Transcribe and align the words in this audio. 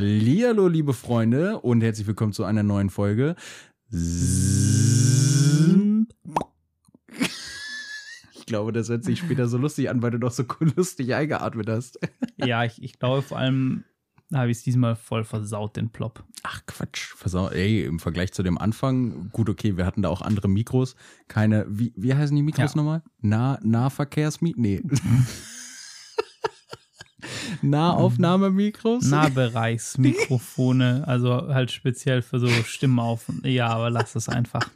Hallihallo, 0.00 0.68
liebe 0.68 0.92
Freunde, 0.92 1.58
und 1.60 1.80
herzlich 1.80 2.06
willkommen 2.06 2.34
zu 2.34 2.44
einer 2.44 2.62
neuen 2.62 2.90
Folge. 2.90 3.34
Ich 8.34 8.44
glaube, 8.44 8.72
das 8.72 8.90
hört 8.90 9.04
sich 9.04 9.18
später 9.20 9.48
so 9.48 9.56
lustig 9.56 9.88
an, 9.88 10.02
weil 10.02 10.10
du 10.10 10.18
doch 10.18 10.32
so 10.32 10.44
lustig 10.76 11.14
eingeatmet 11.14 11.70
hast. 11.70 11.98
Ja, 12.36 12.62
ich, 12.64 12.82
ich 12.82 12.98
glaube 12.98 13.22
vor 13.22 13.38
allem 13.38 13.84
habe 14.34 14.50
ich 14.50 14.58
es 14.58 14.64
diesmal 14.64 14.96
voll 14.96 15.24
versaut, 15.24 15.78
den 15.78 15.88
Plop. 15.88 16.24
Ach 16.42 16.60
Quatsch, 16.66 17.14
versaut. 17.14 17.52
Ey, 17.52 17.84
im 17.86 17.98
Vergleich 17.98 18.32
zu 18.34 18.42
dem 18.42 18.58
Anfang, 18.58 19.30
gut, 19.32 19.48
okay, 19.48 19.78
wir 19.78 19.86
hatten 19.86 20.02
da 20.02 20.10
auch 20.10 20.20
andere 20.20 20.48
Mikros. 20.48 20.94
Keine, 21.26 21.64
wie, 21.70 21.94
wie 21.96 22.12
heißen 22.12 22.36
die 22.36 22.42
Mikros 22.42 22.74
Ja. 22.74 22.76
nochmal? 22.76 23.02
Nah, 23.22 23.58
Nahverkehrsmikros? 23.62 24.60
Nee. 24.60 24.82
Nahaufnahmemikros? 27.62 29.08
Nahbereichsmikrofone, 29.08 31.04
also 31.06 31.48
halt 31.48 31.70
speziell 31.70 32.22
für 32.22 32.38
so 32.38 32.48
Stimmen 32.48 32.98
auf. 32.98 33.26
Ja, 33.42 33.68
aber 33.68 33.90
lass 33.90 34.14
es 34.14 34.28
einfach. 34.28 34.68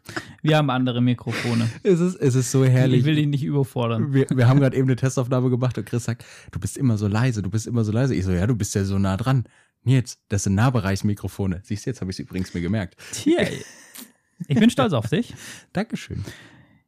Wir 0.43 0.57
haben 0.57 0.71
andere 0.71 1.01
Mikrofone. 1.01 1.69
Es 1.83 2.01
ist, 2.01 2.17
es 2.17 2.35
ist 2.35 2.51
so 2.51 2.65
herrlich. 2.65 3.01
Ich 3.01 3.07
will 3.07 3.17
dich 3.17 3.27
nicht 3.27 3.45
überfordern. 3.45 4.13
wir, 4.13 4.27
wir 4.31 4.49
haben 4.49 4.61
gerade 4.61 4.77
eben 4.77 4.89
eine 4.89 4.97
Testaufnahme 4.97 5.51
gemacht 5.51 5.77
und 5.79 5.87
Chris 5.87 6.05
sagt, 6.05 6.25
du 6.51 6.61
bist 6.61 6.77
immer 6.77 6.99
so 6.99 7.09
leise, 7.09 7.43
du 7.43 7.51
bist 7.51 7.67
immer 7.67 7.85
so 7.85 7.93
leise. 7.93 8.15
Ich 8.15 8.25
so, 8.25 8.33
ja, 8.33 8.47
du 8.47 8.55
bist 8.55 8.75
ja 8.75 8.85
so 8.85 8.99
nah 8.99 9.17
dran. 9.17 9.45
Nils, 9.83 10.19
das 10.29 10.45
sind 10.45 10.55
Nahbereichsmikrofone. 10.55 11.61
Siehst 11.63 11.87
du, 11.87 11.91
jetzt 11.91 12.01
habe 12.01 12.11
ich 12.11 12.17
es 12.17 12.21
übrigens 12.21 12.53
mir 12.53 12.61
gemerkt. 12.61 12.97
Tja, 13.13 13.47
ich 14.47 14.59
bin 14.59 14.71
stolz 14.71 14.93
auf 14.93 15.09
dich. 15.09 15.35
Dankeschön. 15.73 16.25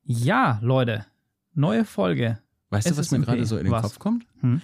Ja, 0.05 0.59
Leute, 0.63 1.07
neue 1.55 1.85
Folge. 1.85 2.39
Weißt 2.71 2.91
du, 2.91 2.97
was 2.97 3.11
mir 3.11 3.21
gerade 3.21 3.45
so 3.45 3.59
in 3.59 3.65
den 3.65 3.73
Was? 3.73 3.83
Kopf 3.83 3.99
kommt? 3.99 4.27
Hm? 4.41 4.63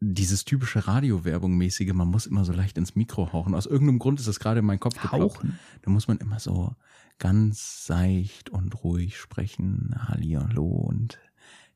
Dieses 0.00 0.44
typische 0.44 0.86
Radiowerbung-mäßige, 0.86 1.92
man 1.92 2.08
muss 2.08 2.26
immer 2.26 2.44
so 2.44 2.52
leicht 2.52 2.78
ins 2.78 2.94
Mikro 2.94 3.32
hauchen. 3.32 3.54
Aus 3.54 3.66
irgendeinem 3.66 3.98
Grund 3.98 4.20
ist 4.20 4.28
das 4.28 4.38
gerade 4.38 4.60
in 4.60 4.66
meinen 4.66 4.78
Kopf 4.78 5.00
geploppt. 5.00 5.40
Da 5.82 5.90
muss 5.90 6.06
man 6.06 6.18
immer 6.18 6.38
so 6.38 6.76
ganz 7.18 7.84
seicht 7.84 8.50
und 8.50 8.84
ruhig 8.84 9.18
sprechen. 9.18 9.94
Hallihallo 10.06 10.64
und 10.66 11.18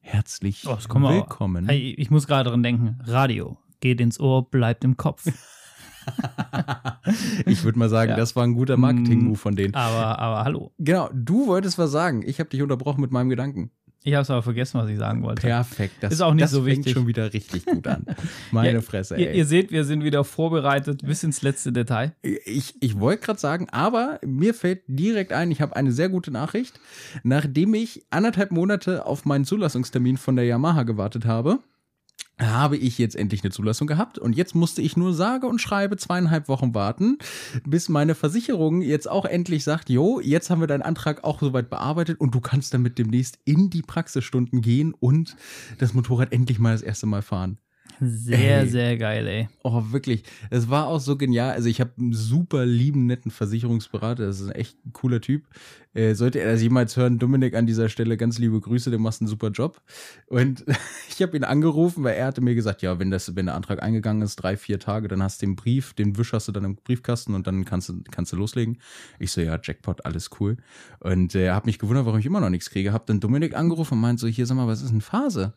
herzlich 0.01 0.65
Oh, 0.69 0.79
willkommen. 0.79 1.67
Hey, 1.69 1.95
ich 1.99 2.11
muss 2.13 2.29
gerade 2.29 2.51
dran 2.51 2.63
denken. 2.63 2.99
Radio 3.05 3.59
geht 3.81 4.01
ins 4.01 4.21
Ohr, 4.21 4.49
bleibt 4.49 4.85
im 4.85 4.97
Kopf. 4.97 5.27
Ich 7.47 7.65
würde 7.65 7.79
mal 7.79 7.89
sagen, 7.89 8.11
Ja. 8.11 8.17
das 8.17 8.37
war 8.37 8.45
ein 8.45 8.55
guter 8.55 8.77
Marketing-Move 8.77 9.37
von 9.37 9.57
denen. 9.57 9.75
Aber, 9.75 10.19
aber 10.19 10.45
hallo. 10.45 10.73
Genau, 10.79 11.09
du 11.13 11.47
wolltest 11.47 11.79
was 11.79 11.91
sagen. 11.91 12.23
Ich 12.25 12.39
habe 12.41 12.51
dich 12.51 12.63
unterbrochen 12.63 13.01
mit 13.01 13.11
meinem 13.11 13.29
Gedanken. 13.29 13.71
Ich 14.05 14.15
habe 14.15 14.23
es 14.23 14.31
aber 14.31 14.43
vergessen, 14.43 14.81
was 14.81 14.89
ich 14.89 14.99
sagen 14.99 15.23
wollte. 15.23 15.43
Perfekt. 15.47 15.95
Das, 16.01 16.13
Ist 16.13 16.21
auch 16.23 16.35
nicht 16.35 16.43
das 16.45 16.51
so 16.51 16.65
fängt 16.65 16.79
wichtig. 16.79 16.93
schon 16.95 17.07
wieder 17.07 17.33
richtig 17.33 17.65
gut 17.65 17.87
an. 17.87 18.05
Meine 18.51 18.73
Ja, 18.73 18.81
Fresse, 18.81 19.17
Ihr, 19.17 19.31
ey. 19.31 19.39
ihr 19.39 19.47
seht, 19.47 19.71
wir 19.71 19.85
sind 19.85 20.03
wieder 20.03 20.25
vorbereitet 20.25 21.03
bis 21.05 21.23
ins 21.23 21.43
letzte 21.43 21.73
Detail. 21.73 22.13
Ich, 22.23 22.75
ich 22.81 22.99
wollte 22.99 23.25
gerade 23.25 23.39
sagen, 23.39 23.69
aber 23.71 24.19
mir 24.25 24.55
fällt 24.55 24.83
direkt 24.89 25.33
ein, 25.33 25.51
ich 25.53 25.61
habe 25.61 25.77
eine 25.77 25.93
sehr 25.93 26.09
gute 26.09 26.31
Nachricht. 26.33 26.81
Nachdem 27.23 27.75
ich 27.75 28.05
anderthalb 28.11 28.51
Monate 28.51 29.07
auf 29.07 29.25
meinen 29.25 29.45
Zulassungstermin 29.45 30.17
von 30.17 30.35
der 30.37 30.47
Yamaha 30.47 30.83
gewartet 30.83 31.25
habe, 31.25 31.61
habe 32.41 32.77
ich 32.77 32.99
jetzt 32.99 33.17
endlich 33.17 33.43
eine 33.45 33.51
Zulassung 33.51 33.87
gehabt 33.87 34.19
und 34.19 34.35
jetzt 34.35 34.55
musste 34.55 34.83
ich 34.83 34.97
nur 34.97 35.15
sage 35.15 35.47
und 35.47 35.61
schreibe 35.61 35.97
zweieinhalb 35.97 36.49
Wochen 36.49 36.75
warten, 36.75 37.19
bis 37.67 37.89
meine 37.89 38.15
Versicherung 38.15 38.83
jetzt 38.83 39.09
auch 39.09 39.25
endlich 39.25 39.65
sagt, 39.65 39.91
jo, 39.91 40.21
jetzt 40.21 40.51
haben 40.51 40.61
wir 40.61 40.67
deinen 40.67 40.83
Antrag 40.83 41.25
auch 41.25 41.41
soweit 41.41 41.71
bearbeitet 41.71 42.21
und 42.21 42.35
du 42.35 42.41
kannst 42.41 42.75
damit 42.75 42.99
demnächst 42.99 43.39
in 43.45 43.71
die 43.71 43.83
Praxisstunden 43.83 44.61
gehen 44.61 44.95
und 44.99 45.37
das 45.79 45.95
Motorrad 45.95 46.33
endlich 46.33 46.59
mal 46.59 46.73
das 46.73 46.83
erste 46.83 47.07
Mal 47.07 47.23
fahren. 47.23 47.59
Sehr, 48.05 48.63
Ey. 48.63 48.69
sehr 48.69 48.97
geil, 48.97 49.29
ey. 49.29 49.49
Oh, 49.63 49.81
wirklich. 49.93 50.25
Es 50.51 50.69
war 50.69 50.89
auch 50.89 50.99
so 50.99 51.17
genial. 51.17 51.53
Also 51.53 51.69
ich 51.69 51.81
habe 51.81 51.93
einen 51.99 52.13
super 52.13 52.67
lieben, 52.67 53.07
netten 53.07 53.31
Versicherungsberater. 53.31 54.27
Das 54.27 54.41
ist 54.41 54.49
ein 54.49 54.57
echt 54.57 54.77
cooler 54.93 55.21
Typ. 55.21 55.47
Äh, 55.95 56.15
sollte 56.15 56.41
er 56.41 56.51
das 56.53 56.63
jemals 56.63 56.97
hören, 56.97 57.19
Dominik 57.19 57.55
an 57.55 57.67
dieser 57.67 57.91
Stelle 57.91 58.17
ganz 58.17 58.39
liebe 58.39 58.59
Grüße, 58.59 58.91
du 58.91 58.99
machst 58.99 59.21
einen 59.21 59.29
super 59.29 59.51
Job. 59.51 59.83
Und 60.27 60.65
ich 61.11 61.21
habe 61.23 61.37
ihn 61.37 61.45
angerufen, 61.45 62.03
weil 62.03 62.15
er 62.15 62.27
hatte 62.27 62.41
mir 62.41 62.55
gesagt, 62.55 62.83
ja, 62.83 62.99
wenn 62.99 63.11
das, 63.11 63.37
wenn 63.37 63.47
der 63.47 63.55
Antrag 63.55 63.83
eingegangen 63.83 64.23
ist, 64.23 64.37
drei, 64.37 64.57
vier 64.57 64.79
Tage, 64.79 65.07
dann 65.09 65.23
hast 65.23 65.43
du 65.43 65.47
den 65.47 65.55
Brief, 65.55 65.93
den 65.93 66.17
Wisch 66.17 66.33
hast 66.33 66.49
du 66.49 66.53
dann 66.53 66.65
im 66.65 66.77
Briefkasten 66.77 67.35
und 67.35 67.47
dann 67.47 67.65
kannst 67.67 67.91
du, 67.91 68.03
kannst 68.11 68.33
du 68.33 68.37
loslegen. 68.37 68.79
Ich 69.19 69.33
so, 69.33 69.43
ja, 69.43 69.61
Jackpot, 69.63 70.07
alles 70.07 70.31
cool. 70.41 70.57
Und 71.01 71.35
äh, 71.35 71.45
er 71.45 71.55
hat 71.55 71.67
mich 71.67 71.79
gewundert, 71.79 72.07
warum 72.07 72.19
ich 72.19 72.27
immer 72.27 72.41
noch 72.41 72.51
nichts 72.51 72.71
kriege. 72.71 72.93
Hab 72.93 73.07
dann 73.07 73.21
Dominik 73.21 73.55
angerufen 73.55 73.95
und 73.95 74.01
meint 74.01 74.19
so, 74.19 74.27
hier, 74.27 74.47
sag 74.47 74.57
mal, 74.57 74.67
was 74.67 74.83
ist 74.83 74.93
denn 74.93 75.03
Phase? 75.03 75.53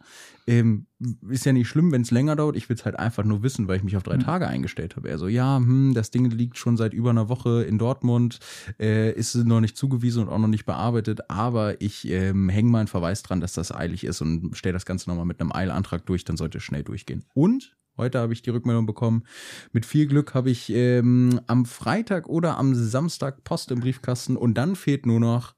Ähm, 0.48 0.86
ist 1.30 1.46
ja 1.46 1.54
nicht 1.54 1.68
schlimm, 1.68 1.92
wenn 1.92 2.02
es 2.02 2.12
länger 2.12 2.35
dauert. 2.36 2.56
Ich 2.56 2.70
will 2.70 2.76
es 2.76 2.86
halt 2.86 2.98
einfach 2.98 3.24
nur 3.24 3.44
wissen, 3.44 3.68
weil 3.68 3.78
ich 3.78 3.84
mich 3.84 3.98
auf 3.98 4.04
drei 4.04 4.18
Mhm. 4.18 4.22
Tage 4.22 4.48
eingestellt 4.48 4.96
habe. 4.96 5.10
Er 5.10 5.18
so, 5.18 5.28
ja, 5.28 5.58
hm, 5.58 5.94
das 5.94 6.12
Ding 6.12 6.30
liegt 6.30 6.58
schon 6.58 6.78
seit 6.78 6.94
über 6.94 7.10
einer 7.10 7.30
Woche 7.30 7.64
in 7.64 7.78
Dortmund, 7.78 8.40
äh, 8.80 9.12
ist 9.12 9.36
noch 9.36 9.62
nicht 9.62 9.78
zugewiesen 9.78 10.24
und 10.24 10.30
auch 10.30 10.40
noch 10.40 10.48
nicht 10.48 10.66
bearbeitet, 10.66 11.30
aber 11.30 11.82
ich 11.82 12.10
ähm, 12.10 12.50
hänge 12.50 12.70
mal 12.70 12.80
einen 12.80 12.88
Verweis 12.88 13.24
dran, 13.24 13.42
dass 13.42 13.54
das 13.54 13.74
eilig 13.74 14.04
ist 14.04 14.22
und 14.22 14.56
stelle 14.56 14.74
das 14.74 14.86
Ganze 14.86 15.10
nochmal 15.10 15.26
mit 15.26 15.40
einem 15.42 15.52
Eilantrag 15.52 16.06
durch, 16.06 16.24
dann 16.24 16.38
sollte 16.38 16.58
es 16.60 16.64
schnell 16.64 16.84
durchgehen. 16.84 17.26
Und 17.34 17.76
Heute 17.98 18.20
habe 18.20 18.34
ich 18.34 18.42
die 18.42 18.50
Rückmeldung 18.50 18.86
bekommen. 18.86 19.24
Mit 19.72 19.86
viel 19.86 20.06
Glück 20.06 20.34
habe 20.34 20.50
ich 20.50 20.70
ähm, 20.70 21.40
am 21.48 21.64
Freitag 21.66 22.28
oder 22.28 22.58
am 22.58 22.76
Samstag 22.76 23.46
Post 23.46 23.72
im 23.72 23.80
Briefkasten 23.80 24.36
und 24.36 24.56
dann 24.56 24.76
fehlt 24.76 25.06
nur 25.06 25.22
noch 25.22 25.56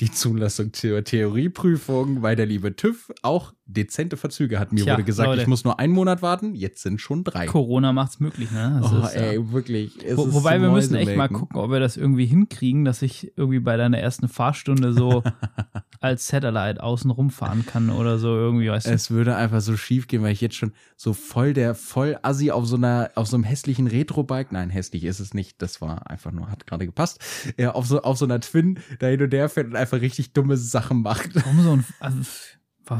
die 0.00 0.10
Zulassung 0.10 0.72
zur 0.72 1.02
Theorieprüfung, 1.02 2.22
weil 2.22 2.36
der 2.36 2.46
liebe 2.46 2.76
TÜV 2.76 3.10
auch 3.22 3.52
dezente 3.66 4.16
Verzüge 4.16 4.58
hat. 4.58 4.72
Mir 4.72 4.84
Tja, 4.84 4.94
wurde 4.94 5.04
gesagt, 5.04 5.28
Leute. 5.28 5.42
ich 5.42 5.48
muss 5.48 5.64
nur 5.64 5.78
einen 5.78 5.92
Monat 5.92 6.22
warten, 6.22 6.54
jetzt 6.54 6.82
sind 6.82 7.00
schon 7.00 7.22
drei. 7.24 7.46
Corona 7.46 7.92
macht's 7.92 8.18
möglich, 8.20 8.50
ne? 8.50 8.78
Das 8.82 8.92
Oh, 8.92 9.04
ist, 9.04 9.14
ja- 9.14 9.20
ey, 9.20 9.52
wirklich. 9.52 9.98
Wo, 10.14 10.32
wobei 10.32 10.60
wir 10.62 10.70
müssen 10.70 10.94
echt 10.94 11.16
mal 11.16 11.28
gucken, 11.28 11.58
ob 11.58 11.70
wir 11.70 11.80
das 11.80 11.96
irgendwie 11.96 12.24
hinkriegen, 12.26 12.84
dass 12.84 13.02
ich 13.02 13.32
irgendwie 13.36 13.58
bei 13.60 13.76
deiner 13.76 13.98
ersten 13.98 14.28
Fahrstunde 14.28 14.92
so 14.92 15.22
als 16.00 16.28
Satellite 16.28 16.82
außen 16.82 17.10
rumfahren 17.10 17.66
kann 17.66 17.90
oder 17.90 18.18
so 18.18 18.28
irgendwie, 18.28 18.70
weißt 18.70 18.86
du? 18.86 18.90
Es 18.90 19.10
würde 19.10 19.36
einfach 19.36 19.60
so 19.60 19.76
schief 19.76 20.06
gehen, 20.06 20.22
weil 20.22 20.32
ich 20.32 20.40
jetzt 20.40 20.54
schon 20.56 20.72
so 20.96 21.12
voll 21.12 21.52
der 21.52 21.74
voll 21.74 22.18
Assi 22.22 22.50
auf 22.50 22.66
so 22.66 22.76
einer 22.76 23.10
auf 23.16 23.26
so 23.26 23.36
einem 23.36 23.44
hässlichen 23.44 23.86
Retro-Bike, 23.86 24.52
nein, 24.52 24.70
hässlich 24.70 25.04
ist 25.04 25.18
es 25.20 25.34
nicht, 25.34 25.60
das 25.60 25.80
war 25.80 26.08
einfach 26.10 26.30
nur 26.32 26.50
hat 26.50 26.66
gerade 26.66 26.86
gepasst. 26.86 27.20
Ja, 27.58 27.72
auf 27.72 27.86
so 27.86 28.00
auf 28.02 28.16
so 28.16 28.24
einer 28.24 28.40
Twin 28.40 28.78
da 28.98 29.08
hin 29.08 29.20
und 29.22 29.32
her 29.34 29.48
fährt 29.48 29.66
und 29.66 29.76
einfach 29.76 29.87
richtig 29.96 30.32
dumme 30.32 30.56
Sachen 30.56 31.02
macht. 31.02 31.34
Warum 31.34 31.62
so 31.62 31.72
ein. 31.72 31.84
Also, 32.00 32.20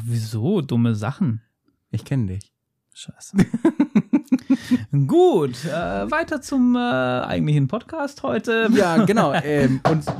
wieso 0.04 0.60
dumme 0.62 0.94
Sachen? 0.94 1.42
Ich 1.90 2.04
kenne 2.04 2.26
dich. 2.26 2.52
Scheiße. 2.94 3.36
Gut, 5.06 5.64
äh, 5.66 6.10
weiter 6.10 6.40
zum 6.42 6.74
äh, 6.74 6.78
eigentlichen 6.78 7.68
Podcast 7.68 8.22
heute. 8.22 8.68
Ja, 8.72 9.04
genau. 9.04 9.32
ähm, 9.34 9.80
und 9.88 10.04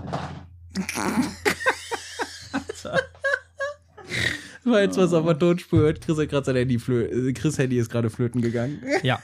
Weil 4.65 4.85
jetzt 4.85 4.99
was 4.99 5.13
auf 5.13 5.25
der 5.25 5.39
Tonspur 5.39 5.81
hört, 5.81 6.01
Chris 6.01 6.19
hat 6.19 6.29
gerade 6.29 6.47
sein 6.47 6.57
Handy 6.57 6.79
flö 6.79 7.05
äh, 7.05 7.33
Chris 7.33 7.59
Handy 7.59 7.79
ist 7.79 7.91
gerade 7.91 8.11
flöten 8.11 8.41
gegangen. 8.43 8.83
Ja. 9.03 9.19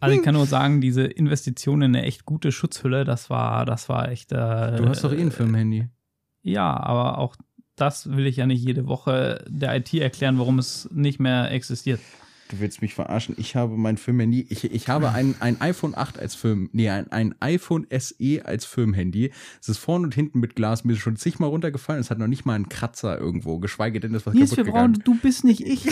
Also 0.00 0.16
ich 0.16 0.22
kann 0.22 0.34
nur 0.34 0.46
sagen, 0.46 0.80
diese 0.80 1.04
Investition 1.04 1.82
in 1.82 1.96
eine 1.96 2.04
echt 2.04 2.24
gute 2.24 2.52
Schutzhülle, 2.52 3.04
das 3.04 3.30
war, 3.30 3.64
das 3.64 3.88
war 3.88 4.10
echt. 4.10 4.32
Äh, 4.32 4.76
Du 4.76 4.88
hast 4.88 5.04
doch 5.04 5.12
eh 5.12 5.20
ein 5.20 5.32
Firmenhandy. 5.32 5.88
Ja, 6.46 6.78
aber 6.78 7.18
auch 7.18 7.34
das 7.74 8.08
will 8.10 8.26
ich 8.26 8.36
ja 8.36 8.46
nicht 8.46 8.62
jede 8.62 8.86
Woche 8.86 9.44
der 9.48 9.76
IT 9.76 9.92
erklären, 9.94 10.38
warum 10.38 10.60
es 10.60 10.88
nicht 10.92 11.18
mehr 11.18 11.50
existiert. 11.50 12.00
Du 12.48 12.60
willst 12.60 12.80
mich 12.82 12.94
verarschen. 12.94 13.34
Ich 13.36 13.56
habe 13.56 13.76
mein 13.76 13.96
Firmenhandy. 13.96 14.46
Ich, 14.48 14.62
ich 14.62 14.88
habe 14.88 15.10
ein, 15.10 15.34
ein 15.40 15.60
iPhone 15.60 15.96
8 15.96 16.20
als 16.20 16.36
Firmen, 16.36 16.70
nee, 16.72 16.88
ein, 16.88 17.10
ein 17.10 17.34
iPhone 17.40 17.88
SE 17.90 18.42
als 18.44 18.64
Firmenhandy. 18.64 19.32
Es 19.60 19.68
ist 19.68 19.78
vorne 19.78 20.04
und 20.04 20.14
hinten 20.14 20.38
mit 20.38 20.54
Glas. 20.54 20.84
Mir 20.84 20.92
ist 20.92 21.00
schon 21.00 21.16
zigmal 21.16 21.50
runtergefallen. 21.50 22.00
Es 22.00 22.10
hat 22.10 22.18
noch 22.18 22.28
nicht 22.28 22.46
mal 22.46 22.54
einen 22.54 22.68
Kratzer 22.68 23.18
irgendwo, 23.18 23.58
geschweige 23.58 23.98
denn, 23.98 24.14
ist 24.14 24.26
was 24.26 24.34
Nils, 24.34 24.52
wir 24.52 24.58
kaputt 24.58 24.72
brauchen, 24.72 24.92
gegangen. 24.92 25.04
du 25.04 25.20
bist 25.20 25.42
nicht 25.42 25.60
ich. 25.62 25.88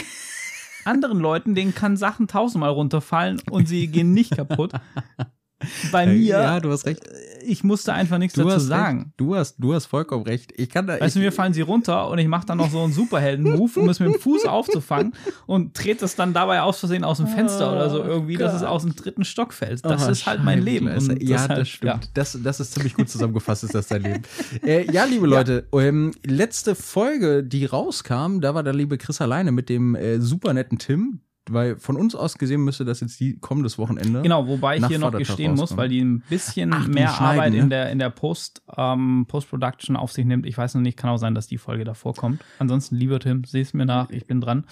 Anderen 0.85 1.19
Leuten, 1.19 1.57
denen 1.57 1.75
kann 1.75 1.97
Sachen 1.97 2.29
tausendmal 2.29 2.71
runterfallen 2.71 3.41
und 3.51 3.67
sie 3.67 3.89
gehen 3.89 4.13
nicht 4.13 4.37
kaputt. 4.37 4.73
Bei 5.93 6.07
mir, 6.07 6.17
Ja, 6.39 6.61
du 6.61 6.71
hast 6.71 6.87
recht. 6.87 7.01
ich 7.47 7.63
musste 7.65 7.93
einfach 7.93 8.19
nichts 8.19 8.35
Du 8.35 8.45
dazu 8.45 8.61
sagen. 8.65 8.99
recht. 8.99 9.11
Du 9.17 9.35
hast, 9.37 9.57
du 9.59 9.75
hast 9.75 9.87
vollkommen 9.87 10.25
recht. 10.25 10.53
Ich 10.57 10.69
kann 10.71 10.87
da. 10.87 10.99
Weißt 11.01 11.17
du, 11.17 11.21
mir 11.21 11.33
fallen 11.33 11.53
sie 11.53 11.61
runter 11.63 12.09
und 12.11 12.19
ich 12.19 12.29
mache 12.29 12.47
dann 12.47 12.59
noch 12.59 12.71
so 12.71 12.83
einen 12.83 12.93
Superhelden-Move, 12.93 13.81
um 13.81 13.89
es 13.89 14.01
mit 14.01 14.15
dem 14.15 14.21
Fuß 14.21 14.45
aufzufangen 14.47 15.15
und 15.47 15.75
trete 15.75 16.05
es 16.05 16.17
dann 16.17 16.33
dabei 16.33 16.63
aus 16.63 16.79
Versehen 16.81 17.05
aus 17.05 17.19
dem 17.19 17.27
Fenster 17.27 17.73
oder 17.73 17.91
so 17.91 18.03
irgendwie, 18.03 18.37
dass 18.37 18.55
es 18.55 18.61
Gott. 18.61 18.69
aus 18.71 18.83
dem 18.83 18.95
dritten 18.97 19.25
Stock 19.25 19.53
fällt. 19.53 19.85
Das 19.85 20.07
Oh, 20.07 20.11
ist 20.11 20.27
halt 20.27 20.43
mein 20.43 20.63
Leben. 20.63 20.89
Und 20.89 21.23
ja, 21.23 21.37
deshalb, 21.39 21.59
das 21.61 21.69
stimmt. 21.69 21.93
ja. 21.93 22.01
Das, 22.15 22.39
das 22.43 22.61
ist 22.61 22.75
ziemlich 22.75 22.95
gut 22.95 23.09
zusammengefasst, 23.09 23.65
ist 23.65 23.75
das 23.75 23.89
dein 23.89 24.03
Leben. 24.03 24.23
Äh, 24.65 24.91
ja, 24.93 25.05
liebe 25.05 25.27
Leute, 25.27 25.67
ähm, 25.73 26.13
letzte 26.25 26.75
Folge, 26.75 27.43
die 27.45 27.65
rauskam, 27.67 28.41
da 28.41 28.55
war 28.55 28.63
der 28.63 28.73
liebe 28.73 28.97
Chris 28.99 29.21
alleine 29.21 29.53
mit 29.53 29.69
dem 29.69 29.95
äh, 29.95 30.21
super 30.21 30.55
netten 30.55 30.79
Tim. 30.79 31.21
Weil 31.51 31.77
von 31.77 31.97
uns 31.97 32.15
aus 32.15 32.39
gesehen 32.39 32.63
müsste 32.65 32.85
das 32.85 33.01
jetzt 33.01 33.21
die 33.21 33.39
kommendes 33.39 33.79
Wochenende. 33.79 34.23
Genau, 34.23 34.47
wobei 34.49 34.77
ich 34.79 34.87
hier 34.87 34.99
noch 34.99 35.13
Vatertag 35.13 35.27
gestehen 35.27 35.53
muss, 35.53 35.61
rauskommen. 35.63 35.83
weil 35.83 35.89
die 35.89 36.01
ein 36.01 36.21
bisschen 36.29 36.73
Ach, 36.73 36.87
mehr 36.89 37.21
Arbeit 37.21 37.53
ne? 37.53 37.59
in 37.59 37.71
der, 37.71 37.91
in 37.91 37.99
der 37.99 38.11
Post, 38.11 38.63
ähm, 38.77 39.27
Post-Production 39.29 39.97
auf 39.97 40.13
sich 40.13 40.25
nimmt. 40.25 40.47
Ich 40.47 40.57
weiß 40.57 40.75
noch 40.75 40.83
nicht, 40.83 40.97
kann 40.97 41.11
auch 41.11 41.17
sein, 41.19 41.35
dass 41.35 41.47
die 41.47 41.59
Folge 41.59 41.85
davor 41.85 42.15
kommt. 42.15 42.43
Ansonsten, 42.59 42.97
lieber 42.97 43.21
Tim, 43.21 43.45
seh 43.45 43.61
es 43.61 43.75
mir 43.75 43.85
nach, 43.87 44.11
ich 44.11 44.27
bin 44.27 44.41
dran. 44.41 44.65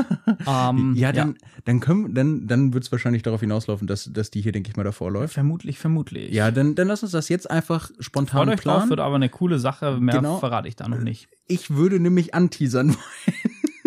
ähm, 0.46 0.94
ja, 0.96 1.12
dann, 1.12 1.36
dann 1.64 1.80
können, 1.80 2.14
dann, 2.14 2.46
dann 2.46 2.72
wird 2.74 2.84
es 2.84 2.92
wahrscheinlich 2.92 3.22
darauf 3.22 3.40
hinauslaufen, 3.40 3.86
dass, 3.86 4.10
dass 4.12 4.30
die 4.30 4.40
hier, 4.40 4.52
denke 4.52 4.70
ich 4.70 4.76
mal, 4.76 4.84
davor 4.84 5.10
läuft. 5.10 5.34
Vermutlich, 5.34 5.78
vermutlich. 5.78 6.32
Ja, 6.32 6.50
dann, 6.50 6.74
dann 6.74 6.88
lass 6.88 7.02
uns 7.02 7.12
das 7.12 7.28
jetzt 7.28 7.50
einfach 7.50 7.90
spontan 7.98 8.46
Freut 8.46 8.58
euch 8.58 8.64
drauf, 8.64 8.74
planen. 8.76 8.90
wird 8.90 9.00
aber 9.00 9.16
eine 9.16 9.28
coole 9.28 9.58
Sache. 9.58 9.98
Mehr 10.00 10.14
Genau. 10.16 10.38
verrate 10.38 10.68
ich 10.68 10.76
da 10.76 10.88
noch 10.88 10.98
nicht. 11.00 11.28
Ich 11.46 11.70
würde 11.70 11.98
nämlich 11.98 12.34
anteasern. 12.34 12.96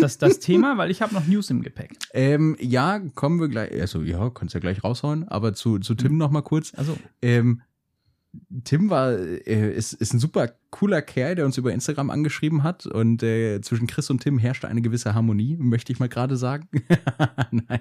Das, 0.04 0.18
das 0.18 0.38
Thema, 0.40 0.76
weil 0.76 0.90
ich 0.90 1.00
habe 1.02 1.14
noch 1.14 1.26
News 1.26 1.50
im 1.50 1.62
Gepäck. 1.62 1.96
ähm, 2.12 2.56
ja, 2.60 3.00
kommen 3.14 3.40
wir 3.40 3.48
gleich. 3.48 3.72
Also, 3.80 4.02
ja, 4.02 4.28
kannst 4.30 4.54
ja 4.54 4.60
gleich 4.60 4.84
raushauen, 4.84 5.26
aber 5.28 5.54
zu, 5.54 5.78
zu 5.78 5.94
Mhm. 5.94 5.98
Tim 5.98 6.16
noch 6.18 6.30
mal 6.30 6.42
kurz. 6.42 6.72
Also, 6.76 6.96
Ähm, 7.22 7.62
Tim 8.64 8.90
war, 8.90 9.12
äh, 9.12 9.74
ist, 9.74 9.92
ist 9.92 10.12
ein 10.14 10.18
super 10.18 10.50
cooler 10.74 11.02
Kerl, 11.02 11.36
der 11.36 11.44
uns 11.44 11.56
über 11.56 11.72
Instagram 11.72 12.10
angeschrieben 12.10 12.64
hat. 12.64 12.86
Und 12.86 13.22
äh, 13.22 13.60
zwischen 13.60 13.86
Chris 13.86 14.10
und 14.10 14.22
Tim 14.22 14.38
herrschte 14.38 14.66
eine 14.66 14.82
gewisse 14.82 15.14
Harmonie, 15.14 15.56
möchte 15.56 15.92
ich 15.92 16.00
mal 16.00 16.08
gerade 16.08 16.36
sagen. 16.36 16.68
Nein. 17.52 17.80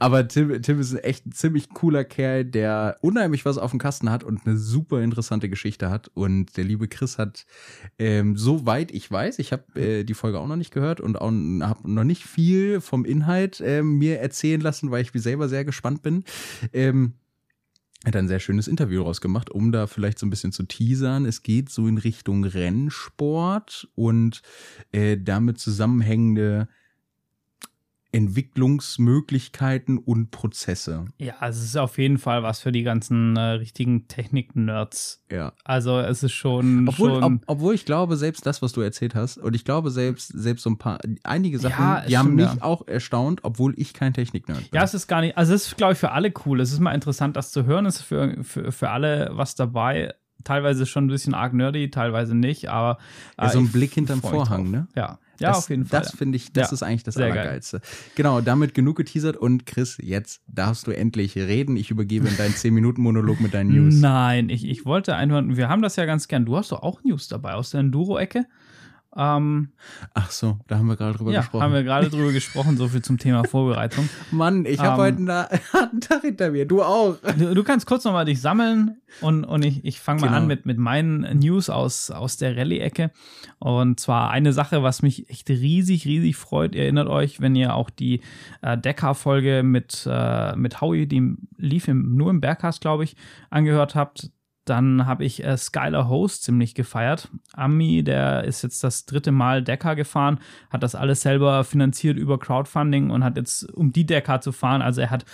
Aber 0.00 0.26
Tim, 0.26 0.60
Tim 0.60 0.80
ist 0.80 0.92
ein 0.92 0.98
echt 0.98 1.26
ein 1.26 1.32
ziemlich 1.32 1.68
cooler 1.68 2.02
Kerl, 2.02 2.44
der 2.44 2.96
unheimlich 3.02 3.44
was 3.44 3.56
auf 3.56 3.70
dem 3.70 3.78
Kasten 3.78 4.10
hat 4.10 4.24
und 4.24 4.46
eine 4.46 4.56
super 4.56 5.00
interessante 5.00 5.48
Geschichte 5.48 5.90
hat. 5.90 6.10
Und 6.14 6.56
der 6.56 6.64
liebe 6.64 6.88
Chris 6.88 7.18
hat, 7.18 7.46
ähm, 8.00 8.36
soweit 8.36 8.90
ich 8.90 9.08
weiß, 9.08 9.38
ich 9.38 9.52
habe 9.52 9.80
äh, 9.80 10.02
die 10.02 10.14
Folge 10.14 10.40
auch 10.40 10.48
noch 10.48 10.56
nicht 10.56 10.72
gehört 10.72 11.00
und 11.00 11.20
auch 11.20 11.30
habe 11.30 11.92
noch 11.92 12.04
nicht 12.04 12.24
viel 12.24 12.80
vom 12.80 13.04
Inhalt 13.04 13.62
ähm, 13.64 13.98
mir 13.98 14.18
erzählen 14.18 14.60
lassen, 14.60 14.90
weil 14.90 15.02
ich 15.02 15.12
selber 15.14 15.48
sehr 15.48 15.64
gespannt 15.64 16.02
bin. 16.02 16.24
Ähm, 16.72 17.14
hat 18.04 18.16
ein 18.16 18.28
sehr 18.28 18.40
schönes 18.40 18.68
Interview 18.68 19.02
rausgemacht, 19.02 19.50
um 19.50 19.72
da 19.72 19.86
vielleicht 19.86 20.18
so 20.18 20.26
ein 20.26 20.30
bisschen 20.30 20.52
zu 20.52 20.64
teasern. 20.64 21.24
Es 21.24 21.42
geht 21.42 21.70
so 21.70 21.86
in 21.86 21.98
Richtung 21.98 22.44
Rennsport 22.44 23.88
und 23.94 24.42
äh, 24.92 25.16
damit 25.16 25.58
zusammenhängende 25.58 26.68
Entwicklungsmöglichkeiten 28.14 29.98
und 29.98 30.30
Prozesse. 30.30 31.06
ja, 31.18 31.34
also 31.40 31.58
es 31.58 31.66
ist 31.66 31.76
auf 31.76 31.98
jeden 31.98 32.18
Fall 32.18 32.44
was 32.44 32.60
für 32.60 32.70
die 32.70 32.84
ganzen 32.84 33.36
äh, 33.36 33.40
richtigen 33.40 34.06
Technik-Nerds. 34.06 35.24
Ja. 35.30 35.52
Also 35.64 35.98
es 35.98 36.22
ist 36.22 36.32
schon. 36.32 36.88
Obwohl, 36.88 37.10
schon 37.10 37.24
ob, 37.24 37.42
obwohl 37.46 37.74
ich 37.74 37.84
glaube, 37.84 38.16
selbst 38.16 38.46
das, 38.46 38.62
was 38.62 38.72
du 38.72 38.82
erzählt 38.82 39.14
hast, 39.16 39.38
und 39.38 39.56
ich 39.56 39.64
glaube, 39.64 39.90
selbst, 39.90 40.28
selbst 40.28 40.62
so 40.62 40.70
ein 40.70 40.78
paar, 40.78 40.98
einige 41.24 41.58
Sachen, 41.58 41.82
Ja, 41.82 42.04
die 42.06 42.16
haben 42.16 42.36
mich 42.36 42.46
ja. 42.46 42.62
auch 42.62 42.86
erstaunt, 42.86 43.40
obwohl 43.42 43.74
ich 43.76 43.92
kein 43.94 44.14
Technik-Nerd 44.14 44.70
bin. 44.70 44.78
Ja, 44.78 44.84
es 44.84 44.94
ist 44.94 45.08
gar 45.08 45.20
nicht, 45.20 45.36
also 45.36 45.52
es 45.52 45.66
ist, 45.66 45.76
glaube 45.76 45.94
ich, 45.94 45.98
für 45.98 46.12
alle 46.12 46.32
cool. 46.46 46.60
Es 46.60 46.72
ist 46.72 46.78
mal 46.80 46.92
interessant, 46.94 47.36
das 47.36 47.50
zu 47.50 47.64
hören. 47.66 47.84
Es 47.86 47.96
ist 47.96 48.02
für, 48.02 48.42
für, 48.44 48.70
für 48.70 48.90
alle 48.90 49.30
was 49.32 49.56
dabei. 49.56 50.14
Teilweise 50.44 50.84
schon 50.86 51.06
ein 51.06 51.08
bisschen 51.08 51.34
arg 51.34 51.52
nerdy, 51.54 51.90
teilweise 51.90 52.34
nicht, 52.36 52.68
aber. 52.68 52.98
Ja, 53.40 53.48
so 53.48 53.58
ein 53.58 53.70
Blick 53.72 53.94
hinterm 53.94 54.20
Vorhang, 54.20 54.70
ne? 54.70 54.88
Ja, 54.94 55.18
ja 55.40 55.48
das, 55.48 55.58
auf 55.58 55.70
jeden 55.70 55.84
Fall. 55.86 56.00
Das 56.00 56.14
finde 56.14 56.36
ich, 56.36 56.52
das 56.52 56.70
Ja, 56.70 56.74
ist 56.74 56.82
eigentlich 56.82 57.02
das 57.04 57.14
sehr 57.14 57.28
geil. 57.28 57.38
Allergeilste. 57.38 57.80
Genau, 58.14 58.40
damit 58.40 58.74
genug 58.74 58.96
geteasert 58.96 59.36
und 59.36 59.66
Chris, 59.66 59.98
jetzt 60.02 60.42
darfst 60.46 60.86
du 60.86 60.90
endlich 60.90 61.36
reden. 61.36 61.76
Ich 61.76 61.90
übergebe 61.90 62.28
in 62.28 62.36
deinen 62.36 62.54
10-Minuten-Monolog 62.54 63.40
mit 63.40 63.54
deinen 63.54 63.70
News. 63.70 63.94
Nein, 64.00 64.48
ich, 64.48 64.64
ich 64.64 64.84
wollte 64.84 65.16
einfach, 65.16 65.42
wir 65.46 65.68
haben 65.68 65.82
das 65.82 65.96
ja 65.96 66.04
ganz 66.04 66.28
gern. 66.28 66.44
Du 66.44 66.56
hast 66.56 66.72
doch 66.72 66.82
auch 66.82 67.02
News 67.04 67.28
dabei 67.28 67.54
aus 67.54 67.70
der 67.70 67.80
Enduro-Ecke. 67.80 68.46
Ähm, 69.16 69.68
Ach 70.12 70.30
so, 70.30 70.58
da 70.66 70.76
haben 70.78 70.86
wir 70.88 70.96
gerade 70.96 71.16
drüber 71.16 71.30
ja, 71.32 71.40
gesprochen. 71.40 71.62
haben 71.62 71.72
wir 71.72 71.84
gerade 71.84 72.10
drüber 72.10 72.32
gesprochen, 72.32 72.76
so 72.76 72.88
viel 72.88 73.00
zum 73.02 73.16
Thema 73.18 73.44
Vorbereitung. 73.44 74.08
Mann, 74.32 74.64
ich 74.64 74.80
habe 74.80 75.00
Ähm, 75.08 75.16
heute 75.24 75.48
einen 75.50 75.62
harten 75.72 76.00
Tag 76.02 76.22
hinter 76.22 76.50
mir. 76.50 76.66
Du 76.66 76.82
auch. 76.82 77.16
Du, 77.38 77.54
du 77.54 77.62
kannst 77.64 77.86
kurz 77.86 78.04
nochmal 78.04 78.24
dich 78.24 78.40
sammeln 78.40 78.96
und, 79.20 79.44
und 79.44 79.64
ich, 79.64 79.84
ich 79.84 80.00
fange 80.00 80.20
mal 80.22 80.26
Genau. 80.28 80.38
an 80.38 80.46
mit, 80.48 80.66
mit 80.66 80.78
meinen 80.78 81.38
News 81.38 81.70
aus, 81.70 82.10
aus 82.10 82.36
der 82.38 82.56
Rallye-Ecke. 82.56 83.12
Und 83.60 84.00
zwar 84.00 84.30
eine 84.30 84.52
Sache, 84.52 84.82
was 84.82 85.02
mich 85.02 85.30
echt 85.30 85.48
riesig, 85.48 86.06
riesig 86.06 86.36
freut. 86.36 86.74
Ihr 86.74 86.82
erinnert 86.82 87.08
euch, 87.08 87.40
wenn 87.40 87.54
ihr 87.54 87.74
auch 87.74 87.90
die 87.90 88.20
äh, 88.62 88.76
Decker-Folge 88.76 89.62
mit, 89.62 90.08
äh, 90.10 90.56
mit 90.56 90.80
Howie, 90.80 91.06
die 91.06 91.36
lief 91.56 91.86
im, 91.88 92.16
nur 92.16 92.30
im 92.30 92.40
Bergcast, 92.40 92.80
glaube 92.80 93.04
ich, 93.04 93.14
angehört 93.50 93.94
habt. 93.94 94.30
Dann 94.64 95.06
habe 95.06 95.24
ich 95.24 95.44
äh, 95.44 95.56
Skylar 95.56 96.08
Host 96.08 96.44
ziemlich 96.44 96.74
gefeiert. 96.74 97.28
Ami, 97.52 98.02
der 98.02 98.44
ist 98.44 98.62
jetzt 98.62 98.82
das 98.82 99.04
dritte 99.04 99.32
Mal 99.32 99.62
Decker 99.62 99.94
gefahren, 99.94 100.38
hat 100.70 100.82
das 100.82 100.94
alles 100.94 101.20
selber 101.20 101.64
finanziert 101.64 102.16
über 102.16 102.38
Crowdfunding 102.38 103.10
und 103.10 103.24
hat 103.24 103.36
jetzt, 103.36 103.70
um 103.74 103.92
die 103.92 104.06
Decker 104.06 104.40
zu 104.40 104.52
fahren, 104.52 104.82
also 104.82 105.00
er 105.00 105.10
hat 105.10 105.24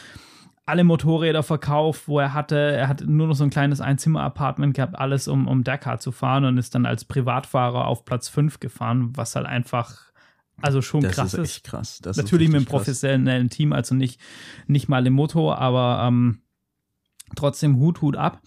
alle 0.70 0.84
Motorräder 0.84 1.42
verkauft, 1.42 2.06
wo 2.06 2.20
er 2.20 2.32
hatte. 2.32 2.56
Er 2.56 2.88
hat 2.88 3.02
nur 3.04 3.26
noch 3.26 3.34
so 3.34 3.42
ein 3.44 3.50
kleines 3.50 3.80
Einzimmer-Apartment 3.80 4.74
gehabt, 4.74 4.96
alles 4.96 5.26
um, 5.26 5.48
um 5.48 5.64
Dakar 5.64 5.98
zu 5.98 6.12
fahren 6.12 6.44
und 6.44 6.58
ist 6.58 6.74
dann 6.74 6.86
als 6.86 7.04
Privatfahrer 7.04 7.86
auf 7.86 8.04
Platz 8.04 8.28
5 8.28 8.60
gefahren, 8.60 9.10
was 9.16 9.34
halt 9.34 9.46
einfach, 9.46 10.12
also 10.62 10.80
schon 10.80 11.00
Das 11.02 11.16
krass 11.16 11.34
ist 11.34 11.56
echt 11.56 11.64
krass. 11.64 11.98
Das 12.00 12.16
Natürlich 12.16 12.48
mit 12.48 12.54
einem 12.54 12.58
richtig 12.62 12.70
krass. 12.70 12.82
professionellen 12.82 13.50
Team, 13.50 13.72
also 13.72 13.94
nicht, 13.96 14.20
nicht 14.68 14.88
mal 14.88 15.04
im 15.06 15.14
Motor, 15.14 15.58
aber 15.58 16.06
ähm, 16.06 16.42
trotzdem 17.34 17.76
Hut, 17.78 18.00
Hut 18.00 18.16
ab. 18.16 18.40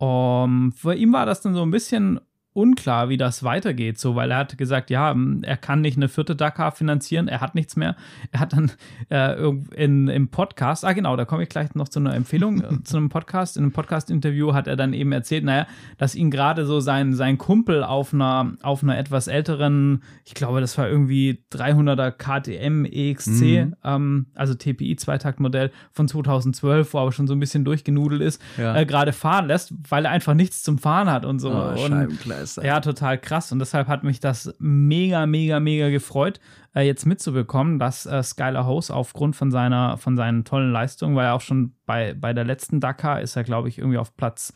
Um, 0.00 0.72
für 0.72 0.94
ihn 0.94 1.12
war 1.12 1.26
das 1.26 1.42
dann 1.42 1.52
so 1.52 1.60
ein 1.60 1.70
bisschen 1.70 2.20
unklar, 2.52 3.08
wie 3.08 3.16
das 3.16 3.44
weitergeht, 3.44 3.98
so, 3.98 4.16
weil 4.16 4.30
er 4.32 4.38
hat 4.38 4.58
gesagt, 4.58 4.90
ja, 4.90 5.14
er 5.42 5.56
kann 5.56 5.80
nicht 5.82 5.96
eine 5.96 6.08
vierte 6.08 6.34
Dakar 6.34 6.72
finanzieren, 6.72 7.28
er 7.28 7.40
hat 7.40 7.54
nichts 7.54 7.76
mehr. 7.76 7.94
Er 8.32 8.40
hat 8.40 8.52
dann 8.52 8.72
äh, 9.08 9.40
in, 9.76 10.08
im 10.08 10.28
Podcast, 10.28 10.84
ah 10.84 10.92
genau, 10.92 11.16
da 11.16 11.24
komme 11.24 11.44
ich 11.44 11.48
gleich 11.48 11.74
noch 11.76 11.88
zu 11.88 12.00
einer 12.00 12.14
Empfehlung, 12.14 12.60
äh, 12.62 12.82
zu 12.82 12.96
einem 12.96 13.08
Podcast. 13.08 13.56
In 13.56 13.62
einem 13.62 13.72
Podcast-Interview 13.72 14.52
hat 14.52 14.66
er 14.66 14.74
dann 14.76 14.92
eben 14.94 15.12
erzählt, 15.12 15.44
naja, 15.44 15.66
dass 15.98 16.14
ihn 16.16 16.30
gerade 16.32 16.66
so 16.66 16.80
sein, 16.80 17.14
sein 17.14 17.38
Kumpel 17.38 17.84
auf 17.84 18.12
einer, 18.12 18.52
auf 18.62 18.82
einer 18.82 18.98
etwas 18.98 19.28
älteren, 19.28 20.02
ich 20.24 20.34
glaube, 20.34 20.60
das 20.60 20.76
war 20.76 20.88
irgendwie 20.88 21.44
300er 21.52 22.10
KTM 22.10 22.84
EXC, 22.84 23.30
Mhm. 23.66 23.76
ähm, 23.84 24.26
also 24.34 24.54
TPI 24.54 24.96
Zweitaktmodell 24.96 25.70
von 25.92 26.08
2012, 26.08 26.92
wo 26.94 26.98
aber 26.98 27.12
schon 27.12 27.26
so 27.28 27.34
ein 27.34 27.40
bisschen 27.40 27.64
durchgenudelt 27.64 28.22
ist, 28.22 28.42
Ja. 28.58 28.76
äh, 28.76 28.86
gerade 28.86 29.12
fahren 29.12 29.46
lässt, 29.46 29.72
weil 29.88 30.04
er 30.04 30.10
einfach 30.10 30.34
nichts 30.34 30.62
zum 30.64 30.78
Fahren 30.78 31.10
hat 31.10 31.24
und 31.24 31.38
so. 31.38 31.50
Oh, 31.52 31.84
und 31.84 31.92
Scheibenkleister. 32.40 32.64
ja, 32.64 32.80
total 32.80 33.18
krass. 33.18 33.52
Und 33.52 33.58
deshalb 33.58 33.88
hat 33.88 34.04
mich 34.04 34.20
das 34.20 34.54
mega, 34.58 35.26
mega, 35.26 35.60
mega 35.60 35.88
gefreut, 35.90 36.40
äh, 36.74 36.82
jetzt 36.82 37.06
mitzubekommen, 37.06 37.78
dass 37.78 38.06
äh, 38.06 38.22
Skylar 38.22 38.66
Hose 38.66 38.94
aufgrund 38.94 39.36
von 39.36 39.50
seiner, 39.50 39.96
von 39.96 40.16
seinen 40.16 40.44
tollen 40.44 40.72
Leistungen, 40.72 41.16
weil 41.16 41.26
er 41.26 41.34
auch 41.34 41.40
schon 41.40 41.74
bei, 41.86 42.14
bei 42.14 42.32
der 42.32 42.44
letzten 42.44 42.80
Dakar 42.80 43.20
ist 43.20 43.36
er, 43.36 43.44
glaube 43.44 43.68
ich, 43.68 43.78
irgendwie 43.78 43.98
auf 43.98 44.16
Platz, 44.16 44.52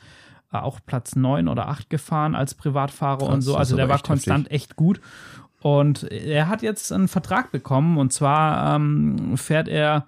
äh, 0.53 0.57
auch 0.57 0.81
Platz 0.85 1.17
9 1.17 1.49
oder 1.49 1.69
8 1.69 1.91
gefahren 1.91 2.35
als 2.35 2.55
Privatfahrer 2.55 3.19
Krass, 3.19 3.35
und 3.35 3.43
so. 3.43 3.57
Also 3.57 3.75
ist 3.75 3.79
der 3.79 3.89
war 3.89 3.97
echt 3.97 4.07
konstant 4.07 4.51
echt 4.51 4.77
gut. 4.77 5.01
Und 5.61 6.03
er 6.05 6.49
hat 6.49 6.61
jetzt 6.61 6.93
einen 6.93 7.09
Vertrag 7.09 7.51
bekommen 7.51 7.97
und 7.97 8.13
zwar 8.13 8.77
ähm, 8.77 9.37
fährt 9.39 9.67
er 9.67 10.07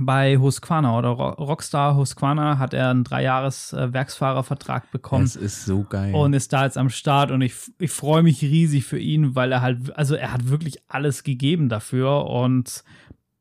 bei 0.00 0.36
Husqvarna 0.38 0.98
oder 0.98 1.10
Ro- 1.10 1.30
Rockstar 1.44 1.96
Husqvarna 1.96 2.58
hat 2.58 2.74
er 2.74 2.90
einen 2.90 3.04
Dreijahres 3.04 3.72
äh, 3.72 3.92
Werksfahrervertrag 3.92 4.90
bekommen 4.90 5.24
Das 5.24 5.36
ist 5.36 5.64
so 5.64 5.84
geil. 5.84 6.14
und 6.14 6.32
ist 6.32 6.52
da 6.52 6.64
jetzt 6.64 6.78
am 6.78 6.90
Start 6.90 7.30
und 7.30 7.42
ich, 7.42 7.54
ich 7.78 7.90
freue 7.90 8.22
mich 8.22 8.42
riesig 8.42 8.84
für 8.84 8.98
ihn, 8.98 9.34
weil 9.34 9.52
er 9.52 9.60
halt, 9.62 9.96
also 9.96 10.14
er 10.14 10.32
hat 10.32 10.48
wirklich 10.48 10.78
alles 10.88 11.22
gegeben 11.22 11.68
dafür 11.68 12.26
und 12.26 12.82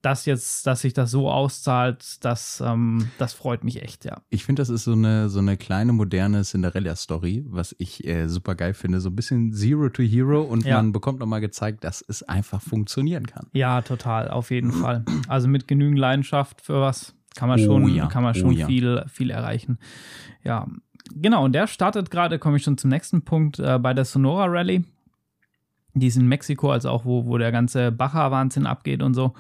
das 0.03 0.25
jetzt, 0.25 0.67
dass 0.67 0.81
sich 0.81 0.93
das 0.93 1.10
so 1.12 1.31
auszahlt, 1.31 2.24
das, 2.25 2.62
ähm, 2.63 3.07
das 3.17 3.33
freut 3.33 3.63
mich 3.63 3.81
echt, 3.81 4.03
ja. 4.03 4.22
Ich 4.29 4.43
finde, 4.43 4.62
das 4.62 4.69
ist 4.69 4.83
so 4.83 4.91
eine, 4.91 5.29
so 5.29 5.39
eine 5.39 5.55
kleine 5.55 5.93
moderne 5.93 6.43
Cinderella-Story, 6.43 7.45
was 7.48 7.74
ich 7.79 8.05
äh, 8.05 8.27
super 8.27 8.55
geil 8.55 8.74
finde. 8.74 9.00
So 9.00 9.10
ein 9.10 9.15
bisschen 9.15 9.53
Zero 9.53 9.88
to 9.89 10.03
Hero 10.03 10.41
und 10.41 10.65
Ja. 10.65 10.75
man 10.75 10.91
bekommt 10.91 11.19
nochmal 11.19 11.39
gezeigt, 11.39 11.86
dass 11.86 12.03
es 12.05 12.22
einfach 12.22 12.62
funktionieren 12.62 13.25
kann. 13.27 13.48
Ja, 13.53 13.81
total, 13.81 14.29
auf 14.29 14.51
jeden 14.51 14.74
Fall. 14.74 15.05
Also 15.29 15.48
mit 15.48 15.67
genügend 15.69 15.98
Leidenschaft 15.98 16.62
für 16.62 16.81
was 16.81 17.15
kann 17.36 17.48
man 17.50 17.60
Oh 17.62 17.63
schon, 17.63 17.88
ja, 17.95 18.07
kann 18.07 18.24
man 18.24 18.36
oh 18.36 18.39
schon 18.39 18.51
ja. 18.51 18.67
viel, 18.67 19.03
viel 19.07 19.29
erreichen. 19.29 19.79
Ja, 20.43 20.67
genau. 21.15 21.45
Und 21.45 21.53
der 21.53 21.67
startet 21.67 22.12
gerade, 22.12 22.39
komme 22.39 22.57
ich 22.57 22.63
schon 22.63 22.77
zum 22.77 22.89
nächsten 22.89 23.24
Punkt, 23.24 23.57
äh, 23.60 23.79
bei 23.79 23.93
der 23.93 24.05
Sonora 24.05 24.45
Rally. 24.45 24.83
Die 25.95 26.07
ist 26.07 26.17
in 26.17 26.27
Mexiko, 26.27 26.72
also 26.72 26.89
auch 26.89 27.05
wo, 27.05 27.25
wo 27.25 27.38
der 27.38 27.51
ganze 27.51 27.91
Baja-Wahnsinn 27.91 28.65
abgeht 28.67 29.01
und 29.01 29.13
so. 29.13 29.33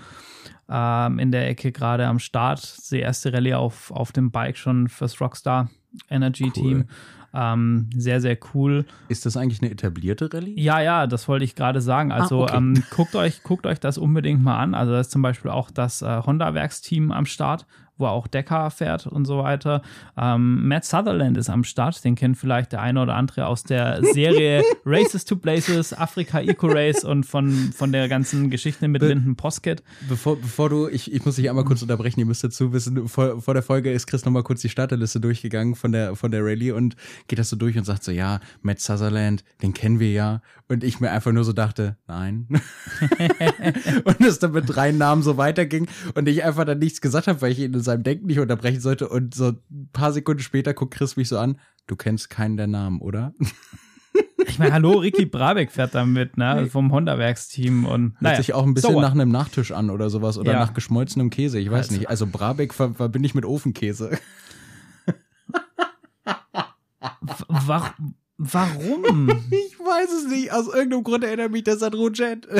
Ähm, 0.69 1.19
in 1.19 1.31
der 1.31 1.47
Ecke 1.49 1.71
gerade 1.71 2.07
am 2.07 2.19
Start. 2.19 2.91
Die 2.91 2.99
erste 2.99 3.33
Rallye 3.33 3.55
auf, 3.55 3.91
auf 3.91 4.11
dem 4.11 4.31
Bike 4.31 4.57
schon 4.57 4.87
fürs 4.87 5.19
Rockstar 5.19 5.69
Energy 6.09 6.49
Team. 6.51 6.85
Ähm, 7.35 7.89
sehr, 7.95 8.21
sehr 8.21 8.37
cool. 8.53 8.85
Ist 9.07 9.25
das 9.25 9.37
eigentlich 9.37 9.61
eine 9.61 9.71
etablierte 9.71 10.31
Rallye? 10.31 10.59
Ja, 10.59 10.81
ja, 10.81 11.07
das 11.07 11.27
wollte 11.27 11.45
ich 11.45 11.55
gerade 11.55 11.81
sagen. 11.81 12.11
Also 12.11 12.43
okay. 12.43 12.57
ähm, 12.57 12.83
guckt, 12.91 13.15
euch, 13.15 13.41
guckt 13.41 13.65
euch 13.65 13.79
das 13.79 13.97
unbedingt 13.97 14.43
mal 14.43 14.57
an. 14.57 14.75
Also 14.75 14.93
da 14.93 14.99
ist 14.99 15.11
zum 15.11 15.23
Beispiel 15.23 15.49
auch 15.49 15.71
das 15.71 16.03
äh, 16.03 16.21
Honda-Werksteam 16.25 17.11
am 17.11 17.25
Start, 17.25 17.65
wo 17.97 18.07
auch 18.07 18.27
Decker 18.27 18.69
fährt 18.71 19.07
und 19.07 19.25
so 19.25 19.39
weiter. 19.39 19.81
Ähm, 20.17 20.67
Matt 20.67 20.85
Sutherland 20.85 21.37
ist 21.37 21.49
am 21.49 21.63
Start, 21.63 22.03
den 22.03 22.15
kennt 22.15 22.37
vielleicht 22.37 22.71
der 22.71 22.81
eine 22.81 23.01
oder 23.01 23.15
andere 23.15 23.47
aus 23.47 23.63
der 23.63 24.03
Serie 24.13 24.63
Races 24.85 25.25
to 25.25 25.35
Places, 25.35 25.93
Afrika 25.93 26.39
Eco 26.41 26.67
Race 26.67 27.03
und 27.03 27.25
von, 27.25 27.71
von 27.73 27.91
der 27.91 28.07
ganzen 28.07 28.49
Geschichte 28.49 28.87
mit 28.87 29.01
Be 29.01 29.09
Linden 29.09 29.35
Posket. 29.35 29.83
Bevor, 30.09 30.37
bevor 30.37 30.69
du, 30.69 30.87
ich, 30.87 31.13
ich 31.13 31.23
muss 31.25 31.35
dich 31.35 31.49
einmal 31.49 31.65
kurz 31.65 31.81
unterbrechen, 31.81 32.19
ihr 32.19 32.25
müsst 32.25 32.43
dazu 32.43 32.73
wissen, 32.73 33.07
vor, 33.07 33.41
vor 33.41 33.53
der 33.53 33.63
Folge 33.63 33.91
ist 33.91 34.07
Chris 34.07 34.25
nochmal 34.25 34.43
kurz 34.43 34.61
die 34.61 34.69
Starterliste 34.69 35.19
durchgegangen 35.19 35.75
von 35.75 35.91
der, 35.91 36.15
von 36.15 36.31
der 36.31 36.43
Rallye 36.43 36.71
und 36.71 36.95
geht 37.27 37.39
das 37.39 37.49
so 37.49 37.55
durch 37.55 37.77
und 37.77 37.85
sagt 37.85 38.03
so, 38.03 38.11
ja, 38.11 38.39
Matt 38.61 38.79
Sutherland, 38.79 39.43
den 39.61 39.73
kennen 39.73 39.99
wir 39.99 40.11
ja. 40.11 40.41
Und 40.69 40.83
ich 40.83 40.99
mir 40.99 41.11
einfach 41.11 41.31
nur 41.31 41.43
so 41.43 41.53
dachte, 41.53 41.97
nein. 42.07 42.47
und 44.05 44.21
es 44.21 44.39
dann 44.39 44.53
mit 44.53 44.63
drei 44.67 44.91
Namen 44.91 45.21
so 45.21 45.37
weiterging 45.37 45.87
und 46.15 46.27
ich 46.27 46.43
einfach 46.43 46.65
dann 46.65 46.79
nichts 46.79 47.01
gesagt 47.01 47.27
habe, 47.27 47.41
weil 47.41 47.51
ich 47.51 47.59
ihn 47.59 47.73
in 47.73 47.81
seinem 47.81 48.03
Denken 48.03 48.27
nicht 48.27 48.39
unterbrechen 48.39 48.79
sollte. 48.79 49.09
Und 49.09 49.35
so 49.35 49.49
ein 49.69 49.89
paar 49.91 50.13
Sekunden 50.13 50.41
später 50.41 50.73
guckt 50.73 50.93
Chris 50.95 51.17
mich 51.17 51.27
so 51.27 51.37
an, 51.37 51.59
du 51.87 51.95
kennst 51.95 52.29
keinen 52.29 52.57
der 52.57 52.67
Namen, 52.67 53.01
oder? 53.01 53.33
Ich 54.45 54.59
meine, 54.59 54.73
hallo, 54.73 54.99
Ricky 54.99 55.25
Brabeck 55.25 55.71
fährt 55.71 55.95
da 55.95 56.05
mit, 56.05 56.37
ne, 56.37 56.67
vom 56.69 56.91
Honda-Werksteam 56.91 57.85
und 57.85 58.11
Hört 58.15 58.21
naja, 58.21 58.37
sich 58.37 58.53
auch 58.53 58.63
ein 58.63 58.73
bisschen 58.73 58.91
so 58.93 59.01
nach 59.01 59.13
einem 59.13 59.29
Nachtisch 59.31 59.71
an 59.71 59.89
oder 59.89 60.09
sowas 60.09 60.37
oder 60.37 60.51
Ja. 60.51 60.59
nach 60.59 60.73
geschmolzenem 60.73 61.29
Käse, 61.29 61.59
ich 61.59 61.71
weiß 61.71 61.87
Also- 61.87 61.97
nicht. 61.97 62.09
Also 62.09 62.27
Brabeck 62.27 62.73
ver 62.73 62.93
verbinde 62.93 63.25
ich 63.25 63.33
mit 63.35 63.45
Ofenkäse. 63.45 64.19
wa 67.47 67.93
warum? 68.37 69.27
Ich 69.51 69.79
weiß 69.79 70.11
es 70.11 70.27
nicht. 70.29 70.51
Aus 70.51 70.67
irgendeinem 70.67 71.03
Grund 71.03 71.23
erinnert 71.23 71.51
mich 71.51 71.63
das 71.63 71.83
an 71.83 71.93
Roget. 71.93 72.47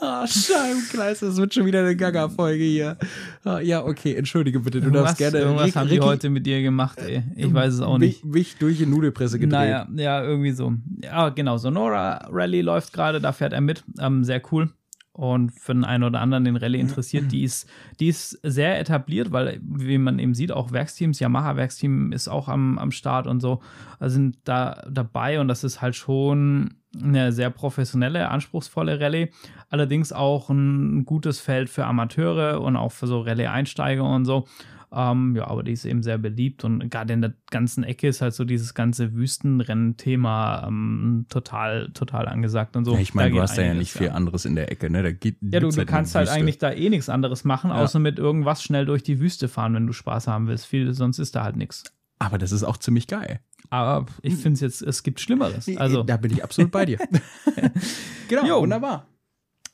Ah, 0.00 0.26
Scheibenkleis, 0.26 1.20
das 1.20 1.36
wird 1.36 1.54
schon 1.54 1.66
wieder 1.66 1.80
eine 1.80 1.94
Gaga-Folge 1.96 2.64
hier. 2.64 2.96
Ah, 3.44 3.60
ja, 3.60 3.84
okay, 3.84 4.14
entschuldige 4.14 4.60
bitte, 4.60 4.80
du 4.80 4.86
Irgendwas, 4.86 5.04
darfst 5.04 5.18
gerne. 5.18 5.38
irgendwas 5.38 5.66
Rick- 5.66 5.76
haben 5.76 5.88
die 5.88 5.94
Ricky- 5.94 6.06
heute 6.06 6.30
mit 6.30 6.46
dir 6.46 6.62
gemacht, 6.62 6.98
ey. 6.98 7.22
Ich 7.36 7.52
weiß 7.52 7.74
es 7.74 7.80
auch 7.80 7.98
nicht. 7.98 8.24
Mich, 8.24 8.32
mich 8.34 8.56
durch 8.56 8.78
die 8.78 8.86
Nudelpresse 8.86 9.38
gedreht. 9.38 9.52
Naja, 9.52 9.86
ja, 9.94 10.22
irgendwie 10.22 10.52
so. 10.52 10.74
Ja, 11.02 11.28
genau. 11.30 11.58
Sonora 11.58 12.26
Rally 12.30 12.60
läuft 12.62 12.92
gerade, 12.92 13.20
da 13.20 13.32
fährt 13.32 13.52
er 13.52 13.60
mit. 13.60 13.84
Ähm, 14.00 14.24
sehr 14.24 14.42
cool. 14.52 14.70
Und 15.16 15.50
für 15.52 15.72
den 15.72 15.84
einen 15.84 16.02
oder 16.02 16.20
anderen 16.20 16.44
den 16.44 16.56
Rallye 16.56 16.80
interessiert, 16.80 17.30
die 17.30 17.44
ist, 17.44 17.70
die 18.00 18.08
ist 18.08 18.30
sehr 18.42 18.80
etabliert, 18.80 19.30
weil, 19.30 19.60
wie 19.62 19.96
man 19.96 20.18
eben 20.18 20.34
sieht, 20.34 20.50
auch 20.50 20.72
Werksteams, 20.72 21.20
Yamaha-Werksteam 21.20 22.10
ist 22.10 22.26
auch 22.26 22.48
am, 22.48 22.78
am 22.78 22.90
Start 22.90 23.28
und 23.28 23.38
so, 23.38 23.60
äh, 24.00 24.08
sind 24.08 24.38
da 24.42 24.82
dabei 24.90 25.38
und 25.38 25.46
das 25.46 25.62
ist 25.62 25.80
halt 25.80 25.94
schon 25.94 26.74
eine 27.00 27.30
sehr 27.30 27.50
professionelle, 27.50 28.28
anspruchsvolle 28.28 28.98
Rallye. 28.98 29.30
Allerdings 29.70 30.12
auch 30.12 30.50
ein 30.50 31.04
gutes 31.04 31.38
Feld 31.38 31.70
für 31.70 31.84
Amateure 31.86 32.60
und 32.60 32.76
auch 32.76 32.90
für 32.90 33.06
so 33.06 33.20
Rallye-Einsteiger 33.20 34.02
und 34.02 34.24
so. 34.24 34.46
Ähm, 34.96 35.34
ja, 35.36 35.46
aber 35.48 35.62
die 35.64 35.72
ist 35.72 35.84
eben 35.84 36.02
sehr 36.02 36.18
beliebt 36.18 36.62
und 36.64 36.88
gerade 36.88 37.12
in 37.14 37.20
der 37.20 37.34
ganzen 37.50 37.82
Ecke 37.84 38.06
ist 38.06 38.20
halt 38.20 38.32
so 38.34 38.44
dieses 38.44 38.74
ganze 38.74 39.12
Wüstenrennen-Thema 39.14 40.64
ähm, 40.68 41.26
total, 41.28 41.90
total 41.92 42.28
angesagt 42.28 42.76
und 42.76 42.84
so. 42.84 42.94
Ja, 42.94 43.00
ich 43.00 43.14
meine, 43.14 43.30
du 43.30 43.40
hast 43.40 43.58
da 43.58 43.62
ja 43.62 43.74
nicht 43.74 43.92
viel 43.92 44.10
anderes 44.10 44.44
in 44.44 44.54
der 44.54 44.70
Ecke, 44.70 44.90
ne? 44.90 45.02
Da 45.02 45.12
geht, 45.12 45.38
Ja, 45.40 45.60
du, 45.60 45.68
du 45.70 45.76
halt 45.76 45.88
kannst 45.88 46.14
halt 46.14 46.28
Wüste. 46.28 46.38
eigentlich 46.38 46.58
da 46.58 46.70
eh 46.72 46.88
nichts 46.90 47.08
anderes 47.08 47.44
machen, 47.44 47.70
Ja. 47.70 47.76
außer 47.76 47.98
mit 47.98 48.18
irgendwas 48.18 48.62
schnell 48.62 48.86
durch 48.86 49.02
die 49.02 49.20
Wüste 49.20 49.48
fahren, 49.48 49.74
wenn 49.74 49.86
du 49.86 49.92
Spaß 49.92 50.28
haben 50.28 50.46
willst. 50.46 50.66
Viel, 50.66 50.92
sonst 50.94 51.18
ist 51.18 51.34
da 51.34 51.44
halt 51.44 51.56
nichts. 51.56 51.84
Aber 52.18 52.38
das 52.38 52.52
ist 52.52 52.62
auch 52.62 52.76
ziemlich 52.76 53.06
geil. 53.08 53.40
Aber 53.70 54.06
ich 54.22 54.34
finde 54.34 54.54
es 54.54 54.60
jetzt, 54.60 54.82
es 54.82 55.02
gibt 55.02 55.20
Schlimmeres. 55.20 55.68
Also, 55.76 56.02
da 56.04 56.16
bin 56.16 56.30
ich 56.32 56.44
absolut 56.44 56.70
bei 56.70 56.84
dir. 56.86 56.98
genau, 58.28 58.46
Jo. 58.46 58.60
wunderbar. 58.60 59.06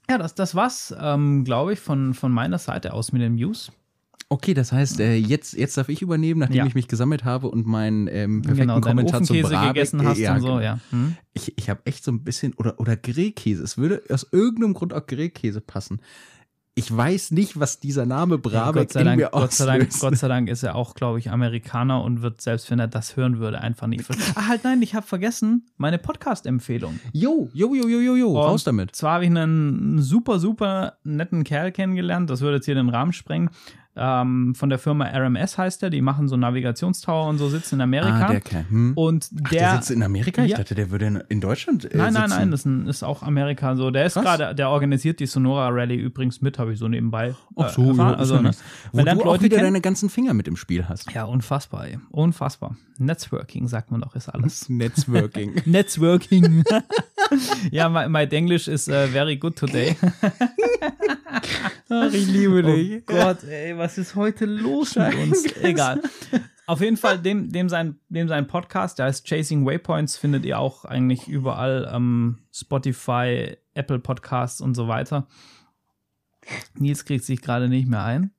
ja, 0.09 0.17
das, 0.19 0.35
das 0.35 0.55
war's, 0.55 0.95
ähm, 0.99 1.45
glaube 1.45 1.75
ich, 1.75 1.81
von, 1.81 2.15
von 2.15 2.33
meiner 2.33 2.59
Seite 2.59 2.93
aus 2.95 3.13
mit 3.13 3.21
den 3.23 3.35
News. 3.35 3.71
Okay, 4.33 4.55
das 4.55 4.71
heißt, 4.71 5.01
äh, 5.01 5.17
jetzt, 5.17 5.55
jetzt 5.55 5.77
darf 5.77 5.89
ich 5.89 6.03
übernehmen, 6.03 6.39
nachdem 6.39 6.57
Ja. 6.59 6.67
ich 6.67 6.77
mich 6.77 6.87
gesammelt 6.87 7.25
habe 7.25 7.49
und 7.49 7.67
meinen 7.67 8.07
ähm, 8.07 8.43
perfekten 8.43 8.69
Genau, 8.69 8.81
Kommentar 8.81 9.25
zum 9.25 9.41
Brabeck. 9.43 9.75
gegessen 9.75 10.07
hast 10.07 10.19
ja, 10.19 10.35
und 10.35 10.41
so, 10.41 10.47
genau. 10.47 10.61
ja. 10.61 10.79
Hm? 10.91 11.17
Ich, 11.33 11.59
ich 11.59 11.69
habe 11.69 11.81
echt 11.85 12.05
so 12.05 12.13
ein 12.13 12.23
bisschen, 12.23 12.55
oder, 12.55 12.79
oder 12.79 12.97
Grillkäse. 12.97 13.63
Es 13.65 13.77
würde 13.77 14.03
aus 14.09 14.29
irgendeinem 14.31 14.75
Grund 14.75 14.95
auch 14.95 15.05
Grillkäse 15.05 15.61
passen. 15.61 16.01
Ich 16.77 16.97
weiß 16.97 17.33
nicht, 17.33 17.59
was 17.59 17.81
dieser 17.81 18.07
Name 18.07 18.39
Brabeck 18.39 18.83
Gott 18.85 18.93
sei, 18.93 19.01
in 19.01 19.07
Dank, 19.07 19.21
mir 19.21 19.29
Gott, 19.33 19.53
sei 19.53 19.67
Dank. 19.67 19.91
Gott 19.99 20.17
sei 20.17 20.29
Dank 20.29 20.49
ist 20.49 20.63
er 20.63 20.77
auch, 20.77 20.95
glaube 20.95 21.19
ich, 21.19 21.31
Amerikaner 21.33 22.01
und 22.05 22.23
wird, 22.23 22.41
selbst 22.41 22.71
wenn 22.71 22.79
er 22.79 22.87
das 22.87 23.17
hören 23.17 23.41
würde, 23.41 23.61
einfach 23.61 23.89
nicht. 23.89 24.05
ver- 24.05 24.15
Ah, 24.37 24.47
halt, 24.47 24.63
nein, 24.63 24.81
ich 24.81 24.95
habe 24.95 25.05
vergessen, 25.05 25.67
meine 25.77 25.99
Podcast-Empfehlung. 25.99 27.01
Jo, 27.13 27.51
jo, 27.53 27.75
jo, 27.75 27.89
jo, 27.89 27.99
jo, 28.01 28.15
jo, 28.15 28.41
raus 28.41 28.63
damit. 28.63 28.95
Zwar 28.95 29.15
habe 29.15 29.25
ich 29.25 29.31
einen 29.31 30.01
super, 30.01 30.39
super 30.39 30.95
netten 31.03 31.43
Kerl 31.43 31.73
kennengelernt, 31.73 32.31
das 32.31 32.41
würde 32.41 32.57
jetzt 32.59 32.67
hier 32.67 32.77
den 32.77 32.89
Rahmen 32.89 33.13
sprengen. 33.13 33.51
Ähm, 33.97 34.55
von 34.55 34.69
der 34.71 34.79
Firma 34.79 35.07
RMS 35.07 35.59
heißt 35.59 35.83
er, 35.83 35.91
die 35.91 36.01
machen 36.01 36.29
so 36.29 36.37
Navigationstower 36.37 37.29
und 37.29 37.39
so, 37.39 37.49
sitzen 37.49 37.75
in 37.77 37.81
Amerika. 37.81 38.27
Ah, 38.27 38.31
der 38.31 38.41
Kerl. 38.41 38.65
Hm. 38.69 38.93
und 38.95 39.29
Ach, 39.45 39.51
der, 39.51 39.59
der 39.61 39.75
sitzt 39.77 39.91
in 39.91 40.03
Amerika? 40.05 40.45
Ich 40.45 40.53
Ja. 40.53 40.59
dachte, 40.59 40.75
der 40.77 40.91
würde 40.93 41.07
in, 41.07 41.23
in 41.29 41.41
Deutschland 41.41 41.85
äh, 41.87 41.97
Nein, 41.97 42.13
nein, 42.13 42.29
sitzen. 42.29 42.39
nein, 42.41 42.51
das 42.53 42.61
ist, 42.61 42.67
ein, 42.67 42.87
ist 42.87 43.03
auch 43.03 43.23
Amerika 43.25 43.75
so. 43.75 43.91
Der 43.91 44.07
ist 44.07 44.15
gerade, 44.15 44.55
der 44.55 44.71
organisiert 44.71 45.19
die 45.19 45.27
Sonora 45.27 45.69
Rally 45.71 45.97
übrigens 45.97 46.41
mit, 46.41 46.59
habe 46.59 46.73
ich 46.73 46.79
so 46.79 46.87
nebenbei. 46.89 47.35
Ach 47.57 47.69
so, 47.71 47.83
äh, 47.83 47.85
ja, 47.87 47.91
erfahren. 47.91 48.15
ist 48.15 48.21
also, 48.21 48.35
ja 48.37 48.43
ne? 48.43 48.53
Wo 48.93 49.23
du 49.25 49.31
auch 49.31 49.43
wieder 49.43 49.57
kennen. 49.57 49.65
deine 49.69 49.81
ganzen 49.81 50.09
Finger 50.09 50.35
mit 50.35 50.47
im 50.47 50.57
Spiel 50.57 50.89
hast. 50.89 51.11
Ja, 51.13 51.25
unfassbar, 51.25 51.87
ey. 51.89 51.99
Unfassbar. 52.11 52.77
Networking, 52.99 53.67
sagt 53.67 53.91
man 53.91 54.03
doch, 54.03 54.15
ist 54.15 54.29
alles. 54.29 54.69
Networking. 54.69 55.55
Networking. 55.65 56.63
ja, 57.73 57.89
my, 57.89 58.09
my 58.09 58.25
English 58.31 58.69
is 58.69 58.89
uh, 58.89 59.07
very 59.11 59.37
good 59.37 59.57
today. 59.57 59.97
Ach, 61.89 62.13
ich 62.13 62.27
liebe 62.29 62.63
Oh 62.65 63.01
Gott, 63.07 63.43
ey, 63.45 63.77
was 63.77 63.90
ist 63.99 64.15
heute 64.15 64.45
los 64.47 64.97
mit 64.97 65.15
uns? 65.15 65.45
Egal. 65.63 66.03
Auf 66.67 66.81
jeden 66.81 66.97
Fall, 66.97 67.19
dem, 67.19 67.51
dem, 67.51 67.69
sein, 67.69 67.99
dem 68.09 68.29
sein 68.29 68.47
Podcast, 68.47 68.99
der 68.99 69.07
heißt 69.07 69.27
Chasing 69.27 69.67
Waypoints, 69.67 70.17
findet 70.17 70.45
ihr 70.45 70.59
auch 70.59 70.85
eigentlich 70.85 71.27
überall 71.27 71.91
ähm, 71.93 72.39
Spotify, 72.53 73.57
Apple 73.75 73.99
Podcasts 73.99 74.61
und 74.61 74.75
so 74.75 74.87
weiter. 74.87 75.27
Nils 76.75 77.05
kriegt 77.05 77.25
sich 77.25 77.43
gerade 77.43 77.69
nicht 77.69 77.89
mehr 77.89 78.05
ein. 78.05 78.31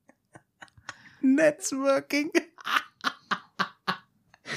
Networking. 1.21 2.31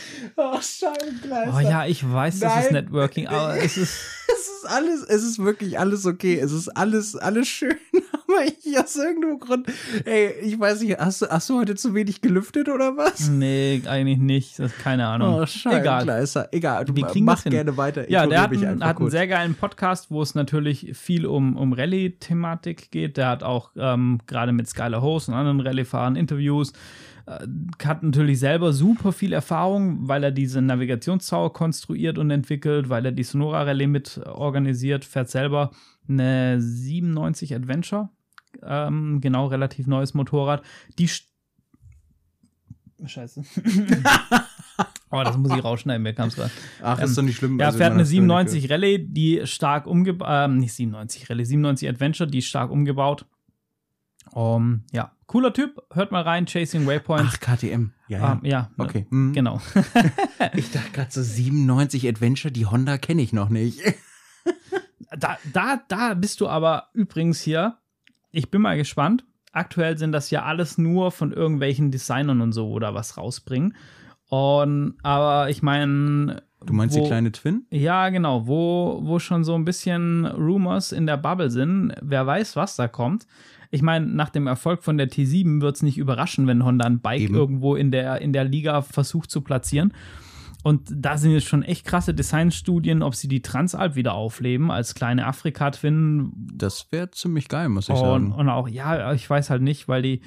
oh, 0.36 0.58
Scheibengleiser. 0.60 1.54
Oh 1.56 1.60
ja, 1.60 1.86
ich 1.86 2.10
weiß, 2.10 2.40
das 2.40 2.56
ist 2.56 2.72
Nein. 2.72 2.84
Networking, 2.84 3.26
aber 3.26 3.56
es 3.62 3.76
ist. 3.76 3.98
Es 4.26 4.48
ist 4.48 4.66
alles, 4.66 5.02
es 5.02 5.22
ist 5.22 5.38
wirklich 5.38 5.78
alles 5.78 6.06
okay. 6.06 6.38
Es 6.38 6.52
ist 6.52 6.68
alles, 6.68 7.14
alles 7.14 7.46
schön. 7.46 7.76
Aber 8.12 8.42
ich 8.46 8.78
aus 8.78 8.96
irgendeinem 8.96 9.38
Grund, 9.38 9.66
ey, 10.06 10.32
ich 10.42 10.58
weiß 10.58 10.80
nicht, 10.80 10.98
hast 10.98 11.22
du, 11.22 11.26
hast 11.28 11.50
du 11.50 11.58
heute 11.58 11.74
zu 11.74 11.94
wenig 11.94 12.22
gelüftet 12.22 12.68
oder 12.68 12.96
was? 12.96 13.28
Nee, 13.28 13.82
eigentlich 13.86 14.18
nicht. 14.18 14.58
Das, 14.58 14.76
keine 14.78 15.06
Ahnung. 15.06 15.28
Oh, 15.28 15.34
Egal. 15.34 15.46
Scheibengleiser. 15.46 16.48
Egal, 16.52 16.84
du 16.86 16.96
Wir 16.96 17.06
kriegen 17.06 17.26
mach 17.26 17.44
gerne 17.44 17.76
weiter. 17.76 18.10
Ja, 18.10 18.26
der 18.26 18.42
hat, 18.42 18.50
mich 18.50 18.66
einen, 18.66 18.82
hat 18.82 18.98
einen 18.98 19.10
sehr 19.10 19.28
geilen 19.28 19.54
Podcast, 19.54 20.10
wo 20.10 20.22
es 20.22 20.34
natürlich 20.34 20.96
viel 20.96 21.26
um, 21.26 21.56
um 21.56 21.74
Rallye-Thematik 21.74 22.90
geht. 22.90 23.18
Der 23.18 23.28
hat 23.28 23.42
auch 23.42 23.72
ähm, 23.76 24.20
gerade 24.26 24.52
mit 24.52 24.68
Skylar 24.68 25.02
Host 25.02 25.28
und 25.28 25.34
anderen 25.34 25.60
Rallye-Fahrern 25.60 26.16
Interviews. 26.16 26.72
Äh, 27.26 27.46
hat 27.84 28.02
natürlich 28.02 28.38
selber 28.38 28.72
super 28.72 29.12
viel 29.12 29.32
Erfahrung, 29.32 30.06
weil 30.08 30.22
er 30.24 30.30
diese 30.30 30.60
Navigationstower 30.60 31.52
konstruiert 31.52 32.18
und 32.18 32.30
entwickelt, 32.30 32.88
weil 32.90 33.06
er 33.06 33.12
die 33.12 33.22
Sonora 33.22 33.62
Rallye 33.62 33.86
mit 33.86 34.18
organisiert, 34.26 35.04
fährt 35.04 35.30
selber 35.30 35.70
eine 36.08 36.60
97 36.60 37.54
Adventure. 37.54 38.10
Ähm, 38.62 39.20
genau, 39.20 39.46
relativ 39.46 39.86
neues 39.86 40.12
Motorrad. 40.14 40.62
Die 40.98 41.08
st- 41.08 41.24
Scheiße. 43.06 43.42
oh, 45.10 45.22
das 45.24 45.36
muss 45.36 45.52
ich 45.56 45.64
rausschneiden, 45.64 46.02
mir 46.02 46.14
kam 46.14 46.28
es 46.28 46.36
gerade. 46.36 46.50
Ach, 46.82 46.98
ist 47.00 47.18
doch 47.18 47.22
nicht 47.22 47.36
schlimm. 47.36 47.58
Ja, 47.58 47.66
also 47.66 47.78
fährt 47.78 47.92
eine 47.92 48.00
hat's 48.00 48.10
nur 48.12 48.20
nicht 48.38 48.50
97 48.50 48.70
Rallye, 48.70 48.98
die 48.98 49.46
stark 49.46 49.86
umgebaut, 49.86 50.28
ähm, 50.30 50.58
nicht 50.58 50.72
97 50.74 51.28
Rallye, 51.28 51.44
97 51.44 51.88
Adventure, 51.88 52.30
die 52.30 52.38
ist 52.38 52.46
stark 52.46 52.70
umgebaut. 52.70 53.26
Um, 54.32 54.82
ja, 54.92 55.12
cooler 55.26 55.52
Typ, 55.52 55.80
hört 55.92 56.10
mal 56.12 56.22
rein, 56.22 56.46
Chasing. 56.46 56.86
Waypoints. 56.86 57.34
Ach, 57.34 57.40
KTM. 57.40 57.92
Ja, 58.08 58.18
ja. 58.18 58.32
Ähm, 58.32 58.40
ja, 58.42 58.70
okay. 58.78 59.06
Mhm. 59.10 59.32
genau. 59.32 59.60
Ich 60.54 60.70
dachte 60.70 60.90
gerade 60.92 61.10
so 61.10 61.22
97 61.22 62.08
Adventure, 62.08 62.52
die 62.52 62.66
Honda 62.66 62.98
kenne 62.98 63.22
ich 63.22 63.32
noch 63.32 63.48
nicht. 63.48 63.80
Da, 65.16 65.38
da, 65.52 65.80
da 65.86 66.14
bist 66.14 66.40
du 66.40 66.48
aber 66.48 66.88
übrigens 66.92 67.40
hier, 67.40 67.78
ich 68.32 68.50
bin 68.50 68.62
mal 68.62 68.76
gespannt. 68.76 69.24
Aktuell 69.52 69.96
sind 69.96 70.10
das 70.10 70.30
ja 70.30 70.42
alles 70.42 70.76
nur 70.76 71.12
von 71.12 71.30
irgendwelchen 71.30 71.92
Designern 71.92 72.40
und 72.40 72.50
so 72.50 72.68
oder 72.70 72.94
was 72.94 73.16
rausbringen. 73.16 73.76
Und, 74.28 74.94
aber 75.04 75.50
ich 75.50 75.62
meine. 75.62 76.42
Du 76.66 76.72
meinst 76.72 76.96
die 76.96 77.02
kleine 77.02 77.30
Twin? 77.30 77.66
Ja, 77.70 78.08
genau, 78.08 78.48
wo, 78.48 79.00
wo 79.04 79.20
schon 79.20 79.44
so 79.44 79.54
ein 79.54 79.64
bisschen 79.64 80.26
Rumors 80.26 80.90
in 80.90 81.06
der 81.06 81.18
Bubble 81.18 81.50
sind. 81.50 81.94
Wer 82.02 82.26
weiß, 82.26 82.56
was 82.56 82.74
da 82.74 82.88
kommt. 82.88 83.26
Ich 83.74 83.82
meine, 83.82 84.06
nach 84.06 84.30
dem 84.30 84.46
Erfolg 84.46 84.84
von 84.84 84.98
der 84.98 85.10
T7 85.10 85.60
wird 85.60 85.74
es 85.74 85.82
nicht 85.82 85.98
überraschen, 85.98 86.46
wenn 86.46 86.64
Honda 86.64 86.86
ein 86.86 87.00
Bike 87.00 87.22
Eben. 87.22 87.34
irgendwo 87.34 87.74
in 87.74 87.90
der, 87.90 88.20
in 88.20 88.32
der 88.32 88.44
Liga 88.44 88.82
versucht 88.82 89.32
zu 89.32 89.40
platzieren. 89.40 89.92
Und 90.62 90.88
da 90.94 91.18
sind 91.18 91.32
jetzt 91.32 91.48
schon 91.48 91.64
echt 91.64 91.84
krasse 91.84 92.14
Designstudien, 92.14 93.02
ob 93.02 93.16
sie 93.16 93.26
die 93.26 93.42
Transalp 93.42 93.96
wieder 93.96 94.14
aufleben 94.14 94.70
als 94.70 94.94
kleine 94.94 95.26
Afrika-Twin. 95.26 96.30
Das 96.54 96.86
wäre 96.92 97.10
ziemlich 97.10 97.48
geil, 97.48 97.68
muss 97.68 97.88
ich 97.88 97.96
und, 97.96 98.00
sagen. 98.00 98.32
Und 98.32 98.48
auch, 98.48 98.68
ja, 98.68 99.12
ich 99.12 99.28
weiß 99.28 99.50
halt 99.50 99.62
nicht, 99.62 99.88
weil 99.88 100.02
die, 100.02 100.20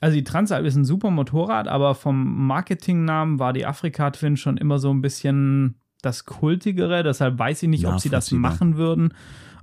also 0.00 0.16
die 0.16 0.24
Transalp 0.24 0.66
ist 0.66 0.74
ein 0.74 0.84
super 0.84 1.12
Motorrad, 1.12 1.68
aber 1.68 1.94
vom 1.94 2.44
Marketingnamen 2.48 3.38
war 3.38 3.52
die 3.52 3.66
Afrika-Twin 3.66 4.36
schon 4.36 4.56
immer 4.56 4.80
so 4.80 4.90
ein 4.90 5.00
bisschen 5.00 5.76
das 6.02 6.24
Kultigere. 6.24 7.04
Deshalb 7.04 7.38
weiß 7.38 7.62
ich 7.62 7.68
nicht, 7.68 7.86
ob 7.86 8.00
sie 8.00 8.10
das 8.10 8.32
machen 8.32 8.76
würden 8.76 9.14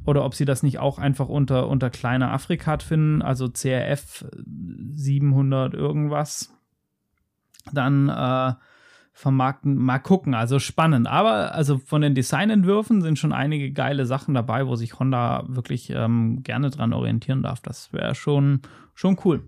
oder 0.05 0.24
ob 0.24 0.35
sie 0.35 0.45
das 0.45 0.63
nicht 0.63 0.79
auch 0.79 1.00
einfach 1.00 1.27
unter, 1.27 1.67
unter 1.67 1.89
kleiner 1.89 2.31
Afrika-Twin, 2.31 3.21
also 3.21 3.50
CRF 3.50 4.25
700 4.45 5.74
irgendwas, 5.74 6.53
dann 7.74 8.09
äh, 8.09 8.53
vermarkten. 9.13 9.75
Mal 9.77 10.00
gucken, 10.00 10.35
also 10.35 10.59
spannend. 10.59 11.07
Aber 11.07 11.55
also 11.55 11.77
von 11.77 12.01
den 12.01 12.15
Designentwürfen 12.15 13.01
sind 13.01 13.17
schon 13.17 13.33
einige 13.33 13.71
geile 13.71 14.05
Sachen 14.05 14.33
dabei, 14.33 14.67
wo 14.67 14.75
sich 14.75 15.00
Honda 15.00 15.45
wirklich 15.47 15.89
ähm, 15.89 16.43
gerne 16.43 16.69
dran 16.69 16.93
orientieren 16.93 17.41
darf. 17.41 17.62
Das 17.62 17.93
wäre 17.93 18.13
schon, 18.13 18.62
schon 18.95 19.17
cool. 19.25 19.43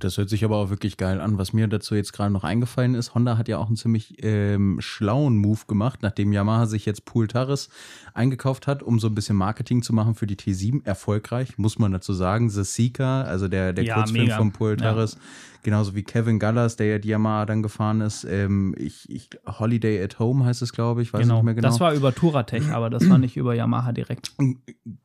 Das 0.00 0.16
hört 0.16 0.30
sich 0.30 0.44
aber 0.44 0.56
auch 0.56 0.70
wirklich 0.70 0.96
geil 0.96 1.20
an. 1.20 1.36
Was 1.36 1.52
mir 1.52 1.68
dazu 1.68 1.94
jetzt 1.94 2.12
gerade 2.12 2.32
noch 2.32 2.42
eingefallen 2.42 2.94
ist, 2.94 3.14
Honda 3.14 3.36
hat 3.36 3.48
ja 3.48 3.58
auch 3.58 3.66
einen 3.66 3.76
ziemlich 3.76 4.16
ähm, 4.22 4.78
schlauen 4.80 5.36
Move 5.36 5.60
gemacht, 5.68 6.00
nachdem 6.02 6.32
Yamaha 6.32 6.66
sich 6.66 6.86
jetzt 6.86 7.04
Pool 7.04 7.28
Taris 7.28 7.68
eingekauft 8.14 8.66
hat, 8.66 8.82
um 8.82 8.98
so 8.98 9.08
ein 9.08 9.14
bisschen 9.14 9.36
Marketing 9.36 9.82
zu 9.82 9.92
machen 9.92 10.14
für 10.14 10.26
die 10.26 10.36
T7. 10.36 10.86
Erfolgreich, 10.86 11.58
muss 11.58 11.78
man 11.78 11.92
dazu 11.92 12.14
sagen. 12.14 12.48
The 12.48 12.64
Seeker, 12.64 13.26
also 13.26 13.46
der, 13.46 13.74
der 13.74 13.84
ja, 13.84 13.94
Kurzfilm 13.96 14.24
mega. 14.24 14.38
von 14.38 14.52
Pool 14.52 14.78
Taris, 14.78 15.14
ja. 15.14 15.20
genauso 15.64 15.94
wie 15.94 16.02
Kevin 16.02 16.38
Gallas, 16.38 16.76
der 16.76 16.86
ja 16.86 16.98
die 16.98 17.08
Yamaha 17.08 17.44
dann 17.44 17.62
gefahren 17.62 18.00
ist. 18.00 18.24
Ähm, 18.24 18.74
ich, 18.78 19.10
ich, 19.10 19.28
Holiday 19.46 20.02
at 20.02 20.18
Home 20.18 20.46
heißt 20.46 20.62
es, 20.62 20.72
glaube 20.72 21.02
ich, 21.02 21.12
weiß 21.12 21.20
genau. 21.20 21.34
nicht 21.36 21.44
mehr 21.44 21.54
genau. 21.54 21.68
Das 21.68 21.78
war 21.78 21.92
über 21.92 22.14
Touratech, 22.14 22.72
aber 22.72 22.88
das 22.88 23.08
war 23.10 23.18
nicht 23.18 23.36
über 23.36 23.54
Yamaha 23.54 23.92
direkt. 23.92 24.32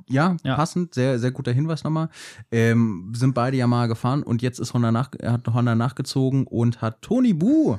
Ja, 0.08 0.38
ja. 0.44 0.56
passend, 0.56 0.94
sehr, 0.94 1.20
sehr 1.20 1.32
guter 1.32 1.52
Hinweis 1.52 1.84
nochmal. 1.84 2.10
Ähm, 2.52 3.12
sind 3.16 3.34
beide 3.34 3.58
Yamaha 3.58 3.75
gefahren 3.88 4.24
und 4.24 4.42
jetzt 4.42 4.60
ist 4.60 4.74
Honda, 4.74 4.92
nach, 4.92 5.12
hat 5.24 5.48
Honda 5.48 5.76
nachgezogen 5.76 6.48
und 6.48 6.82
hat 6.82 7.02
Tony 7.02 7.34
Bu 7.34 7.78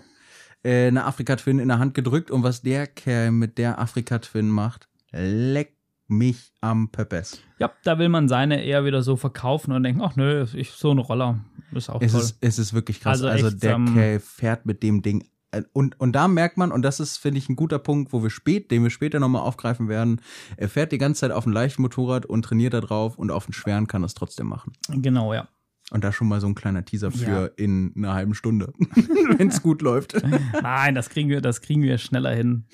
äh, 0.62 0.88
eine 0.88 1.04
Afrika-Twin 1.04 1.58
in 1.58 1.68
der 1.68 1.78
Hand 1.78 1.94
gedrückt. 1.94 2.30
Und 2.30 2.42
was 2.42 2.62
der 2.62 2.86
Kerl 2.86 3.30
mit 3.30 3.58
der 3.58 3.78
Afrika-Twin 3.78 4.48
macht, 4.48 4.88
leck 5.12 5.76
mich 6.08 6.52
am 6.60 6.90
Pöppes. 6.90 7.40
Ja, 7.58 7.72
da 7.84 7.98
will 7.98 8.08
man 8.08 8.28
seine 8.28 8.62
eher 8.62 8.84
wieder 8.84 9.02
so 9.02 9.16
verkaufen 9.16 9.72
und 9.72 9.82
denken, 9.82 10.02
ach 10.02 10.14
nö, 10.16 10.46
ich, 10.54 10.70
so 10.70 10.92
ein 10.92 10.98
Roller 10.98 11.40
ist 11.72 11.90
auch 11.90 12.00
es 12.00 12.12
toll. 12.12 12.20
Ist, 12.20 12.38
es 12.40 12.58
ist 12.58 12.74
wirklich 12.74 13.00
krass. 13.00 13.22
Also, 13.22 13.28
also 13.28 13.48
echt, 13.48 13.62
der 13.62 13.74
ähm, 13.74 13.94
Kerl 13.94 14.20
fährt 14.20 14.66
mit 14.66 14.82
dem 14.82 15.02
Ding 15.02 15.24
äh, 15.50 15.62
und, 15.72 15.98
und 15.98 16.12
da 16.12 16.28
merkt 16.28 16.58
man, 16.58 16.70
und 16.70 16.82
das 16.82 17.00
ist, 17.00 17.16
finde 17.16 17.38
ich, 17.38 17.48
ein 17.48 17.56
guter 17.56 17.78
Punkt, 17.78 18.12
wo 18.12 18.22
wir 18.22 18.30
spät, 18.30 18.70
den 18.70 18.82
wir 18.82 18.90
später 18.90 19.18
nochmal 19.18 19.42
aufgreifen 19.42 19.88
werden, 19.88 20.20
er 20.56 20.68
fährt 20.68 20.92
die 20.92 20.98
ganze 20.98 21.20
Zeit 21.20 21.32
auf 21.32 21.44
einem 21.44 21.54
leichten 21.54 21.82
Motorrad 21.82 22.26
und 22.26 22.42
trainiert 22.42 22.74
da 22.74 22.80
drauf 22.80 23.18
und 23.18 23.30
auf 23.30 23.46
einem 23.46 23.52
schweren 23.52 23.86
kann 23.86 24.04
es 24.04 24.14
trotzdem 24.14 24.46
machen. 24.46 24.72
Genau, 24.88 25.34
ja. 25.34 25.48
Und 25.92 26.02
da 26.02 26.12
schon 26.12 26.26
mal 26.26 26.40
so 26.40 26.48
ein 26.48 26.56
kleiner 26.56 26.84
Teaser 26.84 27.12
für 27.12 27.30
ja. 27.30 27.46
in 27.56 27.92
einer 27.96 28.12
halben 28.12 28.34
Stunde, 28.34 28.72
wenn 29.38 29.48
es 29.48 29.62
gut 29.62 29.82
läuft. 29.82 30.20
Nein, 30.60 30.96
das 30.96 31.10
kriegen 31.10 31.28
wir, 31.28 31.40
das 31.40 31.60
kriegen 31.60 31.82
wir 31.82 31.98
schneller 31.98 32.34
hin, 32.34 32.64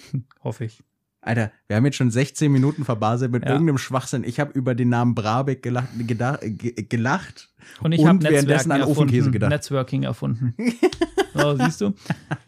hoffe 0.42 0.64
ich. 0.64 0.83
Alter, 1.25 1.52
wir 1.69 1.76
haben 1.76 1.85
jetzt 1.85 1.97
schon 1.97 2.11
16 2.11 2.50
Minuten 2.50 2.85
verbaselt 2.85 3.31
mit 3.31 3.45
ja. 3.45 3.52
irgendeinem 3.52 3.78
Schwachsinn. 3.78 4.25
Ich 4.25 4.40
habe 4.40 4.52
über 4.52 4.75
den 4.75 4.88
Namen 4.88 5.14
Brabeck 5.14 5.62
gelacht, 5.62 5.88
gedacht, 5.97 6.40
gelacht 6.88 7.50
und 7.81 7.92
ich 7.92 8.04
habe 8.04 8.21
währenddessen 8.25 8.73
an 8.73 8.83
Ofenkäse 8.83 9.31
gedacht. 9.31 9.50
Netzworking 9.50 10.02
erfunden. 10.02 10.54
so, 11.35 11.57
siehst 11.57 11.81
du. 11.81 11.95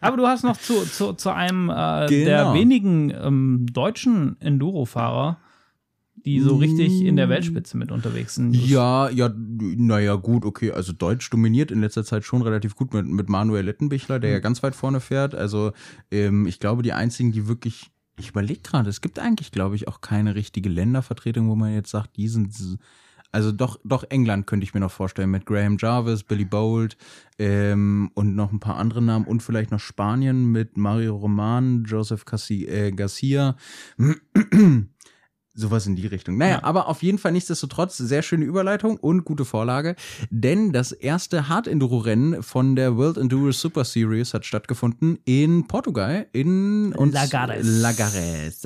Aber 0.00 0.16
du 0.16 0.26
hast 0.26 0.42
noch 0.42 0.56
zu, 0.56 0.84
zu, 0.86 1.12
zu 1.12 1.30
einem 1.30 1.70
äh, 1.70 2.06
genau. 2.08 2.08
der 2.08 2.54
wenigen 2.54 3.10
ähm, 3.10 3.66
deutschen 3.72 4.40
Enduro-Fahrer, 4.40 5.38
die 6.24 6.40
so 6.40 6.56
richtig 6.56 7.02
in 7.02 7.16
der 7.16 7.28
Weltspitze 7.28 7.76
mit 7.76 7.92
unterwegs 7.92 8.36
sind. 8.36 8.54
Ja, 8.56 9.10
ja, 9.10 9.30
naja, 9.36 10.14
gut, 10.14 10.44
okay. 10.44 10.72
Also 10.72 10.92
Deutsch 10.92 11.28
dominiert 11.30 11.70
in 11.70 11.80
letzter 11.80 12.04
Zeit 12.04 12.24
schon 12.24 12.42
relativ 12.42 12.76
gut 12.76 12.94
mit, 12.94 13.06
mit 13.06 13.28
Manuel 13.28 13.64
Lettenbichler, 13.66 14.18
der 14.18 14.30
mhm. 14.30 14.34
ja 14.34 14.40
ganz 14.40 14.62
weit 14.62 14.74
vorne 14.74 15.00
fährt. 15.00 15.34
Also 15.34 15.72
ähm, 16.10 16.46
ich 16.46 16.60
glaube, 16.60 16.82
die 16.82 16.92
einzigen, 16.92 17.32
die 17.32 17.46
wirklich, 17.46 17.90
ich 18.18 18.30
überlege 18.30 18.60
gerade, 18.60 18.88
es 18.88 19.02
gibt 19.02 19.18
eigentlich, 19.18 19.52
glaube 19.52 19.76
ich, 19.76 19.86
auch 19.86 20.00
keine 20.00 20.34
richtige 20.34 20.70
Ländervertretung, 20.70 21.48
wo 21.48 21.56
man 21.56 21.74
jetzt 21.74 21.90
sagt, 21.90 22.16
die 22.16 22.28
sind 22.28 22.52
also 23.34 23.50
doch, 23.50 23.80
doch 23.82 24.04
England 24.10 24.46
könnte 24.46 24.62
ich 24.62 24.74
mir 24.74 24.80
noch 24.80 24.92
vorstellen 24.92 25.32
mit 25.32 25.44
Graham 25.44 25.76
Jarvis, 25.76 26.22
Billy 26.22 26.44
Bolt 26.44 26.96
ähm, 27.36 28.12
und 28.14 28.36
noch 28.36 28.52
ein 28.52 28.60
paar 28.60 28.76
andere 28.76 29.02
Namen 29.02 29.24
und 29.24 29.42
vielleicht 29.42 29.72
noch 29.72 29.80
Spanien 29.80 30.52
mit 30.52 30.76
Mario 30.76 31.16
Roman, 31.16 31.82
Joseph 31.82 32.24
Cassi 32.24 32.64
äh, 32.66 32.92
Garcia. 32.92 33.56
Sowas 35.56 35.86
in 35.86 35.94
die 35.94 36.08
Richtung. 36.08 36.36
Naja, 36.36 36.54
ja. 36.54 36.64
aber 36.64 36.88
auf 36.88 37.04
jeden 37.04 37.18
Fall 37.18 37.30
nichtsdestotrotz 37.30 37.96
sehr 37.96 38.22
schöne 38.22 38.44
Überleitung 38.44 38.96
und 38.96 39.24
gute 39.24 39.44
Vorlage, 39.44 39.94
denn 40.28 40.72
das 40.72 40.90
erste 40.90 41.48
Hard-Enduro-Rennen 41.48 42.42
von 42.42 42.74
der 42.74 42.96
World 42.96 43.18
Enduro 43.18 43.52
Super 43.52 43.84
Series 43.84 44.34
hat 44.34 44.44
stattgefunden 44.44 45.20
in 45.24 45.68
Portugal, 45.68 46.26
in 46.32 46.90
Lagares. 46.90 47.64
Lagares. 47.64 48.62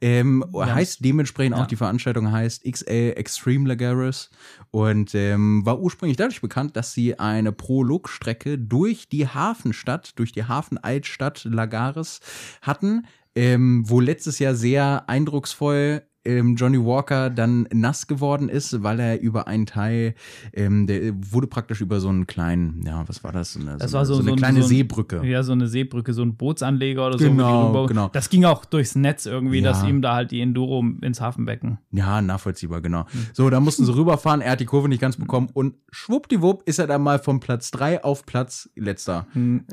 Ähm, 0.00 0.44
ja. 0.52 0.74
Heißt 0.74 1.04
dementsprechend 1.04 1.56
ja. 1.56 1.62
auch, 1.62 1.68
die 1.68 1.76
Veranstaltung 1.76 2.32
heißt 2.32 2.64
XL 2.64 3.12
Extreme 3.16 3.68
Lagares 3.68 4.30
und 4.72 5.14
ähm, 5.14 5.64
war 5.64 5.78
ursprünglich 5.78 6.16
dadurch 6.16 6.40
bekannt, 6.40 6.76
dass 6.76 6.92
sie 6.92 7.20
eine 7.20 7.52
Prologstrecke 7.52 8.58
durch 8.58 9.08
die 9.08 9.28
Hafenstadt, 9.28 10.18
durch 10.18 10.32
die 10.32 10.44
Hafenaltstadt 10.44 11.44
Lagares 11.44 12.20
hatten 12.62 13.04
ähm, 13.34 13.84
wo 13.86 14.00
letztes 14.00 14.38
Jahr 14.38 14.54
sehr 14.54 15.08
eindrucksvoll 15.08 16.02
ähm, 16.24 16.56
Johnny 16.56 16.78
Walker 16.78 17.30
dann 17.30 17.66
nass 17.72 18.06
geworden 18.06 18.48
ist, 18.48 18.82
weil 18.82 19.00
er 19.00 19.20
über 19.20 19.46
einen 19.48 19.66
Teil, 19.66 20.14
ähm, 20.52 20.86
der 20.86 21.12
wurde 21.14 21.46
praktisch 21.46 21.80
über 21.80 22.00
so 22.00 22.08
einen 22.08 22.26
kleinen, 22.26 22.82
ja, 22.86 23.04
was 23.06 23.24
war 23.24 23.32
das? 23.32 23.56
Eine, 23.56 23.78
das 23.78 23.90
so, 23.90 23.98
war 23.98 24.06
so, 24.06 24.14
so 24.14 24.20
eine 24.20 24.30
so 24.30 24.36
kleine 24.36 24.60
so 24.60 24.66
ein, 24.66 24.68
Seebrücke. 24.68 25.26
Ja, 25.26 25.42
so 25.42 25.52
eine 25.52 25.66
Seebrücke, 25.66 26.12
so 26.12 26.22
ein 26.22 26.36
Bootsanleger 26.36 27.06
oder 27.06 27.16
genau, 27.16 27.72
so. 27.72 27.86
Genau, 27.86 28.08
Das 28.08 28.28
ging 28.28 28.44
auch 28.44 28.64
durchs 28.64 28.94
Netz 28.94 29.26
irgendwie, 29.26 29.60
ja. 29.60 29.70
dass 29.70 29.84
ihm 29.84 30.02
da 30.02 30.14
halt 30.14 30.30
die 30.30 30.40
Enduro 30.40 30.84
ins 31.00 31.20
Hafenbecken. 31.20 31.78
Ja, 31.90 32.20
nachvollziehbar, 32.20 32.80
genau. 32.80 33.06
Hm. 33.10 33.26
So, 33.32 33.48
da 33.48 33.60
mussten 33.60 33.84
sie 33.84 33.94
rüberfahren, 33.94 34.40
er 34.40 34.52
hat 34.52 34.60
die 34.60 34.66
Kurve 34.66 34.88
nicht 34.88 35.00
ganz 35.00 35.16
bekommen 35.16 35.48
und 35.52 35.74
schwuppdiwupp 35.90 36.62
ist 36.66 36.78
er 36.78 36.86
dann 36.86 37.02
mal 37.02 37.18
von 37.18 37.40
Platz 37.40 37.70
3 37.70 38.04
auf 38.04 38.26
Platz 38.26 38.68
letzter 38.76 39.26
hm, 39.32 39.64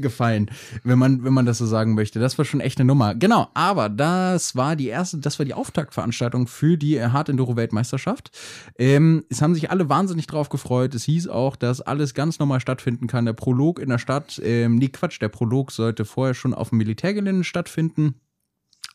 gefallen, 0.00 0.50
wenn 0.82 0.98
man, 0.98 1.24
wenn 1.24 1.32
man 1.32 1.46
das 1.46 1.58
so 1.58 1.66
sagen 1.66 1.94
möchte. 1.94 2.18
Das 2.18 2.36
war 2.36 2.44
schon 2.44 2.60
echt 2.60 2.80
eine 2.80 2.86
Nummer. 2.86 3.14
Genau, 3.14 3.48
aber 3.54 3.88
das 3.88 4.56
war 4.56 4.74
die 4.74 4.88
erste, 4.88 5.18
das 5.18 5.38
war 5.38 5.46
die 5.46 5.54
Aufgabe 5.54 5.67
Auftaktveranstaltung 5.68 6.46
für 6.46 6.76
die 6.78 7.00
Hard 7.02 7.28
Enduro 7.28 7.56
Weltmeisterschaft. 7.56 8.30
Ähm, 8.78 9.24
es 9.28 9.42
haben 9.42 9.54
sich 9.54 9.70
alle 9.70 9.88
wahnsinnig 9.88 10.26
drauf 10.26 10.48
gefreut. 10.48 10.94
Es 10.94 11.04
hieß 11.04 11.28
auch, 11.28 11.56
dass 11.56 11.80
alles 11.80 12.14
ganz 12.14 12.38
normal 12.38 12.60
stattfinden 12.60 13.06
kann. 13.06 13.26
Der 13.26 13.34
Prolog 13.34 13.78
in 13.78 13.90
der 13.90 13.98
Stadt, 13.98 14.40
ähm, 14.42 14.76
nee, 14.76 14.88
Quatsch, 14.88 15.20
der 15.20 15.28
Prolog 15.28 15.70
sollte 15.70 16.04
vorher 16.04 16.34
schon 16.34 16.54
auf 16.54 16.70
dem 16.70 16.78
Militärgelände 16.78 17.44
stattfinden 17.44 18.14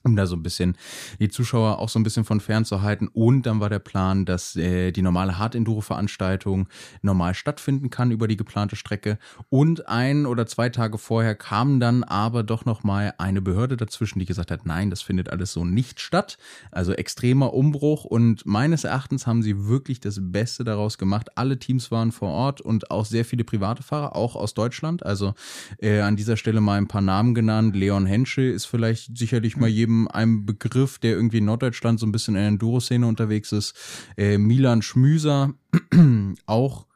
um 0.04 0.16
da 0.16 0.26
so 0.26 0.36
ein 0.36 0.44
bisschen 0.44 0.78
die 1.20 1.30
Zuschauer 1.30 1.80
auch 1.80 1.90
so 1.90 1.98
ein 1.98 2.04
bisschen 2.04 2.26
von 2.26 2.42
fern 2.42 2.66
zu 2.66 2.82
halten. 2.82 3.08
Und 3.08 3.46
dann 3.46 3.60
war 3.60 3.70
der 3.70 3.80
Plan, 3.80 4.26
dass 4.26 4.56
äh, 4.56 4.92
die 4.92 5.02
normale 5.02 5.38
Hard-Enduro-Veranstaltung 5.38 6.68
normal 7.02 7.34
stattfinden 7.34 7.90
kann 7.90 8.12
über 8.12 8.28
die 8.28 8.38
geplante 8.38 8.76
Strecke. 8.76 9.18
Und 9.50 9.88
ein 9.88 10.26
oder 10.26 10.46
zwei 10.46 10.70
Tage 10.70 10.98
vorher 10.98 11.36
kam 11.36 11.80
dann 11.80 12.04
aber 12.04 12.44
doch 12.44 12.66
nochmal 12.66 13.14
eine 13.18 13.42
Behörde 13.42 13.78
dazwischen, 13.78 14.20
die 14.20 14.26
gesagt 14.26 14.52
hat, 14.52 14.66
nein, 14.66 14.90
das 14.90 15.02
findet 15.02 15.30
alles 15.30 15.54
so 15.54 15.64
nicht 15.64 16.02
statt. 16.02 16.38
Also 16.72 16.92
extremer 16.92 17.54
Umbruch. 17.54 18.04
Und 18.04 18.46
meines 18.46 18.84
Erachtens 18.84 19.26
haben 19.26 19.42
sie 19.42 19.68
wirklich 19.68 20.02
das 20.02 20.20
Beste 20.22 20.66
daraus 20.66 20.98
gemacht. 20.98 21.38
Alle 21.38 21.60
Teams 21.60 21.92
waren 21.92 22.12
vor 22.12 22.30
Ort 22.30 22.60
und 22.60 22.92
auch 22.92 23.06
sehr 23.06 23.24
viele 23.24 23.46
private 23.46 23.84
Fahrer, 23.84 24.16
auch 24.18 24.36
aus 24.36 24.54
Deutschland. 24.54 25.06
Also 25.06 25.34
äh, 25.82 26.02
an 26.02 26.18
dieser 26.18 26.36
Stelle 26.36 26.60
mal 26.60 26.78
ein 26.78 26.88
paar 26.88 27.02
Namen 27.02 27.34
genannt. 27.34 27.76
Leon 27.76 28.06
Henschel 28.06 28.52
ist 28.52 28.66
vielleicht 28.66 29.18
sicherlich 29.18 29.56
mal 29.56 29.70
jedem 29.70 29.93
jedem 29.94 30.08
einem 30.08 30.46
Begriff, 30.46 31.00
der 31.00 31.12
irgendwie 31.12 31.40
in 31.40 31.46
Norddeutschland 31.46 32.00
so 32.00 32.06
ein 32.06 32.12
bisschen 32.12 32.36
in 32.36 32.42
der 32.42 32.48
Enduro-Szene 32.50 33.06
unterwegs 33.06 33.52
ist. 33.52 33.76
Äh, 34.18 34.38
Milan 34.38 34.82
Schmüser, 34.82 35.54
auch 36.46 36.88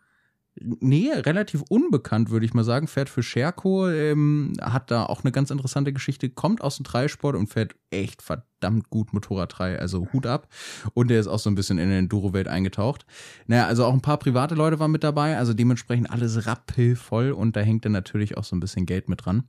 nee, 0.59 1.11
relativ 1.13 1.63
unbekannt, 1.69 2.31
würde 2.31 2.45
ich 2.45 2.55
mal 2.55 2.63
sagen. 2.63 2.87
Fährt 2.87 3.09
für 3.09 3.21
Scherko, 3.21 3.87
ähm, 3.89 4.53
hat 4.59 4.89
da 4.89 5.05
auch 5.05 5.23
eine 5.23 5.31
ganz 5.31 5.51
interessante 5.51 5.93
Geschichte, 5.93 6.29
kommt 6.29 6.61
aus 6.61 6.77
dem 6.77 6.83
Dreisport 6.83 7.35
und 7.35 7.47
fährt 7.47 7.75
echt 7.91 8.23
verdammt 8.23 8.89
gut 8.89 9.13
Motorrad 9.13 9.53
3, 9.57 9.77
also 9.77 10.07
Hut 10.13 10.25
ab. 10.25 10.47
Und 10.95 11.09
der 11.09 11.19
ist 11.19 11.27
auch 11.27 11.37
so 11.37 11.49
ein 11.49 11.55
bisschen 11.55 11.77
in 11.77 11.89
der 11.89 11.99
Enduro-Welt 11.99 12.47
eingetaucht. 12.47 13.05
Naja, 13.45 13.67
also 13.67 13.85
auch 13.85 13.93
ein 13.93 14.01
paar 14.01 14.17
private 14.17 14.55
Leute 14.55 14.79
waren 14.79 14.91
mit 14.91 15.03
dabei, 15.03 15.37
also 15.37 15.53
dementsprechend 15.53 16.09
alles 16.09 16.47
rappelvoll 16.47 17.31
und 17.31 17.55
da 17.55 17.59
hängt 17.59 17.85
dann 17.85 17.91
natürlich 17.91 18.35
auch 18.35 18.43
so 18.43 18.55
ein 18.55 18.59
bisschen 18.59 18.87
Geld 18.87 19.09
mit 19.09 19.25
dran. 19.25 19.43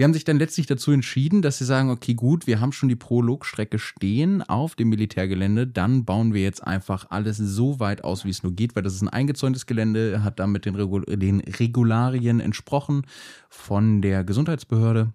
Sie 0.00 0.04
haben 0.04 0.14
sich 0.14 0.24
dann 0.24 0.38
letztlich 0.38 0.66
dazu 0.66 0.92
entschieden, 0.92 1.42
dass 1.42 1.58
sie 1.58 1.66
sagen, 1.66 1.90
okay, 1.90 2.14
gut, 2.14 2.46
wir 2.46 2.58
haben 2.58 2.72
schon 2.72 2.88
die 2.88 2.96
Prologstrecke 2.96 3.78
stehen 3.78 4.40
auf 4.40 4.74
dem 4.74 4.88
Militärgelände, 4.88 5.66
dann 5.66 6.06
bauen 6.06 6.32
wir 6.32 6.40
jetzt 6.40 6.66
einfach 6.66 7.10
alles 7.10 7.36
so 7.36 7.80
weit 7.80 8.02
aus, 8.02 8.24
wie 8.24 8.30
es 8.30 8.42
nur 8.42 8.54
geht, 8.54 8.74
weil 8.74 8.82
das 8.82 8.94
ist 8.94 9.02
ein 9.02 9.10
eingezäuntes 9.10 9.66
Gelände, 9.66 10.24
hat 10.24 10.40
damit 10.40 10.64
den, 10.64 10.74
Regul 10.74 11.04
den 11.04 11.40
Regularien 11.40 12.40
entsprochen 12.40 13.02
von 13.50 14.00
der 14.00 14.24
Gesundheitsbehörde. 14.24 15.12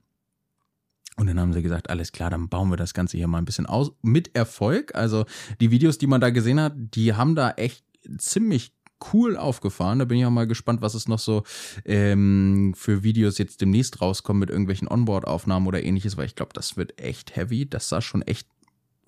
Und 1.17 1.26
dann 1.26 1.39
haben 1.39 1.54
sie 1.54 1.63
gesagt, 1.63 1.89
alles 1.89 2.12
klar, 2.12 2.30
dann 2.30 2.48
bauen 2.48 2.69
wir 2.69 2.78
das 2.78 2.93
Ganze 2.93 3.17
hier 3.17 3.28
mal 3.28 3.39
ein 3.39 3.45
bisschen 3.45 3.65
aus. 3.65 3.91
Mit 4.04 4.36
Erfolg. 4.36 4.93
Also 4.93 5.26
die 5.62 5.71
Videos, 5.71 5.98
die 5.98 6.06
man 6.06 6.21
da 6.21 6.30
gesehen 6.30 6.60
hat, 6.60 6.74
die 6.78 7.15
haben 7.15 7.34
da 7.34 7.50
echt 7.50 7.84
ziemlich 8.19 8.71
cool 9.13 9.38
aufgefahren. 9.38 10.00
Da 10.00 10.06
bin 10.06 10.18
ich 10.18 10.26
auch 10.26 10.30
mal 10.32 10.48
gespannt, 10.48 10.82
was 10.82 10.94
es 10.94 11.08
noch 11.08 11.20
so 11.20 11.44
ähm, 11.86 12.74
für 12.76 13.04
Videos 13.04 13.38
jetzt 13.38 13.62
demnächst 13.62 14.02
rauskommen 14.02 14.39
mit 14.39 14.50
irgendwelchen 14.50 14.88
Onboard-Aufnahmen 14.88 15.68
oder 15.68 15.84
ähnliches, 15.84 16.18
weil 16.18 16.26
ich 16.26 16.36
glaube, 16.36 16.54
das 16.54 16.78
wird 16.78 17.00
echt 17.02 17.36
heavy. 17.36 17.68
Das 17.70 17.89
sah 17.89 18.02
schon 18.02 18.22
echt 18.22 18.48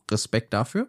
Respekt 0.09 0.53
dafür. 0.53 0.87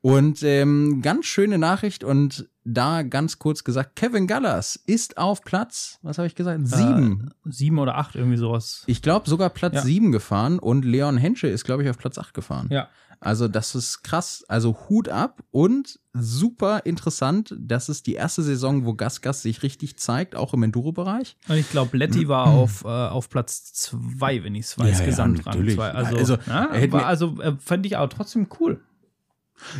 Und 0.00 0.42
ähm, 0.42 1.00
ganz 1.02 1.26
schöne 1.26 1.58
Nachricht 1.58 2.04
und 2.04 2.48
da 2.62 3.02
ganz 3.02 3.38
kurz 3.38 3.64
gesagt, 3.64 3.96
Kevin 3.96 4.26
Gallas 4.26 4.76
ist 4.86 5.18
auf 5.18 5.42
Platz, 5.42 5.98
was 6.02 6.18
habe 6.18 6.26
ich 6.28 6.34
gesagt? 6.34 6.66
Sieben. 6.66 7.30
Äh, 7.46 7.50
sieben 7.50 7.78
oder 7.78 7.96
acht, 7.96 8.14
irgendwie 8.14 8.36
sowas. 8.36 8.84
Ich 8.86 9.02
glaube 9.02 9.28
sogar 9.28 9.50
Platz 9.50 9.74
Ja. 9.74 9.82
sieben 9.82 10.12
gefahren 10.12 10.58
und 10.58 10.84
Leon 10.84 11.16
Hensche 11.16 11.46
ist, 11.48 11.64
glaube 11.64 11.82
ich, 11.82 11.90
auf 11.90 11.98
Platz 11.98 12.16
acht 12.18 12.32
gefahren. 12.32 12.68
Ja. 12.70 12.88
Also 13.24 13.48
das 13.48 13.74
ist 13.74 14.02
krass. 14.04 14.44
Also 14.48 14.76
Hut 14.88 15.08
ab 15.08 15.42
und 15.50 15.98
super 16.12 16.82
interessant. 16.84 17.54
Das 17.58 17.88
ist 17.88 18.06
die 18.06 18.14
erste 18.14 18.42
Saison, 18.42 18.84
wo 18.84 18.94
Gasgas 18.94 19.42
sich 19.42 19.62
richtig 19.62 19.96
zeigt, 19.96 20.36
auch 20.36 20.54
im 20.54 20.62
Enduro-Bereich. 20.62 21.36
Und 21.48 21.56
ich 21.56 21.70
glaube, 21.70 21.96
Letty 21.96 22.28
war 22.28 22.46
auf, 22.46 22.84
äh, 22.84 22.88
auf 22.88 23.28
Platz 23.30 23.72
zwei, 23.72 24.44
wenn 24.44 24.54
ich 24.54 24.66
es 24.66 24.78
weiß, 24.78 24.92
Ja, 24.92 24.98
ja, 25.00 25.06
Gesamtrang 25.06 25.54
natürlich. 25.54 25.74
zwei. 25.76 25.90
Also, 25.90 26.16
Also, 26.16 26.34
ja, 26.46 26.66
er 26.66 26.80
hätte 26.80 26.92
war, 26.92 27.06
also 27.06 27.40
äh, 27.40 27.56
fand 27.58 27.86
ich 27.86 27.96
auch 27.96 28.08
trotzdem 28.08 28.46
cool. 28.60 28.80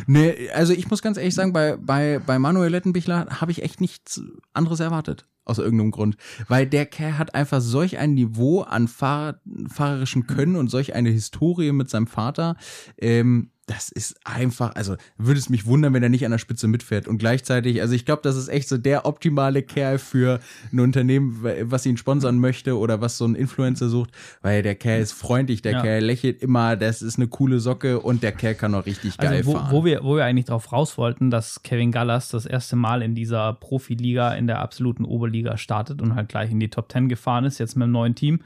Nee, 0.07 0.49
also 0.53 0.73
ich 0.73 0.89
muss 0.89 1.01
ganz 1.01 1.17
ehrlich 1.17 1.35
sagen, 1.35 1.53
bei, 1.53 1.77
bei, 1.77 2.19
bei 2.25 2.39
Manuel 2.39 2.71
Lettenbichler 2.71 3.27
habe 3.41 3.51
ich 3.51 3.63
echt 3.63 3.81
nichts 3.81 4.21
anderes 4.53 4.79
erwartet. 4.79 5.25
Aus 5.47 5.59
irgendeinem 5.59 5.91
Grund. 5.91 6.17
Weil 6.47 6.65
der 6.65 6.87
Kerl 6.87 7.19
hat 7.19 7.35
einfach 7.35 7.61
solch 7.61 7.99
ein 7.99 8.15
Niveau 8.15 8.61
an 8.61 8.87
Fahr 8.87 9.39
fahrerischen 9.71 10.25
Können 10.25 10.55
und 10.55 10.71
solch 10.71 10.95
eine 10.95 11.09
Historie 11.09 11.71
mit 11.71 11.87
seinem 11.87 12.07
Vater. 12.07 12.55
Ähm, 12.97 13.51
das 13.67 13.89
ist 13.89 14.15
einfach, 14.23 14.75
also 14.75 14.95
würde 15.17 15.39
es 15.39 15.49
mich 15.49 15.65
wundern, 15.65 15.93
wenn 15.93 16.03
er 16.03 16.09
nicht 16.09 16.23
an 16.23 16.31
der 16.31 16.37
Spitze 16.37 16.67
mitfährt. 16.67 17.07
Und 17.07 17.17
gleichzeitig, 17.17 17.81
also 17.81 17.95
ich 17.95 18.05
glaube, 18.05 18.21
das 18.23 18.35
ist 18.35 18.47
echt 18.47 18.69
so 18.69 18.77
der 18.77 19.05
optimale 19.07 19.63
Kerl 19.63 19.97
für 19.97 20.39
ein 20.71 20.79
Unternehmen, 20.79 21.39
was 21.63 21.85
ihn 21.87 21.97
sponsern 21.97 22.37
möchte 22.39 22.77
oder 22.77 23.01
was 23.01 23.17
so 23.17 23.25
ein 23.25 23.33
Influencer 23.33 23.89
sucht, 23.89 24.11
weil 24.43 24.61
der 24.61 24.75
Kerl 24.75 25.01
ist 25.01 25.13
freundlich, 25.13 25.63
der 25.63 25.71
Ja. 25.73 25.81
Kerl 25.81 26.03
lächelt 26.03 26.43
immer, 26.43 26.75
das 26.75 27.01
ist 27.01 27.17
eine 27.17 27.27
coole 27.27 27.59
Socke 27.59 27.99
und 28.01 28.21
der 28.21 28.33
Kerl 28.33 28.53
kann 28.53 28.75
auch 28.75 28.85
richtig 28.85 29.17
geil 29.17 29.37
Also, 29.37 29.47
wo, 29.47 29.57
fahren. 29.57 29.71
wo, 29.71 29.83
wir, 29.83 30.03
wo 30.03 30.15
wir 30.15 30.25
eigentlich 30.25 30.45
drauf 30.45 30.71
raus 30.71 30.97
wollten, 30.99 31.31
dass 31.31 31.63
Kevin 31.63 31.91
Gallas 31.91 32.29
das 32.29 32.45
erste 32.45 32.75
Mal 32.75 33.01
in 33.01 33.15
dieser 33.15 33.53
Profiliga, 33.53 34.33
in 34.35 34.45
der 34.45 34.59
absoluten 34.59 35.05
Oberliga 35.05 35.57
startet 35.57 36.03
und 36.03 36.13
halt 36.13 36.29
gleich 36.29 36.51
in 36.51 36.59
die 36.59 36.69
Top 36.69 36.91
10 36.91 37.09
gefahren 37.09 37.45
ist, 37.45 37.57
jetzt 37.57 37.75
mit 37.75 37.83
einem 37.83 37.93
neuen 37.93 38.13
Team. 38.15 38.41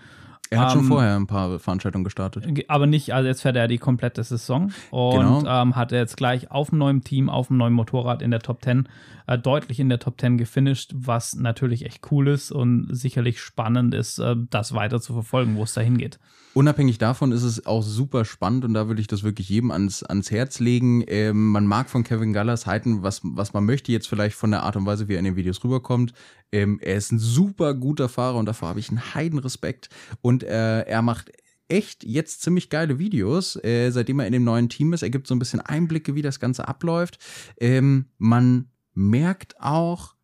Er 0.52 0.62
hat 0.62 0.72
schon 0.72 0.82
Ähm, 0.82 0.88
vorher 0.88 1.16
ein 1.16 1.28
paar 1.28 1.60
Veranstaltungen 1.60 2.04
gestartet. 2.04 2.46
Aber 2.68 2.88
nicht, 2.88 3.14
also 3.14 3.28
jetzt 3.28 3.42
fährt 3.42 3.56
er 3.56 3.68
die 3.68 3.78
komplette 3.78 4.24
Saison 4.24 4.72
und 4.90 5.12
Genau. 5.20 5.46
ähm, 5.46 5.76
hat 5.76 5.92
er 5.92 6.00
jetzt 6.00 6.18
gleich 6.18 6.50
auf 6.50 6.70
dem 6.70 6.80
neuen 6.80 7.04
Team, 7.04 7.30
auf 7.30 7.48
dem 7.50 7.58
neuen 7.58 7.74
Motorrad 7.74 8.22
in 8.24 8.32
der 8.32 8.40
Top 8.40 8.64
10, 8.64 8.90
äh, 9.28 9.38
deutlich 9.38 9.80
in 9.80 9.90
der 9.90 10.00
Top 10.00 10.20
10 10.20 10.38
gefinisht, 10.40 10.92
was 10.96 11.36
natürlich 11.36 11.86
echt 11.86 12.12
cool 12.12 12.30
ist 12.30 12.52
und 12.52 12.88
sicherlich 12.90 13.40
spannend 13.42 13.94
ist, 13.94 14.18
äh, 14.18 14.36
das 14.50 14.74
weiter 14.74 15.00
zu 15.00 15.14
verfolgen, 15.14 15.56
wo 15.56 15.64
es 15.64 15.74
dahin 15.76 15.98
geht. 16.00 16.20
Unabhängig 16.56 16.98
davon 16.98 17.32
ist 17.32 17.44
es 17.44 17.68
auch 17.68 17.84
super 17.84 18.26
spannend 18.26 18.66
und 18.66 18.74
da 18.74 18.88
würde 18.88 19.02
ich 19.02 19.08
das 19.08 19.24
wirklich 19.24 19.50
jedem 19.50 19.70
ans, 19.70 20.02
ans 20.04 20.32
Herz 20.32 20.60
legen. 20.60 21.04
Ähm, 21.08 21.52
man 21.52 21.68
mag 21.68 21.90
von 21.90 22.04
Kevin 22.04 22.34
Gallas 22.34 22.66
halten, 22.66 23.04
was, 23.04 23.22
was 23.24 23.54
man 23.54 23.66
möchte, 23.66 23.92
jetzt 23.92 24.08
vielleicht 24.08 24.36
von 24.36 24.50
der 24.52 24.64
Art 24.64 24.76
und 24.76 24.86
Weise, 24.86 25.08
wie 25.08 25.14
er 25.14 25.20
in 25.20 25.26
den 25.26 25.36
Videos 25.36 25.64
rüberkommt. 25.64 26.14
Ähm, 26.52 26.80
er 26.82 26.96
ist 26.96 27.12
ein 27.12 27.20
super 27.20 27.76
guter 27.76 28.10
Fahrer 28.10 28.38
und 28.38 28.48
davor 28.48 28.70
habe 28.70 28.80
ich 28.80 28.90
einen 28.90 29.14
Heidenrespekt. 29.14 29.90
Und 30.22 30.44
äh, 30.44 30.82
er 30.82 31.04
macht 31.04 31.32
echt 31.68 32.04
jetzt 32.04 32.42
ziemlich 32.42 32.70
geile 32.70 32.98
Videos, 32.98 33.56
äh, 33.64 33.92
seitdem 33.92 34.20
er 34.20 34.26
in 34.26 34.34
dem 34.34 34.44
neuen 34.44 34.70
Team 34.70 34.92
ist. 34.94 35.04
Er 35.04 35.12
gibt 35.12 35.28
so 35.28 35.36
ein 35.36 35.40
bisschen 35.40 35.62
Einblicke, 35.62 36.16
wie 36.16 36.24
das 36.24 36.40
Ganze 36.40 36.68
abläuft. 36.68 37.20
Ähm, 37.60 38.08
man 38.18 38.72
merkt 38.96 39.60
auch, 39.62 40.16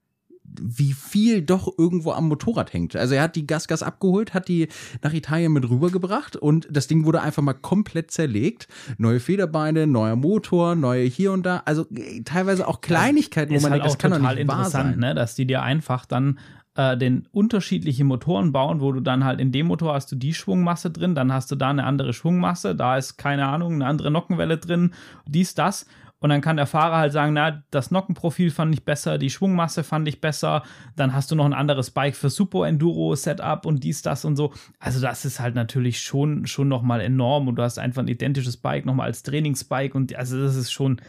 wie 0.62 0.94
viel 0.94 1.42
doch 1.42 1.72
irgendwo 1.78 2.12
am 2.12 2.28
Motorrad 2.28 2.74
hängt. 2.74 2.96
Also 2.96 3.16
er 3.16 3.24
hat 3.24 3.36
die 3.36 3.48
Gasgas 3.48 3.84
abgeholt, 3.84 4.34
hat 4.34 4.48
die 4.48 4.68
nach 5.02 5.14
Italien 5.14 5.54
mit 5.54 5.70
rübergebracht 5.70 6.36
und 6.36 6.68
das 6.70 6.88
Ding 6.88 7.06
wurde 7.06 7.22
einfach 7.22 7.44
mal 7.44 7.54
komplett 7.54 8.12
zerlegt. 8.12 8.68
Neue 8.98 9.20
Federbeine, 9.20 9.88
neuer 9.88 10.16
Motor, 10.16 10.76
neue 10.76 11.04
hier 11.04 11.32
und 11.32 11.46
da. 11.46 11.64
Also 11.66 11.86
äh, 11.96 12.22
teilweise 12.24 12.68
auch 12.68 12.82
Kleinigkeiten, 12.82 13.52
wo 13.52 13.58
ist 13.58 13.64
man 13.64 13.72
halt 13.72 13.84
denkt, 13.84 13.92
auch 13.92 13.98
das 13.98 14.00
kann 14.00 14.12
doch 14.12 14.18
nicht 14.20 14.48
wahr 14.48 14.58
interessant, 14.58 14.92
sein. 14.92 15.00
ne? 15.00 15.16
dass 15.16 15.36
die 15.36 15.46
dir 15.46 15.64
einfach 15.64 16.06
dann 16.06 16.40
äh, 16.76 16.98
den 16.98 17.28
unterschiedliche 17.32 18.04
Motoren 18.04 18.52
bauen, 18.52 18.82
wo 18.82 18.92
du 18.92 19.00
dann 19.00 19.24
halt 19.24 19.40
in 19.40 19.52
dem 19.52 19.68
Motor 19.68 19.94
hast 19.94 20.12
du 20.12 20.16
die 20.16 20.34
Schwungmasse 20.34 20.92
drin, 20.92 21.16
dann 21.16 21.32
hast 21.32 21.52
du 21.52 21.56
da 21.56 21.70
eine 21.70 21.86
andere 21.86 22.14
Schwungmasse, 22.14 22.76
da 22.76 22.98
ist 22.98 23.18
keine 23.18 23.48
Ahnung, 23.48 23.76
eine 23.76 23.88
andere 23.88 24.12
Nockenwelle 24.12 24.58
drin, 24.58 24.94
dies, 25.26 25.56
das. 25.56 25.86
Und 26.26 26.30
dann 26.30 26.42
kann 26.42 26.58
der 26.58 26.66
Fahrer 26.66 26.98
halt 26.98 27.14
sagen, 27.14 27.34
na, 27.34 27.62
das 27.70 27.92
Nockenprofil 27.92 28.50
fand 28.50 28.74
ich 28.74 28.84
besser, 28.84 29.20
die 29.20 29.30
Schwungmasse 29.30 29.84
fand 29.84 30.08
ich 30.08 30.22
besser, 30.22 30.64
dann 30.96 31.14
hast 31.14 31.30
du 31.30 31.36
noch 31.36 31.46
ein 31.46 31.54
anderes 31.54 31.92
Bike 31.92 32.16
für 32.16 32.32
Super 32.32 32.68
Enduro 32.68 33.14
Setup 33.14 33.64
und 33.68 33.84
dies, 33.84 34.02
das 34.02 34.26
und 34.26 34.36
so. 34.36 34.52
Also 34.80 35.00
das 35.00 35.24
ist 35.24 35.40
halt 35.40 35.54
natürlich 35.54 36.02
schon, 36.02 36.48
schon 36.48 36.68
nochmal 36.68 37.02
enorm 37.02 37.48
und 37.48 37.58
du 37.58 37.62
hast 37.62 37.78
einfach 37.78 38.02
ein 38.02 38.08
identisches 38.08 38.58
Bike 38.58 38.88
nochmal 38.88 39.06
als 39.06 39.22
Trainingsbike 39.22 39.94
und 39.94 40.16
also 40.16 40.42
das 40.42 40.56
ist 40.56 40.72
schon, 40.72 41.00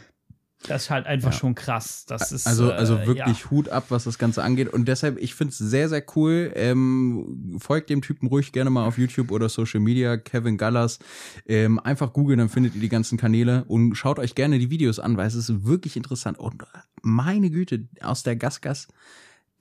das 0.63 0.85
ist 0.85 0.91
halt 0.91 1.07
einfach 1.07 1.33
Ja. 1.33 1.39
schon 1.39 1.55
krass. 1.55 2.07
Das 2.07 2.33
ist, 2.33 2.47
Also, 2.47 2.73
also 2.73 2.97
äh, 2.97 3.07
wirklich 3.07 3.41
ja. 3.45 3.51
Hut 3.51 3.69
ab, 3.69 3.87
was 3.91 4.05
das 4.05 4.19
Ganze 4.19 4.43
angeht. 4.43 4.73
Und 4.73 4.89
deshalb, 4.89 5.19
ich 5.19 5.35
finde 5.35 5.53
es 5.53 5.59
sehr, 5.59 5.89
sehr 5.89 6.03
cool. 6.17 6.51
Ähm, 6.55 7.57
folgt 7.61 7.91
dem 7.91 8.03
Typen 8.03 8.27
ruhig 8.29 8.53
gerne 8.53 8.71
mal 8.71 8.87
auf 8.87 8.99
YouTube 8.99 9.31
oder 9.31 9.49
Social 9.49 9.81
Media, 9.81 10.17
Kevin 10.17 10.57
Gallas. 10.57 10.99
Ähm, 11.47 11.79
einfach 11.79 12.13
googeln, 12.13 12.39
dann 12.39 12.49
findet 12.49 12.75
ihr 12.75 12.81
die 12.81 12.89
ganzen 12.89 13.19
Kanäle 13.19 13.65
und 13.69 13.95
schaut 13.95 14.19
euch 14.19 14.35
gerne 14.35 14.59
die 14.59 14.71
Videos 14.71 14.99
an, 14.99 15.17
weil 15.17 15.27
es 15.27 15.35
ist 15.35 15.65
wirklich 15.65 15.97
interessant. 15.97 16.39
Und 16.39 16.65
meine 17.03 17.51
Güte, 17.51 17.87
aus 18.01 18.23
der 18.23 18.37
Gasgas, 18.37 18.89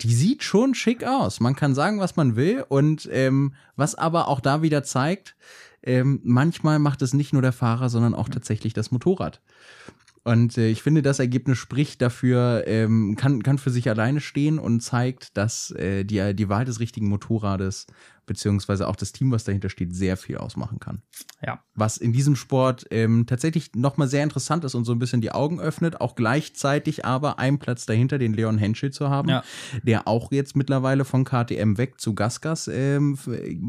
die 0.02 0.14
sieht 0.14 0.44
schon 0.44 0.76
schick 0.76 1.04
aus. 1.04 1.40
Man 1.40 1.56
kann 1.56 1.76
sagen, 1.76 2.00
was 2.00 2.16
man 2.16 2.36
will. 2.36 2.66
Und 2.68 3.08
ähm, 3.12 3.54
was 3.76 3.96
aber 3.96 4.28
auch 4.28 4.40
da 4.40 4.62
wieder 4.62 4.84
zeigt, 4.84 5.36
ähm, 5.84 6.20
manchmal 6.24 6.80
macht 6.80 7.02
es 7.02 7.14
nicht 7.14 7.32
nur 7.34 7.42
der 7.42 7.54
Fahrer, 7.54 7.90
sondern 7.90 8.16
auch 8.16 8.28
tatsächlich 8.28 8.74
das 8.74 8.92
Motorrad. 8.92 9.40
Und 10.26 10.58
äh, 10.58 10.70
ich 10.70 10.82
finde, 10.82 11.04
das 11.04 11.20
Ergebnis 11.20 11.60
spricht 11.60 12.02
dafür, 12.02 12.64
ähm, 12.66 13.16
kann, 13.16 13.44
kann 13.44 13.60
für 13.60 13.70
sich 13.70 13.88
alleine 13.88 14.20
stehen 14.20 14.58
und 14.58 14.82
zeigt, 14.82 15.38
dass 15.38 15.70
äh, 15.70 16.04
die, 16.04 16.34
die 16.36 16.50
Wahl 16.50 16.66
des 16.66 16.80
richtigen 16.80 17.08
Motorrades, 17.10 17.86
beziehungsweise 18.26 18.88
auch 18.88 18.96
das 18.96 19.12
Team, 19.12 19.30
was 19.32 19.44
dahinter 19.44 19.70
steht, 19.70 19.96
sehr 19.96 20.18
viel 20.18 20.38
ausmachen 20.38 20.80
kann. 20.80 21.04
Ja. 21.46 21.64
Was 21.76 21.98
in 21.98 22.12
diesem 22.12 22.36
Sport 22.36 22.88
ähm, 22.90 23.28
tatsächlich 23.28 23.76
nochmal 23.76 24.08
sehr 24.08 24.24
interessant 24.24 24.64
ist 24.64 24.74
und 24.74 24.86
so 24.86 24.94
ein 24.94 25.00
bisschen 25.00 25.22
die 25.22 25.32
Augen 25.32 25.60
öffnet, 25.60 26.02
auch 26.02 26.16
gleichzeitig 26.16 27.06
aber 27.06 27.38
einen 27.38 27.60
Platz 27.60 27.86
dahinter, 27.86 28.18
den 28.18 28.34
Leon 28.34 28.58
Henschel 28.58 28.90
zu 28.92 29.12
haben, 29.12 29.30
Ja. 29.30 29.44
der 29.84 30.08
auch 30.08 30.32
jetzt 30.32 30.56
mittlerweile 30.56 31.06
von 31.06 31.24
KTM 31.24 31.78
weg 31.78 32.02
zu 32.02 32.16
Gasgas 32.16 32.68
ähm, 32.68 33.16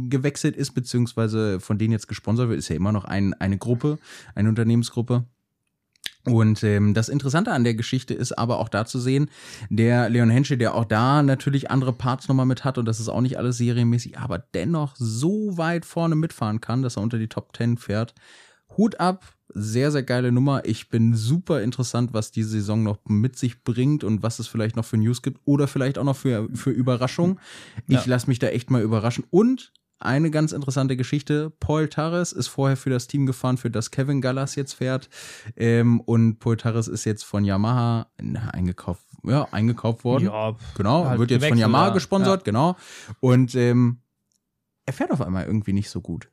gewechselt 0.08 0.56
ist, 0.56 0.72
beziehungsweise 0.72 1.60
von 1.60 1.76
denen 1.76 1.92
jetzt 1.92 2.08
gesponsert 2.08 2.48
wird, 2.48 2.58
ist 2.58 2.68
ja 2.70 2.76
immer 2.76 2.92
noch 2.92 3.04
ein, 3.04 3.34
eine 3.34 3.58
Gruppe, 3.58 3.98
eine 4.34 4.48
Unternehmensgruppe. 4.48 5.26
Und 6.32 6.62
ähm, 6.64 6.94
das 6.94 7.08
Interessante 7.08 7.52
an 7.52 7.64
der 7.64 7.74
Geschichte 7.74 8.14
ist 8.14 8.32
aber 8.32 8.58
auch 8.58 8.68
da 8.68 8.84
zu 8.86 8.98
sehen, 8.98 9.30
der 9.70 10.08
Leon 10.08 10.30
Henschel, 10.30 10.56
der 10.58 10.74
auch 10.74 10.84
da 10.84 11.22
natürlich 11.22 11.70
andere 11.70 11.92
Parts 11.92 12.28
nochmal 12.28 12.46
mit 12.46 12.64
hat 12.64 12.78
und 12.78 12.84
das 12.86 13.00
ist 13.00 13.08
auch 13.08 13.20
nicht 13.20 13.38
alles 13.38 13.58
serienmäßig, 13.58 14.18
aber 14.18 14.38
dennoch 14.38 14.94
so 14.96 15.56
weit 15.56 15.84
vorne 15.84 16.14
mitfahren 16.16 16.60
kann, 16.60 16.82
dass 16.82 16.96
er 16.96 17.02
unter 17.02 17.18
die 17.18 17.28
Top 17.28 17.56
10 17.56 17.76
fährt. 17.78 18.14
Hut 18.76 18.98
ab, 19.00 19.24
sehr, 19.54 19.92
sehr 19.92 20.02
geile 20.02 20.32
Nummer. 20.32 20.64
Ich 20.66 20.88
bin 20.88 21.14
super 21.14 21.62
interessant, 21.62 22.12
was 22.12 22.32
diese 22.32 22.50
Saison 22.50 22.82
noch 22.82 22.98
mit 23.06 23.36
sich 23.38 23.62
bringt 23.62 24.02
und 24.04 24.22
was 24.22 24.38
es 24.38 24.48
vielleicht 24.48 24.76
noch 24.76 24.84
für 24.84 24.96
News 24.98 25.22
gibt 25.22 25.40
oder 25.44 25.68
vielleicht 25.68 25.98
auch 25.98 26.04
noch 26.04 26.16
für, 26.16 26.48
für 26.52 26.70
Überraschungen. 26.70 27.38
Ich 27.86 27.94
Ja. 27.94 28.02
lasse 28.06 28.26
mich 28.26 28.38
da 28.40 28.48
echt 28.48 28.70
mal 28.70 28.82
überraschen. 28.82 29.24
Und 29.30 29.72
eine 29.98 30.30
ganz 30.30 30.52
interessante 30.52 30.96
Geschichte. 30.96 31.50
Paul 31.58 31.88
Tarres 31.88 32.32
ist 32.32 32.48
vorher 32.48 32.76
für 32.76 32.90
das 32.90 33.06
Team 33.06 33.26
gefahren, 33.26 33.56
für 33.56 33.70
das 33.70 33.90
Kevin 33.90 34.20
Gallas 34.20 34.54
jetzt 34.54 34.74
fährt. 34.74 35.08
Ähm, 35.56 36.00
und 36.00 36.38
Paul 36.38 36.56
Tarres 36.56 36.88
ist 36.88 37.04
jetzt 37.04 37.24
von 37.24 37.44
Yamaha 37.44 38.10
na, 38.20 38.48
eingekauft, 38.50 39.04
ja, 39.24 39.48
eingekauft 39.52 40.04
worden. 40.04 40.26
Ja, 40.26 40.56
Genau, 40.76 41.06
halt 41.06 41.18
wird 41.18 41.30
jetzt 41.30 41.46
von 41.46 41.58
Yamaha 41.58 41.88
ja. 41.88 41.94
gesponsert, 41.94 42.44
genau. 42.44 42.76
Und 43.20 43.54
ähm, 43.54 44.00
er 44.84 44.92
fährt 44.92 45.10
auf 45.10 45.20
einmal 45.20 45.46
irgendwie 45.46 45.72
nicht 45.72 45.90
so 45.90 46.00
gut. 46.00 46.30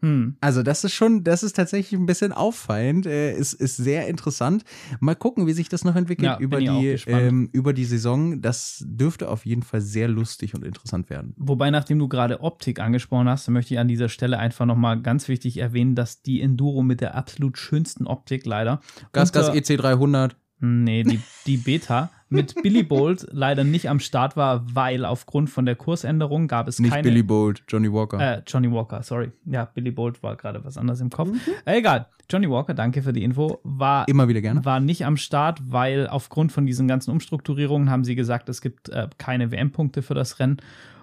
Hm. 0.00 0.36
Also 0.40 0.62
das 0.62 0.84
ist 0.84 0.92
schon, 0.92 1.24
das 1.24 1.42
ist 1.42 1.56
tatsächlich 1.56 1.98
ein 1.98 2.06
bisschen 2.06 2.32
auffallend, 2.32 3.06
äh, 3.06 3.34
ist, 3.36 3.52
ist 3.52 3.76
sehr 3.76 4.06
interessant. 4.08 4.64
Mal 5.00 5.14
gucken, 5.14 5.46
wie 5.46 5.52
sich 5.52 5.68
das 5.68 5.84
noch 5.84 5.96
entwickelt 5.96 6.26
Ja, 6.26 6.38
über, 6.38 6.58
die, 6.58 6.96
ähm, 7.06 7.48
über 7.52 7.72
die 7.72 7.84
Saison. 7.84 8.40
Das 8.40 8.82
dürfte 8.86 9.28
auf 9.28 9.44
jeden 9.46 9.62
Fall 9.62 9.80
sehr 9.80 10.08
lustig 10.08 10.54
und 10.54 10.64
interessant 10.64 11.10
werden. 11.10 11.34
Wobei, 11.36 11.70
nachdem 11.70 11.98
du 11.98 12.08
gerade 12.08 12.40
Optik 12.40 12.80
angesprochen 12.80 13.28
hast, 13.28 13.48
möchte 13.48 13.74
ich 13.74 13.80
an 13.80 13.88
dieser 13.88 14.08
Stelle 14.08 14.38
einfach 14.38 14.66
nochmal 14.66 15.00
ganz 15.02 15.28
wichtig 15.28 15.58
erwähnen, 15.58 15.94
dass 15.94 16.22
die 16.22 16.40
Enduro 16.40 16.82
mit 16.82 17.00
der 17.00 17.14
absolut 17.14 17.58
schönsten 17.58 18.06
Optik 18.06 18.46
leider. 18.46 18.80
Gasgas 19.12 19.48
unter- 19.48 19.58
EC300, 19.58 20.32
Nee, 20.62 21.04
die, 21.04 21.20
die 21.46 21.56
Beta 21.56 22.10
mit 22.30 22.54
Billy 22.62 22.82
Bolt 22.82 23.26
leider 23.30 23.64
nicht 23.64 23.88
am 23.88 24.00
Start 24.00 24.36
war, 24.36 24.64
weil 24.74 25.04
aufgrund 25.04 25.50
von 25.50 25.66
der 25.66 25.76
Kursänderung 25.76 26.48
gab 26.48 26.68
es 26.68 26.78
Nicht 26.78 26.90
keine. 26.92 27.02
Billy 27.02 27.22
Bolt, 27.22 27.62
Johnny 27.68 27.92
Walker. 27.92 28.18
Äh, 28.20 28.42
Johnny 28.46 28.70
Walker, 28.70 29.02
sorry. 29.02 29.32
Ja, 29.44 29.64
Billy 29.66 29.90
Bolt 29.90 30.22
war 30.22 30.36
gerade 30.36 30.64
was 30.64 30.78
anderes 30.78 31.00
im 31.00 31.10
Kopf. 31.10 31.30
Äh, 31.64 31.78
egal. 31.78 32.06
Johnny 32.30 32.48
Walker, 32.48 32.74
danke 32.74 33.02
für 33.02 33.12
die 33.12 33.24
Info, 33.24 33.58
war 33.64 34.06
Immer 34.08 34.28
wieder 34.28 34.40
gerne. 34.40 34.64
war 34.64 34.78
nicht 34.78 35.04
am 35.04 35.16
Start, 35.16 35.60
weil 35.66 36.06
aufgrund 36.06 36.52
von 36.52 36.64
diesen 36.64 36.86
ganzen 36.86 37.10
Umstrukturierungen 37.10 37.90
haben 37.90 38.04
sie 38.04 38.14
gesagt, 38.14 38.48
es 38.48 38.60
gibt 38.60 38.88
äh, 38.88 39.08
keine 39.18 39.50
WM-Punkte 39.50 40.02
für 40.02 40.14
das 40.14 40.38
Rennen. 40.38 40.58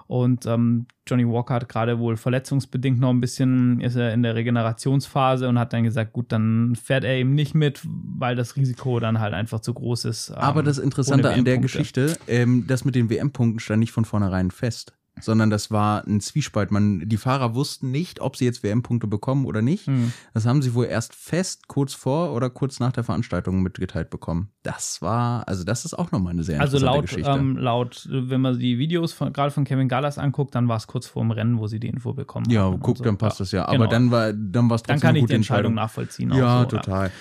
Und 0.07 0.45
ähm, 0.45 0.87
Johnny 1.05 1.27
Walker 1.27 1.55
hat 1.55 1.69
gerade 1.69 1.99
wohl 1.99 2.15
verletzungsbedingt 2.15 2.99
noch 2.99 3.09
ein 3.09 3.19
bisschen, 3.19 3.81
ist 3.81 3.95
er 3.95 4.13
in 4.13 4.23
der 4.23 4.35
Regenerationsphase 4.35 5.47
und 5.49 5.59
hat 5.59 5.73
dann 5.73 5.83
gesagt, 5.83 6.13
gut, 6.13 6.31
dann 6.31 6.75
fährt 6.75 7.03
er 7.03 7.15
eben 7.15 7.33
nicht 7.33 7.53
mit, 7.53 7.81
weil 7.85 8.35
das 8.35 8.55
Risiko 8.55 8.99
dann 8.99 9.19
halt 9.19 9.33
einfach 9.33 9.59
zu 9.59 9.73
groß 9.73 10.05
ist. 10.05 10.29
ähm, 10.29 10.37
Aber 10.37 10.63
das 10.63 10.77
Interessante 10.77 11.29
an 11.29 11.43
der. 11.43 11.57
Geschichte, 11.57 12.17
ähm, 12.27 12.65
das 12.67 12.85
mit 12.85 12.95
den 12.95 13.09
WM-Punkten 13.09 13.59
stand 13.59 13.79
nicht 13.79 13.91
von 13.91 14.05
vornherein 14.05 14.51
fest, 14.51 14.93
sondern 15.19 15.49
das 15.49 15.71
war 15.71 16.06
ein 16.08 16.19
Zwiespalt. 16.21 16.71
Man, 16.71 17.08
die 17.08 17.17
Fahrer 17.17 17.56
wussten 17.56 17.91
nicht, 17.91 18.19
ob 18.21 18.36
sie 18.36 18.45
jetzt 18.45 18.63
WM-Punkte 18.63 19.08
bekommen 19.08 19.45
oder 19.45 19.62
nicht. 19.62 19.88
Hm. 19.88 20.13
Das 20.34 20.45
haben 20.45 20.62
sie 20.62 20.73
wohl 20.73 20.86
erst 20.86 21.15
fest 21.15 21.67
kurz 21.67 21.93
vor 21.93 22.34
oder 22.34 22.49
kurz 22.49 22.80
nach 22.80 22.91
der 22.91 23.03
Veranstaltung 23.03 23.62
mitgeteilt 23.62 24.10
bekommen. 24.10 24.49
Das 24.63 25.01
war, 25.01 25.47
also 25.47 25.63
das 25.63 25.86
ist 25.86 25.93
auch 25.93 26.12
nochmal 26.12 26.34
eine 26.34 26.43
sehr 26.43 26.60
Also 26.62 26.77
interessante 26.77 26.97
laut, 26.99 27.10
Geschichte. 27.10 27.32
ähm, 27.32 27.58
laut, 27.58 28.08
wenn 28.12 28.41
man 28.41 28.60
die 28.60 28.77
Videos 28.77 29.13
von, 29.13 29.34
gerade 29.34 29.51
von 29.51 29.63
Kevin 29.63 29.88
Gallas 29.88 30.17
anguckt, 30.17 30.53
dann 30.56 30.67
war 30.67 30.77
es 30.77 30.88
kurz 30.88 31.08
vor 31.08 31.21
dem 31.23 31.32
Rennen, 31.32 31.58
wo 31.60 31.67
sie 31.67 31.80
die 31.80 31.88
Info 31.88 32.13
bekommen 32.13 32.49
ja, 32.49 32.63
haben 32.63 32.80
guck, 32.80 32.97
so. 32.97 33.03
dann 33.03 33.17
passt 33.17 33.39
das 33.39 33.51
ja. 33.51 33.65
Aber 33.65 33.77
Genau. 33.77 33.89
dann 33.89 34.12
war, 34.12 34.34
dann 34.34 34.69
war 34.69 34.75
es 34.75 34.84
Dann 34.84 34.95
trotzdem 34.95 35.01
kann 35.01 35.10
eine 35.10 35.17
ich 35.19 35.23
gute 35.23 35.32
die 35.34 35.36
Entscheidung 35.38 35.71
Entscheidung. 35.71 35.73
nachvollziehen. 35.75 36.32
Ja, 36.34 36.60
so, 36.62 36.65
total. 36.77 37.12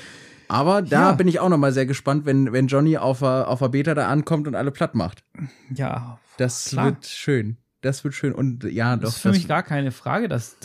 Aber 0.49 0.81
da 0.83 1.11
Ja. 1.11 1.13
bin 1.13 1.27
ich 1.27 1.41
auch 1.41 1.49
nochmal 1.49 1.73
sehr 1.73 1.87
gespannt, 1.87 2.25
wenn, 2.25 2.53
wenn 2.53 2.69
Johnny 2.69 2.97
auf 2.99 3.19
der, 3.19 3.49
auf 3.49 3.59
der 3.59 3.69
Beta 3.71 3.95
da 3.95 4.09
ankommt 4.09 4.47
und 4.47 4.55
alle 4.55 4.71
platt 4.71 4.95
macht. 4.95 5.25
Ja, 5.75 6.19
Das 6.39 6.67
Klar. 6.67 6.85
wird 6.87 7.07
schön. 7.07 7.57
Das 7.83 8.05
wird 8.05 8.15
schön. 8.15 8.33
Und 8.35 8.65
ja, 8.65 8.97
doch, 8.97 9.03
das 9.05 9.17
ist 9.17 9.23
für 9.23 9.31
mich 9.31 9.49
gar 9.49 9.62
keine 9.62 9.93
Frage, 9.93 10.29
dass 10.29 10.57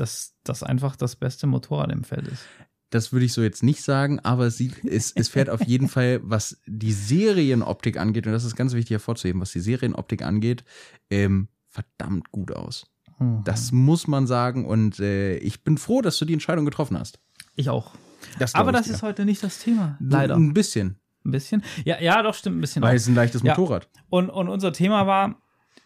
das 0.43 0.63
einfach 0.63 0.95
das 0.95 1.15
beste 1.15 1.47
Motorrad 1.47 1.91
im 1.91 2.04
Feld 2.04 2.28
ist. 2.28 2.43
Das 2.89 3.13
würde 3.13 3.26
ich 3.26 3.32
so 3.34 3.41
jetzt 3.41 3.63
nicht 3.63 3.84
sagen, 3.84 4.19
aber 4.19 4.47
es, 4.47 4.58
sieht, 4.58 4.84
es, 4.84 5.13
es 5.15 5.30
fährt 5.30 5.50
auf 5.50 5.63
jeden 5.63 5.88
Fall, 5.89 6.19
was 6.24 6.60
die 6.65 6.91
Serienoptik 6.91 7.97
angeht, 7.97 8.26
und 8.28 8.34
das 8.34 8.43
ist 8.43 8.56
ganz 8.56 8.74
wichtig 8.74 8.91
hervorzuheben, 8.91 9.39
was 9.41 9.52
die 9.52 9.62
Serienoptik 9.62 10.21
angeht, 10.24 10.63
ähm, 11.10 11.47
verdammt 11.69 12.32
gut 12.32 12.52
aus. 12.52 12.88
Mhm. 13.19 13.43
Das 13.45 13.71
muss 13.71 14.08
man 14.08 14.28
sagen 14.28 14.65
und 14.65 15.00
äh, 15.00 15.38
ich 15.38 15.63
bin 15.63 15.78
froh, 15.78 16.02
dass 16.02 16.17
du 16.17 16.26
die 16.26 16.34
Entscheidung 16.34 16.65
getroffen 16.65 17.00
hast. 17.00 17.19
Ich 17.56 17.69
auch. 17.69 17.93
Das 18.39 18.56
Aber 18.56 18.71
das 18.74 18.88
dir. 18.88 18.93
ist 18.93 19.04
heute 19.04 19.24
nicht 19.26 19.41
das 19.41 19.60
Thema. 19.60 19.97
Leider. 20.02 20.36
Ein 20.36 20.54
bisschen, 20.54 21.00
Ein 21.26 21.32
bisschen. 21.32 21.63
Ja, 21.86 22.00
ja, 22.02 22.21
doch, 22.24 22.34
stimmt 22.34 22.58
ein 22.58 22.62
bisschen. 22.62 22.82
weil 22.82 22.91
Auch. 22.91 22.95
es 22.95 23.08
ein 23.08 23.15
leichtes 23.15 23.41
Ja. 23.41 23.56
Motorrad. 23.56 23.89
Und, 24.10 24.30
und 24.30 24.50
unser 24.50 24.74
Thema 24.74 25.08
war, 25.08 25.41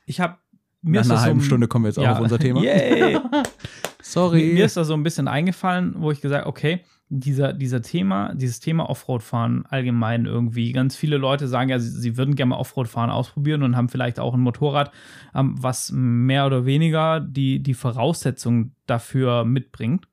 ich 0.07 0.19
habe 0.19 0.38
mir 0.85 0.99
Nach 0.99 1.05
einer 1.05 1.13
das 1.13 1.19
so 1.21 1.25
halben 1.25 1.39
ein- 1.39 1.43
Stunde 1.43 1.67
kommen 1.67 1.85
wir 1.85 1.89
jetzt 1.89 1.99
auch 1.99 2.03
ja, 2.03 2.13
auf 2.13 2.19
unser 2.21 2.39
Thema. 2.39 2.61
Yay. 2.61 3.19
Sorry. 4.01 4.43
Mir, 4.43 4.53
mir 4.53 4.65
ist 4.65 4.77
da 4.77 4.83
so 4.83 4.93
ein 4.93 5.03
bisschen 5.03 5.27
eingefallen, 5.27 5.95
wo 5.97 6.11
ich 6.11 6.21
gesagt, 6.21 6.45
okay, 6.45 6.81
dieser, 7.09 7.53
dieser 7.53 7.81
Thema, 7.81 8.33
dieses 8.33 8.59
Thema 8.59 8.89
Offroad-Fahren 8.89 9.65
allgemein 9.67 10.25
irgendwie. 10.25 10.71
Ganz 10.71 10.95
viele 10.95 11.17
Leute 11.17 11.47
sagen 11.47 11.69
ja, 11.69 11.79
sie, 11.79 11.89
sie 11.89 12.17
würden 12.17 12.35
gerne 12.35 12.49
mal 12.51 12.57
Offroad-Fahren 12.57 13.09
ausprobieren 13.09 13.63
und 13.63 13.75
haben 13.75 13.89
vielleicht 13.89 14.19
auch 14.19 14.33
ein 14.33 14.39
Motorrad, 14.41 14.91
ähm, 15.35 15.55
was 15.59 15.91
mehr 15.91 16.45
oder 16.45 16.65
weniger 16.65 17.19
die, 17.19 17.61
die 17.61 17.73
Voraussetzungen 17.75 18.75
dafür 18.87 19.43
mitbringt. 19.45 20.07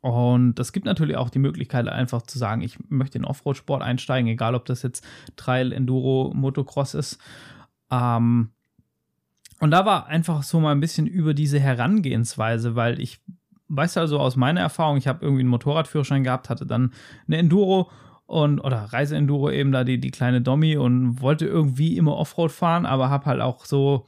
Und 0.00 0.58
es 0.58 0.72
gibt 0.72 0.84
natürlich 0.84 1.16
auch 1.16 1.30
die 1.30 1.38
Möglichkeit, 1.38 1.88
einfach 1.88 2.22
zu 2.22 2.38
sagen, 2.38 2.60
ich 2.60 2.78
möchte 2.90 3.16
in 3.16 3.24
Offroad-Sport 3.24 3.82
einsteigen, 3.82 4.28
egal 4.28 4.54
ob 4.54 4.66
das 4.66 4.82
jetzt 4.82 5.06
Trail, 5.36 5.72
Enduro, 5.72 6.30
Motocross 6.34 6.92
ist. 6.94 7.18
Ähm, 7.90 8.50
und 9.64 9.70
da 9.70 9.86
war 9.86 10.08
einfach 10.08 10.42
so 10.42 10.60
mal 10.60 10.72
ein 10.72 10.80
bisschen 10.80 11.06
über 11.06 11.32
diese 11.32 11.58
Herangehensweise, 11.58 12.76
weil 12.76 13.00
ich 13.00 13.22
weiß 13.68 13.96
also 13.96 14.20
aus 14.20 14.36
meiner 14.36 14.60
Erfahrung, 14.60 14.98
ich 14.98 15.08
habe 15.08 15.24
irgendwie 15.24 15.40
einen 15.40 15.48
Motorradführerschein 15.48 16.22
gehabt, 16.22 16.50
hatte 16.50 16.66
dann 16.66 16.92
eine 17.26 17.38
Enduro 17.38 17.90
und 18.26 18.60
oder 18.60 18.76
Reiseenduro 18.92 19.50
eben 19.50 19.72
da 19.72 19.82
die, 19.82 19.98
die 19.98 20.10
kleine 20.10 20.42
Dommy 20.42 20.76
und 20.76 21.22
wollte 21.22 21.46
irgendwie 21.46 21.96
immer 21.96 22.14
Offroad 22.14 22.52
fahren, 22.52 22.84
aber 22.84 23.08
habe 23.08 23.24
halt 23.24 23.40
auch 23.40 23.64
so 23.64 24.04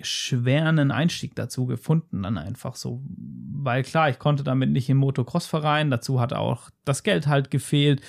schweren 0.00 0.90
Einstieg 0.90 1.34
dazu 1.34 1.66
gefunden, 1.66 2.22
dann 2.22 2.38
einfach 2.38 2.76
so. 2.76 3.02
Weil 3.64 3.82
klar, 3.82 4.08
ich 4.08 4.18
konnte 4.18 4.42
damit 4.42 4.70
nicht 4.70 4.88
im 4.88 4.96
Motocross-Verein, 4.96 5.90
dazu 5.90 6.18
hat 6.20 6.32
auch 6.32 6.70
das 6.84 7.02
Geld 7.02 7.26
halt 7.26 7.50
gefehlt. 7.50 8.00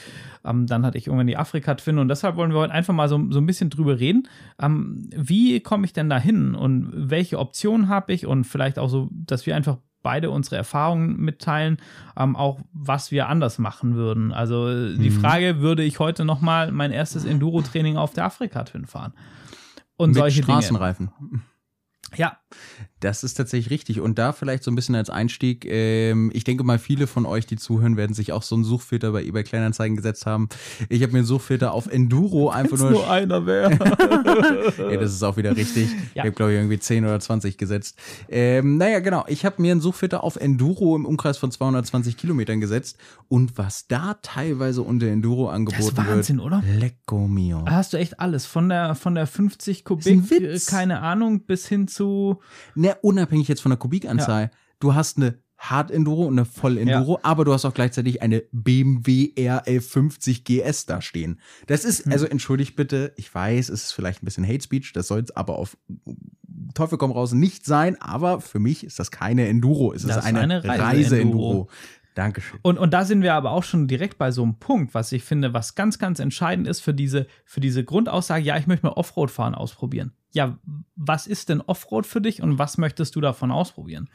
Ähm, 0.45 0.65
dann 0.65 0.85
hatte 0.85 0.97
ich 0.97 1.07
irgendwann 1.07 1.27
die 1.27 1.37
Afrika-Twin 1.37 1.99
und 1.99 2.07
deshalb 2.07 2.35
wollen 2.37 2.51
wir 2.51 2.59
heute 2.59 2.73
einfach 2.73 2.93
mal 2.93 3.09
so, 3.09 3.31
so 3.31 3.39
ein 3.39 3.45
bisschen 3.45 3.69
drüber 3.69 3.99
reden. 3.99 4.27
Ähm, 4.61 5.09
wie 5.15 5.59
komme 5.59 5.85
ich 5.85 5.93
denn 5.93 6.09
da 6.09 6.17
hin 6.17 6.55
und 6.55 6.89
welche 6.93 7.37
Optionen 7.37 7.89
habe 7.89 8.13
ich 8.13 8.25
und 8.25 8.45
vielleicht 8.45 8.79
auch 8.79 8.89
so, 8.89 9.09
dass 9.11 9.45
wir 9.45 9.55
einfach 9.55 9.77
beide 10.01 10.31
unsere 10.31 10.57
Erfahrungen 10.57 11.17
mitteilen, 11.17 11.77
ähm, 12.17 12.35
auch 12.35 12.59
was 12.73 13.11
wir 13.11 13.29
anders 13.29 13.57
machen 13.57 13.95
würden. 13.95 14.33
Also 14.33 14.69
äh, 14.69 14.97
die 14.97 15.09
Mhm. 15.09 15.19
Frage, 15.21 15.59
würde 15.59 15.83
ich 15.83 15.99
heute 15.99 16.25
noch 16.25 16.41
mal 16.41 16.71
mein 16.71 16.91
erstes 16.91 17.23
Enduro-Training 17.25 17.95
auf 17.97 18.13
der 18.13 18.25
Afrika-Twin 18.25 18.85
fahren? 18.85 19.13
Und 19.95 20.09
Mit 20.09 20.17
solche 20.17 20.41
Dinge. 20.41 20.57
Straßenreifen. 22.13 22.19
Ja, 22.19 22.42
Das 22.99 23.23
ist 23.23 23.33
tatsächlich 23.33 23.69
richtig. 23.69 23.99
Und 23.99 24.17
da 24.17 24.31
vielleicht 24.31 24.63
so 24.63 24.71
ein 24.71 24.75
bisschen 24.75 24.95
als 24.95 25.09
Einstieg, 25.09 25.65
ähm, 25.65 26.31
ich 26.33 26.45
denke 26.45 26.63
mal, 26.63 26.79
viele 26.79 27.05
von 27.05 27.25
euch, 27.25 27.45
die 27.45 27.57
zuhören, 27.57 27.97
werden 27.97 28.13
sich 28.13 28.31
auch 28.31 28.43
so 28.43 28.55
einen 28.55 28.63
Suchfilter 28.63 29.11
bei 29.11 29.23
eBay 29.23 29.43
Kleinanzeigen 29.43 29.97
gesetzt 29.97 30.25
haben. 30.25 30.47
Ich 30.87 31.03
habe 31.03 31.11
mir 31.11 31.19
einen 31.19 31.27
Suchfilter 31.27 31.73
auf 31.73 31.87
Enduro 31.87 32.49
einfach 32.49 32.77
nur. 32.77 32.91
nur 32.91 33.09
einer 33.11 33.45
wäre. 33.45 33.71
Ey, 34.89 34.97
das 34.97 35.13
ist 35.13 35.23
auch 35.23 35.35
wieder 35.35 35.55
richtig. 35.55 35.89
Ja. 35.91 35.97
Ich 36.13 36.19
habe, 36.21 36.31
glaube 36.31 36.53
ich, 36.53 36.57
irgendwie 36.59 36.79
10 36.79 37.03
oder 37.03 37.19
20 37.19 37.57
gesetzt. 37.57 37.97
Ähm, 38.29 38.77
naja, 38.77 38.99
genau. 38.99 39.25
Ich 39.27 39.45
habe 39.45 39.61
mir 39.61 39.73
einen 39.73 39.81
Suchfilter 39.81 40.23
auf 40.23 40.37
Enduro 40.37 40.95
im 40.95 41.05
Umkreis 41.05 41.37
von 41.37 41.51
220 41.51 42.15
Kilometern 42.15 42.61
gesetzt. 42.61 42.97
Und 43.27 43.57
was 43.57 43.87
da 43.87 44.15
teilweise 44.21 44.81
unter 44.81 45.07
Enduro 45.07 45.47
Das 45.47 45.55
angeboten 45.55 45.81
ist 45.81 45.97
Wahnsinn, 45.97 46.39
oder? 46.39 46.63
wird. 46.65 46.79
Lecco 46.79 47.27
mio. 47.27 47.63
Da 47.65 47.71
hast 47.71 47.93
du 47.93 47.97
echt 47.97 48.19
alles. 48.19 48.45
Von 48.45 48.69
der, 48.69 48.95
von 48.95 49.15
der 49.15 49.27
50 49.27 49.79
ein 49.79 49.83
Kubik, 49.83 50.31
äh, 50.31 50.59
keine 50.65 51.01
Ahnung, 51.01 51.41
bis 51.45 51.67
hin 51.67 51.87
zu. 51.87 52.39
Ne, 52.75 52.95
unabhängig 53.01 53.47
jetzt 53.47 53.61
von 53.61 53.69
der 53.71 53.77
Kubikanzahl. 53.79 54.51
Du 54.79 54.93
hast 54.95 55.17
eine 55.17 55.39
Hard-Enduro 55.57 56.25
und 56.25 56.33
eine 56.37 56.45
Voll-Enduro, 56.45 57.19
aber 57.23 57.45
du 57.45 57.53
hast 57.53 57.63
auch 57.63 57.73
gleichzeitig 57.73 58.21
eine 58.21 58.43
BMW 58.51 59.31
RL50 59.37 60.43
GS 60.43 60.85
da 60.85 61.01
stehen. 61.01 61.39
Das 61.67 61.85
ist, 61.85 62.05
Hm. 62.05 62.11
also 62.11 62.25
entschuldigt 62.25 62.75
bitte, 62.75 63.13
ich 63.15 63.33
weiß, 63.33 63.69
es 63.69 63.83
ist 63.85 63.91
vielleicht 63.93 64.21
ein 64.21 64.25
bisschen 64.25 64.45
Hate 64.45 64.61
Speech, 64.63 64.91
das 64.93 65.07
soll 65.07 65.21
es 65.21 65.31
aber 65.35 65.57
auf 65.57 65.77
Teufel 66.73 66.97
komm 66.97 67.11
raus 67.11 67.31
nicht 67.33 67.65
sein, 67.65 67.99
aber 68.01 68.41
für 68.41 68.59
mich 68.59 68.83
ist 68.83 68.99
das 68.99 69.11
keine 69.11 69.47
Enduro, 69.47 69.93
es 69.93 70.03
ist 70.03 70.09
Das 70.09 70.17
ist 70.17 70.25
eine, 70.25 70.41
eine 70.41 70.63
Reise-Enduro. 70.63 70.81
Reise-Enduro. 70.83 71.69
Dankeschön. 72.15 72.59
Und, 72.61 72.77
und 72.77 72.93
da 72.93 73.05
sind 73.05 73.21
wir 73.23 73.33
aber 73.33 73.51
auch 73.51 73.63
schon 73.63 73.87
direkt 73.87 74.17
bei 74.17 74.31
so 74.31 74.43
einem 74.43 74.55
Punkt, 74.55 74.93
was 74.93 75.11
ich 75.11 75.23
finde, 75.23 75.53
was 75.53 75.75
ganz, 75.75 75.97
ganz 75.97 76.19
entscheidend 76.19 76.67
ist 76.67 76.81
für 76.81 76.93
diese, 76.93 77.27
für 77.45 77.59
diese 77.59 77.83
Grundaussage, 77.83 78.43
ja, 78.43 78.57
ich 78.57 78.67
möchte 78.67 78.85
mal 78.85 78.93
Offroad-Fahren 78.93 79.55
ausprobieren. 79.55 80.13
Ja, 80.31 80.57
was 80.95 81.27
ist 81.27 81.49
denn 81.49 81.61
Offroad 81.61 82.07
für 82.07 82.19
dich 82.19 82.41
und 82.41 82.57
was 82.57 82.79
möchtest 82.79 83.15
du 83.15 83.21
davon 83.21 83.51
ausprobieren? 83.51 84.09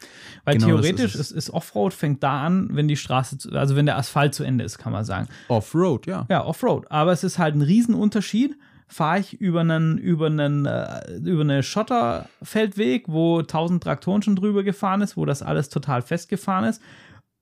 Weil 0.45 0.55
Genau, 0.55 0.67
theoretisch 0.67 1.15
ist 1.15 1.31
ist, 1.31 1.31
ist 1.31 1.51
Offroad 1.51 1.95
fängt 1.95 2.23
da 2.25 2.45
an, 2.45 2.71
wenn 2.73 2.89
die 2.89 2.97
Straße, 2.97 3.39
zu, 3.39 3.53
also 3.53 3.77
wenn 3.77 3.87
der 3.87 3.97
Asphalt 3.97 4.35
zu 4.35 4.43
Ende 4.43 4.65
ist, 4.65 4.79
kann 4.79 4.93
man 4.93 5.05
sagen. 5.05 5.29
Offroad, 5.47 6.07
ja. 6.07 6.27
Ja, 6.29 6.45
Offroad. 6.45 6.91
Aber 6.91 7.13
es 7.13 7.23
ist 7.23 7.39
halt 7.39 7.55
ein 7.55 7.63
Riesenunterschied. 7.63 8.57
Fahre 8.91 9.21
ich 9.21 9.35
über 9.35 9.61
einen, 9.61 9.99
über 9.99 10.27
einen, 10.27 10.65
äh, 10.65 11.19
über 11.19 11.43
eine 11.43 11.63
Schotterfeldweg, 11.63 13.05
wo 13.07 13.41
1000 13.41 13.83
Traktoren 13.83 14.23
schon 14.23 14.35
drüber 14.35 14.63
gefahren 14.65 15.03
ist, 15.03 15.17
wo 15.17 15.27
das 15.27 15.43
alles 15.43 15.69
total 15.69 16.03
festgefahren 16.03 16.65
ist. 16.65 16.83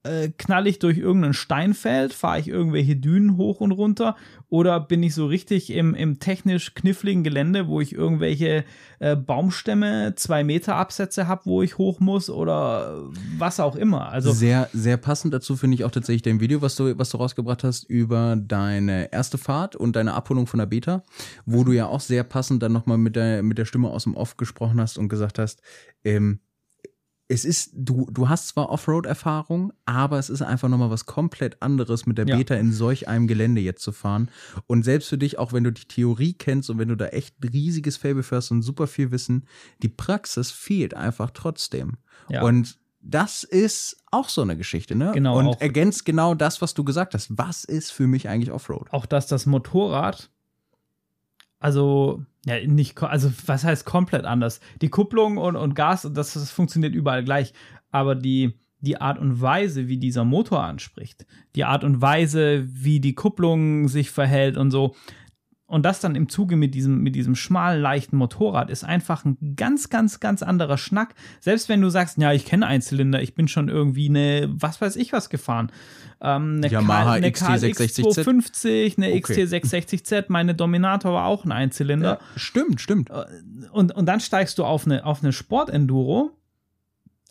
Äh, 0.07 0.33
knall 0.39 0.67
ich 0.67 0.79
durch 0.79 0.99
irgendein 0.99 1.35
Steinfeld, 1.35 2.13
fahre 2.13 2.41
ich 2.41 2.49
irgendwelche 2.49 2.97
Dünen 2.97 3.37
hoch 3.37 3.61
und 3.61 3.73
runter 3.73 4.17
oder 4.49 4.79
bin 4.81 5.03
ich 5.03 5.15
so 5.15 5.27
richtig 5.27 5.71
im, 5.71 5.95
im 5.95 6.21
technisch 6.21 6.75
kniffligen 6.75 7.25
Gelände, 7.25 7.67
wo 7.67 7.81
ich 7.81 7.93
irgendwelche 7.93 8.65
äh, 9.01 9.17
Baumstämme, 9.17 10.15
zwei 10.17 10.45
Meter 10.45 10.77
Absätze 10.77 11.27
habe, 11.27 11.43
wo 11.47 11.63
ich 11.63 11.79
hoch 11.79 12.01
muss 12.01 12.31
oder 12.31 13.03
was 13.39 13.59
auch 13.59 13.77
immer. 13.77 14.09
Also 14.11 14.33
sehr, 14.33 14.69
sehr 14.73 14.97
passend 14.97 15.35
dazu 15.35 15.57
finde 15.57 15.75
ich 15.75 15.85
auch 15.85 15.91
tatsächlich 15.91 16.23
dein 16.23 16.41
Video, 16.41 16.63
was 16.63 16.77
du, 16.77 16.97
was 16.99 17.11
du 17.11 17.17
rausgebracht 17.17 17.65
hast 17.65 17.85
über 17.85 18.37
deine 18.37 19.13
erste 19.13 19.39
Fahrt 19.39 19.75
und 19.75 19.97
deine 19.97 20.15
Abholung 20.15 20.47
von 20.47 20.59
der 20.59 20.67
Beta, 20.67 21.03
wo 21.45 21.65
du 21.65 21.73
ja 21.73 21.87
auch 21.87 22.01
sehr 22.01 22.23
passend 22.23 22.63
dann 22.63 22.73
nochmal 22.73 22.99
mit 22.99 23.17
der, 23.17 23.43
mit 23.43 23.59
der 23.59 23.65
Stimme 23.65 23.89
aus 23.89 24.05
dem 24.05 24.15
Off 24.15 24.37
gesprochen 24.37 24.81
hast 24.81 24.97
und 24.99 25.09
gesagt 25.09 25.39
hast, 25.39 25.61
ähm, 26.05 26.41
es 27.29 27.45
ist, 27.45 27.71
du, 27.75 28.07
du 28.11 28.29
hast 28.29 28.49
zwar 28.49 28.71
Offroad-Erfahrung, 28.71 29.73
aber 29.85 30.19
es 30.19 30.31
ist 30.31 30.43
einfach 30.43 30.69
nochmal 30.69 30.91
was 30.91 31.07
komplett 31.07 31.61
anderes, 31.61 32.07
mit 32.07 32.19
der 32.19 32.27
Ja. 32.29 32.37
Beta 32.37 32.55
in 32.55 32.73
solch 32.73 33.09
einem 33.09 33.27
Gelände 33.27 33.61
jetzt 33.61 33.83
zu 33.83 33.91
fahren. 33.91 34.31
Und 34.67 34.85
selbst 34.85 35.09
für 35.09 35.19
dich, 35.19 35.39
auch 35.39 35.53
wenn 35.53 35.65
du 35.65 35.73
die 35.73 35.87
Theorie 35.87 36.35
kennst 36.35 36.71
und 36.71 36.79
wenn 36.79 36.89
du 36.89 36.97
da 36.97 37.07
echt 37.07 37.43
ein 37.43 37.49
riesiges 37.49 37.97
Fable 37.97 38.23
für 38.23 38.37
hast 38.37 38.53
und 38.53 38.63
super 38.63 38.87
viel 38.87 39.11
Wissen, 39.11 39.47
die 39.83 39.89
Praxis 39.89 40.53
fehlt 40.53 40.95
einfach 40.95 41.31
trotzdem. 41.33 41.97
Ja. 42.29 42.43
Und 42.43 42.79
das 43.01 43.45
ist 43.45 43.97
auch 44.11 44.29
so 44.29 44.43
eine 44.43 44.57
Geschichte, 44.57 44.95
ne? 44.95 45.13
Genau, 45.13 45.39
Und 45.39 45.61
ergänzt 45.61 46.05
genau 46.05 46.35
das, 46.35 46.61
was 46.63 46.75
du 46.75 46.85
gesagt 46.85 47.15
hast. 47.15 47.37
Was 47.37 47.65
ist 47.65 47.91
für 47.93 48.07
mich 48.07 48.29
eigentlich 48.29 48.51
Offroad? 48.53 48.93
auch 48.93 49.07
dass 49.07 49.27
das 49.27 49.47
Motorrad 49.47 50.31
Also, 51.59 52.25
ja, 52.47 52.65
nicht, 52.65 53.03
also 53.03 53.33
was 53.47 53.65
heißt 53.65 53.85
komplett 53.85 54.25
anders? 54.25 54.61
Die 54.81 54.89
Kupplung 54.89 55.37
und, 55.37 55.57
und 55.57 55.75
Gas, 55.75 56.09
das, 56.15 56.35
das 56.35 56.51
funktioniert 56.53 56.95
überall 56.95 57.25
gleich. 57.25 57.53
Aber 57.91 58.15
die, 58.15 58.61
die 58.79 59.01
Art 59.01 59.19
und 59.19 59.41
Weise, 59.41 59.89
wie 59.89 59.99
dieser 59.99 60.25
Motor 60.25 60.63
anspricht, 60.63 61.27
die 61.57 61.65
Art 61.65 61.83
und 61.83 62.01
Weise, 62.01 62.65
wie 62.69 63.01
die 63.01 63.17
Kupplung 63.17 63.89
sich 63.89 64.13
verhält 64.13 64.57
und 64.57 64.71
so, 64.71 64.95
und 65.69 65.85
das 65.85 66.01
dann 66.01 66.15
im 66.15 66.29
Zuge 66.29 66.55
mit 66.55 66.75
diesem, 66.75 67.03
mit 67.03 67.17
diesem 67.17 67.35
schmalen, 67.35 67.83
leichten 67.83 68.17
Motorrad 68.17 68.71
ist 68.71 68.85
einfach 68.85 69.25
ein 69.25 69.57
ganz, 69.57 69.91
ganz, 69.91 70.21
ganz 70.21 70.43
anderer 70.43 70.79
Schnack. 70.79 71.15
Selbst 71.41 71.69
wenn 71.69 71.81
du 71.81 71.91
sagst, 71.91 72.19
ja, 72.19 72.33
ich 72.33 72.45
kenne 72.45 72.67
Einzylinder, 72.67 73.21
ich 73.21 73.35
bin 73.35 73.49
schon 73.49 73.69
irgendwie 73.69 74.09
eine, 74.09 74.49
was 74.49 74.81
weiß 74.81 74.95
ich 74.95 75.13
was 75.13 75.29
gefahren. 75.29 75.73
Ähm, 76.21 76.59
eine 76.59 76.69
Yamaha 76.69 77.15
eine 77.15 77.29
XT660Z. 77.29 78.25
KX250, 78.25 78.97
eine 78.97 79.15
Okay. 79.15 79.43
XT660Z, 79.43 80.27
meine 80.29 80.55
Dominator 80.55 81.13
war 81.13 81.27
auch 81.27 81.45
ein 81.45 81.53
Einzylinder. 81.53 82.21
Stimmt, 82.37 82.81
stimmt. 82.81 83.11
Und, 83.73 83.93
und 83.93 84.07
dann 84.07 84.21
steigst 84.21 84.59
du 84.59 84.65
auf 84.65 84.87
eine, 84.87 85.05
auf 85.05 85.23
eine 85.23 85.33
Sport-Enduro. 85.33 86.31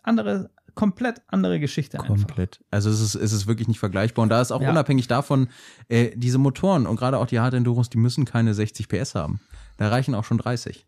Andere, 0.02 0.50
komplett 0.76 1.22
andere 1.26 1.58
Geschichte 1.58 1.98
einfach. 1.98 2.14
Komplett. 2.14 2.60
Also 2.70 2.88
es 2.90 3.00
ist, 3.00 3.16
es 3.16 3.32
ist 3.32 3.48
wirklich 3.48 3.66
nicht 3.66 3.80
vergleichbar. 3.80 4.22
Und 4.22 4.28
da 4.28 4.40
ist 4.40 4.52
auch 4.52 4.60
Ja. 4.62 4.70
unabhängig 4.70 5.08
davon, 5.08 5.48
äh, 5.88 6.12
diese 6.14 6.38
Motoren 6.38 6.86
und 6.86 6.94
gerade 6.96 7.18
auch 7.18 7.26
die 7.26 7.40
Hard 7.40 7.54
Enduros, 7.54 7.90
die 7.90 7.98
müssen 7.98 8.24
keine 8.24 8.54
60 8.54 8.86
PS 8.88 9.16
haben. 9.16 9.40
Da 9.78 9.88
reichen 9.88 10.14
auch 10.14 10.24
schon 10.24 10.38
30. 10.38 10.86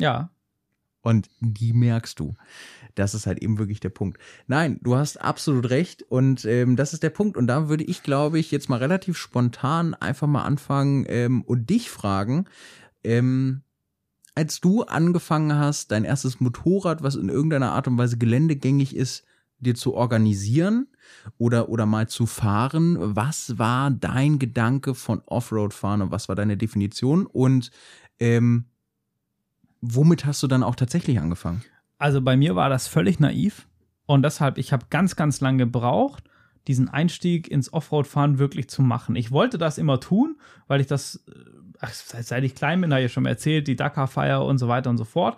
Ja, 0.00 0.30
Und 1.02 1.28
die 1.40 1.72
merkst 1.72 2.18
du. 2.18 2.34
Das 2.96 3.14
ist 3.14 3.26
halt 3.28 3.38
eben 3.40 3.58
wirklich 3.58 3.78
der 3.78 3.88
Punkt. 3.90 4.18
Nein, 4.48 4.80
du 4.82 4.96
hast 4.96 5.16
absolut 5.18 5.70
recht. 5.70 6.02
Und 6.02 6.44
ähm, 6.44 6.74
das 6.74 6.92
ist 6.92 7.02
der 7.04 7.10
Punkt. 7.10 7.36
Und 7.36 7.46
da 7.46 7.68
würde 7.68 7.84
ich, 7.84 8.02
glaube 8.02 8.38
ich, 8.40 8.50
jetzt 8.50 8.68
mal 8.68 8.78
relativ 8.78 9.16
spontan 9.16 9.94
einfach 9.94 10.26
mal 10.26 10.42
anfangen 10.42 11.06
ähm, 11.08 11.42
und 11.42 11.70
dich 11.70 11.88
fragen, 11.90 12.46
ähm, 13.04 13.62
als 14.38 14.60
du 14.60 14.84
angefangen 14.84 15.58
hast, 15.58 15.90
dein 15.90 16.04
erstes 16.04 16.38
Motorrad, 16.38 17.02
was 17.02 17.16
in 17.16 17.28
irgendeiner 17.28 17.72
Art 17.72 17.88
und 17.88 17.98
Weise 17.98 18.18
geländegängig 18.18 18.94
ist, 18.94 19.24
dir 19.58 19.74
zu 19.74 19.94
organisieren 19.94 20.86
oder, 21.38 21.70
oder 21.70 21.86
mal 21.86 22.06
zu 22.06 22.24
fahren, 22.24 22.96
was 23.00 23.58
war 23.58 23.90
dein 23.90 24.38
Gedanke 24.38 24.94
von 24.94 25.22
Offroad-Fahren 25.26 26.02
und 26.02 26.12
was 26.12 26.28
war 26.28 26.36
deine 26.36 26.56
Definition? 26.56 27.26
Und 27.26 27.72
ähm, 28.20 28.66
womit 29.80 30.24
hast 30.24 30.40
du 30.44 30.46
dann 30.46 30.62
auch 30.62 30.76
tatsächlich 30.76 31.18
angefangen? 31.18 31.64
Also 31.98 32.22
bei 32.22 32.36
mir 32.36 32.54
war 32.54 32.68
das 32.68 32.86
völlig 32.86 33.18
naiv 33.18 33.66
und 34.06 34.22
deshalb, 34.22 34.56
ich 34.56 34.72
habe 34.72 34.86
ganz, 34.88 35.16
ganz 35.16 35.40
lange 35.40 35.64
gebraucht, 35.64 36.22
diesen 36.68 36.88
Einstieg 36.88 37.48
ins 37.48 37.72
Offroad-Fahren 37.72 38.38
wirklich 38.38 38.68
zu 38.68 38.82
machen. 38.82 39.16
Ich 39.16 39.32
wollte 39.32 39.58
das 39.58 39.78
immer 39.78 39.98
tun, 39.98 40.36
weil 40.68 40.80
ich 40.80 40.86
das, 40.86 41.24
äh, 41.26 41.32
ach, 41.80 41.92
seit, 41.92 42.44
ich 42.44 42.54
klein 42.54 42.80
bin, 42.80 42.92
habe 42.92 43.02
ich 43.02 43.12
schon 43.12 43.24
mal 43.24 43.30
erzählt, 43.30 43.68
die 43.68 43.76
Dakar-Feier 43.76 44.44
und 44.44 44.58
so 44.58 44.68
weiter 44.68 44.90
und 44.90 44.98
so 44.98 45.04
fort. 45.04 45.36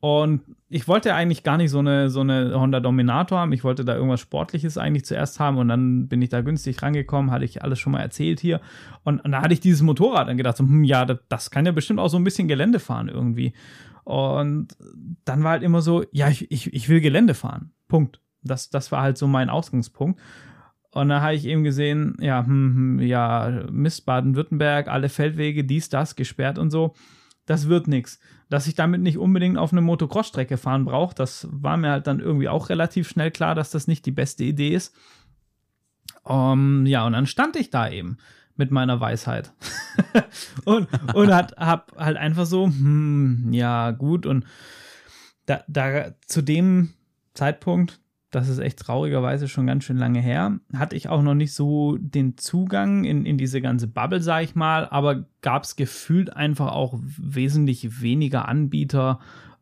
Und 0.00 0.40
ich 0.70 0.88
wollte 0.88 1.14
eigentlich 1.14 1.42
gar 1.42 1.58
nicht 1.58 1.70
so 1.70 1.80
eine, 1.80 2.08
so 2.08 2.20
eine 2.20 2.58
Honda 2.58 2.80
Dominator 2.80 3.38
haben. 3.38 3.52
Ich 3.52 3.64
wollte 3.64 3.84
da 3.84 3.94
irgendwas 3.94 4.20
Sportliches 4.20 4.78
eigentlich 4.78 5.04
zuerst 5.04 5.38
haben 5.38 5.58
und 5.58 5.68
dann 5.68 6.08
bin 6.08 6.22
ich 6.22 6.30
da 6.30 6.40
günstig 6.40 6.82
rangekommen, 6.82 7.30
hatte 7.30 7.44
ich 7.44 7.62
alles 7.62 7.78
schon 7.78 7.92
mal 7.92 8.00
erzählt 8.00 8.40
hier. 8.40 8.62
Und, 9.04 9.22
und 9.22 9.32
da 9.32 9.42
hatte 9.42 9.52
ich 9.52 9.60
dieses 9.60 9.82
Motorrad 9.82 10.28
dann 10.28 10.38
gedacht, 10.38 10.56
so, 10.56 10.64
hm, 10.64 10.84
ja, 10.84 11.04
das, 11.04 11.18
das 11.28 11.50
kann 11.50 11.66
ja 11.66 11.72
bestimmt 11.72 12.00
auch 12.00 12.08
so 12.08 12.16
ein 12.16 12.24
bisschen 12.24 12.48
Gelände 12.48 12.80
fahren 12.80 13.08
irgendwie. 13.08 13.52
Und 14.04 14.68
dann 15.26 15.44
war 15.44 15.52
halt 15.52 15.62
immer 15.62 15.82
so, 15.82 16.04
ja, 16.12 16.28
ich, 16.28 16.50
ich, 16.50 16.72
ich 16.72 16.88
will 16.88 17.02
Gelände 17.02 17.34
fahren. 17.34 17.72
Punkt. 17.86 18.20
Das, 18.42 18.70
das 18.70 18.90
war 18.90 19.02
halt 19.02 19.18
so 19.18 19.26
mein 19.26 19.50
Ausgangspunkt. 19.50 20.18
Und 20.92 21.08
dann 21.08 21.22
habe 21.22 21.34
ich 21.34 21.46
eben 21.46 21.62
gesehen, 21.62 22.16
ja, 22.20 22.44
hm, 22.44 22.98
hm, 22.98 23.00
ja, 23.00 23.64
Mist, 23.70 24.06
Baden-Württemberg, 24.06 24.88
alle 24.88 25.08
Feldwege, 25.08 25.64
dies, 25.64 25.88
das, 25.88 26.16
gesperrt 26.16 26.58
und 26.58 26.70
so. 26.70 26.94
Das 27.46 27.68
wird 27.68 27.86
nichts. 27.86 28.18
Dass 28.48 28.66
ich 28.66 28.74
damit 28.74 29.00
nicht 29.00 29.18
unbedingt 29.18 29.56
auf 29.56 29.72
eine 29.72 29.80
Motocross-Strecke 29.82 30.56
fahren 30.56 30.84
brauche, 30.84 31.14
das 31.14 31.46
war 31.52 31.76
mir 31.76 31.90
halt 31.90 32.06
dann 32.08 32.18
irgendwie 32.18 32.48
auch 32.48 32.68
relativ 32.68 33.08
schnell 33.08 33.30
klar, 33.30 33.54
dass 33.54 33.70
das 33.70 33.86
nicht 33.86 34.04
die 34.06 34.10
beste 34.10 34.42
Idee 34.42 34.74
ist. 34.74 34.94
Um, 36.24 36.86
ja, 36.86 37.06
und 37.06 37.12
dann 37.12 37.26
stand 37.26 37.56
ich 37.56 37.70
da 37.70 37.88
eben 37.88 38.18
mit 38.56 38.70
meiner 38.70 39.00
Weisheit. 39.00 39.52
und 40.64 40.88
und 41.14 41.32
hat, 41.32 41.56
hab 41.56 41.96
halt 41.96 42.16
einfach 42.16 42.46
so, 42.46 42.66
hm, 42.66 43.52
ja, 43.52 43.92
gut. 43.92 44.26
Und 44.26 44.44
da, 45.46 45.62
da 45.66 46.14
zu 46.26 46.42
dem 46.42 46.94
Zeitpunkt, 47.34 47.99
das 48.30 48.48
ist 48.48 48.58
echt 48.58 48.78
traurigerweise 48.78 49.48
schon 49.48 49.66
ganz 49.66 49.84
schön 49.84 49.96
lange 49.96 50.20
her, 50.20 50.58
hatte 50.74 50.96
ich 50.96 51.08
auch 51.08 51.22
noch 51.22 51.34
nicht 51.34 51.52
so 51.52 51.96
den 51.98 52.36
Zugang 52.36 53.04
in, 53.04 53.26
in 53.26 53.38
diese 53.38 53.60
ganze 53.60 53.88
Bubble, 53.88 54.22
sag 54.22 54.44
ich 54.44 54.54
mal, 54.54 54.86
aber 54.88 55.24
gab 55.42 55.64
es 55.64 55.76
gefühlt 55.76 56.34
einfach 56.34 56.72
auch 56.72 56.98
wesentlich 57.02 58.00
weniger 58.00 58.48
Anbieter, 58.48 59.18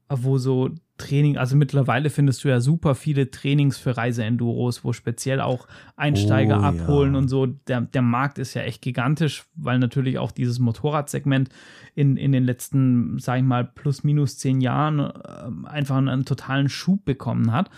wo 0.08 0.38
so 0.38 0.70
Training, 0.98 1.38
also 1.38 1.54
mittlerweile 1.54 2.10
findest 2.10 2.42
du 2.42 2.48
ja 2.48 2.60
super 2.60 2.94
viele 2.96 3.30
Trainings 3.30 3.78
für 3.78 3.96
Reiseenduros, 3.96 4.84
wo 4.84 4.92
speziell 4.92 5.40
auch 5.40 5.68
Einsteiger 5.96 6.58
Oh, 6.58 6.62
ja. 6.62 6.68
abholen 6.68 7.14
und 7.14 7.28
so. 7.28 7.46
Der, 7.46 7.82
der 7.82 8.02
Markt 8.02 8.38
ist 8.38 8.54
ja 8.54 8.62
echt 8.62 8.82
gigantisch, 8.82 9.44
weil 9.54 9.78
natürlich 9.78 10.18
auch 10.18 10.32
dieses 10.32 10.58
Motorradsegment 10.58 11.50
in, 11.94 12.16
in 12.16 12.32
den 12.32 12.42
letzten, 12.42 13.18
sag 13.20 13.38
ich 13.38 13.44
mal, 13.44 13.64
plus 13.64 14.02
minus 14.02 14.38
zehn 14.38 14.60
Jahren 14.60 15.12
ähm, 15.46 15.66
einfach 15.66 15.96
einen, 15.96 16.08
einen 16.08 16.24
totalen 16.24 16.68
Schub 16.68 17.04
bekommen 17.04 17.52
hat. 17.52 17.70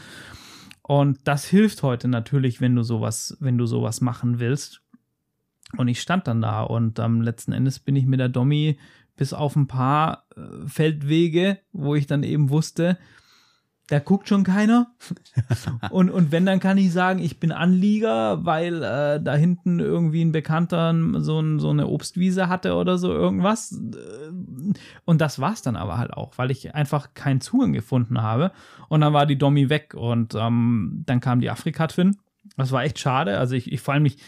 Und 0.91 1.21
das 1.23 1.45
hilft 1.45 1.85
heute 1.85 2.09
natürlich, 2.09 2.61
wenn 2.61 2.75
du 2.75 2.83
sowas, 2.83 3.37
wenn 3.39 3.57
du 3.57 3.65
sowas 3.65 4.01
machen 4.01 4.41
willst. 4.41 4.83
Und 5.77 5.87
ich 5.87 6.01
stand 6.01 6.27
dann 6.27 6.43
da 6.43 6.63
und 6.63 6.99
am 6.99 7.23
letzten 7.23 7.53
Endes 7.53 7.79
bin 7.79 7.95
ich 7.95 8.07
mit 8.07 8.19
der 8.19 8.29
Dommi 8.29 8.77
bis 9.15 9.33
auf 9.33 9.55
ein 9.55 9.69
paar 9.69 10.27
äh, 10.35 10.67
Feldwege, 10.67 11.61
wo 11.71 11.95
ich 11.95 12.09
dann 12.09 12.25
eben 12.25 12.51
wusste, 12.51 12.99
da 13.91 13.99
guckt 13.99 14.29
schon 14.29 14.45
keiner. 14.45 14.93
und, 15.91 16.11
und 16.11 16.31
wenn, 16.31 16.47
dann 16.47 16.61
kann 16.61 16.79
ich 16.79 16.93
sagen, 16.93 17.19
ich 17.19 17.41
bin 17.41 17.51
Anlieger, 17.51 18.45
weil 18.45 18.85
äh, 18.85 19.21
da 19.21 19.35
hinten 19.35 19.81
irgendwie 19.81 20.25
ein 20.25 20.31
Bekannter 20.31 20.95
so, 21.21 21.41
ein, 21.41 21.59
so 21.59 21.71
eine 21.71 21.89
Obstwiese 21.89 22.49
hatte 22.49 22.77
oder 22.77 22.99
so 22.99 23.13
irgendwas. 23.13 23.73
Äh, 23.73 24.75
Und 25.05 25.21
das 25.21 25.41
war's 25.41 25.63
dann 25.63 25.75
aber 25.75 25.99
halt 25.99 26.13
auch, 26.13 26.39
weil 26.39 26.53
ich 26.53 26.73
einfach 26.73 27.15
keinen 27.15 27.41
Zugang 27.41 27.73
gefunden 27.73 28.23
habe. 28.23 28.53
Und 28.89 29.01
dann 29.01 29.13
war 29.13 29.27
die 29.27 29.39
Dommi 29.39 29.69
weg 29.71 29.95
und 29.95 30.37
ähm, 30.37 31.03
dann 31.07 31.19
kam 31.19 31.41
die 31.41 31.51
Afrika-Twin. 31.51 32.17
Das 32.57 32.71
war 32.71 32.85
echt 32.85 33.01
schade. 33.01 33.39
Also 33.39 33.57
ich, 33.57 33.73
ich 33.73 33.81
vor 33.81 33.95
allem 33.95 34.05
nicht, 34.05 34.21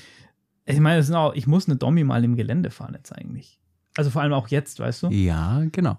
ich 0.66 0.80
meine, 0.80 0.98
es 0.98 1.10
auch, 1.12 1.34
ich 1.34 1.46
muss 1.46 1.68
eine 1.68 1.76
Dommi 1.76 2.02
mal 2.02 2.24
im 2.24 2.34
Gelände 2.34 2.70
fahren 2.70 2.94
jetzt 2.94 3.12
eigentlich. 3.16 3.60
Also 3.96 4.10
vor 4.10 4.22
allem 4.22 4.32
auch 4.32 4.48
jetzt, 4.48 4.80
weißt 4.80 5.04
du? 5.04 5.08
Ja, 5.10 5.62
genau. 5.70 5.98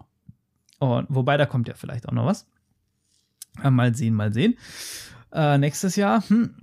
Und, 0.80 1.06
wobei, 1.08 1.38
da 1.38 1.46
kommt 1.46 1.70
ja 1.70 1.76
vielleicht 1.76 2.10
auch 2.10 2.14
noch 2.14 2.26
was. 2.26 2.46
Äh, 3.64 3.72
Mal 3.72 3.96
sehen, 3.96 4.14
mal 4.14 4.34
sehen. 4.34 4.56
Äh, 5.32 5.58
nächstes 5.58 5.96
Jahr, 5.96 6.28
hm. 6.30 6.54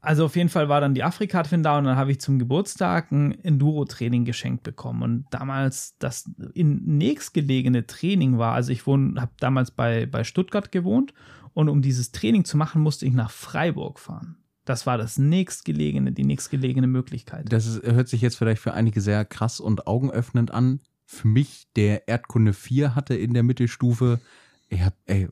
also 0.00 0.26
auf 0.26 0.36
jeden 0.36 0.48
Fall 0.48 0.68
war 0.68 0.80
dann 0.80 0.94
die 0.94 1.02
Afrika-Twin 1.02 1.62
da 1.62 1.78
und 1.78 1.84
dann 1.84 1.96
habe 1.96 2.12
ich 2.12 2.20
zum 2.20 2.38
Geburtstag 2.38 3.10
ein 3.10 3.32
Enduro-Training 3.42 4.24
geschenkt 4.24 4.62
bekommen. 4.62 5.02
Und 5.02 5.26
damals 5.30 5.96
das 5.98 6.30
in 6.54 6.84
nächstgelegene 6.98 7.86
Training 7.86 8.38
war, 8.38 8.54
also 8.54 8.70
ich 8.70 8.86
habe 8.86 9.30
damals 9.40 9.72
bei, 9.72 10.06
bei 10.06 10.22
Stuttgart 10.22 10.70
gewohnt 10.70 11.12
und 11.54 11.68
um 11.68 11.82
dieses 11.82 12.12
Training 12.12 12.44
zu 12.44 12.56
machen, 12.56 12.82
musste 12.82 13.06
ich 13.06 13.12
nach 13.12 13.30
Freiburg 13.30 13.98
fahren. 13.98 14.36
Das 14.64 14.86
war 14.86 14.96
das 14.96 15.18
nächstgelegene, 15.18 16.12
die 16.12 16.24
nächstgelegene 16.24 16.86
Möglichkeit. 16.86 17.52
Das 17.52 17.66
ist, 17.66 17.82
hört 17.82 18.08
sich 18.08 18.20
jetzt 18.20 18.36
vielleicht 18.36 18.62
für 18.62 18.74
einige 18.74 19.00
sehr 19.00 19.24
krass 19.24 19.58
und 19.58 19.88
augenöffnend 19.88 20.52
an. 20.52 20.80
Für 21.04 21.26
mich, 21.26 21.66
der 21.74 22.06
Erdkunde 22.06 22.52
4 22.52 22.94
hatte 22.94 23.14
in 23.14 23.34
der 23.34 23.42
Mittelstufe, 23.42 24.20
ich 24.68 24.80
hab, 24.80 24.94
ey, 25.06 25.28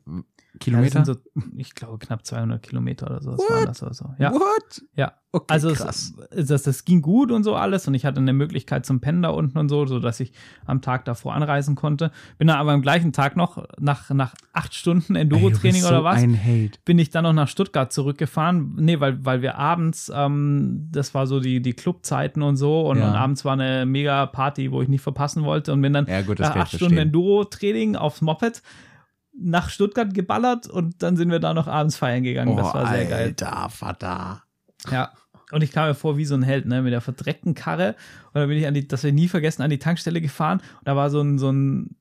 Kilometer? 0.59 1.05
So, 1.05 1.17
ich 1.57 1.75
glaube, 1.75 1.99
knapp 1.99 2.27
200 2.27 2.63
Kilometer 2.63 3.07
oder 3.07 3.23
so. 3.23 3.33
What? 3.33 3.69
das 3.69 3.83
oder 3.83 3.95
so. 3.95 4.11
Ja. 4.19 4.33
What? 4.33 4.83
Ja. 4.97 5.13
Okay, 5.33 5.45
Also 5.55 5.73
krass. 5.73 6.13
es, 6.33 6.49
das, 6.49 6.65
das 6.65 6.85
ging 6.85 7.03
gut 7.03 7.31
und 7.31 7.45
so 7.45 7.55
alles 7.55 7.87
und 7.87 7.95
ich 7.95 8.05
hatte 8.05 8.19
eine 8.19 8.33
Möglichkeit 8.33 8.85
zum 8.85 9.01
Pennen 9.01 9.23
da 9.23 9.29
unten 9.29 9.59
und 9.59 9.69
so, 9.69 9.87
sodass 9.87 10.19
ich 10.19 10.33
am 10.67 10.83
Tag 10.83 11.05
davor 11.05 11.35
anreisen 11.35 11.77
konnte. 11.77 12.11
Bin 12.39 12.49
dann 12.49 12.57
aber 12.57 12.73
am 12.73 12.83
gleichen 12.83 13.13
Tag 13.13 13.37
noch 13.37 13.65
nach, 13.79 14.11
nach 14.11 14.35
acht 14.53 14.75
Stunden 14.75 15.15
Enduro-Training 15.15 15.85
oder 15.85 16.03
was, 16.03 16.21
Ein 16.21 16.37
Hate. 16.37 16.81
bin 16.85 16.99
ich 16.99 17.11
dann 17.11 17.23
noch 17.23 17.33
nach 17.33 17.47
Stuttgart 17.47 17.93
zurückgefahren. 17.93 18.75
Nee, 18.81 18.99
weil, 18.99 19.25
weil 19.25 19.41
wir 19.41 19.57
abends, 19.57 20.11
ähm, 20.13 20.89
das 20.91 21.15
war 21.15 21.29
so 21.29 21.39
die, 21.39 21.63
die 21.63 21.75
Clubzeiten 21.75 22.43
und 22.43 22.57
so 22.57 22.89
und, 22.91 22.99
Ja. 22.99 23.11
und 23.11 23.15
abends 23.15 23.45
war 23.45 23.53
eine 23.53 23.87
mega 23.87 24.27
Party, 24.27 24.73
wo 24.73 24.83
ich 24.83 24.89
nicht 24.89 25.03
verpassen 25.03 25.45
wollte 25.45 25.73
und 25.73 25.81
bin 25.81 25.93
dann 25.93 26.07
Ja, 26.09 26.23
gut, 26.23 26.41
nach 26.41 26.57
acht 26.57 26.75
Stunden. 26.75 26.99
Enduro-Training 26.99 27.95
aufs 27.95 28.21
Moped 28.21 28.63
nach 29.33 29.71
Stuttgart 29.71 30.13
geballert 30.13 30.67
und 30.67 31.03
dann 31.03 31.17
sind 31.17 31.31
wir 31.31 31.41
da 31.41 31.55
noch 31.55 31.67
abends 31.67 31.97
feiern 31.97 32.23
gegangen. 32.23 32.57
das 32.57 32.75
war 32.75 32.89
sehr 32.89 33.07
geil. 33.07 33.35
Oh, 33.41 33.45
Alter, 33.45 33.71
Vater. 33.71 34.43
Ja. 34.91 35.13
Und 35.53 35.63
ich 35.63 35.73
kam 35.73 35.89
mir 35.89 35.95
vor 35.95 36.17
wie 36.17 36.25
so 36.25 36.35
ein 36.35 36.43
Held, 36.43 36.67
ne, 36.67 36.83
mit 36.83 36.93
der 36.93 37.01
verdreckten 37.01 37.55
Karre. 37.55 37.97
Und 38.33 38.41
dann 38.41 38.49
bin 38.49 38.59
ich 38.59 38.67
an 38.67 38.75
die, 38.75 38.87
das 38.87 39.05
ich 39.05 39.13
nie 39.13 39.29
vergessen, 39.29 39.63
an 39.63 39.71
die 39.71 39.79
Tankstelle 39.79 40.21
gefahren. 40.21 40.59
Und 40.79 40.89
da 40.89 40.97
war 40.97 41.11
so 41.11 41.21
ein, 41.21 41.39
so 41.39 41.51
ein, 41.51 41.97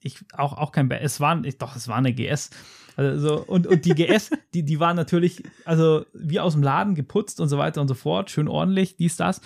ich, 0.00 0.18
auch, 0.34 0.56
auch 0.58 0.72
kein, 0.72 0.90
es 0.90 1.20
war, 1.20 1.42
ich, 1.44 1.58
doch, 1.58 1.76
es 1.76 1.88
war 1.88 1.96
eine 1.96 2.12
GS. 2.12 2.50
Also, 2.96 3.28
so, 3.28 3.42
und, 3.44 3.66
und 3.66 3.84
die 3.84 3.94
GS, 3.94 4.30
die, 4.54 4.64
die 4.64 4.80
war 4.80 4.92
natürlich, 4.92 5.42
also, 5.64 6.04
wie 6.12 6.40
aus 6.40 6.54
dem 6.54 6.62
Laden 6.62 6.94
geputzt 6.94 7.40
und 7.40 7.48
so 7.48 7.56
weiter 7.56 7.80
und 7.80 7.88
so 7.88 7.94
fort, 7.94 8.30
schön 8.30 8.48
ordentlich, 8.48 8.96
dies, 8.96 9.16
das. 9.16 9.40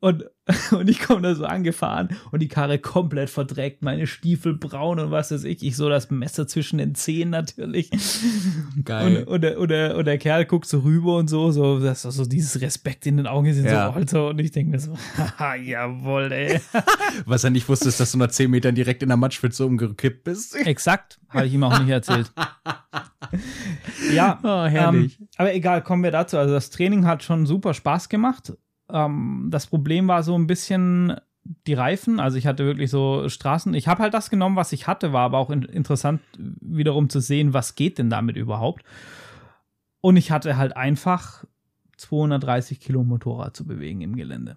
Und, 0.00 0.24
Und 0.72 0.88
ich 0.88 1.00
komme 1.00 1.22
da 1.22 1.34
so 1.34 1.44
angefahren 1.44 2.08
und 2.32 2.40
die 2.40 2.48
Karre 2.48 2.78
komplett 2.78 3.30
verdreckt, 3.30 3.82
meine 3.82 4.06
Stiefel 4.06 4.54
braun 4.56 4.98
und 4.98 5.10
was 5.10 5.30
weiß 5.30 5.44
ich. 5.44 5.62
Ich 5.62 5.76
so 5.76 5.88
das 5.88 6.10
Messer 6.10 6.46
zwischen 6.46 6.78
den 6.78 6.94
Zehen 6.94 7.30
natürlich. 7.30 7.90
Geil. 8.84 9.18
Und, 9.18 9.28
und, 9.28 9.40
der, 9.42 9.58
und, 9.58 9.68
der, 9.68 9.96
und 9.96 10.04
der 10.06 10.18
Kerl 10.18 10.44
guckt 10.46 10.66
so 10.66 10.80
rüber 10.80 11.16
und 11.16 11.28
so, 11.28 11.50
so, 11.52 11.78
das 11.78 12.04
ist 12.04 12.14
so 12.14 12.24
dieses 12.24 12.60
Respekt 12.60 13.06
in 13.06 13.16
den 13.18 13.26
Augen 13.26 13.52
sind 13.52 13.66
Ja. 13.66 13.88
so, 13.88 13.92
Alter. 13.92 14.28
Und 14.28 14.40
ich 14.40 14.50
denke 14.50 14.72
mir 14.72 14.80
so, 14.80 14.94
haha, 15.18 15.54
jawohl, 15.56 16.32
ey. 16.32 16.60
Was 17.26 17.44
er 17.44 17.50
nicht 17.50 17.68
wusste, 17.68 17.88
ist, 17.88 18.00
dass 18.00 18.12
du 18.12 18.18
nach 18.18 18.28
10 18.30 18.50
Metern 18.50 18.74
direkt 18.74 19.02
in 19.02 19.08
der 19.08 19.16
Matschpfütze 19.18 19.64
umgekippt 19.64 20.24
bist. 20.24 20.56
Exakt, 20.56 21.20
habe 21.28 21.46
ich 21.46 21.54
ihm 21.54 21.62
auch 21.62 21.78
nicht 21.78 21.90
erzählt. 21.90 22.32
ja, 24.12 24.38
Oh, 24.42 24.64
herrlich. 24.64 25.18
Ähm, 25.20 25.28
aber 25.36 25.54
egal, 25.54 25.82
kommen 25.82 26.02
wir 26.02 26.10
dazu. 26.10 26.38
Also 26.38 26.54
das 26.54 26.70
Training 26.70 27.06
hat 27.06 27.22
schon 27.22 27.46
super 27.46 27.74
Spaß 27.74 28.08
gemacht. 28.08 28.52
Ähm, 28.92 29.48
das 29.50 29.66
Problem 29.66 30.08
war 30.08 30.22
so 30.22 30.36
ein 30.36 30.46
bisschen 30.46 31.16
die 31.66 31.74
Reifen. 31.74 32.20
Also 32.20 32.36
ich 32.36 32.46
hatte 32.46 32.64
wirklich 32.64 32.90
so 32.90 33.28
Straßen. 33.28 33.74
Ich 33.74 33.88
habe 33.88 34.02
halt 34.02 34.14
das 34.14 34.30
genommen, 34.30 34.56
was 34.56 34.72
ich 34.72 34.86
hatte, 34.86 35.12
war 35.12 35.22
aber 35.22 35.38
auch 35.38 35.50
in 35.50 35.62
interessant 35.62 36.20
wiederum 36.36 37.08
zu 37.08 37.20
sehen, 37.20 37.54
was 37.54 37.74
geht 37.74 37.98
denn 37.98 38.10
damit 38.10 38.36
überhaupt. 38.36 38.84
Und 40.00 40.16
ich 40.16 40.30
hatte 40.30 40.56
halt 40.56 40.76
einfach 40.76 41.44
230 41.96 42.80
Kilo 42.80 43.04
Motorrad 43.04 43.56
zu 43.56 43.66
bewegen 43.66 44.00
im 44.00 44.16
Gelände. 44.16 44.56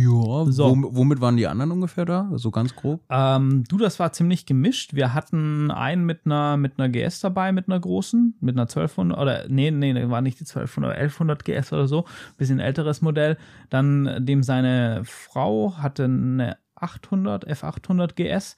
Ja, 0.00 0.44
So. 0.52 0.66
wom- 0.70 0.88
womit 0.92 1.20
waren 1.20 1.36
die 1.36 1.46
anderen 1.46 1.72
ungefähr 1.72 2.04
da? 2.04 2.30
So 2.34 2.50
ganz 2.50 2.74
grob? 2.76 3.00
Ähm, 3.10 3.64
du, 3.68 3.78
das 3.78 3.98
war 3.98 4.12
ziemlich 4.12 4.46
gemischt. 4.46 4.94
Wir 4.94 5.14
hatten 5.14 5.70
einen 5.70 6.04
mit 6.04 6.20
einer, 6.24 6.56
mit 6.56 6.78
einer 6.78 6.88
GS 6.88 7.20
dabei, 7.20 7.52
mit 7.52 7.66
einer 7.68 7.80
großen, 7.80 8.36
mit 8.40 8.54
einer 8.56 8.68
1200 8.68 9.18
oder 9.18 9.44
nee, 9.48 9.70
nee, 9.70 10.08
war 10.08 10.20
nicht 10.20 10.38
die 10.40 10.44
1200, 10.44 10.92
1100 10.96 11.44
GS 11.44 11.72
oder 11.72 11.88
so, 11.88 12.04
bisschen 12.36 12.60
älteres 12.60 13.02
Modell. 13.02 13.36
Dann 13.70 14.24
dem 14.24 14.42
seine 14.42 15.02
Frau 15.04 15.74
hatte 15.78 16.04
eine 16.04 16.58
800, 16.76 17.48
F800 17.48 18.14
GS. 18.14 18.56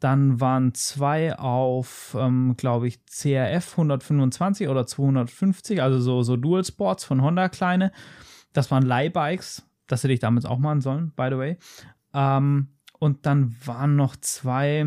Dann 0.00 0.40
waren 0.40 0.74
zwei 0.74 1.36
auf, 1.38 2.14
ähm, 2.18 2.54
glaube 2.56 2.86
ich, 2.86 3.04
CRF 3.06 3.72
125 3.72 4.68
oder 4.68 4.86
250, 4.86 5.82
also 5.82 5.98
so, 5.98 6.22
so 6.22 6.36
Dual 6.36 6.64
Sports 6.64 7.04
von 7.04 7.22
Honda 7.22 7.48
kleine. 7.48 7.90
Das 8.52 8.70
waren 8.70 8.84
Leihbikes. 8.84 9.64
Das 9.88 10.04
hätte 10.04 10.12
ich 10.12 10.20
damals 10.20 10.44
auch 10.44 10.58
machen 10.58 10.80
sollen, 10.80 11.12
by 11.16 11.28
the 11.30 11.36
way. 11.38 11.56
Ähm, 12.14 12.68
und 12.98 13.26
dann 13.26 13.56
waren 13.64 13.96
noch 13.96 14.16
zwei. 14.16 14.86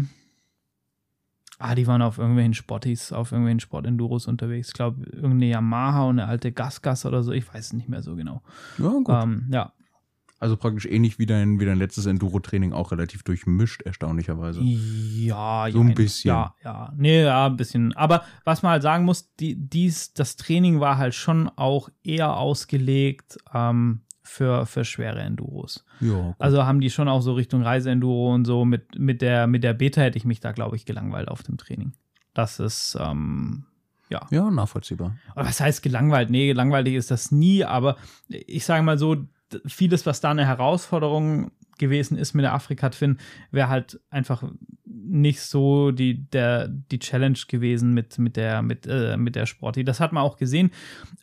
Ah, 1.59 1.75
die 1.75 1.85
waren 1.85 2.01
auf 2.01 2.17
irgendwelchen 2.17 2.55
Spotties, 2.55 3.11
auf 3.11 3.31
irgendwelchen 3.31 3.59
Sportenduros 3.59 4.25
unterwegs. 4.27 4.69
Ich 4.69 4.73
glaube, 4.73 5.03
irgendeine 5.11 5.45
Yamaha 5.45 6.05
und 6.05 6.19
eine 6.19 6.27
alte 6.27 6.51
Gasgas 6.51 7.05
oder 7.05 7.21
so. 7.21 7.31
Ich 7.33 7.47
weiß 7.47 7.67
es 7.67 7.73
nicht 7.73 7.87
mehr 7.87 8.01
so 8.01 8.15
genau. 8.15 8.41
Ja, 8.79 8.89
gut. 8.89 9.09
Ähm, 9.09 9.45
ja. 9.51 9.71
also 10.39 10.57
praktisch 10.57 10.87
ähnlich 10.87 11.19
wie 11.19 11.27
dein, 11.27 11.59
wie 11.59 11.65
dein 11.65 11.77
letztes 11.77 12.07
Enduro-Training 12.07 12.73
auch 12.73 12.91
relativ 12.91 13.21
durchmischt, 13.21 13.83
erstaunlicherweise. 13.83 14.59
Ja, 14.63 15.67
So 15.71 15.81
ein 15.81 15.93
bisschen. 15.93 16.29
Ja, 16.29 16.55
ja. 16.63 16.91
Nee, 16.97 17.21
ja, 17.23 17.45
ein 17.45 17.57
bisschen. 17.57 17.93
Aber 17.93 18.23
was 18.43 18.63
man 18.63 18.71
halt 18.71 18.81
sagen 18.81 19.05
muss, 19.05 19.31
die, 19.35 19.55
dies, 19.55 20.13
das 20.13 20.37
Training 20.37 20.79
war 20.79 20.97
halt 20.97 21.13
schon 21.13 21.47
auch 21.47 21.89
eher 22.03 22.37
ausgelegt 22.37 23.37
ähm, 23.53 24.01
für, 24.31 24.65
für 24.65 24.85
schwere 24.85 25.19
Enduros. 25.19 25.85
Gut. 25.99 26.35
Also 26.39 26.65
haben 26.65 26.79
die 26.79 26.89
schon 26.89 27.09
auch 27.09 27.21
so 27.21 27.33
Richtung 27.33 27.63
Reiseenduro 27.63 28.33
und 28.33 28.45
so. 28.45 28.63
Mit, 28.63 28.97
mit, 28.97 29.21
der, 29.21 29.45
mit 29.45 29.63
der 29.63 29.73
Beta 29.73 30.01
hätte 30.01 30.17
ich 30.17 30.25
mich 30.25 30.39
da, 30.39 30.53
glaube 30.53 30.77
ich, 30.77 30.85
gelangweilt 30.85 31.27
auf 31.27 31.43
dem 31.43 31.57
Training. 31.57 31.93
Das 32.33 32.59
ist, 32.59 32.97
ähm, 32.99 33.65
ja. 34.09 34.25
ja, 34.31 34.49
nachvollziehbar. 34.49 35.17
Aber 35.35 35.47
was 35.47 35.59
heißt 35.59 35.83
gelangweilt? 35.83 36.29
Nee, 36.29 36.47
gelangweilig 36.47 36.95
ist 36.95 37.11
das 37.11 37.31
nie, 37.31 37.65
aber 37.65 37.97
ich 38.29 38.63
sage 38.63 38.83
mal 38.83 38.97
so, 38.97 39.17
vieles, 39.65 40.05
was 40.05 40.21
da 40.21 40.31
eine 40.31 40.45
Herausforderung 40.45 41.51
gewesen 41.81 42.17
ist 42.17 42.33
mit 42.33 42.43
der 42.43 42.53
Afrika-Twin, 42.53 43.17
wäre 43.51 43.67
halt 43.67 43.99
einfach 44.09 44.43
nicht 44.85 45.41
so 45.41 45.91
die, 45.91 46.29
der, 46.29 46.69
die 46.69 46.99
Challenge 46.99 47.37
gewesen 47.47 47.93
mit, 47.93 48.17
mit 48.17 48.37
der, 48.37 48.61
mit, 48.61 48.87
äh, 48.87 49.17
mit 49.17 49.35
der 49.35 49.45
Sporti. 49.45 49.83
Das 49.83 49.99
hat 49.99 50.13
man 50.13 50.23
auch 50.23 50.37
gesehen. 50.37 50.71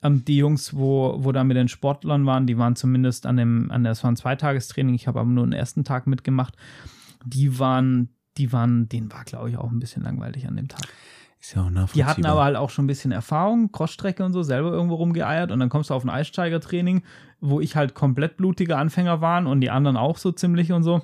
Ähm, 0.03 0.25
die 0.27 0.37
Jungs, 0.37 0.77
wo, 0.77 1.17
wo 1.21 1.33
da 1.33 1.45
mit 1.45 1.57
den 1.57 1.69
Sportlern 1.69 2.27
waren, 2.27 2.47
die 2.47 2.59
waren 2.59 2.77
zumindest 2.77 3.25
an 3.25 3.39
dem, 3.39 3.71
an 3.71 3.85
der, 3.85 3.93
das 3.93 4.05
war 4.05 4.11
ein 4.11 4.17
Zweitagestraining, 4.17 4.95
ich 4.95 5.07
habe 5.07 5.21
aber 5.21 5.31
nur 5.31 5.47
den 5.47 5.55
ersten 5.55 5.85
Tag 5.85 6.07
mitgemacht. 6.07 6.55
Die 7.25 7.59
waren, 7.59 8.11
die 8.37 8.53
waren, 8.53 8.89
denen 8.89 9.11
war, 9.11 9.25
glaube 9.25 9.49
ich, 9.49 9.57
auch 9.57 9.71
ein 9.71 9.81
bisschen 9.81 10.03
langweilig 10.03 10.47
an 10.47 10.57
dem 10.57 10.69
Tag. 10.69 10.83
Ist 11.41 11.55
ja 11.55 11.63
auch 11.63 11.69
Die 11.69 11.75
nachvollziehbar. 11.75 12.09
hatten 12.11 12.27
aber 12.27 12.45
halt 12.45 12.57
auch 12.57 12.71
schon 12.71 12.85
ein 12.85 12.89
bisschen 12.89 13.13
Erfahrung, 13.13 13.71
Crossstrecke 13.71 14.25
und 14.25 14.33
so, 14.33 14.43
selber 14.43 14.73
irgendwo 14.73 14.97
rumgeeiert 14.97 15.53
und 15.53 15.61
dann 15.61 15.69
kommst 15.69 15.91
du 15.91 15.95
auf 15.95 16.03
ein 16.05 16.11
Eissteigertraining, 16.11 17.03
wo 17.41 17.61
ich 17.61 17.77
halt 17.77 17.95
komplett 17.95 18.37
blutige 18.37 18.77
Anfänger 18.77 19.21
waren 19.21 19.47
und 19.47 19.61
die 19.61 19.71
anderen 19.71 19.97
auch 19.97 20.19
so 20.19 20.33
ziemlich 20.33 20.73
und 20.73 20.83
so. 20.83 20.95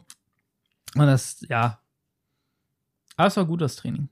Und 0.96 1.06
das, 1.06 1.44
ja. 1.48 1.78
Aber 3.16 3.28
es 3.28 3.36
war 3.36 3.44
gut, 3.44 3.60
das 3.60 3.76
Training. 3.76 4.08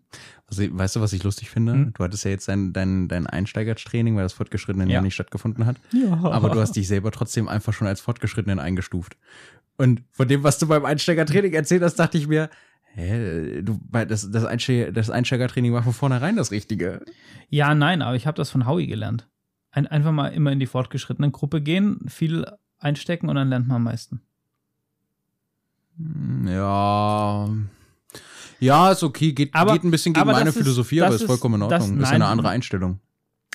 Also, 0.47 0.63
weißt 0.71 0.95
du, 0.95 1.01
was 1.01 1.13
ich 1.13 1.25
lustig 1.25 1.51
finde? 1.51 1.73
Hm? 1.73 1.93
Du 1.93 2.05
hattest 2.05 2.25
ja 2.25 2.31
jetzt 2.31 2.47
dein, 2.47 2.73
dein, 2.73 3.09
dein 3.09 3.27
Einsteigertraining, 3.27 4.15
weil 4.15 4.23
das 4.23 4.33
fortgeschrittene 4.33 4.85
Ja. 4.87 4.93
Jahr 4.93 5.03
nicht 5.03 5.15
stattgefunden 5.15 5.67
hat. 5.67 5.77
Ja. 5.93 6.13
Aber 6.23 6.51
du 6.51 6.61
hast 6.61 6.77
dich 6.77 6.87
selber 6.87 7.11
trotzdem 7.11 7.49
einfach 7.49 7.73
schon 7.73 7.89
als 7.89 8.01
Fortgeschrittenen 8.01 8.61
eingestuft. 8.61 9.17
Und 9.77 10.03
von 10.13 10.29
dem, 10.29 10.45
was 10.45 10.59
du 10.59 10.69
beim 10.69 10.85
Einsteigertraining 10.85 11.53
erzählt 11.53 11.83
hast, 11.83 11.97
dachte 11.97 12.17
ich 12.17 12.29
mir, 12.29 12.49
hä, 12.95 13.63
du, 13.63 13.81
weil 13.91 14.07
das, 14.07 14.31
das, 14.31 14.45
Einste 14.45 14.93
das 14.93 15.11
Einsteigertraining 15.11 15.73
war 15.73 15.83
von 15.83 15.93
vornherein 15.93 16.37
das 16.37 16.51
Richtige. 16.51 17.01
Ja, 17.49 17.75
nein, 17.75 18.03
aber 18.03 18.17
ich 18.17 18.27
habe 18.27 18.37
das 18.37 18.51
von 18.51 18.67
Howie 18.67 18.87
gelernt. 18.87 19.29
Ein, 19.71 19.87
einfach 19.87 20.13
mal 20.13 20.29
immer 20.29 20.53
in 20.53 20.61
die 20.61 20.67
fortgeschrittenen 20.67 21.33
Gruppe 21.33 21.61
gehen, 21.63 21.99
viel 22.09 22.47
einstecken 22.79 23.29
und 23.29 23.37
dann 23.37 23.49
lernt 23.49 23.67
man 23.69 23.77
am 23.77 23.85
meisten. 23.85 24.21
Hm, 25.99 26.47
Ja. 26.49 27.49
Ja, 28.61 28.93
ist 28.93 29.03
okay. 29.03 29.33
Geht, 29.33 29.53
Aber- 29.55 29.73
geht 29.73 29.83
ein 29.85 29.91
bisschen 29.91 30.13
gegen 30.15 30.25
meine 30.27 30.45
das 30.45 30.55
ist- 30.57 30.63
Philosophie, 30.63 30.99
das 30.99 31.07
aber 31.07 31.15
ist 31.17 31.21
ist- 31.23 31.27
vollkommen 31.27 31.61
in 31.63 31.69
das- 31.69 31.83
Ordnung. 31.83 31.99
ist 32.01 32.05
ja 32.05 32.13
nein. 32.13 32.23
eine 32.23 32.31
andere 32.31 32.49
Einstellung. 32.51 33.01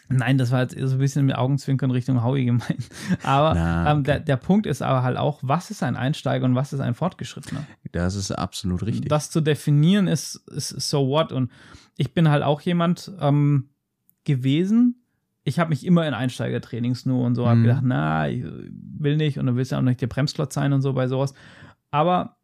Nein, 0.09 0.37
das 0.37 0.51
war 0.51 0.61
jetzt 0.61 0.77
so 0.79 0.95
ein 0.95 0.99
bisschen 0.99 1.25
mit 1.25 1.35
Augenzwinkern 1.35 1.91
Richtung 1.91 2.23
Howie 2.23 2.45
gemeint. 2.45 2.89
Aber 3.23 3.53
Na, 3.55 3.91
ähm, 3.91 3.97
okay. 3.99 4.03
der, 4.05 4.19
der 4.21 4.37
Punkt 4.37 4.65
ist 4.65 4.81
aber 4.81 5.03
halt 5.03 5.17
auch, 5.17 5.39
was 5.41 5.69
ist 5.69 5.83
ein 5.83 5.95
Einsteiger 5.97 6.45
und 6.45 6.55
was 6.55 6.71
ist 6.71 6.79
ein 6.79 6.93
Fortgeschrittener? 6.93 7.65
Das 7.91 8.15
ist 8.15 8.31
absolut 8.31 8.83
richtig. 8.85 9.09
Das 9.09 9.29
zu 9.29 9.41
definieren 9.41 10.07
ist, 10.07 10.35
ist 10.47 10.69
so 10.69 11.07
what. 11.07 11.31
Und 11.33 11.51
ich 11.97 12.13
bin 12.13 12.29
halt 12.29 12.43
auch 12.43 12.61
jemand 12.61 13.11
ähm, 13.19 13.69
gewesen. 14.23 15.03
Ich 15.43 15.59
habe 15.59 15.69
mich 15.69 15.85
immer 15.85 16.07
in 16.07 16.13
Einsteigertrainings 16.13 17.05
nur 17.05 17.25
und 17.25 17.35
so 17.35 17.45
Mhm. 17.45 17.63
gedacht, 17.63 17.81
na, 17.83 18.29
ich 18.29 18.43
will 18.43 19.17
nicht 19.17 19.39
und 19.39 19.45
dann 19.45 19.55
willst 19.55 19.71
du 19.71 19.75
ja 19.75 19.79
auch 19.79 19.83
nicht 19.85 20.01
der 20.01 20.07
Bremsklotz 20.07 20.53
sein 20.53 20.73
und 20.73 20.81
so 20.81 20.93
bei 20.93 21.07
sowas. 21.07 21.33
Aber 21.91 22.36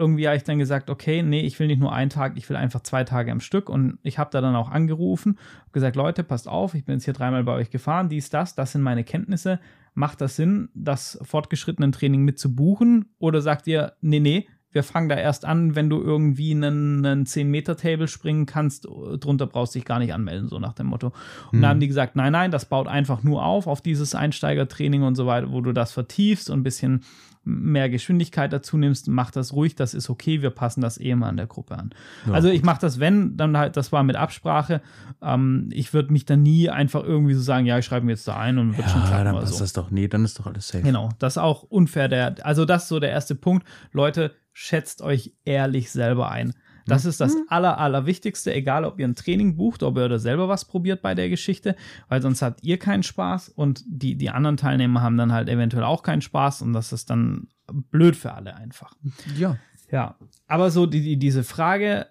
irgendwie 0.00 0.26
habe 0.26 0.36
ich 0.36 0.44
dann 0.44 0.58
gesagt, 0.58 0.90
okay, 0.90 1.22
nee, 1.22 1.42
ich 1.42 1.58
will 1.60 1.66
nicht 1.66 1.78
nur 1.78 1.92
einen 1.92 2.10
Tag, 2.10 2.32
ich 2.36 2.48
will 2.48 2.56
einfach 2.56 2.80
zwei 2.80 3.04
Tage 3.04 3.30
am 3.30 3.40
Stück. 3.40 3.68
Und 3.68 3.98
ich 4.02 4.18
habe 4.18 4.30
da 4.32 4.40
dann 4.40 4.56
auch 4.56 4.70
angerufen, 4.70 5.38
gesagt, 5.72 5.94
Leute, 5.94 6.24
passt 6.24 6.48
auf, 6.48 6.74
ich 6.74 6.84
bin 6.84 6.94
jetzt 6.94 7.04
hier 7.04 7.14
dreimal 7.14 7.44
bei 7.44 7.52
euch 7.52 7.70
gefahren, 7.70 8.08
dies, 8.08 8.30
das, 8.30 8.54
das 8.54 8.72
sind 8.72 8.82
meine 8.82 9.04
Kenntnisse. 9.04 9.60
Macht 9.94 10.20
das 10.20 10.36
Sinn, 10.36 10.70
das 10.74 11.18
fortgeschrittenen 11.22 11.92
Training 11.92 12.22
mit 12.22 12.38
zu 12.38 12.54
buchen? 12.54 13.06
Oder 13.18 13.42
sagt 13.42 13.66
ihr, 13.66 13.92
nee, 14.00 14.20
nee, 14.20 14.46
wir 14.72 14.84
fangen 14.84 15.08
da 15.08 15.16
erst 15.16 15.44
an, 15.44 15.74
wenn 15.74 15.90
du 15.90 16.00
irgendwie 16.00 16.52
einen, 16.52 17.04
einen 17.04 17.24
10-Meter-Table 17.24 18.06
springen 18.06 18.46
kannst, 18.46 18.86
drunter 18.86 19.46
brauchst 19.46 19.74
du 19.74 19.80
dich 19.80 19.86
gar 19.86 19.98
nicht 19.98 20.14
anmelden, 20.14 20.48
so 20.48 20.58
nach 20.60 20.74
dem 20.74 20.86
Motto. 20.86 21.08
Und 21.46 21.54
Hm. 21.54 21.62
da 21.62 21.68
haben 21.68 21.80
die 21.80 21.88
gesagt, 21.88 22.14
nein, 22.16 22.32
nein, 22.32 22.50
das 22.50 22.66
baut 22.66 22.86
einfach 22.86 23.22
nur 23.22 23.44
auf, 23.44 23.66
auf 23.66 23.80
dieses 23.80 24.14
Einsteigertraining 24.14 25.02
und 25.02 25.16
so 25.16 25.26
weiter, 25.26 25.50
wo 25.50 25.60
du 25.60 25.72
das 25.72 25.92
vertiefst 25.92 26.50
und 26.50 26.60
ein 26.60 26.62
bisschen 26.64 27.02
mehr 27.44 27.88
Geschwindigkeit 27.88 28.52
dazu 28.52 28.76
nimmst, 28.76 29.08
mach 29.08 29.30
das 29.30 29.52
ruhig, 29.52 29.74
das 29.74 29.94
ist 29.94 30.10
okay, 30.10 30.42
wir 30.42 30.50
passen 30.50 30.80
das 30.80 31.00
eh 31.00 31.14
mal 31.14 31.28
an 31.28 31.36
der 31.36 31.46
Gruppe 31.46 31.76
an. 31.76 31.90
Ja, 32.26 32.34
also 32.34 32.48
ich 32.48 32.62
mache 32.62 32.80
das, 32.80 33.00
wenn, 33.00 33.36
dann 33.36 33.56
halt, 33.56 33.76
das 33.76 33.92
war 33.92 34.02
mit 34.02 34.16
Absprache. 34.16 34.82
Ähm, 35.22 35.68
ich 35.72 35.94
würde 35.94 36.12
mich 36.12 36.26
dann 36.26 36.42
nie 36.42 36.68
einfach 36.68 37.02
irgendwie 37.02 37.34
so 37.34 37.40
sagen, 37.40 37.66
ja, 37.66 37.78
ich 37.78 37.84
schreibe 37.84 38.06
mir 38.06 38.12
jetzt 38.12 38.28
da 38.28 38.36
ein 38.36 38.58
und 38.58 38.76
wird 38.76 38.88
schon 38.90 39.00
ja, 39.00 39.06
klappen 39.08 39.24
dann 39.24 39.34
passt 39.36 39.54
so. 39.54 39.60
das 39.60 39.72
doch. 39.72 39.90
Nee, 39.90 40.08
dann 40.08 40.24
ist 40.24 40.38
doch 40.38 40.46
alles 40.46 40.68
safe. 40.68 40.84
Genau, 40.84 41.10
das 41.18 41.34
ist 41.34 41.38
auch 41.38 41.62
unfair. 41.62 42.08
Der, 42.08 42.34
also 42.44 42.64
das 42.64 42.84
ist 42.84 42.88
so 42.88 43.00
der 43.00 43.10
erste 43.10 43.34
Punkt. 43.34 43.66
Leute, 43.92 44.32
schätzt 44.52 45.00
euch 45.00 45.34
ehrlich 45.44 45.90
selber 45.90 46.30
ein. 46.30 46.52
Das 46.86 47.04
ist 47.04 47.20
das 47.20 47.36
aller, 47.48 47.78
allerwichtigste, 47.78 48.52
egal 48.54 48.84
ob 48.84 48.98
ihr 48.98 49.06
ein 49.06 49.14
Training 49.14 49.56
bucht, 49.56 49.82
ob 49.82 49.96
ihr 49.96 50.08
da 50.08 50.18
selber 50.18 50.48
was 50.48 50.64
probiert 50.64 51.02
bei 51.02 51.14
der 51.14 51.28
Geschichte, 51.28 51.76
weil 52.08 52.22
sonst 52.22 52.42
habt 52.42 52.62
ihr 52.62 52.78
keinen 52.78 53.02
Spaß 53.02 53.50
und 53.50 53.84
die, 53.86 54.16
die 54.16 54.30
anderen 54.30 54.56
Teilnehmer 54.56 55.02
haben 55.02 55.16
dann 55.16 55.32
halt 55.32 55.48
eventuell 55.48 55.84
auch 55.84 56.02
keinen 56.02 56.22
Spaß 56.22 56.62
und 56.62 56.72
das 56.72 56.92
ist 56.92 57.10
dann 57.10 57.48
blöd 57.90 58.16
für 58.16 58.32
alle 58.32 58.56
einfach. 58.56 58.94
Ja. 59.36 59.56
Ja, 59.90 60.16
aber 60.46 60.70
so 60.70 60.86
die, 60.86 61.02
die, 61.02 61.16
diese 61.16 61.42
Frage, 61.42 62.06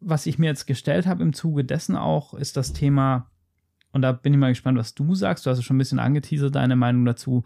was 0.00 0.26
ich 0.26 0.38
mir 0.38 0.46
jetzt 0.46 0.66
gestellt 0.66 1.06
habe 1.06 1.22
im 1.22 1.32
Zuge 1.32 1.64
dessen 1.64 1.96
auch, 1.96 2.34
ist 2.34 2.56
das 2.56 2.72
Thema, 2.72 3.30
und 3.90 4.02
da 4.02 4.12
bin 4.12 4.32
ich 4.32 4.38
mal 4.38 4.50
gespannt, 4.50 4.78
was 4.78 4.94
du 4.94 5.14
sagst. 5.14 5.44
Du 5.44 5.50
hast 5.50 5.58
ja 5.58 5.62
schon 5.62 5.76
ein 5.76 5.78
bisschen 5.78 5.98
angeteasert, 5.98 6.54
deine 6.54 6.76
Meinung 6.76 7.04
dazu. 7.04 7.44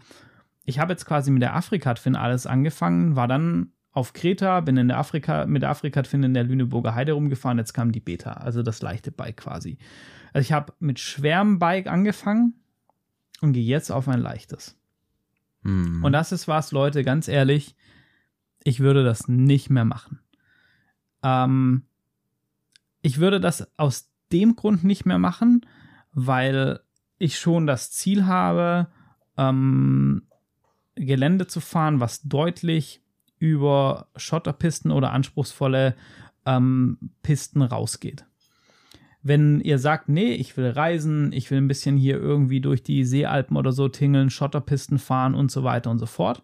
Ich 0.65 0.79
habe 0.79 0.93
jetzt 0.93 1.05
quasi 1.05 1.31
mit 1.31 1.41
der 1.41 1.55
Afrika-Twin 1.55 2.15
alles 2.15 2.45
angefangen, 2.45 3.15
war 3.15 3.27
dann 3.27 3.71
auf 3.91 4.13
Kreta, 4.13 4.61
bin 4.61 4.77
in 4.77 4.87
der 4.87 4.97
Afrika, 4.97 5.45
mit 5.45 5.61
der 5.63 5.69
Afrika-Twin 5.69 6.23
in 6.23 6.33
der 6.33 6.43
Lüneburger 6.43 6.95
Heide 6.95 7.13
rumgefahren, 7.13 7.57
jetzt 7.57 7.73
kam 7.73 7.91
die 7.91 7.99
Beta, 7.99 8.33
also 8.33 8.63
das 8.63 8.81
leichte 8.81 9.11
Bike 9.11 9.37
quasi. 9.37 9.77
Also 10.33 10.45
ich 10.45 10.51
habe 10.51 10.73
mit 10.79 10.99
schwerem 10.99 11.59
Bike 11.59 11.87
angefangen 11.87 12.53
und 13.41 13.53
gehe 13.53 13.63
jetzt 13.63 13.91
auf 13.91 14.07
ein 14.07 14.19
leichtes. 14.19 14.77
Hm. 15.63 16.03
Und 16.03 16.13
das 16.13 16.31
ist 16.31 16.47
was, 16.47 16.71
Leute, 16.71 17.03
ganz 17.03 17.27
ehrlich, 17.27 17.75
ich 18.63 18.79
würde 18.79 19.03
das 19.03 19.27
nicht 19.27 19.69
mehr 19.69 19.85
machen. 19.85 20.19
Ähm, 21.23 21.85
ich 23.01 23.19
würde 23.19 23.39
das 23.39 23.67
aus 23.77 24.11
dem 24.31 24.55
Grund 24.55 24.83
nicht 24.83 25.05
mehr 25.05 25.19
machen, 25.19 25.65
weil 26.11 26.79
ich 27.17 27.39
schon 27.39 27.65
das 27.65 27.91
Ziel 27.91 28.25
habe, 28.25 28.87
ähm, 29.37 30.27
Gelände 30.95 31.47
zu 31.47 31.59
fahren, 31.59 31.99
was 31.99 32.23
deutlich 32.23 33.01
über 33.39 34.07
Schotterpisten 34.15 34.91
oder 34.91 35.11
anspruchsvolle 35.11 35.95
ähm, 36.45 36.97
Pisten 37.23 37.61
rausgeht. 37.61 38.25
Wenn 39.21 39.59
ihr 39.59 39.79
sagt, 39.79 40.07
nee, 40.07 40.33
ich 40.33 40.55
will 40.55 40.69
reisen, 40.69 41.33
ich 41.33 41.51
will 41.51 41.57
ein 41.57 41.67
bisschen 41.67 41.97
hier 41.97 42.17
irgendwie 42.17 42.61
durch 42.61 42.83
die 42.83 43.03
Seealpen 43.03 43.57
oder 43.57 43.71
so 43.71 43.89
tingeln, 43.89 44.29
Schotterpisten 44.29 44.97
fahren 44.97 45.35
und 45.35 45.51
so 45.51 45.63
weiter 45.63 45.91
und 45.91 45.99
so 45.99 46.05
fort, 46.05 46.43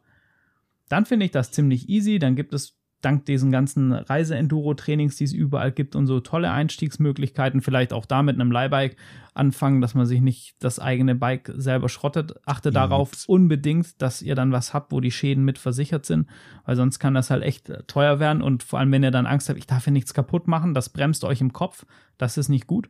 dann 0.90 1.06
finde 1.06 1.26
ich 1.26 1.32
das 1.32 1.52
ziemlich 1.52 1.88
easy. 1.90 2.20
Dann 2.20 2.36
gibt 2.36 2.54
es 2.54 2.78
dank 3.02 3.26
diesen 3.26 3.52
ganzen 3.52 3.92
Reise-Enduro-Trainings, 3.92 5.16
die 5.16 5.26
es 5.26 5.34
überall 5.34 5.72
gibt 5.72 5.96
und 5.96 6.08
so 6.08 6.20
tolle 6.20 6.52
Einstiegsmöglichkeiten, 6.52 7.62
vielleicht 7.62 7.94
auch 7.94 8.06
da 8.06 8.24
mit 8.24 8.36
einem 8.36 8.52
Leihbike 8.52 8.98
anfangen, 9.34 9.82
dass 9.82 9.94
man 9.94 10.06
sich 10.06 10.22
nicht 10.22 10.56
das 10.60 10.80
eigene 10.80 11.14
Bike 11.14 11.52
selber 11.56 11.90
schrottet. 11.90 12.34
Achte 12.46 12.70
ja, 12.70 12.74
darauf 12.74 13.12
unbedingt, 13.28 14.02
dass 14.02 14.22
ihr 14.22 14.34
dann 14.34 14.52
was 14.52 14.74
habt, 14.74 14.92
wo 14.92 15.02
die 15.02 15.12
Schäden 15.12 15.46
mit 15.46 15.60
versichert 15.60 16.06
sind, 16.06 16.28
weil 16.66 16.76
sonst 16.76 17.00
kann 17.00 17.14
das 17.14 17.30
halt 17.30 17.44
echt 17.44 17.72
teuer 17.88 18.20
werden 18.20 18.42
und 18.42 18.64
vor 18.64 18.80
allem, 18.80 18.92
wenn 18.92 19.04
ihr 19.04 19.12
dann 19.12 19.28
Angst 19.28 19.50
habt, 19.50 19.60
ich 19.60 19.68
darf 19.68 19.84
hier 19.84 19.94
nichts 19.94 20.14
kaputt 20.14 20.48
machen, 20.48 20.74
das 20.74 20.90
bremst 20.90 21.24
euch 21.26 21.42
im 21.42 21.54
Kopf, 21.54 21.86
das 22.18 22.38
ist 22.38 22.50
nicht 22.50 22.66
gut. 22.66 22.90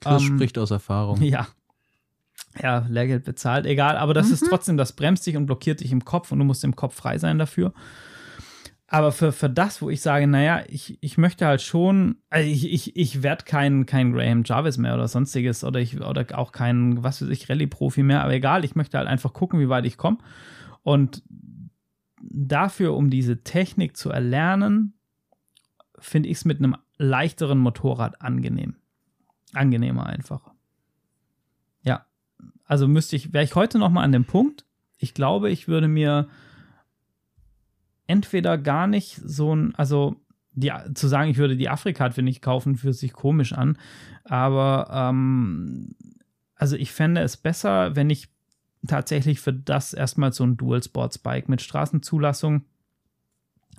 Das 0.00 0.22
ähm, 0.22 0.36
spricht 0.36 0.58
aus 0.58 0.70
Erfahrung. 0.70 1.20
Ja, 1.22 1.48
ja, 2.62 2.86
Lehrgeld 2.88 3.24
bezahlt, 3.24 3.66
egal, 3.66 3.96
aber 3.96 4.14
das 4.14 4.28
mhm. 4.28 4.34
ist 4.34 4.46
trotzdem, 4.48 4.76
das 4.76 4.92
bremst 4.92 5.26
dich 5.26 5.36
und 5.36 5.46
blockiert 5.46 5.80
dich 5.80 5.92
im 5.92 6.04
Kopf 6.04 6.32
und 6.32 6.38
du 6.38 6.44
musst 6.44 6.64
im 6.64 6.76
Kopf 6.76 6.94
frei 6.94 7.18
sein 7.18 7.38
dafür. 7.38 7.72
Aber 8.88 9.10
für, 9.10 9.32
für 9.32 9.50
das, 9.50 9.82
wo 9.82 9.90
ich 9.90 10.00
sage, 10.00 10.28
naja, 10.28 10.62
ich, 10.68 10.98
ich 11.00 11.18
möchte 11.18 11.46
halt 11.46 11.60
schon, 11.60 12.18
also 12.30 12.48
ich, 12.48 12.72
ich, 12.72 12.96
ich 12.96 13.22
werde 13.22 13.44
kein, 13.44 13.84
kein 13.84 14.12
Graham 14.12 14.44
Jarvis 14.44 14.78
mehr 14.78 14.94
oder 14.94 15.08
sonstiges 15.08 15.64
oder 15.64 15.80
ich 15.80 16.00
oder 16.00 16.24
auch 16.38 16.52
kein, 16.52 17.02
was 17.02 17.20
weiß 17.20 17.28
ich, 17.30 17.48
Rallye-Profi 17.48 18.04
mehr, 18.04 18.22
aber 18.22 18.34
egal, 18.34 18.64
ich 18.64 18.76
möchte 18.76 18.96
halt 18.96 19.08
einfach 19.08 19.32
gucken, 19.32 19.58
wie 19.58 19.68
weit 19.68 19.86
ich 19.86 19.96
komme. 19.96 20.18
Und 20.84 21.24
dafür, 22.20 22.94
um 22.94 23.10
diese 23.10 23.42
Technik 23.42 23.96
zu 23.96 24.10
erlernen, 24.10 24.94
finde 25.98 26.28
ich 26.28 26.38
es 26.38 26.44
mit 26.44 26.58
einem 26.58 26.76
leichteren 26.96 27.58
Motorrad 27.58 28.22
angenehm. 28.22 28.76
Angenehmer 29.52 30.06
einfach. 30.06 30.52
Ja. 31.82 32.06
Also 32.64 32.86
müsste 32.86 33.16
ich, 33.16 33.32
wäre 33.32 33.44
ich 33.44 33.56
heute 33.56 33.78
noch 33.78 33.90
mal 33.90 34.02
an 34.02 34.12
dem 34.12 34.26
Punkt, 34.26 34.64
ich 34.98 35.12
glaube, 35.12 35.50
ich 35.50 35.66
würde 35.66 35.88
mir 35.88 36.28
entweder 38.06 38.58
gar 38.58 38.86
nicht 38.86 39.20
so 39.24 39.54
ein, 39.54 39.74
also 39.76 40.16
die, 40.52 40.72
zu 40.94 41.08
sagen, 41.08 41.30
ich 41.30 41.36
würde 41.36 41.56
die 41.56 41.68
Afrika-Karte 41.68 42.22
nicht 42.22 42.42
kaufen, 42.42 42.76
fühlt 42.76 42.96
sich 42.96 43.12
komisch 43.12 43.52
an. 43.52 43.78
Aber 44.24 44.88
ähm, 44.90 45.94
also 46.54 46.76
ich 46.76 46.92
fände 46.92 47.20
es 47.20 47.36
besser, 47.36 47.94
wenn 47.94 48.10
ich 48.10 48.28
tatsächlich 48.86 49.40
für 49.40 49.52
das 49.52 49.92
erstmal 49.92 50.32
so 50.32 50.44
ein 50.44 50.56
Dual 50.56 50.82
Sports 50.82 51.18
Bike 51.18 51.48
mit 51.48 51.60
Straßenzulassung 51.60 52.64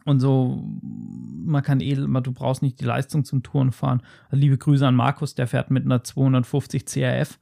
und 0.08 0.22
so, 0.22 0.64
man 0.82 1.64
kann 1.64 1.82
eh, 1.82 1.94
du 1.96 2.32
brauchst 2.32 2.62
nicht 2.62 2.80
die 2.80 2.86
Leistung 2.86 3.26
zum 3.26 3.44
Touren 3.44 3.74
fahren. 3.74 4.02
Also 4.30 4.38
liebe 4.42 4.58
Grüße 4.58 4.88
an 4.88 4.96
Markus, 4.96 5.36
der 5.36 5.48
fährt 5.48 5.70
mit 5.70 5.84
einer 5.84 6.02
250 6.02 6.86
CRF 6.86 7.38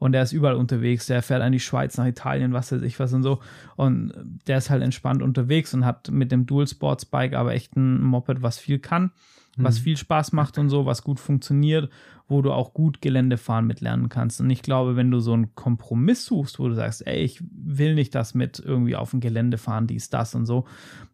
und 0.00 0.10
der 0.10 0.24
ist 0.24 0.32
überall 0.32 0.56
unterwegs. 0.56 1.06
Der 1.06 1.22
fährt 1.22 1.42
an 1.42 1.52
die 1.52 1.60
Schweiz, 1.60 1.96
nach 1.96 2.06
Italien, 2.06 2.52
was 2.52 2.72
weiß 2.72 2.82
ich 2.82 2.98
was 2.98 3.12
und 3.12 3.22
so. 3.22 3.38
Und 3.76 4.12
der 4.48 4.58
ist 4.58 4.68
halt 4.68 4.82
entspannt 4.82 5.22
unterwegs 5.22 5.72
und 5.74 5.84
hat 5.84 6.10
mit 6.10 6.32
dem 6.32 6.44
Dual 6.44 6.66
Sports 6.66 7.04
Bike 7.04 7.34
aber 7.34 7.52
echt 7.52 7.76
ein 7.76 8.02
Moped, 8.02 8.42
was 8.42 8.58
viel 8.58 8.80
kann 8.80 9.12
was 9.58 9.80
mhm. 9.80 9.82
viel 9.82 9.96
Spaß 9.96 10.32
macht 10.32 10.58
und 10.58 10.70
so, 10.70 10.86
was 10.86 11.02
gut 11.02 11.20
funktioniert, 11.20 11.90
wo 12.28 12.42
du 12.42 12.52
auch 12.52 12.74
gut 12.74 13.00
Geländefahren 13.00 13.66
mitlernen 13.66 14.08
kannst. 14.08 14.40
Und 14.40 14.50
ich 14.50 14.62
glaube, 14.62 14.96
wenn 14.96 15.10
du 15.10 15.18
so 15.18 15.32
einen 15.32 15.54
Kompromiss 15.54 16.26
suchst, 16.26 16.58
wo 16.58 16.68
du 16.68 16.74
sagst, 16.74 17.06
ey, 17.06 17.22
ich 17.22 17.42
will 17.50 17.94
nicht 17.94 18.14
das 18.14 18.34
mit 18.34 18.58
irgendwie 18.58 18.96
auf 18.96 19.10
dem 19.10 19.20
Gelände 19.20 19.58
fahren, 19.58 19.86
dies, 19.86 20.10
das 20.10 20.34
und 20.34 20.46
so, 20.46 20.66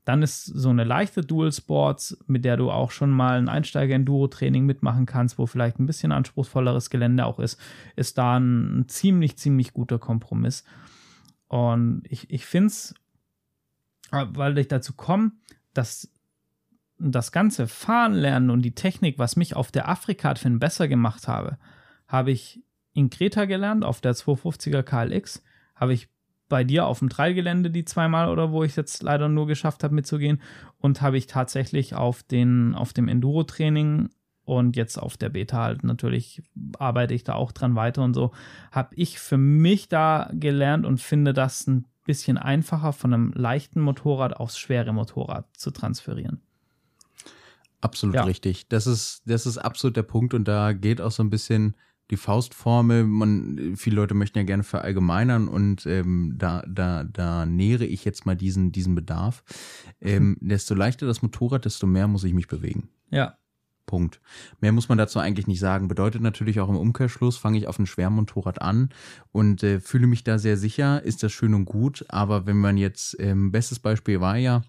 dann 0.04 0.22
ist 0.22 0.44
so 0.44 0.68
eine 0.68 0.84
leichte 0.84 1.22
Dual 1.22 1.52
Sports, 1.52 2.18
mit 2.26 2.44
der 2.44 2.56
du 2.56 2.70
auch 2.70 2.90
schon 2.90 3.10
mal 3.10 3.38
ein 3.38 3.48
Einsteiger-Enduro-Training 3.48 4.66
mitmachen 4.66 5.06
kannst, 5.06 5.38
wo 5.38 5.46
vielleicht 5.46 5.78
ein 5.78 5.86
bisschen 5.86 6.12
anspruchsvolleres 6.12 6.90
Gelände 6.90 7.24
auch 7.24 7.38
ist, 7.38 7.58
ist 7.96 8.18
da 8.18 8.38
ein 8.38 8.84
ziemlich, 8.88 9.38
ziemlich 9.38 9.72
guter 9.72 9.98
Kompromiss. 9.98 10.64
Und 11.48 12.02
ich, 12.08 12.28
ich 12.30 12.44
finde 12.44 12.66
es, 12.68 12.94
weil 14.10 14.58
ich 14.58 14.68
dazu 14.68 14.92
komme, 14.94 15.32
dass 15.72 16.10
das 16.98 17.32
ganze 17.32 17.66
Fahren 17.66 18.14
lernen 18.14 18.50
und 18.50 18.62
die 18.62 18.74
Technik, 18.74 19.18
was 19.18 19.36
mich 19.36 19.56
auf 19.56 19.72
der 19.72 19.88
Afrika-Fin 19.88 20.58
besser 20.58 20.88
gemacht 20.88 21.28
habe, 21.28 21.58
habe 22.06 22.30
ich 22.30 22.62
in 22.92 23.10
Kreta 23.10 23.44
gelernt, 23.44 23.84
auf 23.84 24.00
der 24.00 24.14
250er 24.14 24.82
KLX, 24.82 25.42
habe 25.74 25.92
ich 25.92 26.08
bei 26.48 26.62
dir 26.62 26.86
auf 26.86 27.00
dem 27.00 27.08
Trailgelände 27.08 27.70
die 27.70 27.84
zweimal 27.84 28.28
oder 28.28 28.52
wo 28.52 28.62
ich 28.62 28.76
jetzt 28.76 29.02
leider 29.02 29.28
nur 29.28 29.46
geschafft 29.46 29.82
habe 29.82 29.94
mitzugehen 29.94 30.40
und 30.78 31.00
habe 31.00 31.16
ich 31.18 31.26
tatsächlich 31.26 31.94
auf, 31.94 32.22
den, 32.22 32.74
auf 32.74 32.92
dem 32.92 33.08
Enduro-Training 33.08 34.10
und 34.44 34.76
jetzt 34.76 34.98
auf 34.98 35.16
der 35.16 35.30
Beta 35.30 35.62
halt 35.62 35.84
natürlich 35.84 36.42
arbeite 36.78 37.14
ich 37.14 37.24
da 37.24 37.34
auch 37.34 37.50
dran 37.50 37.74
weiter 37.76 38.02
und 38.02 38.14
so, 38.14 38.32
habe 38.70 38.94
ich 38.94 39.18
für 39.18 39.38
mich 39.38 39.88
da 39.88 40.30
gelernt 40.32 40.84
und 40.84 41.00
finde 41.00 41.32
das 41.32 41.66
ein 41.66 41.86
bisschen 42.04 42.36
einfacher 42.36 42.92
von 42.92 43.14
einem 43.14 43.32
leichten 43.32 43.80
Motorrad 43.80 44.36
aufs 44.36 44.58
schwere 44.58 44.92
Motorrad 44.92 45.46
zu 45.56 45.70
transferieren. 45.70 46.42
Absolut 47.84 48.14
ja. 48.14 48.24
richtig. 48.24 48.68
Das 48.68 48.86
ist, 48.86 49.22
das 49.26 49.44
ist 49.44 49.58
absolut 49.58 49.96
der 49.96 50.04
Punkt 50.04 50.32
und 50.32 50.48
da 50.48 50.72
geht 50.72 51.02
auch 51.02 51.10
so 51.10 51.22
ein 51.22 51.28
bisschen 51.28 51.76
die 52.10 52.16
Faustformel. 52.16 53.04
Man, 53.04 53.74
viele 53.76 53.96
Leute 53.96 54.14
möchten 54.14 54.38
ja 54.38 54.44
gerne 54.44 54.62
verallgemeinern 54.62 55.48
und 55.48 55.84
ähm, 55.84 56.34
da, 56.38 56.64
da, 56.66 57.04
da 57.04 57.44
nähere 57.44 57.84
ich 57.84 58.06
jetzt 58.06 58.24
mal 58.24 58.36
diesen, 58.36 58.72
diesen 58.72 58.94
Bedarf. 58.94 59.44
Ähm, 60.00 60.38
desto 60.40 60.74
leichter 60.74 61.06
das 61.06 61.20
Motorrad, 61.20 61.66
desto 61.66 61.86
mehr 61.86 62.08
muss 62.08 62.24
ich 62.24 62.32
mich 62.32 62.48
bewegen. 62.48 62.88
Ja. 63.10 63.36
Punkt. 63.84 64.22
Mehr 64.60 64.72
muss 64.72 64.88
man 64.88 64.96
dazu 64.96 65.18
eigentlich 65.18 65.46
nicht 65.46 65.60
sagen. 65.60 65.88
Bedeutet 65.88 66.22
natürlich 66.22 66.60
auch 66.60 66.70
im 66.70 66.76
Umkehrschluss, 66.76 67.36
fange 67.36 67.58
ich 67.58 67.66
auf 67.66 67.78
ein 67.78 67.86
Schwermotorrad 67.86 68.62
an 68.62 68.88
und 69.30 69.62
äh, 69.62 69.78
fühle 69.78 70.06
mich 70.06 70.24
da 70.24 70.38
sehr 70.38 70.56
sicher, 70.56 71.02
ist 71.02 71.22
das 71.22 71.32
schön 71.32 71.52
und 71.52 71.66
gut. 71.66 72.06
Aber 72.08 72.46
wenn 72.46 72.56
man 72.56 72.78
jetzt, 72.78 73.14
ähm, 73.20 73.52
bestes 73.52 73.80
Beispiel 73.80 74.22
war 74.22 74.38
ja, 74.38 74.62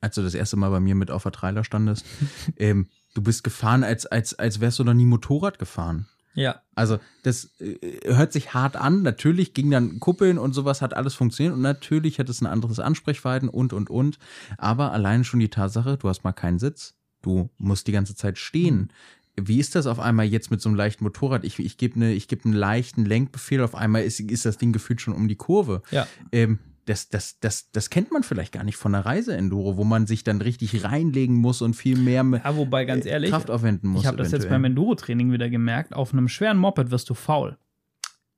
als 0.00 0.14
du 0.14 0.22
das 0.22 0.34
erste 0.34 0.56
Mal 0.56 0.70
bei 0.70 0.80
mir 0.80 0.94
mit 0.94 1.10
auf 1.10 1.22
der 1.22 1.32
Trailer 1.32 1.64
standest, 1.64 2.04
ähm, 2.56 2.88
du 3.14 3.22
bist 3.22 3.44
gefahren, 3.44 3.84
als, 3.84 4.06
als, 4.06 4.38
als 4.38 4.60
wärst 4.60 4.78
du 4.78 4.84
noch 4.84 4.94
nie 4.94 5.06
Motorrad 5.06 5.58
gefahren. 5.58 6.06
Ja. 6.34 6.62
Also, 6.74 6.98
das 7.22 7.50
äh, 7.60 8.00
hört 8.04 8.32
sich 8.32 8.54
hart 8.54 8.76
an. 8.76 9.02
Natürlich 9.02 9.52
ging 9.52 9.70
dann 9.70 10.00
Kuppeln 10.00 10.38
und 10.38 10.52
sowas, 10.52 10.80
hat 10.80 10.94
alles 10.94 11.14
funktioniert 11.14 11.54
und 11.54 11.60
natürlich 11.60 12.18
hat 12.18 12.28
es 12.28 12.40
ein 12.40 12.46
anderes 12.46 12.78
Ansprechverhalten 12.78 13.48
und, 13.48 13.72
und, 13.72 13.90
und. 13.90 14.18
Aber 14.56 14.92
allein 14.92 15.24
schon 15.24 15.40
die 15.40 15.48
Tatsache, 15.48 15.96
du 15.96 16.08
hast 16.08 16.24
mal 16.24 16.32
keinen 16.32 16.58
Sitz. 16.58 16.94
Du 17.22 17.50
musst 17.58 17.86
die 17.86 17.92
ganze 17.92 18.14
Zeit 18.14 18.38
stehen. 18.38 18.92
Wie 19.36 19.58
ist 19.58 19.74
das 19.74 19.86
auf 19.86 20.00
einmal 20.00 20.26
jetzt 20.26 20.50
mit 20.50 20.60
so 20.60 20.68
einem 20.68 20.76
leichten 20.76 21.04
Motorrad? 21.04 21.44
Ich, 21.44 21.58
ich 21.58 21.76
gebe 21.76 21.98
ne, 21.98 22.16
geb 22.16 22.44
einen 22.44 22.54
leichten 22.54 23.04
Lenkbefehl, 23.04 23.62
auf 23.62 23.74
einmal 23.74 24.04
ist, 24.04 24.20
ist 24.20 24.44
das 24.44 24.58
Ding 24.58 24.72
gefühlt 24.72 25.00
schon 25.00 25.14
um 25.14 25.28
die 25.28 25.36
Kurve. 25.36 25.82
Ja. 25.90 26.06
Ähm, 26.32 26.58
das, 26.86 27.08
das, 27.08 27.38
das, 27.40 27.70
das 27.70 27.90
kennt 27.90 28.10
man 28.12 28.22
vielleicht 28.22 28.52
gar 28.52 28.64
nicht 28.64 28.76
von 28.76 28.92
der 28.92 29.06
Reise-Enduro, 29.06 29.76
wo 29.76 29.84
man 29.84 30.06
sich 30.06 30.24
dann 30.24 30.40
richtig 30.40 30.84
reinlegen 30.84 31.36
muss 31.36 31.62
und 31.62 31.74
viel 31.74 31.96
mehr 31.96 32.24
ja, 32.44 32.56
wobei, 32.56 32.84
ganz 32.84 33.06
äh, 33.06 33.10
ehrlich, 33.10 33.30
Kraft 33.30 33.50
aufwenden 33.50 33.90
muss. 33.90 34.02
Ich 34.02 34.06
habe 34.06 34.16
das 34.16 34.32
jetzt 34.32 34.48
beim 34.48 34.64
Enduro-Training 34.64 35.32
wieder 35.32 35.48
gemerkt, 35.48 35.94
auf 35.94 36.12
einem 36.12 36.28
schweren 36.28 36.58
Moped 36.58 36.90
wirst 36.90 37.10
du 37.10 37.14
faul. 37.14 37.56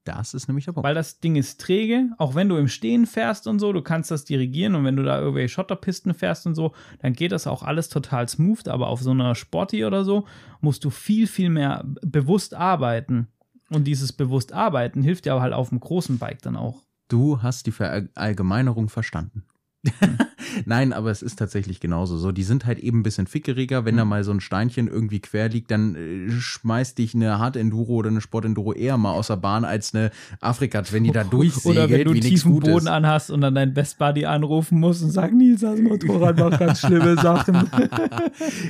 Das 0.04 0.34
ist 0.34 0.48
nämlich 0.48 0.64
der 0.64 0.72
Punkt. 0.72 0.84
Weil 0.84 0.94
das 0.94 1.20
Ding 1.20 1.36
ist 1.36 1.60
träge, 1.60 2.10
auch 2.18 2.34
wenn 2.34 2.48
du 2.48 2.56
im 2.56 2.66
Stehen 2.66 3.06
fährst 3.06 3.46
und 3.46 3.60
so, 3.60 3.72
du 3.72 3.82
kannst 3.82 4.10
das 4.10 4.24
dirigieren 4.24 4.74
und 4.74 4.84
wenn 4.84 4.96
du 4.96 5.04
da 5.04 5.20
irgendwelche 5.20 5.48
Schotterpisten 5.48 6.12
fährst 6.12 6.46
und 6.46 6.56
so, 6.56 6.72
dann 7.00 7.12
geht 7.12 7.30
das 7.30 7.46
auch 7.46 7.62
alles 7.62 7.88
total 7.88 8.28
smooth, 8.28 8.66
aber 8.66 8.88
auf 8.88 9.00
so 9.00 9.12
einer 9.12 9.34
Sporty 9.36 9.84
oder 9.84 10.04
so 10.04 10.26
musst 10.60 10.84
du 10.84 10.90
viel, 10.90 11.28
viel 11.28 11.50
mehr 11.50 11.84
bewusst 11.84 12.54
arbeiten. 12.54 13.28
Und 13.70 13.84
dieses 13.84 14.12
bewusst 14.12 14.52
arbeiten 14.52 15.02
hilft 15.02 15.24
dir 15.24 15.32
aber 15.32 15.42
halt 15.42 15.54
auf 15.54 15.68
dem 15.68 15.80
großen 15.80 16.18
Bike 16.18 16.42
dann 16.42 16.56
auch. 16.56 16.82
Du 17.12 17.42
hast 17.42 17.66
die 17.66 17.72
Verallgemeinerung 17.72 18.88
verstanden. 18.88 19.44
Nein, 20.64 20.92
aber 20.92 21.10
es 21.10 21.22
ist 21.22 21.38
tatsächlich 21.38 21.80
genauso. 21.80 22.16
So, 22.16 22.30
die 22.30 22.44
sind 22.44 22.66
halt 22.66 22.78
eben 22.78 23.00
ein 23.00 23.02
bisschen 23.02 23.26
fickeriger. 23.26 23.84
Wenn 23.84 23.94
mhm. 23.94 23.98
da 23.98 24.04
mal 24.04 24.24
so 24.24 24.30
ein 24.30 24.40
Steinchen 24.40 24.86
irgendwie 24.86 25.20
quer 25.20 25.48
liegt, 25.48 25.70
dann 25.70 25.96
äh, 25.96 26.30
schmeißt 26.30 26.98
dich 26.98 27.14
eine 27.14 27.38
Hard 27.38 27.56
Enduro 27.56 27.94
oder 27.94 28.10
eine 28.10 28.20
Sport 28.20 28.44
Enduro 28.44 28.72
eher 28.72 28.96
mal 28.96 29.12
aus 29.12 29.26
der 29.26 29.36
Bahn 29.36 29.64
als 29.64 29.94
eine 29.94 30.10
Afrika, 30.40 30.82
wenn 30.92 31.04
die 31.04 31.10
da 31.10 31.24
durchsegelt, 31.24 31.64
Oder 31.72 31.90
wenn 31.90 32.04
du 32.04 32.14
tiefen 32.14 32.60
Boden 32.60 32.86
anhast 32.86 33.30
und 33.30 33.40
dann 33.40 33.54
dein 33.54 33.74
Best 33.74 33.98
Buddy 33.98 34.24
anrufen 34.24 34.78
musst 34.78 35.02
und 35.02 35.10
sagen, 35.10 35.38
Nils, 35.38 35.62
das 35.62 35.80
Motorrad 35.80 36.38
macht 36.38 36.60
ganz 36.60 36.80
schlimme 36.80 37.16
Sachen. 37.20 37.68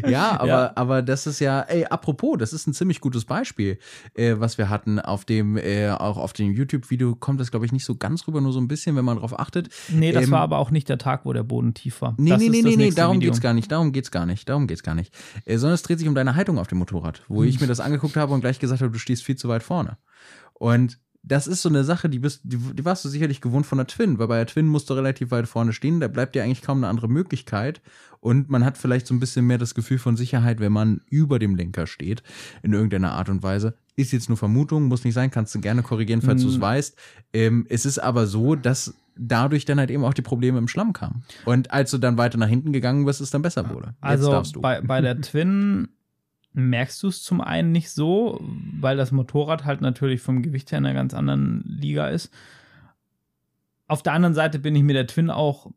ja, 0.09 0.41
aber, 0.41 0.47
ja. 0.47 0.73
aber 0.75 1.03
das 1.03 1.27
ist 1.27 1.41
ja, 1.41 1.61
ey, 1.63 1.85
apropos, 1.85 2.37
das 2.39 2.53
ist 2.53 2.67
ein 2.67 2.73
ziemlich 2.75 3.01
gutes 3.01 3.25
Beispiel, 3.25 3.79
äh, 4.15 4.37
was 4.39 4.57
wir 4.57 4.71
hatten 4.71 4.99
auf 4.99 5.25
dem, 5.25 5.57
äh, 5.57 5.91
auch 5.91 6.17
auf 6.17 6.33
dem 6.33 6.53
YouTube-Video 6.53 7.17
kommt 7.17 7.41
das, 7.41 7.51
glaube 7.51 7.67
ich, 7.67 7.73
nicht 7.73 7.85
so 7.85 7.97
ganz 7.97 8.27
rüber, 8.27 8.41
nur 8.41 8.53
so 8.53 8.61
ein 8.61 8.69
bisschen, 8.69 8.97
wenn 8.97 9.05
man 9.05 9.19
drauf 9.19 9.39
achtet. 9.39 9.69
Nee, 9.89 10.13
das 10.13 10.25
ähm, 10.25 10.31
war 10.31 10.41
aber 10.41 10.59
auch 10.59 10.71
nicht 10.71 10.89
der 10.89 10.99
Tag, 11.03 11.25
wo 11.25 11.33
der 11.33 11.43
Boden 11.43 11.75
tief 11.75 12.01
war. 12.01 12.15
Nee, 12.19 12.31
Das 12.31 12.41
nee, 12.41 12.49
nee, 12.49 12.77
nee, 12.77 12.91
darum 12.91 13.17
Video. 13.17 13.31
geht's 13.31 13.41
gar 13.41 13.55
nicht, 13.55 13.71
darum 13.71 13.93
geht's 13.93 14.11
gar 14.11 14.27
nicht, 14.27 14.49
darum 14.49 14.67
geht's 14.67 14.83
gar 14.83 14.95
nicht. 14.95 15.13
Äh, 15.45 15.59
sondern 15.59 15.75
es 15.75 15.83
dreht 15.83 15.99
sich 15.99 16.09
um 16.09 16.15
deine 16.15 16.35
Haltung 16.35 16.59
auf 16.59 16.69
dem 16.69 16.79
Motorrad, 16.79 17.23
wo 17.29 17.43
ich 17.45 17.61
mir 17.61 17.67
das 17.67 17.81
angeguckt 17.81 18.17
habe 18.17 18.33
und 18.33 18.41
gleich 18.41 18.59
gesagt 18.59 18.81
habe, 18.83 18.93
du 18.93 18.99
stehst 18.99 19.25
viel 19.25 19.37
zu 19.37 19.49
weit 19.49 19.63
vorne. 19.63 19.99
Und 20.55 20.99
das 21.25 21.47
ist 21.47 21.63
so 21.63 21.69
eine 21.69 21.85
Sache, 21.85 22.09
die, 22.09 22.19
bist, 22.19 22.41
die, 22.43 22.57
die 22.57 22.85
warst 22.85 23.05
du 23.05 23.09
sicherlich 23.09 23.41
gewohnt 23.41 23.65
von 23.65 23.79
der 23.79 23.87
Twin, 23.87 24.19
weil 24.19 24.27
bei 24.27 24.39
der 24.39 24.47
Twin 24.47 24.67
musst 24.67 24.91
du 24.91 24.95
relativ 24.95 25.31
weit 25.31 25.47
vorne 25.47 25.73
stehen, 25.73 26.01
da 26.01 26.09
bleibt 26.09 26.35
dir 26.35 26.43
eigentlich 26.43 26.63
kaum 26.63 26.79
eine 26.79 26.89
andere 26.89 27.09
Möglichkeit. 27.09 27.81
Und 28.19 28.51
man 28.51 28.65
hat 28.65 28.77
vielleicht 28.79 29.07
so 29.07 29.15
ein 29.15 29.21
bisschen 29.21 29.47
mehr 29.47 29.59
das 29.59 29.75
Gefühl 29.75 29.99
von 29.99 30.17
Sicherheit, 30.17 30.61
wenn 30.61 30.73
man 30.73 31.01
über 31.11 31.39
dem 31.39 31.55
Lenker 31.57 31.87
steht, 31.87 32.23
in 32.63 32.73
irgendeiner 32.73 33.13
Art 33.13 33.29
und 33.29 33.43
Weise. 33.43 33.75
Ist 33.95 34.13
jetzt 34.13 34.29
nur 34.29 34.39
Vermutung, 34.39 34.85
muss 34.85 35.05
nicht 35.05 35.15
sein, 35.15 35.31
kannst 35.31 35.55
du 35.55 35.61
gerne 35.61 35.83
korrigieren, 35.83 36.23
falls 36.23 36.43
du 36.43 36.49
es 36.49 36.61
weißt. 36.61 36.97
Ähm, 37.33 37.67
es 37.69 37.85
ist 37.85 37.99
aber 37.99 38.27
so, 38.27 38.55
dass 38.57 38.95
dadurch 39.17 39.65
dann 39.65 39.79
halt 39.79 39.91
eben 39.91 40.05
auch 40.05 40.15
die 40.15 40.23
Probleme 40.23 40.59
im 40.59 40.69
Schlamm 40.69 40.93
kamen. 40.93 41.25
Und 41.45 41.71
als 41.71 41.91
du 41.91 41.99
dann 41.99 42.19
weiter 42.19 42.39
nach 42.39 42.49
hinten 42.49 42.73
gegangen 42.73 43.05
bist, 43.05 43.21
es 43.21 43.31
dann 43.31 43.43
besser 43.43 43.71
wurde. 43.71 43.95
Also 44.01 44.43
bei, 44.61 44.81
bei 44.81 45.01
der 45.01 45.21
Twin 45.21 45.89
merkst 46.55 47.03
du 47.03 47.09
es 47.09 47.23
zum 47.23 47.41
einen 47.41 47.73
nicht 47.73 47.91
so, 47.91 48.41
weil 48.79 48.97
das 48.97 49.13
Motorrad 49.13 49.65
halt 49.65 49.81
natürlich 49.81 50.21
vom 50.21 50.43
Gewicht 50.43 50.71
her 50.71 50.79
in 50.79 50.87
einer 50.87 50.95
ganz 50.95 51.15
anderen 51.15 51.63
Liga 51.65 52.09
ist. 52.09 52.33
Auf 53.87 54.03
der 54.03 54.13
anderen 54.13 54.35
Seite 54.35 54.59
bin 54.59 54.75
ich 54.75 54.83
mit 54.83 54.97
der 54.97 55.07
Twin 55.07 55.31
auch, 55.31 55.71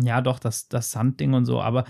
ja 0.00 0.20
doch, 0.20 0.38
das, 0.38 0.68
das 0.68 0.90
Sandding 0.90 1.34
und 1.34 1.44
so, 1.44 1.60
aber 1.60 1.84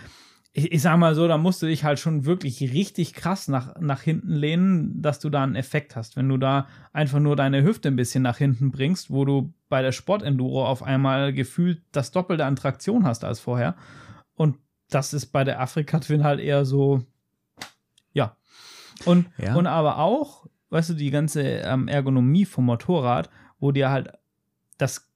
ich, 0.53 0.73
ich 0.73 0.83
sag 0.83 0.99
mal 0.99 1.15
so, 1.15 1.29
da 1.29 1.39
musst 1.39 1.63
du 1.63 1.67
dich 1.67 1.85
halt 1.85 1.99
schon 1.99 2.25
wirklich 2.25 2.61
richtig 2.61 3.15
krass 3.15 3.49
nach, 3.49 3.79
nach 3.81 4.03
hinten 4.03 4.33
lehnen, 4.33 5.03
dass 5.03 5.21
du 5.21 5.31
da 5.31 5.43
einen 5.43 5.57
Effekt 5.57 5.95
hast. 5.95 6.17
Wenn 6.17 6.29
du 6.29 6.37
da 6.37 6.67
einfach 6.93 7.21
nur 7.21 7.37
deine 7.37 7.63
Hüfte 7.63 7.89
ein 7.89 7.97
bisschen 7.97 8.23
nach 8.23 8.39
hinten 8.39 8.71
bringst, 8.71 9.11
wo 9.11 9.25
du 9.25 9.53
bei 9.69 9.83
der 9.83 9.93
Sportenduro 9.93 10.67
auf 10.67 10.83
einmal 10.83 11.33
gefühlt 11.33 11.83
das 11.93 12.11
Doppelte 12.11 12.45
an 12.45 12.57
Traktion 12.57 13.05
hast 13.05 13.25
als 13.25 13.41
vorher. 13.41 13.77
Und 14.35 14.57
das 14.89 15.13
ist 15.13 15.27
bei 15.27 15.45
der 15.45 15.61
Afrika 15.61 15.99
Twin 16.01 16.25
halt 16.25 16.41
eher 16.41 16.65
so, 16.65 17.05
ja. 18.13 18.37
Und, 19.05 19.27
Ja. 19.37 19.55
und 19.55 19.67
aber 19.67 19.99
auch, 19.99 20.47
weißt 20.71 20.91
du, 20.91 20.95
die 20.95 21.11
ganze 21.11 21.43
ähm, 21.43 21.89
Ergonomie 21.89 22.45
vom 22.45 22.65
Motorrad, 22.65 23.31
wo 23.59 23.73
dir 23.73 23.91
halt 23.91 24.13
das 24.79 25.11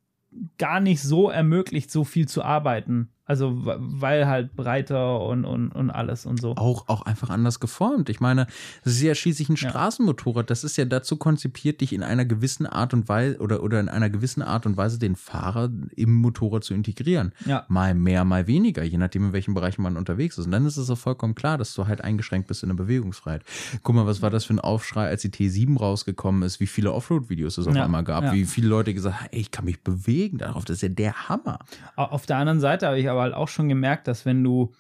gar 0.59 0.81
nicht 0.81 1.03
so 1.03 1.31
ermöglicht, 1.31 1.91
so 1.91 2.05
viel 2.05 2.27
zu 2.27 2.43
arbeiten. 2.43 3.12
Also, 3.25 3.53
weil 3.65 4.27
halt 4.27 4.57
breiter 4.57 5.21
und, 5.21 5.45
und, 5.45 5.71
und 5.71 5.91
alles 5.91 6.27
und 6.27 6.41
so. 6.41 6.57
auch, 6.57 6.89
auch 6.89 7.03
einfach 7.03 7.31
anders 7.31 7.61
geformt. 7.61 8.09
Ich 8.09 8.21
meine, 8.21 8.47
das 8.85 8.95
ist 8.95 9.03
ja 9.03 9.15
schließlich 9.15 9.49
ein. 9.49 9.57
Straßenmotorrad. 9.57 10.51
Das 10.51 10.65
ist 10.65 10.77
ja 10.77 10.85
dazu 10.85 11.17
konzipiert, 11.17 11.81
dich 11.81 11.93
in 11.93 12.03
einer 12.03 12.25
gewissen 12.25 12.67
Art 12.67 12.93
und 12.95 13.09
Weise 13.09 13.39
oder, 13.39 13.63
oder 13.63 13.79
in 13.81 13.89
einer 13.89 14.11
gewissen 14.11 14.43
Art 14.43 14.67
und 14.67 14.77
Weise 14.77 14.99
den 14.99 15.15
Fahrer 15.17 15.71
im 15.97 16.15
Motorrad 16.15 16.65
zu 16.65 16.75
integrieren. 16.75 17.33
Ja. 17.47 17.65
Mal 17.69 17.95
mehr, 17.95 18.25
mal 18.25 18.47
weniger, 18.47 18.83
je 18.83 18.99
nachdem, 18.99 19.27
in 19.27 19.33
welchen 19.33 19.55
Bereichen 19.55 19.83
man 19.83 19.97
unterwegs 19.97 20.37
ist. 20.39 20.47
Und 20.47 20.53
dann 20.53 20.67
ist 20.67 20.77
es 20.77 20.91
auch 20.91 20.99
vollkommen 20.99 21.35
klar, 21.35 21.59
dass 21.59 21.75
du 21.75 21.87
halt 21.87 22.01
eingeschränkt 22.03 22.49
bist 22.49 22.63
in 22.65 22.71
der 22.71 22.77
Bewegungsfreiheit. 22.77 23.45
Guck 23.83 23.95
mal, 23.95 24.07
was 24.07 24.21
war 24.21 24.31
das 24.31 24.45
für 24.45 24.55
ein 24.55 24.61
Aufschrei, 24.61 25.07
als 25.09 25.23
die 25.23 25.31
T7 25.31 25.79
rausgekommen 25.79 26.43
ist, 26.43 26.59
wie 26.61 26.67
viele 26.67 26.93
Offroad-Videos 26.93 27.57
es 27.59 27.67
auf 27.67 27.75
Ja, 27.77 27.85
einmal 27.85 28.05
gab, 28.05 28.25
ja. 28.25 28.33
wie 28.33 28.45
viele 28.47 28.69
Leute 28.69 28.93
gesagt 28.95 29.21
haben, 29.21 29.29
ey, 29.33 29.41
ich 29.41 29.51
kann 29.51 29.65
mich 29.65 29.83
bewegen 29.83 30.39
darauf, 30.39 30.65
das 30.65 30.77
ist 30.79 30.83
ja 30.83 30.89
der 30.89 31.29
Hammer. 31.29 31.61
Au- 31.97 32.03
Auf 32.05 32.27
der 32.27 32.37
anderen 32.39 32.61
Seite 32.61 32.87
habe 32.87 32.99
ich 32.99 33.09
aber 33.13 33.23
halt 33.23 33.35
auch 33.35 33.49
schon 33.49 33.69
gemerkt, 33.69 34.09
dass 34.09 34.27
wenn 34.27 34.43
du, 34.43 34.73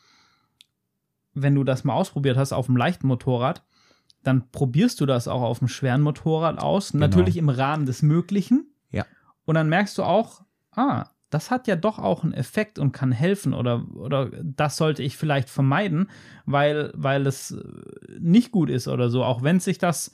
wenn 1.35 1.55
du 1.55 1.65
das 1.65 1.85
mal 1.85 1.95
ausprobiert 1.95 2.37
hast 2.37 2.53
auf 2.53 2.69
einem 2.69 2.77
leichten 2.77 3.07
Motorrad, 3.07 3.63
dann 4.23 4.51
probierst 4.51 5.01
du 5.01 5.07
das 5.07 5.29
auch 5.29 5.43
auf 5.43 5.61
einem 5.61 5.69
schweren 5.69 6.03
Motorrad 6.03 6.59
aus. 6.61 6.95
Natürlich 6.95 7.37
im 7.37 7.49
Rahmen 7.49 7.87
des 7.87 8.03
Möglichen. 8.03 8.73
Ja. 8.91 9.05
Und 9.45 9.55
dann 9.55 9.69
merkst 9.69 9.99
du 9.99 10.05
auch, 10.05 10.43
ah, 10.73 11.07
das 11.33 11.51
hat 11.51 11.67
ja 11.67 11.77
doch 11.77 11.99
auch 11.99 12.25
einen 12.25 12.35
Effekt 12.35 12.79
und 12.79 12.93
kann 12.93 13.11
helfen 13.11 13.55
oder, 13.55 13.87
oder 13.95 14.31
das 14.43 14.77
sollte 14.77 15.03
ich 15.03 15.17
vielleicht 15.17 15.49
vermeiden, 15.49 16.09
weil, 16.45 16.93
weil 16.95 17.27
es 17.27 17.53
äh, 17.53 17.63
nicht 18.19 18.53
gut 18.53 18.69
ist 18.69 18.87
oder 18.87 19.09
so, 19.09 19.25
auch 19.25 19.43
wenn 19.43 19.59
sich 19.59 19.79
das 19.79 20.13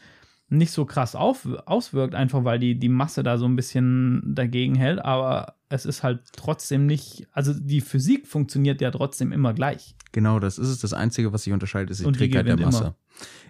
nicht 0.48 0.70
so 0.70 0.84
krass 0.84 1.14
auf, 1.14 1.46
auswirkt, 1.66 2.14
einfach 2.14 2.44
weil 2.44 2.58
die, 2.58 2.78
die 2.78 2.88
Masse 2.88 3.22
da 3.22 3.36
so 3.36 3.46
ein 3.46 3.56
bisschen 3.56 4.22
dagegen 4.34 4.76
hält, 4.76 5.04
aber 5.04 5.57
es 5.68 5.84
ist 5.84 6.02
halt 6.02 6.20
trotzdem 6.32 6.86
nicht, 6.86 7.26
also 7.32 7.52
die 7.52 7.80
Physik 7.80 8.26
funktioniert 8.26 8.80
ja 8.80 8.90
trotzdem 8.90 9.32
immer 9.32 9.52
gleich. 9.52 9.94
Genau, 10.12 10.40
das 10.40 10.58
ist 10.58 10.68
es. 10.68 10.78
Das 10.80 10.92
Einzige, 10.94 11.32
was 11.32 11.42
sich 11.44 11.52
unterscheidet, 11.52 11.90
ist 11.90 12.04
die 12.04 12.10
Trägheit 12.12 12.46
der 12.46 12.56
Masse. 12.58 12.78
immer. 12.84 12.94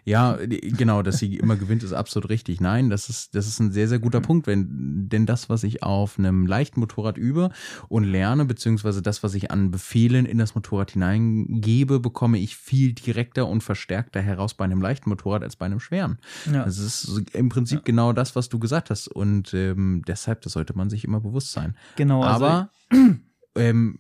Ja, 0.05 0.39
genau, 0.41 1.03
dass 1.03 1.19
sie 1.19 1.37
immer 1.39 1.57
gewinnt, 1.57 1.83
ist 1.83 1.93
absolut 1.93 2.31
richtig. 2.31 2.61
Nein, 2.61 2.89
das 2.89 3.09
ist, 3.11 3.35
das 3.35 3.47
ist 3.47 3.61
ein 3.61 3.71
sehr, 3.71 3.87
sehr 3.87 3.99
Mhm. 3.99 4.03
guter 4.03 4.21
Punkt, 4.21 4.47
wenn, 4.47 5.09
denn 5.09 5.27
das, 5.27 5.51
was 5.51 5.63
ich 5.63 5.83
auf 5.83 6.19
einem 6.19 6.47
leichten 6.47 6.81
Motorrad 6.81 7.19
übe 7.19 7.51
und 7.89 8.05
lerne, 8.05 8.45
beziehungsweise 8.47 9.03
das, 9.03 9.23
was 9.23 9.35
ich 9.35 9.51
an 9.51 9.71
Befehlen 9.71 10.25
in 10.25 10.39
das 10.39 10.55
Motorrad 10.55 10.93
hineingebe, 10.93 12.01
bekomme 12.01 12.39
ich 12.39 12.57
viel 12.57 12.93
direkter 12.95 13.47
und 13.47 13.63
verstärkter 13.63 14.21
heraus 14.23 14.55
bei 14.55 14.65
einem 14.65 14.81
leichten 14.81 15.11
Motorrad 15.11 15.43
als 15.43 15.57
bei 15.57 15.67
einem 15.67 15.81
schweren. 15.81 16.19
Ja. 16.51 16.65
Das 16.65 16.79
ist 16.79 17.03
so 17.03 17.21
im 17.35 17.49
Prinzip 17.51 17.85
genau 17.85 18.13
das, 18.15 18.35
was 18.35 18.49
du 18.49 18.59
gesagt 18.59 18.89
hast. 18.91 19.09
Und 19.09 19.53
ähm, 19.55 20.03
deshalb, 20.09 20.41
das 20.43 20.53
sollte 20.55 20.75
man 20.77 20.89
sich 20.91 21.05
immer 21.05 21.21
bewusst 21.21 21.53
sein. 21.53 21.77
Genau, 21.97 22.23
also 22.23 22.47
Aber 22.47 22.71
ähm, 23.59 23.97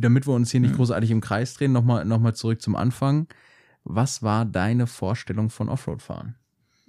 damit 0.00 0.26
wir 0.26 0.34
uns 0.34 0.50
hier 0.50 0.60
nicht 0.60 0.74
großartig 0.74 1.10
im 1.10 1.20
Kreis 1.20 1.54
drehen, 1.54 1.72
nochmal 1.72 2.04
noch 2.04 2.18
mal 2.20 2.34
zurück 2.34 2.60
zum 2.62 2.74
Anfang. 2.76 3.28
Was 3.84 4.22
war 4.22 4.44
deine 4.44 4.86
Vorstellung 4.86 5.50
von 5.50 5.68
Offroad-Fahren, 5.68 6.36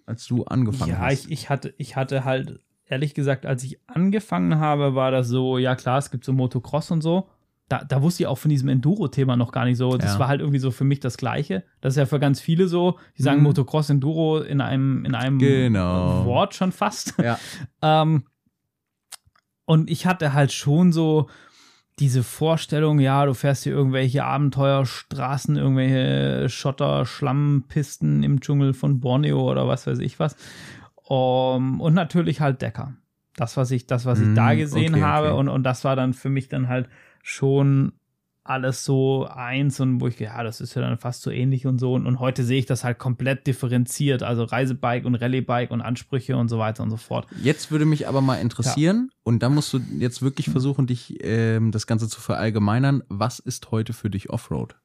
als 0.05 0.25
du 0.27 0.43
angefangen 0.45 0.91
ja, 0.91 0.99
hast? 0.99 1.25
ich, 1.25 1.31
ich, 1.31 1.49
hatte, 1.49 1.73
ich 1.77 1.95
hatte 1.95 2.23
halt, 2.23 2.59
ehrlich 2.85 3.13
gesagt, 3.13 3.45
als 3.45 3.63
ich 3.63 3.79
angefangen 3.87 4.59
habe, 4.59 4.93
war 4.95 5.09
das 5.11 5.27
so, 5.27 5.57
ja 5.57 5.75
klar, 5.75 5.97
es 5.97 6.11
gibt 6.11 6.23
so 6.23 6.33
Motocross 6.33 6.91
und 6.91 7.01
so. 7.01 7.27
Da, 7.69 7.83
da 7.83 8.01
wusste 8.03 8.23
ich 8.23 8.27
auch 8.27 8.37
von 8.37 8.49
diesem 8.49 8.67
Enduro-Thema 8.69 9.35
noch 9.37 9.51
gar 9.51 9.65
nicht 9.65 9.77
so. 9.77 9.97
Das 9.97 10.13
Ja. 10.15 10.19
war 10.19 10.27
halt 10.27 10.41
irgendwie 10.41 10.59
so 10.59 10.69
für 10.69 10.83
mich 10.83 10.99
das 10.99 11.17
Gleiche. 11.17 11.63
Das 11.81 11.93
ist 11.93 11.97
ja 11.97 12.05
für 12.05 12.19
ganz 12.19 12.39
viele 12.41 12.67
so. 12.67 12.99
Die 13.17 13.23
sagen 13.23 13.37
Mhm. 13.37 13.43
Motocross, 13.45 13.89
Enduro 13.89 14.39
in 14.41 14.61
einem, 14.61 15.05
in 15.05 15.15
einem 15.15 15.39
Genau. 15.39 16.25
Wort 16.25 16.53
schon 16.53 16.71
fast. 16.71 17.15
ja. 17.19 17.39
Ähm, 17.81 18.25
und 19.65 19.89
ich 19.89 20.05
hatte 20.05 20.33
halt 20.33 20.51
schon 20.51 20.91
so 20.91 21.29
diese 21.99 22.23
Vorstellung, 22.23 22.99
ja, 22.99 23.25
du 23.25 23.33
fährst 23.33 23.63
hier 23.63 23.73
irgendwelche 23.73 24.23
Abenteuerstraßen, 24.23 25.55
irgendwelche 25.57 26.49
Schotter, 26.49 27.05
Schlammpisten 27.05 28.23
im 28.23 28.41
Dschungel 28.41 28.73
von 28.73 28.99
Borneo 28.99 29.49
oder 29.49 29.67
was 29.67 29.85
weiß 29.85 29.99
ich 29.99 30.19
was. 30.19 30.35
Um, 31.05 31.81
und 31.81 31.93
natürlich 31.93 32.41
halt 32.41 32.61
Decker. 32.61 32.93
Das, 33.35 33.57
was 33.57 33.71
ich, 33.71 33.87
das, 33.87 34.05
was 34.05 34.19
ich 34.19 34.27
Mm, 34.29 34.35
da 34.35 34.53
gesehen 34.55 34.93
okay, 34.95 35.03
habe. 35.03 35.27
okay. 35.29 35.39
Und, 35.39 35.49
und 35.49 35.63
das 35.63 35.83
war 35.83 35.95
dann 35.95 36.13
für 36.13 36.29
mich 36.29 36.49
dann 36.49 36.67
halt 36.67 36.87
schon 37.21 37.93
alles 38.45 38.83
so 38.83 39.25
eins 39.25 39.79
und 39.79 40.01
wo 40.01 40.07
ich, 40.07 40.19
ja, 40.19 40.43
das 40.43 40.59
ist 40.59 40.75
ja 40.75 40.81
dann 40.81 40.97
fast 40.97 41.21
so 41.21 41.31
ähnlich 41.31 41.65
und 41.65 41.79
so. 41.79 41.93
Und, 41.93 42.05
und 42.05 42.19
heute 42.19 42.43
sehe 42.43 42.59
ich 42.59 42.65
das 42.65 42.83
halt 42.83 42.99
komplett 42.99 43.47
differenziert. 43.47 44.21
Also 44.21 44.43
Reisebike 44.43 45.07
und 45.07 45.15
Rallye-Bike 45.15 45.71
und 45.71 45.81
Ansprüche 45.81 46.35
und 46.35 46.49
so 46.49 46.59
weiter 46.59 46.83
und 46.83 46.89
so 46.89 46.97
fort. 46.97 47.25
Jetzt 47.41 47.71
würde 47.71 47.85
mich 47.85 48.07
aber 48.07 48.21
mal 48.21 48.35
interessieren, 48.35 49.09
und 49.23 49.41
da 49.41 49.49
musst 49.49 49.71
du 49.71 49.79
jetzt 49.97 50.21
wirklich 50.21 50.49
versuchen, 50.49 50.87
dich 50.87 51.23
ähm, 51.23 51.71
das 51.71 51.87
Ganze 51.87 52.09
zu 52.09 52.19
verallgemeinern. 52.19 53.03
Was 53.07 53.39
ist 53.39 53.71
heute 53.71 53.93
für 53.93 54.09
dich 54.09 54.29
Offroad? 54.29 54.75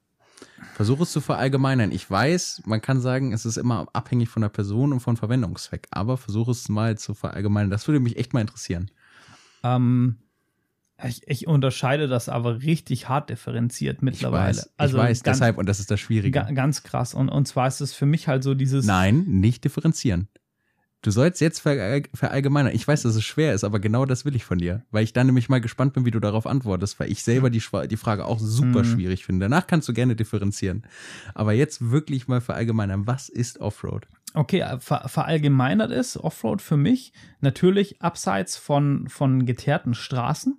Versuche 0.75 1.03
es 1.03 1.11
zu 1.11 1.21
verallgemeinern. 1.21 1.91
Ich 1.91 2.09
weiß, 2.09 2.63
man 2.67 2.81
kann 2.81 3.01
sagen, 3.01 3.33
es 3.33 3.45
ist 3.45 3.57
immer 3.57 3.89
abhängig 3.93 4.29
von 4.29 4.43
der 4.43 4.49
Person 4.49 4.93
und 4.93 5.01
von 5.01 5.17
Verwendungszweck, 5.17 5.89
aber 5.91 6.17
versuche 6.17 6.53
es 6.53 6.69
mal 6.69 6.97
zu 6.97 7.15
verallgemeinern. 7.15 7.71
Das 7.71 7.89
würde 7.89 7.99
mich 7.99 8.17
echt 8.17 8.33
mal 8.33 8.41
interessieren. 8.41 8.89
Ähm, 9.65 10.19
ich, 11.07 11.23
ich 11.29 11.47
unterscheide 11.47 12.09
das 12.09 12.29
aber 12.29 12.63
richtig 12.63 13.09
hart 13.09 13.31
differenziert 13.31 14.03
mittlerweile. 14.03 14.51
Ich 14.51 14.57
weiß, 14.59 14.71
also 14.77 14.97
ich 14.97 15.03
weiß 15.05 15.23
ganz, 15.23 15.39
deshalb, 15.39 15.59
und 15.59 15.69
das 15.69 15.81
ist 15.81 15.91
das 15.91 16.01
Schwierige. 16.01 16.33
ga, 16.41 16.51
ganz 16.51 16.83
krass. 16.83 17.15
Und, 17.15 17.29
und 17.29 17.47
zwar 17.47 17.69
ist 17.69 17.81
es 17.81 17.95
für 17.95 18.07
mich 18.07 18.27
halt 18.29 18.43
so 18.43 18.55
dieses. 18.55 18.85
Nein, 18.87 19.25
nicht 19.27 19.65
differenzieren. 19.65 20.29
Du 21.01 21.13
sollst 21.13 21.41
jetzt 21.41 21.61
ver 21.61 22.03
verallgemeinern. 22.13 22.75
Ich 22.75 22.87
weiß, 22.89 23.03
dass 23.03 23.15
es 23.15 23.23
schwer 23.25 23.55
ist, 23.55 23.63
aber 23.63 23.79
genau 23.79 24.05
das 24.05 24.25
will 24.25 24.35
ich 24.35 24.45
von 24.45 24.59
dir. 24.59 24.85
Weil 24.91 25.05
ich 25.05 25.13
dann 25.13 25.27
nämlich 25.27 25.49
mal 25.49 25.61
gespannt 25.61 25.93
bin, 25.93 26.05
wie 26.05 26.11
du 26.11 26.19
darauf 26.19 26.45
antwortest, 26.45 26.99
weil 26.99 27.09
ich 27.13 27.23
selber 27.23 27.51
die, 27.51 27.63
die 27.89 27.97
Frage 27.97 28.25
auch 28.25 28.41
super 28.41 28.81
Mhm. 28.81 28.85
schwierig 28.85 29.25
finde. 29.25 29.45
Danach 29.45 29.69
kannst 29.69 29.89
du 29.89 29.93
gerne 29.93 30.17
differenzieren. 30.17 30.83
Aber 31.35 31.53
jetzt 31.53 31.93
wirklich 31.93 32.27
mal 32.27 32.41
verallgemeinern. 32.41 33.07
Was 33.07 33.29
ist 33.29 33.61
Offroad? 33.61 34.09
Okay, 34.35 34.61
äh, 34.63 34.81
ver 34.81 35.09
verallgemeinert 35.09 35.93
ist 35.93 36.17
Offroad 36.17 36.61
für 36.61 36.77
mich 36.77 37.13
natürlich 37.41 38.03
abseits 38.03 38.57
von, 38.57 39.07
von 39.09 39.47
geteerten 39.47 39.95
Straßen 39.95 40.59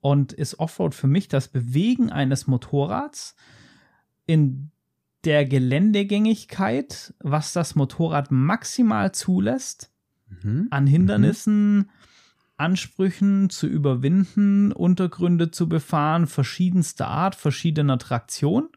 und 0.00 0.32
ist 0.32 0.58
Offroad 0.58 0.94
für 0.94 1.06
mich 1.06 1.28
das 1.28 1.48
Bewegen 1.48 2.10
eines 2.10 2.46
Motorrads 2.46 3.34
in 4.26 4.70
der 5.24 5.44
Geländegängigkeit, 5.44 7.14
was 7.20 7.52
das 7.52 7.74
Motorrad 7.74 8.30
maximal 8.30 9.12
zulässt, 9.12 9.90
Mhm. 10.42 10.68
an 10.70 10.86
Hindernissen, 10.86 11.90
Ansprüchen 12.58 13.50
zu 13.50 13.66
überwinden, 13.66 14.72
Untergründe 14.72 15.50
zu 15.50 15.68
befahren, 15.68 16.26
verschiedenster 16.26 17.06
Art, 17.06 17.34
verschiedener 17.34 17.98
Traktion, 17.98 18.68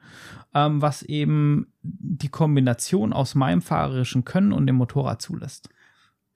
ähm, 0.54 0.82
was 0.82 1.02
eben 1.02 1.74
die 1.82 2.30
Kombination 2.30 3.12
aus 3.12 3.36
meinem 3.36 3.62
fahrerischen 3.62 4.24
Können 4.24 4.54
und 4.54 4.68
dem 4.68 4.76
Motorrad 4.76 5.22
zulässt. 5.22 5.70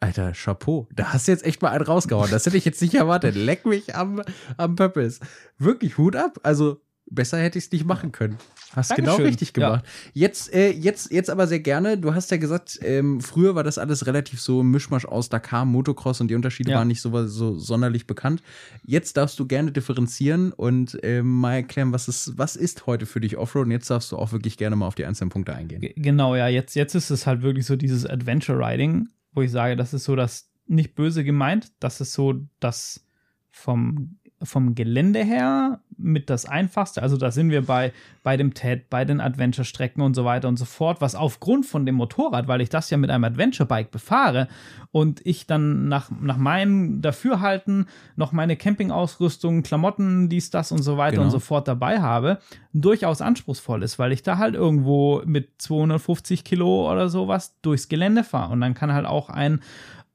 Alter, 0.05 0.31
Chapeau. 0.33 0.87
Da 0.95 1.13
hast 1.13 1.27
du 1.27 1.31
jetzt 1.31 1.45
echt 1.45 1.61
mal 1.61 1.69
einen 1.69 1.83
rausgehauen. 1.85 2.29
Das 2.31 2.45
hätte 2.45 2.57
ich 2.57 2.65
jetzt 2.65 2.81
nicht 2.81 2.93
erwartet. 2.95 3.35
Leck 3.35 3.65
mich 3.65 3.95
am, 3.95 4.21
am 4.57 4.75
Pöppels. 4.75 5.19
Wirklich 5.57 5.97
Hut 5.97 6.15
ab. 6.15 6.39
Also 6.43 6.81
Besser 7.07 7.37
hätte 7.37 7.59
ich 7.59 7.65
es 7.65 7.71
nicht 7.71 7.85
machen 7.85 8.11
können. 8.11 8.37
Hast 8.75 8.89
Dankeschön. 8.89 9.17
genau 9.17 9.27
richtig 9.27 9.53
gemacht. 9.53 9.85
Ja. 9.85 10.11
Jetzt, 10.25 10.51
äh, 10.51 10.71
jetzt, 10.71 11.11
jetzt 11.11 11.29
aber 11.29 11.45
sehr 11.45 11.59
gerne. 11.59 11.99
Du 11.99 12.15
hast 12.15 12.31
ja 12.31 12.37
gesagt, 12.37 12.79
ähm, 12.81 13.21
früher 13.21 13.53
war 13.53 13.63
das 13.63 13.77
alles 13.77 14.07
relativ 14.07 14.41
so 14.41 14.63
ein 14.63 14.71
Mischmasch 14.71 15.05
aus 15.05 15.29
Dakar, 15.29 15.65
Motocross 15.65 16.19
und 16.19 16.29
die 16.29 16.35
Unterschiede 16.35 16.71
Ja. 16.71 16.79
waren 16.79 16.87
nicht 16.87 17.01
so, 17.01 17.27
so 17.27 17.59
sonderlich 17.59 18.07
bekannt. 18.07 18.41
Jetzt 18.83 19.17
darfst 19.17 19.37
du 19.39 19.45
gerne 19.45 19.71
differenzieren 19.71 20.51
und 20.51 20.97
ähm, 21.03 21.29
mal 21.31 21.53
erklären, 21.57 21.93
was 21.93 22.07
ist, 22.07 22.39
was 22.39 22.55
ist 22.55 22.87
heute 22.87 23.05
für 23.05 23.19
dich 23.21 23.37
Offroad. 23.37 23.65
Und 23.65 23.71
jetzt 23.71 23.87
darfst 23.91 24.11
du 24.11 24.17
auch 24.17 24.31
wirklich 24.31 24.57
gerne 24.57 24.75
mal 24.75 24.87
auf 24.87 24.95
die 24.95 25.05
einzelnen 25.05 25.29
Punkte 25.29 25.53
eingehen. 25.53 25.81
Ge- 25.81 25.93
Genau, 25.95 26.35
ja, 26.35 26.47
jetzt, 26.47 26.75
jetzt 26.75 26.95
ist 26.95 27.11
es 27.11 27.27
halt 27.27 27.43
wirklich 27.43 27.67
so 27.67 27.75
dieses 27.75 28.03
Adventure 28.07 28.57
Riding, 28.57 29.09
wo 29.35 29.41
ich 29.41 29.51
sage, 29.51 29.75
das 29.75 29.93
ist 29.93 30.05
so 30.05 30.15
das 30.15 30.51
nicht 30.67 30.95
böse 30.95 31.23
gemeint, 31.23 31.71
das 31.79 32.01
ist 32.01 32.13
so 32.13 32.33
das 32.59 33.05
vom, 33.49 34.17
vom 34.45 34.75
Gelände 34.75 35.23
her 35.23 35.79
mit 35.97 36.29
das 36.29 36.45
einfachste. 36.45 37.01
Also 37.01 37.15
da 37.17 37.31
sind 37.31 37.49
wir 37.51 37.65
bei, 37.65 37.93
bei 38.21 38.35
dem 38.35 38.53
TED, 38.53 38.89
bei 38.89 39.05
den 39.05 39.21
Adventure-Strecken 39.21 40.01
und 40.01 40.13
so 40.13 40.25
weiter 40.25 40.47
und 40.47 40.57
so 40.57 40.65
fort, 40.65 40.99
was 40.99 41.15
aufgrund 41.15 41.65
von 41.65 41.85
dem 41.85 41.95
Motorrad, 41.95 42.47
weil 42.47 42.61
ich 42.61 42.69
das 42.69 42.89
ja 42.89 42.97
mit 42.97 43.09
einem 43.09 43.23
Adventure-Bike 43.23 43.91
befahre 43.91 44.47
und 44.91 45.25
ich 45.25 45.47
dann 45.47 45.87
nach, 45.87 46.09
nach 46.21 46.37
meinem 46.37 47.01
Dafürhalten 47.01 47.87
noch 48.17 48.31
meine 48.33 48.57
Campingausrüstung, 48.57 49.63
Klamotten, 49.63 50.27
dies, 50.29 50.49
das 50.49 50.71
und 50.71 50.81
so 50.83 50.97
weiter 50.97 51.13
Genau. 51.15 51.25
und 51.25 51.31
so 51.31 51.39
fort 51.39 51.67
dabei 51.67 52.01
habe, 52.01 52.39
durchaus 52.73 53.21
anspruchsvoll 53.21 53.83
ist, 53.83 53.97
weil 53.99 54.11
ich 54.11 54.21
da 54.21 54.37
halt 54.37 54.55
irgendwo 54.55 55.21
mit 55.25 55.49
250 55.59 56.43
Kilo 56.43 56.91
oder 56.91 57.07
sowas 57.09 57.55
durchs 57.61 57.87
Gelände 57.87 58.23
fahre. 58.25 58.51
Und 58.51 58.59
dann 58.61 58.73
kann 58.73 58.91
halt 58.91 59.05
auch 59.05 59.29
ein 59.29 59.61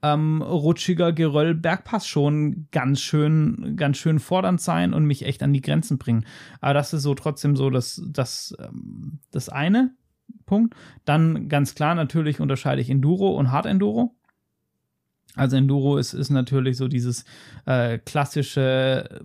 ähm, 0.03 0.42
rutschiger 0.42 1.12
Geröll-Bergpass 1.12 2.07
schon 2.07 2.68
ganz 2.70 3.01
schön, 3.01 3.74
ganz 3.76 3.98
schön 3.98 4.18
fordernd 4.18 4.61
sein 4.61 4.94
und 4.94 5.05
mich 5.05 5.24
echt 5.24 5.42
an 5.42 5.53
die 5.53 5.61
Grenzen 5.61 5.98
bringen. 5.98 6.24
Aber 6.61 6.74
das 6.74 6.92
ist 6.92 7.03
so 7.03 7.14
trotzdem 7.14 7.57
so 7.57 7.70
das, 7.70 8.03
das, 8.07 8.57
ähm, 8.59 9.18
das 9.30 9.48
eine 9.48 9.94
Punkt. 10.46 10.74
Dann 11.05 11.48
ganz 11.48 11.74
klar 11.74 11.94
natürlich 11.94 12.40
unterscheide 12.40 12.80
ich 12.80 12.90
Enduro 12.90 13.30
und 13.36 13.53
Hard 13.53 13.66
Enduro. 13.66 14.14
Also 15.36 15.57
Enduro 15.57 15.96
ist, 15.96 16.12
ist 16.12 16.30
natürlich 16.30 16.76
so 16.76 16.88
dieses 16.88 17.24
äh, 17.66 17.98
klassische 17.98 19.24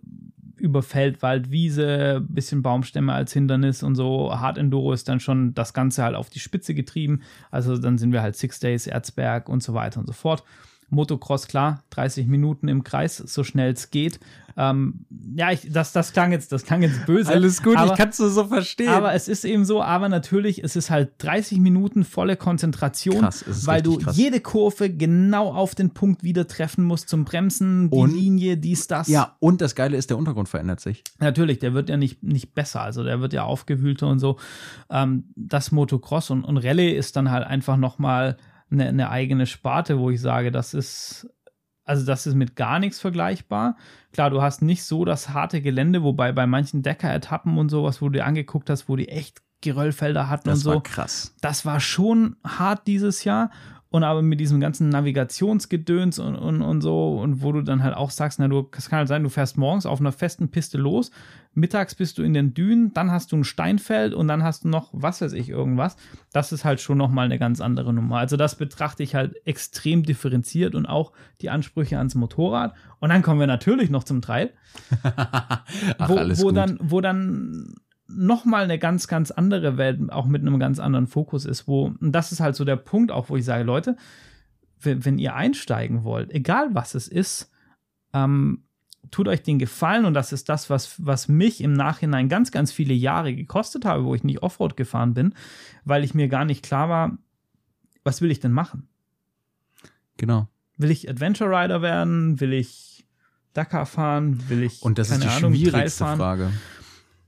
über 0.65 0.81
Feld, 0.81 1.21
Wald, 1.21 1.51
Wiese, 1.51 2.25
bisschen 2.27 2.63
Baumstämme 2.63 3.13
als 3.13 3.31
Hindernis 3.31 3.83
und 3.83 3.95
so. 3.95 4.33
Hard 4.33 4.57
Enduro 4.57 4.91
ist 4.91 5.07
dann 5.07 5.19
schon 5.19 5.53
das 5.53 5.73
Ganze 5.73 6.03
halt 6.03 6.15
auf 6.15 6.29
die 6.29 6.39
Spitze 6.39 6.73
getrieben. 6.73 7.21
Also 7.51 7.77
dann 7.77 7.97
sind 7.99 8.11
wir 8.11 8.23
halt 8.23 8.35
Six 8.35 8.59
Days, 8.59 8.87
Erzberg 8.87 9.47
und 9.47 9.61
so 9.61 9.73
weiter 9.75 9.99
und 9.99 10.07
so 10.07 10.13
fort. 10.13 10.43
Motocross, 10.89 11.47
klar, 11.47 11.83
30 11.91 12.27
Minuten 12.27 12.67
im 12.67 12.83
Kreis, 12.83 13.17
so 13.17 13.43
schnell 13.43 13.73
es 13.73 13.89
geht. 13.91 14.19
Ähm, 14.57 15.05
ja, 15.35 15.51
ich, 15.51 15.69
das, 15.69 15.91
das 15.91 16.13
klang 16.13 16.31
jetzt, 16.31 16.51
das 16.53 16.63
klang 16.63 16.81
jetzt 16.81 17.05
böse. 17.05 17.29
Alles 17.29 17.61
gut, 17.61 17.75
aber, 17.75 17.91
ich 17.91 17.97
kann 17.97 18.09
es 18.09 18.17
so 18.17 18.45
verstehen. 18.45 18.87
aber 18.87 19.13
es 19.13 19.27
ist 19.27 19.43
eben 19.43 19.65
so, 19.65 19.83
aber 19.83 20.07
natürlich, 20.07 20.63
es 20.63 20.77
ist 20.77 20.89
halt 20.89 21.11
30 21.17 21.59
Minuten 21.59 22.05
volle 22.05 22.37
Konzentration, 22.37 23.19
Krass, 23.19 23.43
weil 23.65 23.81
du 23.81 23.97
krass. 23.97 24.15
jede 24.15 24.39
Kurve 24.39 24.89
genau 24.89 25.51
auf 25.53 25.75
den 25.75 25.89
Punkt 25.89 26.23
wieder 26.23 26.47
treffen 26.47 26.85
musst 26.85 27.09
zum 27.09 27.25
Bremsen, 27.25 27.89
die 27.89 27.97
Und- 27.97 28.13
Linie, 28.15 28.55
dies, 28.55 28.87
das. 28.87 29.09
ja, 29.09 29.35
und 29.39 29.59
das 29.59 29.75
Geile 29.75 29.97
ist, 29.97 30.09
der 30.09 30.17
Untergrund 30.17 30.47
verändert 30.47 30.79
sich. 30.79 31.03
Natürlich, 31.19 31.59
der 31.59 31.73
wird 31.73 31.89
ja 31.89 31.97
nicht, 31.97 32.23
nicht 32.23 32.53
besser, 32.55 32.81
also 32.81 33.03
der 33.03 33.19
wird 33.19 33.33
ja 33.33 33.43
aufgewühlter 33.43 34.07
und 34.07 34.19
so. 34.19 34.37
Ähm, 34.89 35.25
das 35.35 35.73
Motocross 35.73 36.29
und, 36.29 36.45
und 36.45 36.57
Rallye 36.59 36.91
ist 36.95 37.17
dann 37.17 37.29
halt 37.29 37.45
einfach 37.45 37.75
nochmal 37.75 38.37
eine, 38.71 38.87
eine 38.87 39.09
eigene 39.09 39.45
Sparte, 39.45 39.99
wo 39.99 40.09
ich 40.09 40.21
sage, 40.21 40.51
das 40.51 40.73
ist, 40.73 41.29
also 41.83 42.05
das 42.05 42.25
ist 42.27 42.35
mit 42.35 42.55
gar 42.55 42.79
nichts 42.79 42.99
vergleichbar. 42.99 43.77
Klar, 44.11 44.29
du 44.29 44.41
hast 44.41 44.61
nicht 44.61 44.83
so 44.83 45.05
das 45.05 45.29
harte 45.29 45.61
Gelände, 45.61 46.03
wobei 46.03 46.31
bei 46.31 46.47
manchen 46.47 46.81
Decker-Etappen 46.81 47.57
und 47.57 47.69
sowas, 47.69 48.01
wo 48.01 48.07
du 48.07 48.13
dir 48.13 48.25
angeguckt 48.25 48.69
hast, 48.69 48.89
wo 48.89 48.95
die 48.95 49.09
echt 49.09 49.41
Geröllfelder 49.61 50.29
hatten 50.29 50.49
Das 50.49 50.59
und 50.59 50.63
so 50.63 50.73
war 50.75 50.83
krass. 50.83 51.33
das 51.41 51.65
war 51.65 51.79
schon 51.79 52.35
hart 52.43 52.87
dieses 52.87 53.23
Jahr. 53.23 53.49
Und 53.95 54.03
aber 54.03 54.21
mit 54.21 54.41
diesem 54.41 54.59
ganzen 54.59 54.89
Navigationsgedöns 54.89 56.19
und, 56.19 56.35
und, 56.35 56.61
und 56.61 56.81
so, 56.81 57.17
und 57.17 57.41
wo 57.41 57.53
du 57.53 57.61
dann 57.61 57.81
halt 57.81 57.95
auch 57.95 58.09
sagst, 58.09 58.39
na, 58.39 58.49
du, 58.49 58.69
es 58.75 58.89
kann 58.89 58.99
halt 58.99 59.07
sein, 59.07 59.23
du 59.23 59.29
fährst 59.29 59.57
morgens 59.57 59.85
auf 59.85 60.01
einer 60.01 60.11
festen 60.11 60.49
Piste 60.49 60.77
los, 60.77 61.11
mittags 61.53 61.95
bist 61.95 62.17
du 62.17 62.23
in 62.23 62.33
den 62.33 62.53
Dünen, 62.53 62.93
dann 62.93 63.09
hast 63.09 63.31
du 63.31 63.37
ein 63.37 63.45
Steinfeld 63.45 64.13
und 64.13 64.27
dann 64.27 64.43
hast 64.43 64.65
du 64.65 64.67
noch, 64.67 64.89
was 64.91 65.21
weiß 65.21 65.31
ich, 65.31 65.47
irgendwas. 65.47 65.95
Das 66.33 66.51
ist 66.51 66.65
halt 66.65 66.81
schon 66.81 66.97
nochmal 66.97 67.23
eine 67.23 67.39
ganz 67.39 67.61
andere 67.61 67.93
Nummer. 67.93 68.17
Also 68.17 68.35
das 68.35 68.55
betrachte 68.55 69.01
ich 69.01 69.15
halt 69.15 69.33
extrem 69.47 70.03
differenziert 70.03 70.75
und 70.75 70.87
auch 70.87 71.13
die 71.39 71.49
Ansprüche 71.49 71.97
ans 71.97 72.15
Motorrad. 72.15 72.73
Und 72.99 73.11
dann 73.11 73.21
kommen 73.21 73.39
wir 73.39 73.47
natürlich 73.47 73.89
noch 73.89 74.03
zum 74.03 74.21
Trail 74.21 74.51
Ach, 75.03 75.63
wo, 76.09 76.15
wo 76.15 76.51
dann, 76.51 76.77
wo 76.81 76.99
dann 76.99 77.75
nochmal 78.07 78.63
eine 78.63 78.79
ganz, 78.79 79.07
ganz 79.07 79.31
andere 79.31 79.77
Welt, 79.77 80.11
auch 80.11 80.25
mit 80.25 80.41
einem 80.41 80.59
ganz 80.59 80.79
anderen 80.79 81.07
Fokus 81.07 81.45
ist, 81.45 81.67
wo, 81.67 81.85
und 81.99 82.11
das 82.11 82.31
ist 82.31 82.39
halt 82.39 82.55
so 82.55 82.65
der 82.65 82.75
Punkt 82.75 83.11
auch, 83.11 83.29
wo 83.29 83.37
ich 83.37 83.45
sage, 83.45 83.63
Leute, 83.63 83.97
wenn, 84.79 85.17
ihr 85.17 85.35
einsteigen 85.35 86.03
wollt, 86.03 86.31
egal 86.31 86.69
was 86.73 86.93
es 86.93 87.07
ist, 87.07 87.51
ähm, 88.13 88.63
tut 89.09 89.27
euch 89.27 89.41
den 89.41 89.57
Gefallen 89.57 90.05
und 90.05 90.13
das 90.13 90.31
ist 90.31 90.49
das, 90.49 90.69
was, 90.69 91.03
was 91.03 91.27
mich 91.27 91.61
im 91.61 91.73
Nachhinein 91.73 92.29
ganz, 92.29 92.51
ganz 92.51 92.71
viele 92.71 92.93
Jahre 92.93 93.33
gekostet 93.33 93.85
habe, 93.85 94.03
wo 94.03 94.13
ich 94.13 94.23
nicht 94.23 94.43
Offroad 94.43 94.77
gefahren 94.77 95.13
bin, 95.13 95.33
weil 95.83 96.03
ich 96.03 96.13
mir 96.13 96.27
gar 96.27 96.45
nicht 96.45 96.63
klar 96.63 96.89
war, 96.89 97.17
was 98.03 98.21
will 98.21 98.31
ich 98.31 98.39
denn 98.39 98.51
machen? 98.51 98.87
genau. 100.17 100.47
Will 100.77 100.91
ich 100.91 101.09
Adventure 101.09 101.49
Rider 101.49 101.81
werden? 101.81 102.39
Will 102.41 102.53
ich 102.53 103.05
Dakar 103.53 103.85
fahren? 103.85 104.49
Will 104.49 104.63
ich 104.63 104.83
Und 104.83 104.97
das 104.97 105.09
ist 105.09 105.23
die 105.23 105.27
Ahnung, 105.27 105.53
schwierigste 105.53 106.03
fahren? 106.03 106.17
Frage. 106.17 106.51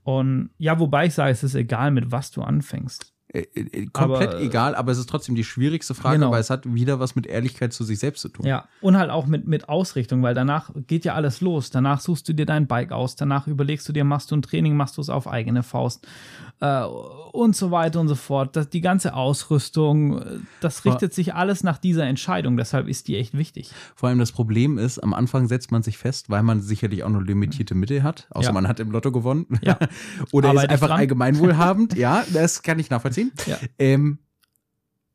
Und 0.08 0.48
ja, 0.56 0.80
wobei 0.80 1.04
ich 1.04 1.12
sage, 1.12 1.32
es 1.32 1.44
ist 1.44 1.54
egal, 1.54 1.90
mit 1.90 2.10
was 2.10 2.30
du 2.30 2.40
anfängst. 2.40 3.12
Äh, 3.30 3.40
äh, 3.54 3.86
komplett 3.92 4.30
Aber, 4.30 4.40
äh, 4.40 4.44
egal, 4.46 4.74
aber 4.74 4.90
es 4.90 4.96
ist 4.98 5.08
trotzdem 5.10 5.34
die 5.34 5.44
schwierigste 5.44 5.94
Frage, 5.94 6.16
Genau. 6.18 6.30
weil 6.30 6.40
es 6.40 6.48
hat 6.48 6.72
wieder 6.72 6.98
was 6.98 7.14
mit 7.14 7.26
Ehrlichkeit 7.26 7.74
zu 7.74 7.84
sich 7.84 7.98
selbst 7.98 8.22
zu 8.22 8.30
tun. 8.30 8.46
Ja, 8.46 8.64
und 8.80 8.96
halt 8.96 9.10
auch 9.10 9.26
mit, 9.26 9.46
mit 9.46 9.68
Ausrichtung, 9.68 10.22
weil 10.22 10.34
danach 10.34 10.70
geht 10.86 11.04
ja 11.04 11.12
alles 11.14 11.42
los. 11.42 11.70
Danach 11.70 12.00
suchst 12.00 12.26
du 12.28 12.32
dir 12.32 12.46
dein 12.46 12.66
Bike 12.66 12.90
aus, 12.90 13.16
danach 13.16 13.46
überlegst 13.46 13.86
du 13.86 13.92
dir, 13.92 14.04
machst 14.04 14.30
du 14.30 14.36
ein 14.36 14.40
Training, 14.42 14.76
machst 14.76 14.96
du 14.96 15.02
es 15.02 15.10
auf 15.10 15.28
eigene 15.28 15.62
Faust 15.62 16.06
äh, 16.60 16.82
und 16.84 17.54
so 17.54 17.70
weiter 17.70 18.00
und 18.00 18.08
so 18.08 18.14
fort. 18.14 18.56
Das, 18.56 18.70
die 18.70 18.80
ganze 18.80 19.12
Ausrüstung, 19.12 20.22
das 20.60 20.84
richtet 20.84 21.12
sich 21.12 21.34
alles 21.34 21.62
nach 21.62 21.76
dieser 21.78 22.04
Entscheidung. 22.04 22.56
Deshalb 22.56 22.88
ist 22.88 23.08
die 23.08 23.16
echt 23.16 23.36
wichtig. 23.36 23.70
Vor 23.94 24.08
allem 24.08 24.18
das 24.18 24.32
Problem 24.32 24.78
ist, 24.78 24.98
am 25.00 25.12
Anfang 25.14 25.48
setzt 25.48 25.70
man 25.70 25.82
sich 25.82 25.98
fest, 25.98 26.30
weil 26.30 26.42
man 26.42 26.60
sicherlich 26.60 27.04
auch 27.04 27.08
nur 27.10 27.22
limitierte 27.22 27.74
Mittel 27.74 28.02
hat, 28.02 28.26
außer 28.30 28.48
Ja. 28.48 28.52
man 28.52 28.68
hat 28.68 28.80
im 28.80 28.90
Lotto 28.90 29.12
gewonnen. 29.12 29.46
Ja. 29.62 29.78
Oder 30.32 30.48
ist 30.48 30.50
Arbeite 30.52 30.66
ich 30.66 30.70
einfach 30.72 30.86
dran. 30.88 30.98
allgemein 31.00 31.38
wohlhabend. 31.38 31.94
ja, 31.96 32.24
das 32.32 32.62
kann 32.62 32.78
ich 32.78 32.88
nachvollziehen. 32.90 33.17
Ja. 33.46 33.58
Ähm, 33.78 34.18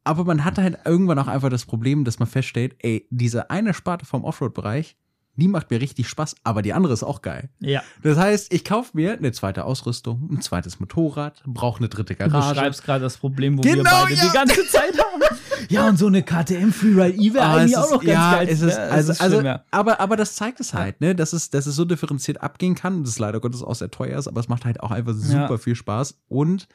aber 0.03 0.25
man 0.25 0.43
hat 0.43 0.57
halt 0.57 0.79
irgendwann 0.85 1.19
auch 1.19 1.27
einfach 1.27 1.49
das 1.49 1.65
Problem, 1.65 2.03
dass 2.03 2.19
man 2.19 2.27
feststellt, 2.27 2.75
ey, 2.79 3.07
diese 3.09 3.49
eine 3.49 3.73
Sparte 3.73 4.05
vom 4.05 4.23
Offroad-Bereich, 4.25 4.97
die 5.35 5.47
macht 5.47 5.71
mir 5.71 5.81
richtig 5.81 6.07
Spaß, 6.09 6.35
aber 6.43 6.61
die 6.61 6.73
andere 6.73 6.93
ist 6.93 7.03
auch 7.03 7.21
geil. 7.21 7.49
Ja, 7.59 7.81
Das 8.03 8.17
heißt, 8.17 8.53
ich 8.53 8.63
kaufe 8.63 8.91
mir 8.93 9.13
eine 9.17 9.31
zweite 9.31 9.65
Ausrüstung, 9.65 10.29
ein 10.31 10.41
zweites 10.41 10.79
Motorrad, 10.79 11.41
brauche 11.45 11.79
eine 11.79 11.89
dritte 11.89 12.13
du 12.13 12.19
Garage. 12.29 12.53
beschreibst 12.53 12.83
gerade 12.83 13.01
das 13.03 13.17
Problem, 13.17 13.57
wo 13.57 13.63
wir 13.63 13.75
Genau, 13.77 13.89
beide 14.03 14.13
ja. 14.13 14.23
die 14.25 14.31
ganze 14.31 14.67
Zeit 14.67 14.97
haben. 14.97 15.21
Ja, 15.69 15.87
und 15.87 15.97
so 15.97 16.07
eine 16.07 16.21
KTM 16.23 16.71
Freeride 16.71 17.17
E 17.17 17.33
wäre 17.33 17.45
Ah, 17.45 17.53
eigentlich 17.55 17.71
es 17.71 17.77
auch 17.77 17.85
ist- 17.85 17.91
noch 17.91 17.99
ganz 18.01 18.11
ja, 18.11 18.31
geil. 18.35 18.47
Es 18.49 18.61
ist, 18.61 18.75
Ja, 18.77 18.85
es 18.87 18.91
also, 18.91 19.11
ist 19.13 19.21
also, 19.21 19.35
schlimm, 19.37 19.45
ja. 19.45 19.63
aber, 19.71 19.99
aber 20.01 20.17
das 20.17 20.35
zeigt 20.35 20.59
es 20.59 20.73
halt, 20.73 20.99
ne, 20.99 21.15
dass 21.15 21.31
es, 21.31 21.51
dass 21.51 21.65
es 21.67 21.75
so 21.75 21.85
differenziert 21.85 22.41
abgehen 22.43 22.75
kann, 22.75 23.05
das 23.05 23.17
leider 23.17 23.39
Gottes 23.39 23.63
auch 23.63 23.73
sehr 23.73 23.89
teuer 23.89 24.19
ist, 24.19 24.27
aber 24.27 24.41
es 24.41 24.49
macht 24.49 24.65
halt 24.65 24.81
auch 24.81 24.91
einfach 24.91 25.13
super 25.13 25.57
viel 25.57 25.75
Spaß. 25.75 26.19
Und 26.27 26.67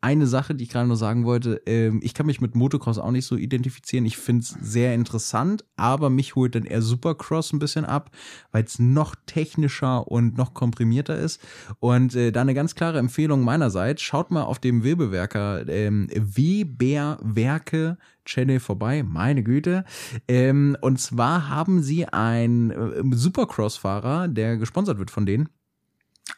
eine 0.00 0.26
Sache, 0.26 0.56
die 0.56 0.64
ich 0.64 0.70
gerade 0.70 0.88
nur 0.88 0.96
sagen 0.96 1.24
wollte, 1.24 1.62
ähm, 1.66 2.00
ich 2.02 2.14
kann 2.14 2.26
mich 2.26 2.40
mit 2.40 2.56
Motocross 2.56 2.98
auch 2.98 3.12
nicht 3.12 3.26
so 3.26 3.36
identifizieren. 3.36 4.04
Ich 4.06 4.16
finde 4.16 4.42
es 4.42 4.48
sehr 4.60 4.92
interessant, 4.92 5.64
aber 5.76 6.10
mich 6.10 6.34
holt 6.34 6.56
dann 6.56 6.64
eher 6.64 6.82
Supercross 6.82 7.52
ein 7.52 7.60
bisschen 7.60 7.84
ab, 7.84 8.01
weil 8.50 8.64
es 8.64 8.78
noch 8.78 9.14
technischer 9.26 10.08
und 10.08 10.36
noch 10.36 10.54
komprimierter 10.54 11.16
ist. 11.16 11.40
Und 11.80 12.14
äh, 12.14 12.32
da 12.32 12.40
eine 12.40 12.54
ganz 12.54 12.74
klare 12.74 12.98
Empfehlung 12.98 13.44
meinerseits, 13.44 14.02
schaut 14.02 14.30
mal 14.30 14.42
auf 14.42 14.58
dem 14.58 14.84
Webewerker 14.84 15.68
ähm, 15.68 16.08
Weberwerke 16.14 17.98
Channel 18.24 18.60
vorbei, 18.60 19.02
meine 19.02 19.42
Güte. 19.42 19.84
Ähm, 20.28 20.76
und 20.80 21.00
zwar 21.00 21.48
haben 21.48 21.82
sie 21.82 22.06
einen 22.06 22.70
äh, 22.70 23.16
Supercross-Fahrer, 23.16 24.28
der 24.28 24.56
gesponsert 24.56 24.98
wird 24.98 25.10
von 25.10 25.26
denen. 25.26 25.48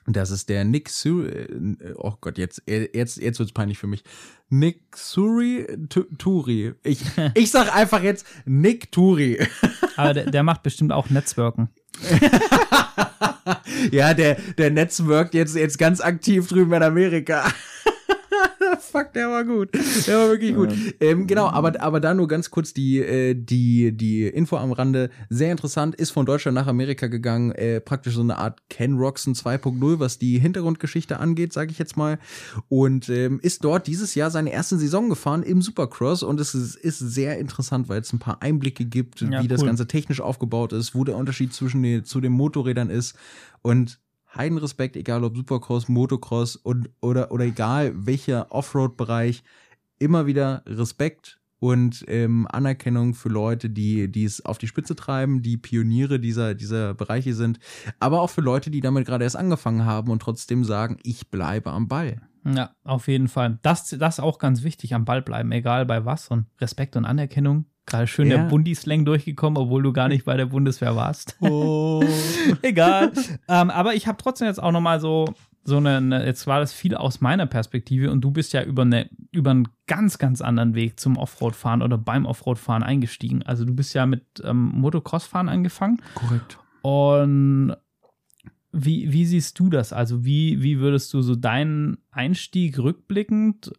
Das 0.07 0.31
ist 0.31 0.49
der 0.51 0.65
Nick 0.65 0.91
Suri. 0.91 1.29
äh, 1.29 1.95
Oh 1.97 2.13
Gott, 2.21 2.37
jetzt, 2.39 2.63
äh, 2.69 2.89
jetzt, 2.93 3.17
jetzt 3.17 3.39
wird's 3.39 3.53
peinlich 3.53 3.79
für 3.79 3.87
mich. 3.87 4.05
Nick 4.51 4.83
Suri 4.97 5.67
Tu- 5.89 6.07
Turi. 6.19 6.75
Ich, 6.83 7.01
ich 7.35 7.51
sag 7.51 7.75
einfach 7.75 8.03
jetzt 8.03 8.27
Nick 8.45 8.93
Turi. 8.93 9.39
Aber 9.97 10.13
der, 10.15 10.31
der 10.31 10.43
macht 10.43 10.63
bestimmt 10.63 10.93
auch 10.93 11.09
Netzwerken. 11.11 11.71
ja, 13.91 14.15
der, 14.15 14.37
der 14.59 14.71
netzwerkt 14.71 15.35
jetzt, 15.35 15.55
jetzt 15.57 15.79
ganz 15.79 16.01
aktiv 16.01 16.49
drüben 16.49 16.73
in 16.73 16.83
Amerika. 16.83 17.51
Fuck, 18.81 19.12
der 19.12 19.29
war 19.29 19.45
gut. 19.45 19.70
Der 20.07 20.18
war 20.18 20.29
wirklich 20.29 20.55
gut. 20.55 20.72
Ähm, 21.01 21.27
genau, 21.27 21.47
aber, 21.47 21.81
aber 21.81 22.01
da 22.01 22.14
nur 22.14 22.29
ganz 22.29 22.51
kurz 22.51 22.72
die, 22.72 22.99
äh, 22.99 23.35
die, 23.35 23.93
die 23.97 24.27
Info 24.27 24.57
am 24.57 24.72
Rande. 24.72 25.11
Sehr 25.29 25.51
interessant, 25.51 25.95
ist 25.95 26.11
von 26.11 26.27
Deutschland 26.27 26.55
nach 26.55 26.66
Amerika 26.66 27.07
gegangen. 27.07 27.53
Äh, 27.53 27.81
praktisch 27.81 28.14
so 28.14 28.20
eine 28.20 28.39
Art 28.39 28.61
Ken 28.68 28.97
Roxon 28.97 29.35
2.0, 29.35 29.99
was 29.99 30.18
die 30.18 30.39
Hintergrundgeschichte 30.39 31.18
angeht, 31.18 31.53
sage 31.53 31.70
ich 31.70 31.79
jetzt 31.79 31.97
mal. 31.97 32.18
Und 32.68 33.09
ähm, 33.09 33.41
ist 33.43 33.64
dort 33.64 33.87
dieses 33.87 34.14
Jahr 34.14 34.31
seine 34.31 34.53
erste 34.53 34.79
Saison 34.79 35.09
gefahren 35.09 35.43
im 35.43 35.62
Supercross. 35.62 36.22
Und 36.22 36.41
es 36.41 36.55
ist, 36.55 36.77
ist 36.77 36.99
sehr 36.99 37.39
interessant, 37.39 37.89
weil 37.89 38.01
es 38.01 38.12
ein 38.12 38.18
paar 38.18 38.43
Einblicke 38.43 38.85
gibt, 38.85 39.20
ja, 39.20 39.31
wie 39.31 39.37
cool. 39.37 39.49
das 39.49 39.64
Ganze 39.64 39.87
technisch 39.87 40.20
aufgebaut 40.20 40.72
ist, 40.72 40.95
wo 40.95 41.05
der 41.05 41.16
Unterschied 41.16 41.53
zwischen 41.53 41.83
den, 41.83 42.05
zu 42.05 42.20
den 42.20 42.33
Motorrädern 42.33 42.91
ist. 42.91 43.16
Und 43.62 43.99
Heidenrespekt, 44.37 44.97
egal 44.97 45.24
ob 45.24 45.37
Supercross, 45.37 45.89
Motocross 45.89 46.57
und, 46.57 46.91
oder, 47.01 47.32
oder 47.32 47.45
egal 47.45 47.93
welcher 47.95 48.53
Offroad-Bereich, 48.53 49.43
immer 49.99 50.26
wieder 50.26 50.62
Respekt 50.66 51.41
und 51.61 52.05
ähm, 52.09 52.47
Anerkennung 52.51 53.14
für 53.14 53.30
Leute, 53.30 53.70
die, 53.70 54.11
die 54.11 54.24
es 54.24 54.45
auf 54.45 54.59
die 54.59 54.66
Spitze 54.66 54.95
treiben, 54.97 55.43
die 55.43 55.57
Pioniere 55.57 56.20
dieser, 56.20 56.55
dieser 56.55 56.95
Bereiche 56.95 57.35
sind, 57.35 57.59
aber 58.01 58.20
auch 58.20 58.30
für 58.30 58.43
Leute, 58.43 58.70
die 58.70 58.80
damit 58.80 59.07
gerade 59.07 59.24
erst 59.24 59.37
angefangen 59.37 59.85
haben 59.85 60.11
und 60.11 60.20
trotzdem 60.20 60.64
sagen, 60.64 60.99
ich 61.03 61.30
bleibe 61.30 61.70
am 61.70 61.89
Ball. 61.89 62.20
Ja, 62.45 62.74
auf 62.85 63.09
jeden 63.09 63.28
Fall. 63.28 63.59
Das, 63.62 63.89
das 63.89 64.18
ist 64.18 64.20
auch 64.20 64.39
ganz 64.39 64.62
wichtig, 64.62 64.95
am 64.95 65.07
Ball 65.07 65.22
bleiben, 65.22 65.51
egal 65.53 65.87
bei 65.87 66.05
was. 66.05 66.28
Und 66.28 66.47
Respekt 66.61 66.97
und 66.97 67.07
Anerkennung 67.07 67.64
Gerade 67.87 68.07
schön 68.07 68.30
ja. 68.30 68.39
der 68.39 68.45
Bundislang 68.45 69.05
durchgekommen, 69.05 69.59
obwohl 69.59 69.82
du 69.82 69.93
gar 69.93 70.09
nicht 70.09 70.24
bei 70.24 70.37
der 70.37 70.47
Bundeswehr 70.47 70.97
warst. 70.97 71.37
Oh. 71.41 72.03
Egal. 72.62 73.12
ähm, 73.49 73.70
aber 73.70 73.95
ich 73.95 74.07
habe 74.07 74.18
trotzdem 74.20 74.47
jetzt 74.49 74.62
auch 74.62 74.72
noch 74.72 74.80
mal 74.80 75.01
so 75.01 75.26
so 75.64 75.78
eine, 75.78 76.24
jetzt 76.26 76.47
war 76.47 76.61
das 76.61 76.72
viel 76.72 76.95
aus 76.95 77.20
meiner 77.20 77.47
Perspektive 77.47 78.11
und 78.11 78.20
du 78.20 78.30
bist 78.30 78.53
ja 78.53 78.62
über, 78.62 78.82
eine, 78.82 79.09
über 79.32 79.51
einen 79.51 79.68
ganz, 79.87 80.18
ganz 80.18 80.43
anderen 80.43 80.74
Weg 80.74 81.01
zum 81.01 81.16
Offroad-Fahren 81.16 81.82
oder 81.82 81.97
beim 81.97 82.26
Offroad-Fahren 82.26 82.82
eingestiegen. 82.82 83.43
Also 83.43 83.64
du 83.64 83.74
bist 83.74 83.95
ja 83.95 84.05
mit 84.05 84.24
ähm, 84.45 84.72
Motocross-Fahren 84.74 85.49
angefangen. 85.49 86.03
Korrekt. 86.14 86.59
Und 86.82 87.76
wie, 88.72 89.11
wie 89.12 89.24
siehst 89.24 89.59
du 89.59 89.70
das? 89.70 89.93
Also 89.93 90.24
wie, 90.24 90.62
wie 90.62 90.80
würdest 90.80 91.14
du 91.14 91.22
so 91.22 91.35
deinen 91.35 91.99
Einstieg 92.11 92.78
rückblickend 92.78 93.72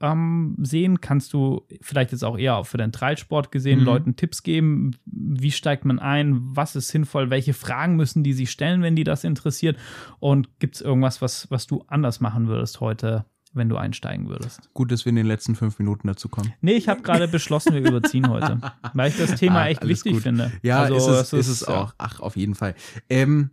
ähm, 0.00 0.56
sehen? 0.58 1.00
Kannst 1.00 1.32
du 1.32 1.62
vielleicht 1.80 2.12
jetzt 2.12 2.24
auch 2.24 2.38
eher 2.38 2.64
für 2.64 2.78
den 2.78 2.92
Treibsport 2.92 3.52
gesehen 3.52 3.80
mhm. 3.80 3.84
Leuten 3.84 4.16
Tipps 4.16 4.42
geben? 4.42 4.92
Wie 5.04 5.50
steigt 5.50 5.84
man 5.84 5.98
ein? 5.98 6.40
Was 6.42 6.76
ist 6.76 6.88
sinnvoll? 6.88 7.30
Welche 7.30 7.54
Fragen 7.54 7.96
müssen 7.96 8.24
die 8.24 8.32
sich 8.32 8.50
stellen, 8.50 8.82
wenn 8.82 8.96
die 8.96 9.04
das 9.04 9.24
interessiert? 9.24 9.76
Und 10.18 10.58
gibt 10.58 10.76
es 10.76 10.80
irgendwas, 10.80 11.20
was, 11.22 11.50
was 11.50 11.66
du 11.66 11.84
anders 11.86 12.20
machen 12.20 12.48
würdest 12.48 12.80
heute? 12.80 13.24
wenn 13.52 13.68
du 13.68 13.76
einsteigen 13.76 14.28
würdest. 14.28 14.72
Gut, 14.74 14.92
dass 14.92 15.04
wir 15.04 15.10
in 15.10 15.16
den 15.16 15.26
letzten 15.26 15.56
fünf 15.56 15.80
Minuten 15.80 16.06
dazu 16.06 16.28
kommen. 16.28 16.52
Nee, 16.60 16.74
ich 16.74 16.88
habe 16.88 17.02
gerade 17.02 17.26
beschlossen, 17.26 17.74
wir 17.74 17.80
überziehen 17.80 18.28
heute, 18.28 18.60
weil 18.94 19.10
ich 19.10 19.16
das 19.16 19.34
Thema 19.40 19.62
ah, 19.62 19.66
echt 19.66 19.84
wichtig 19.84 20.12
gut. 20.12 20.22
finde. 20.22 20.52
Ja, 20.62 20.82
also, 20.82 20.94
ist 20.94 21.32
es, 21.32 21.32
ist, 21.32 21.48
es 21.48 21.64
auch. 21.64 21.92
Ach, 21.98 22.20
auf 22.20 22.36
jeden 22.36 22.54
Fall. 22.54 22.76
Ähm, 23.08 23.50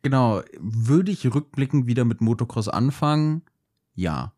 genau, 0.00 0.40
würde 0.58 1.12
ich 1.12 1.34
rückblickend 1.34 1.86
wieder 1.86 2.06
mit 2.06 2.22
Motocross 2.22 2.70
anfangen? 2.70 3.42
Ja 3.94 4.32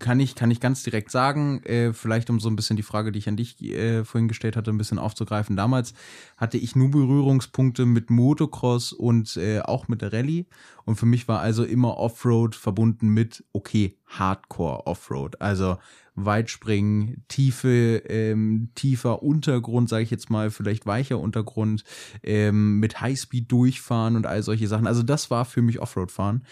kann 0.00 0.18
ich, 0.18 0.34
kann 0.34 0.50
ich 0.50 0.60
ganz 0.60 0.82
direkt 0.82 1.10
sagen, 1.10 1.62
äh, 1.64 1.92
vielleicht 1.92 2.28
um 2.28 2.40
so 2.40 2.48
ein 2.48 2.56
bisschen 2.56 2.76
die 2.76 2.82
Frage, 2.82 3.12
die 3.12 3.20
ich 3.20 3.28
an 3.28 3.36
dich 3.36 3.62
äh, 3.62 4.04
vorhin 4.04 4.26
gestellt 4.26 4.56
hatte, 4.56 4.70
ein 4.70 4.78
bisschen 4.78 4.98
aufzugreifen. 4.98 5.56
Damals 5.56 5.94
hatte 6.36 6.58
ich 6.58 6.74
nur 6.74 6.90
Berührungspunkte 6.90 7.86
mit 7.86 8.10
Motocross 8.10 8.92
und 8.92 9.36
äh, 9.36 9.60
auch 9.60 9.86
mit 9.86 10.02
der 10.02 10.12
Rallye. 10.12 10.46
Und 10.84 10.96
für 10.96 11.06
mich 11.06 11.28
war 11.28 11.40
also 11.40 11.64
immer 11.64 11.96
Offroad 11.96 12.56
verbunden 12.56 13.08
mit, 13.08 13.44
okay, 13.52 13.96
Hardcore 14.06 14.86
Offroad. 14.86 15.40
Also 15.40 15.78
Weitspringen, 16.16 17.24
tiefe, 17.28 18.02
ähm, 18.08 18.70
tiefer 18.74 19.22
Untergrund, 19.22 19.88
sage 19.88 20.04
ich 20.04 20.10
jetzt 20.10 20.30
mal, 20.30 20.50
vielleicht 20.50 20.86
weicher 20.86 21.18
Untergrund, 21.18 21.84
ähm, 22.22 22.78
mit 22.78 23.00
Highspeed 23.00 23.50
durchfahren 23.50 24.16
und 24.16 24.26
all 24.26 24.42
solche 24.42 24.68
Sachen. 24.68 24.86
Also 24.86 25.02
das 25.02 25.30
war 25.30 25.44
für 25.44 25.62
mich 25.62 25.80
Offroad-Fahren. 25.80 26.44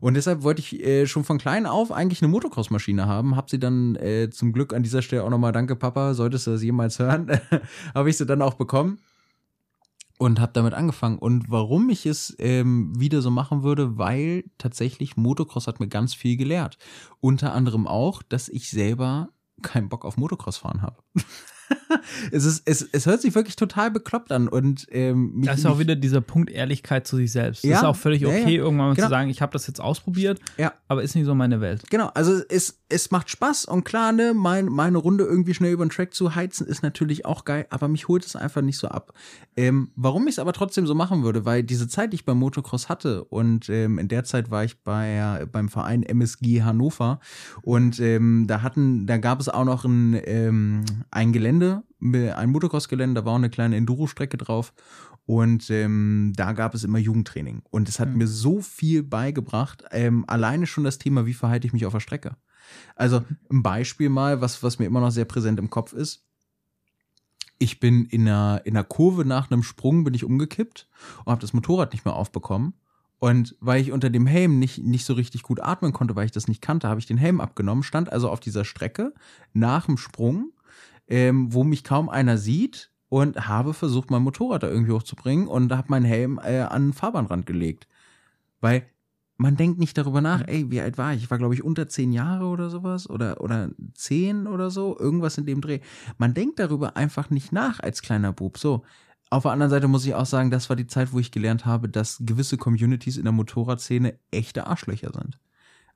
Und 0.00 0.14
deshalb 0.14 0.42
wollte 0.42 0.60
ich 0.60 0.82
äh, 0.82 1.06
schon 1.06 1.24
von 1.24 1.38
klein 1.38 1.66
auf 1.66 1.92
eigentlich 1.92 2.22
eine 2.22 2.30
Motocross-Maschine 2.30 3.06
haben. 3.06 3.36
Hab 3.36 3.50
sie 3.50 3.58
dann 3.58 3.96
äh, 3.96 4.30
zum 4.30 4.52
Glück 4.52 4.72
an 4.72 4.82
dieser 4.82 5.02
Stelle 5.02 5.24
auch 5.24 5.30
nochmal, 5.30 5.52
danke 5.52 5.76
Papa, 5.76 6.14
solltest 6.14 6.46
du 6.46 6.52
das 6.52 6.62
jemals 6.62 6.98
hören, 6.98 7.30
habe 7.94 8.08
ich 8.08 8.16
sie 8.16 8.26
dann 8.26 8.42
auch 8.42 8.54
bekommen 8.54 8.98
und 10.20 10.38
habe 10.38 10.52
damit 10.52 10.74
angefangen. 10.74 11.18
Und 11.18 11.50
warum 11.50 11.88
ich 11.88 12.04
es 12.04 12.36
ähm, 12.38 12.92
wieder 13.00 13.22
so 13.22 13.30
machen 13.30 13.62
würde, 13.62 13.96
weil 13.96 14.44
tatsächlich 14.58 15.16
Motocross 15.16 15.66
hat 15.66 15.80
mir 15.80 15.88
ganz 15.88 16.12
viel 16.12 16.36
gelehrt. 16.36 16.76
Unter 17.20 17.54
anderem 17.54 17.86
auch, 17.86 18.22
dass 18.22 18.50
ich 18.50 18.68
selber 18.68 19.30
keinen 19.62 19.88
Bock 19.88 20.04
auf 20.04 20.18
Motocross 20.18 20.58
fahren 20.58 20.82
habe. 20.82 21.02
es, 22.30 22.44
ist, 22.44 22.62
es, 22.66 22.88
es 22.92 23.06
hört 23.06 23.20
sich 23.20 23.34
wirklich 23.34 23.56
total 23.56 23.90
bekloppt 23.90 24.32
an. 24.32 24.48
Und, 24.48 24.86
ähm, 24.90 25.32
mich, 25.36 25.48
das 25.48 25.60
ist 25.60 25.66
auch 25.66 25.78
wieder 25.78 25.96
dieser 25.96 26.20
Punkt 26.20 26.50
Ehrlichkeit 26.50 27.06
zu 27.06 27.16
sich 27.16 27.32
selbst. 27.32 27.64
Ja, 27.64 27.70
das 27.70 27.80
ist 27.80 27.86
auch 27.86 27.96
völlig 27.96 28.26
okay, 28.26 28.42
ja, 28.42 28.48
ja. 28.48 28.58
irgendwann 28.58 28.88
mal 28.88 28.94
genau. 28.94 29.06
zu 29.06 29.10
sagen, 29.10 29.30
ich 29.30 29.42
habe 29.42 29.52
das 29.52 29.66
jetzt 29.66 29.80
ausprobiert, 29.80 30.40
ja. 30.56 30.72
aber 30.88 31.02
ist 31.02 31.14
nicht 31.14 31.24
so 31.24 31.34
meine 31.34 31.60
Welt. 31.60 31.82
Genau, 31.90 32.10
also 32.14 32.40
es, 32.48 32.80
es 32.88 33.10
macht 33.10 33.30
Spaß 33.30 33.66
und 33.66 33.84
klar, 33.84 34.12
ne, 34.12 34.32
mein, 34.34 34.66
meine 34.66 34.98
Runde 34.98 35.24
irgendwie 35.24 35.54
schnell 35.54 35.72
über 35.72 35.84
den 35.84 35.90
Track 35.90 36.14
zu 36.14 36.34
heizen, 36.34 36.66
ist 36.66 36.82
natürlich 36.82 37.24
auch 37.24 37.44
geil, 37.44 37.66
aber 37.70 37.88
mich 37.88 38.08
holt 38.08 38.24
es 38.24 38.36
einfach 38.36 38.62
nicht 38.62 38.78
so 38.78 38.88
ab. 38.88 39.12
Ähm, 39.56 39.90
warum 39.96 40.26
ich 40.26 40.34
es 40.34 40.38
aber 40.38 40.52
trotzdem 40.52 40.86
so 40.86 40.94
machen 40.94 41.22
würde, 41.22 41.44
weil 41.44 41.62
diese 41.62 41.88
Zeit, 41.88 42.12
die 42.12 42.16
ich 42.16 42.24
beim 42.24 42.38
Motocross 42.38 42.88
hatte 42.88 43.24
und 43.24 43.68
ähm, 43.68 43.98
in 43.98 44.08
der 44.08 44.24
Zeit 44.24 44.50
war 44.50 44.64
ich 44.64 44.82
bei, 44.82 45.46
beim 45.50 45.68
Verein 45.68 46.02
MSG 46.02 46.62
Hannover 46.62 47.20
und 47.62 48.00
ähm, 48.00 48.46
da 48.46 48.62
hatten, 48.62 49.06
da 49.06 49.18
gab 49.18 49.40
es 49.40 49.48
auch 49.48 49.64
noch 49.64 49.84
ein, 49.84 50.20
ähm, 50.24 50.84
ein 51.10 51.32
Gelände, 51.32 51.59
ein 51.62 52.50
Motocross-Gelände, 52.50 53.20
da 53.20 53.24
war 53.24 53.32
auch 53.32 53.36
eine 53.36 53.50
kleine 53.50 53.76
Enduro-Strecke 53.76 54.36
drauf. 54.36 54.72
Und 55.26 55.70
ähm, 55.70 56.32
da 56.34 56.52
gab 56.52 56.74
es 56.74 56.82
immer 56.82 56.98
Jugendtraining. 56.98 57.62
Und 57.70 57.88
es 57.88 58.00
hat 58.00 58.08
mhm. 58.08 58.18
mir 58.18 58.26
so 58.26 58.60
viel 58.60 59.02
beigebracht. 59.02 59.84
Ähm, 59.92 60.24
alleine 60.26 60.66
schon 60.66 60.84
das 60.84 60.98
Thema, 60.98 61.26
wie 61.26 61.34
verhalte 61.34 61.66
ich 61.66 61.72
mich 61.72 61.86
auf 61.86 61.92
der 61.92 62.00
Strecke. 62.00 62.36
Also 62.96 63.22
ein 63.50 63.62
Beispiel 63.62 64.08
mal, 64.08 64.40
was, 64.40 64.62
was 64.62 64.78
mir 64.78 64.86
immer 64.86 65.00
noch 65.00 65.10
sehr 65.10 65.24
präsent 65.24 65.58
im 65.58 65.70
Kopf 65.70 65.92
ist. 65.92 66.24
Ich 67.58 67.78
bin 67.78 68.06
in 68.06 68.22
einer, 68.22 68.62
in 68.64 68.76
einer 68.76 68.84
Kurve 68.84 69.24
nach 69.24 69.50
einem 69.50 69.62
Sprung 69.62 70.02
bin 70.02 70.14
ich 70.14 70.24
umgekippt 70.24 70.88
und 71.24 71.30
habe 71.30 71.40
das 71.40 71.52
Motorrad 71.52 71.92
nicht 71.92 72.04
mehr 72.04 72.14
aufbekommen. 72.14 72.74
Und 73.18 73.54
weil 73.60 73.82
ich 73.82 73.92
unter 73.92 74.08
dem 74.08 74.26
Helm 74.26 74.58
nicht, 74.58 74.78
nicht 74.78 75.04
so 75.04 75.12
richtig 75.12 75.42
gut 75.42 75.60
atmen 75.60 75.92
konnte, 75.92 76.16
weil 76.16 76.24
ich 76.24 76.32
das 76.32 76.48
nicht 76.48 76.62
kannte, 76.62 76.88
habe 76.88 77.00
ich 77.00 77.06
den 77.06 77.18
Helm 77.18 77.40
abgenommen, 77.40 77.82
stand 77.82 78.10
also 78.10 78.30
auf 78.30 78.40
dieser 78.40 78.64
Strecke 78.64 79.12
nach 79.52 79.86
dem 79.86 79.98
Sprung 79.98 80.52
ähm, 81.10 81.52
wo 81.52 81.64
mich 81.64 81.84
kaum 81.84 82.08
einer 82.08 82.38
sieht 82.38 82.90
und 83.08 83.48
habe 83.48 83.74
versucht, 83.74 84.10
mein 84.10 84.22
Motorrad 84.22 84.62
da 84.62 84.68
irgendwie 84.68 84.92
hochzubringen 84.92 85.48
und 85.48 85.72
habe 85.72 85.88
meinen 85.88 86.06
Helm 86.06 86.40
äh, 86.42 86.60
an 86.60 86.88
den 86.88 86.92
Fahrbahnrand 86.92 87.44
gelegt. 87.44 87.88
Weil 88.60 88.86
man 89.36 89.56
denkt 89.56 89.78
nicht 89.78 89.98
darüber 89.98 90.20
nach, 90.20 90.46
ey, 90.46 90.70
wie 90.70 90.80
alt 90.80 90.98
war 90.98 91.14
ich? 91.14 91.24
Ich 91.24 91.30
war, 91.30 91.38
glaube 91.38 91.54
ich, 91.54 91.64
unter 91.64 91.88
zehn 91.88 92.12
Jahre 92.12 92.44
oder 92.44 92.70
sowas 92.70 93.08
oder, 93.10 93.40
oder 93.40 93.70
zehn 93.94 94.46
oder 94.46 94.70
so, 94.70 94.98
irgendwas 94.98 95.38
in 95.38 95.46
dem 95.46 95.60
Dreh. 95.60 95.80
Man 96.18 96.34
denkt 96.34 96.58
darüber 96.58 96.96
einfach 96.96 97.30
nicht 97.30 97.50
nach 97.50 97.80
als 97.80 98.02
kleiner 98.02 98.32
Bub. 98.32 98.58
So. 98.58 98.84
Auf 99.30 99.44
der 99.44 99.52
anderen 99.52 99.70
Seite 99.70 99.88
muss 99.88 100.04
ich 100.04 100.14
auch 100.14 100.26
sagen, 100.26 100.50
das 100.50 100.68
war 100.68 100.76
die 100.76 100.88
Zeit, 100.88 101.12
wo 101.12 101.18
ich 101.18 101.32
gelernt 101.32 101.64
habe, 101.64 101.88
dass 101.88 102.18
gewisse 102.20 102.58
Communities 102.58 103.16
in 103.16 103.24
der 103.24 103.32
Motorradszene 103.32 104.18
echte 104.30 104.66
Arschlöcher 104.66 105.12
sind. 105.12 105.38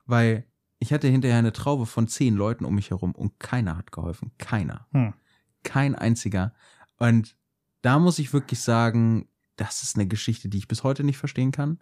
Weil 0.05 0.45
ich 0.79 0.93
hatte 0.93 1.07
hinterher 1.07 1.39
eine 1.39 1.53
Traube 1.53 1.85
von 1.85 2.07
zehn 2.07 2.35
Leuten 2.35 2.65
um 2.65 2.75
mich 2.75 2.89
herum 2.89 3.13
und 3.13 3.39
keiner 3.39 3.77
hat 3.77 3.91
geholfen. 3.91 4.31
Keiner. 4.37 4.87
Hm. 4.91 5.13
Kein 5.63 5.95
einziger. 5.95 6.53
Und 6.97 7.35
da 7.81 7.99
muss 7.99 8.19
ich 8.19 8.33
wirklich 8.33 8.59
sagen, 8.59 9.27
das 9.55 9.83
ist 9.83 9.95
eine 9.95 10.07
Geschichte, 10.07 10.49
die 10.49 10.57
ich 10.57 10.67
bis 10.67 10.83
heute 10.83 11.03
nicht 11.03 11.17
verstehen 11.17 11.51
kann. 11.51 11.79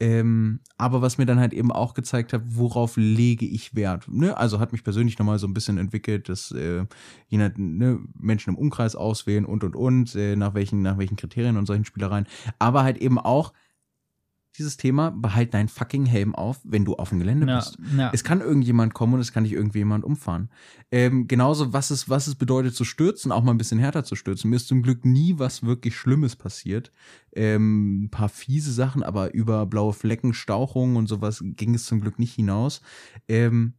Ähm, 0.00 0.58
aber 0.78 1.00
was 1.00 1.18
mir 1.18 1.26
dann 1.26 1.38
halt 1.38 1.52
eben 1.52 1.70
auch 1.70 1.94
gezeigt 1.94 2.32
hat, 2.32 2.42
worauf 2.46 2.96
lege 2.96 3.46
ich 3.46 3.76
Wert. 3.76 4.08
Ne? 4.08 4.36
Also 4.36 4.58
hat 4.58 4.72
mich 4.72 4.82
persönlich 4.82 5.18
nochmal 5.18 5.38
so 5.38 5.46
ein 5.46 5.54
bisschen 5.54 5.78
entwickelt, 5.78 6.28
dass 6.28 6.50
äh, 6.50 6.86
je 7.28 7.38
nach, 7.38 7.50
ne, 7.56 8.00
Menschen 8.18 8.50
im 8.50 8.58
Umkreis 8.58 8.96
auswählen 8.96 9.44
und 9.44 9.62
und 9.62 9.76
und, 9.76 10.14
äh, 10.16 10.34
nach 10.34 10.54
welchen, 10.54 10.82
nach 10.82 10.98
welchen 10.98 11.16
Kriterien 11.16 11.56
und 11.56 11.66
solchen 11.66 11.84
Spielereien. 11.84 12.26
Aber 12.58 12.82
halt 12.82 12.98
eben 12.98 13.18
auch, 13.18 13.52
dieses 14.58 14.76
Thema, 14.76 15.10
behalt 15.10 15.54
deinen 15.54 15.68
fucking 15.68 16.06
Helm 16.06 16.34
auf, 16.34 16.60
wenn 16.64 16.84
du 16.84 16.94
auf 16.94 17.08
dem 17.08 17.18
Gelände 17.18 17.46
ja, 17.46 17.56
bist. 17.56 17.78
Ja. 17.96 18.10
Es 18.12 18.24
kann 18.24 18.40
irgendjemand 18.40 18.94
kommen 18.94 19.14
und 19.14 19.20
es 19.20 19.32
kann 19.32 19.44
dich 19.44 19.52
irgendjemand 19.52 20.04
umfahren. 20.04 20.50
Ähm, 20.90 21.26
genauso, 21.26 21.72
was 21.72 21.90
es, 21.90 22.08
was 22.08 22.26
es 22.26 22.34
bedeutet 22.34 22.74
zu 22.74 22.84
stürzen, 22.84 23.32
auch 23.32 23.42
mal 23.42 23.52
ein 23.52 23.58
bisschen 23.58 23.78
härter 23.78 24.04
zu 24.04 24.14
stürzen. 24.14 24.50
Mir 24.50 24.56
ist 24.56 24.68
zum 24.68 24.82
Glück 24.82 25.04
nie 25.04 25.38
was 25.38 25.62
wirklich 25.62 25.96
Schlimmes 25.96 26.36
passiert. 26.36 26.92
Ähm, 27.34 28.04
ein 28.04 28.10
paar 28.10 28.28
fiese 28.28 28.72
Sachen, 28.72 29.02
aber 29.02 29.32
über 29.34 29.64
blaue 29.66 29.92
Flecken, 29.92 30.34
Stauchungen 30.34 30.96
und 30.96 31.08
sowas 31.08 31.42
ging 31.42 31.74
es 31.74 31.86
zum 31.86 32.00
Glück 32.00 32.18
nicht 32.18 32.34
hinaus. 32.34 32.82
Ähm, 33.28 33.74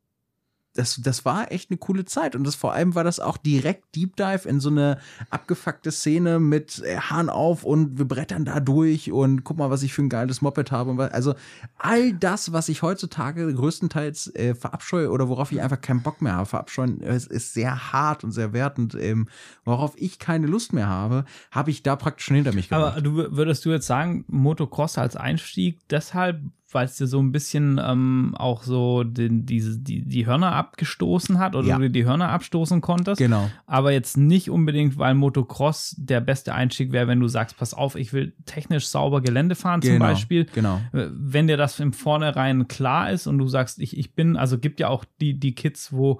das, 0.74 1.00
das 1.04 1.24
war 1.24 1.52
echt 1.52 1.70
eine 1.70 1.78
coole 1.78 2.06
Zeit. 2.06 2.36
Und 2.36 2.46
das 2.46 2.56
vor 2.56 2.74
allem 2.74 2.96
war 2.96 3.04
das 3.04 3.20
auch 3.20 3.38
direkt 3.38 3.96
Deep 3.96 4.16
Dive 4.16 4.48
in 4.48 4.60
so 4.60 4.70
eine 4.70 4.98
abgefuckte 5.30 5.92
Szene 5.92 6.40
mit 6.40 6.82
äh, 6.84 6.98
Hahn 6.98 7.30
auf 7.30 7.64
und 7.64 7.98
wir 7.98 8.08
brettern 8.08 8.46
da 8.46 8.60
durch 8.60 9.12
und 9.12 9.44
guck 9.44 9.58
mal, 9.58 9.70
was 9.70 9.84
ich 9.84 9.94
für 9.94 10.02
ein 10.02 10.10
geiles 10.10 10.42
Moped 10.42 10.72
habe. 10.72 11.12
Also 11.14 11.36
all 11.78 12.14
das, 12.14 12.54
was 12.54 12.70
ich 12.70 12.82
heutzutage 12.82 13.54
größtenteils 13.54 14.36
äh, 14.36 14.56
verabscheue 14.56 15.12
oder 15.12 15.30
worauf 15.30 15.52
ich 15.52 15.62
einfach 15.62 15.80
keinen 15.80 16.02
Bock 16.02 16.22
mehr 16.22 16.34
habe, 16.34 16.48
verabscheuen, 16.48 17.02
es 17.02 17.28
ist 17.28 17.54
sehr 17.54 17.94
hart 17.94 18.24
und 18.24 18.32
sehr 18.32 18.54
wertend. 18.54 18.96
Ähm, 18.96 19.28
worauf 19.66 19.94
ich 19.96 20.18
keine 20.18 20.48
Lust 20.48 20.74
mehr 20.74 20.88
habe, 20.88 21.26
habe 21.52 21.70
ich 21.70 21.84
da 21.84 21.96
praktisch 21.96 22.26
schon 22.26 22.36
hinter 22.36 22.54
mich 22.54 22.70
gebracht. 22.70 22.94
Aber 22.94 23.02
du 23.02 23.16
würdest 23.36 23.64
du 23.66 23.70
jetzt 23.70 23.88
sagen, 23.88 24.26
Motocross 24.28 24.98
als 24.98 25.16
Einstieg 25.16 25.88
deshalb, 25.90 26.42
weil 26.74 26.86
es 26.86 26.98
dir 26.98 27.08
so 27.08 27.20
ein 27.22 27.32
bisschen 27.32 27.80
ähm, 27.84 28.36
auch 28.38 28.64
so 28.64 29.04
den, 29.04 29.46
diese, 29.46 29.80
die, 29.80 30.04
die 30.04 30.26
Hörner 30.26 30.54
abgestoßen 30.54 31.40
hat 31.40 31.56
oder 31.56 31.68
ja. 31.68 31.78
du 31.78 31.84
dir 31.84 31.90
die 31.90 32.06
Hörner 32.06 32.30
abstoßen 32.30 32.82
konntest. 32.82 33.20
Genau. 33.20 33.50
Aber 33.66 33.92
jetzt 33.92 34.18
nicht 34.18 34.50
unbedingt, 34.50 34.98
weil 34.98 35.16
Motocross 35.16 35.96
der 35.98 36.22
beste 36.22 36.54
Einstieg 36.54 36.92
wäre, 36.92 37.08
wenn 37.08 37.20
du 37.20 37.28
sagst, 37.28 37.58
pass 37.58 37.74
auf, 37.74 37.96
ich 37.96 38.14
will 38.14 38.34
technisch 38.46 38.88
sauber 38.88 39.22
Gelände 39.22 39.56
fahren 39.56 39.82
genau, 39.82 39.94
zum 39.94 40.00
Beispiel. 40.00 40.46
Genau. 40.54 40.82
Äh, 40.94 41.08
wenn 41.12 41.48
dir 41.48 41.58
das 41.58 41.80
im 41.80 41.94
Vornherein 41.94 42.68
klar 42.68 43.12
ist 43.12 43.28
und 43.28 43.38
du 43.38 43.48
sagst, 43.48 43.80
ich, 43.80 43.98
ich 43.98 44.16
bin, 44.16 44.38
also 44.38 44.58
gibt 44.58 44.80
ja 44.80 44.88
auch 44.90 45.06
die, 45.20 45.40
die 45.40 45.56
Kids, 45.56 45.94
wo 45.94 46.20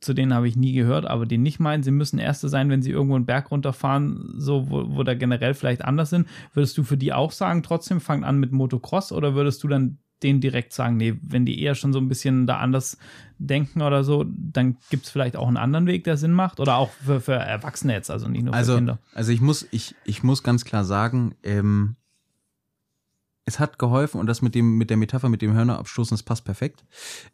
zu 0.00 0.14
denen 0.14 0.34
habe 0.34 0.48
ich 0.48 0.56
nie 0.56 0.72
gehört, 0.72 1.06
aber 1.06 1.26
die 1.26 1.38
nicht 1.38 1.60
meinen, 1.60 1.82
sie 1.82 1.90
müssen 1.90 2.18
Erste 2.18 2.48
sein, 2.48 2.68
wenn 2.70 2.82
sie 2.82 2.90
irgendwo 2.90 3.16
einen 3.16 3.26
Berg 3.26 3.50
runterfahren, 3.50 4.34
so 4.36 4.70
wo, 4.70 4.96
wo 4.96 5.02
da 5.02 5.14
generell 5.14 5.54
vielleicht 5.54 5.84
anders 5.84 6.10
sind. 6.10 6.28
Würdest 6.52 6.76
du 6.78 6.84
für 6.84 6.96
die 6.96 7.12
auch 7.12 7.32
sagen, 7.32 7.62
trotzdem 7.62 8.00
fangt 8.00 8.24
an 8.24 8.38
mit 8.38 8.52
Motocross 8.52 9.12
oder 9.12 9.34
würdest 9.34 9.62
du 9.64 9.68
dann 9.68 9.98
denen 10.22 10.40
direkt 10.40 10.72
sagen, 10.72 10.96
nee, 10.96 11.14
wenn 11.22 11.44
die 11.44 11.60
eher 11.60 11.74
schon 11.74 11.92
so 11.92 11.98
ein 11.98 12.08
bisschen 12.08 12.46
da 12.46 12.58
anders 12.58 12.96
denken 13.38 13.82
oder 13.82 14.02
so, 14.02 14.24
dann 14.26 14.78
gibt 14.90 15.04
es 15.04 15.10
vielleicht 15.10 15.36
auch 15.36 15.46
einen 15.46 15.58
anderen 15.58 15.86
Weg, 15.86 16.04
der 16.04 16.16
Sinn 16.16 16.32
macht 16.32 16.58
oder 16.58 16.76
auch 16.76 16.90
für, 16.90 17.20
für 17.20 17.34
Erwachsene 17.34 17.92
jetzt, 17.92 18.10
also 18.10 18.26
nicht 18.28 18.44
nur 18.44 18.54
für 18.54 18.58
also, 18.58 18.74
Kinder. 18.76 18.98
Also 19.14 19.32
ich 19.32 19.40
muss, 19.40 19.66
ich, 19.70 19.94
ich 20.04 20.22
muss 20.22 20.42
ganz 20.42 20.64
klar 20.64 20.84
sagen, 20.84 21.34
ähm, 21.42 21.96
es 23.48 23.60
hat 23.60 23.78
geholfen 23.78 24.18
und 24.18 24.26
das 24.26 24.42
mit 24.42 24.56
dem 24.56 24.76
mit 24.76 24.90
der 24.90 24.96
Metapher 24.96 25.28
mit 25.28 25.40
dem 25.40 25.54
Hörner 25.54 25.78
abstoßen, 25.78 26.16
das 26.16 26.24
passt 26.24 26.44
perfekt. 26.44 26.84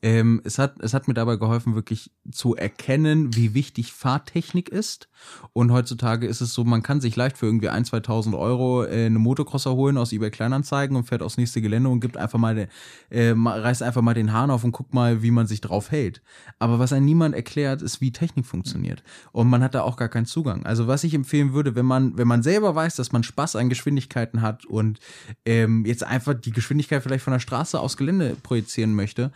Ähm, 0.03 0.43
es 0.45 0.59
hat 0.59 0.75
es 0.81 0.93
hat 0.93 1.09
mir 1.09 1.15
dabei 1.15 1.37
geholfen, 1.37 1.75
wirklich 1.75 2.11
zu 2.31 2.55
erkennen, 2.55 3.35
wie 3.35 3.55
wichtig 3.55 3.93
Fahrtechnik 3.95 4.69
ist. 4.69 5.09
Und 5.55 5.73
heutzutage 5.73 6.27
ist 6.27 6.41
es 6.41 6.53
so, 6.53 6.65
man 6.65 6.83
kann 6.83 7.01
sich 7.01 7.17
leicht 7.17 7.39
für 7.39 7.47
irgendwie 7.47 7.71
ein, 7.71 7.85
2.000 7.85 8.39
Euro 8.39 8.85
äh, 8.85 9.07
eine 9.07 9.19
Motocrosser 9.19 9.75
holen 9.75 9.97
aus 9.97 10.13
eBay 10.13 10.31
Kleinanzeigen 10.31 10.97
und 10.97 11.05
fährt 11.05 11.23
aufs 11.23 11.39
nächste 11.39 11.63
Gelände 11.63 11.89
und 11.89 12.01
gibt 12.01 12.19
einfach 12.19 12.39
mal, 12.39 12.69
äh, 13.09 13.35
reißt 13.35 13.83
einfach 13.83 14.03
mal 14.03 14.15
den 14.15 14.33
Hahn 14.33 14.51
auf 14.51 14.65
und 14.65 14.73
guckt 14.73 14.93
mal, 14.93 15.23
wie 15.23 15.31
man 15.31 15.47
sich 15.47 15.63
drauf 15.63 15.91
hält. 15.91 16.23
Aber 16.59 16.79
was 16.79 16.93
einem 16.93 17.07
niemand 17.07 17.35
erklärt, 17.35 17.81
ist, 17.81 18.01
wie 18.01 18.13
Technik 18.13 18.45
funktioniert. 18.45 19.03
Und 19.33 19.49
man 19.49 19.63
hat 19.63 19.75
da 19.75 19.83
auch 19.83 19.97
gar 19.97 20.09
keinen 20.09 20.27
Zugang. 20.27 20.67
Also 20.67 20.87
was 20.87 21.05
ich 21.05 21.15
empfehlen 21.15 21.55
würde, 21.55 21.75
wenn 21.75 21.87
man 21.87 22.19
wenn 22.19 22.29
man 22.29 22.43
selber 22.43 22.75
weiß, 22.75 22.97
dass 22.97 23.13
man 23.13 23.23
Spaß 23.23 23.57
an 23.57 23.71
Geschwindigkeiten 23.71 24.43
hat 24.43 24.67
und 24.67 24.99
ähm, 25.47 25.85
jetzt 25.87 26.02
jetzt 26.03 26.11
einfach 26.11 26.35
die 26.35 26.53
Geschwindigkeit 26.53 27.03
vielleicht 27.03 27.25
von 27.25 27.33
der 27.33 27.41
Straße 27.41 27.79
aufs 27.79 27.97
Gelände 27.97 28.37
projizieren 28.43 28.95
möchte, 28.95 29.33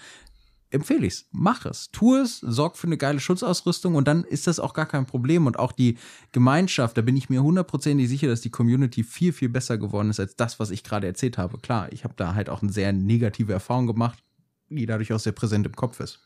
empfehle 0.71 1.07
ich 1.07 1.15
es. 1.15 1.27
Mach 1.31 1.65
es. 1.65 1.91
Tu 1.93 2.17
es, 2.17 2.41
sorg 2.41 2.77
für 2.77 2.87
eine 2.87 2.97
geile 2.97 3.21
Schutzausrüstung 3.21 3.95
und 3.95 4.09
dann 4.09 4.25
ist 4.25 4.47
das 4.47 4.59
auch 4.59 4.75
gar 4.75 4.87
kein 4.87 5.07
Problem. 5.07 5.47
Und 5.47 5.59
auch 5.59 5.73
die 5.73 5.97
Gemeinschaft, 6.33 6.99
da 6.99 7.03
bin 7.03 7.17
ich 7.17 7.31
mir 7.31 7.43
hundertprozentig 7.43 8.09
sicher, 8.09 8.27
dass 8.27 8.41
die 8.41 8.51
Community 8.51 9.05
viel, 9.05 9.33
viel 9.33 9.49
besser 9.49 9.79
geworden 9.79 10.11
ist 10.11 10.21
als 10.21 10.37
das, 10.37 10.59
was 10.59 10.71
ich 10.71 10.83
gerade 10.83 11.07
erzählt 11.07 11.39
habe. 11.39 11.59
Klar, 11.59 11.93
ich 11.93 12.05
habe 12.05 12.15
da 12.17 12.35
halt 12.35 12.51
auch 12.51 12.63
eine 12.63 12.73
sehr 12.73 12.93
negative 12.93 13.53
Erfahrung 13.53 13.87
gemacht, 13.87 14.19
die 14.69 14.87
dadurch 14.87 15.13
auch 15.13 15.21
sehr 15.21 15.33
präsent 15.33 15.67
im 15.67 15.77
Kopf 15.77 16.01
ist. 16.01 16.26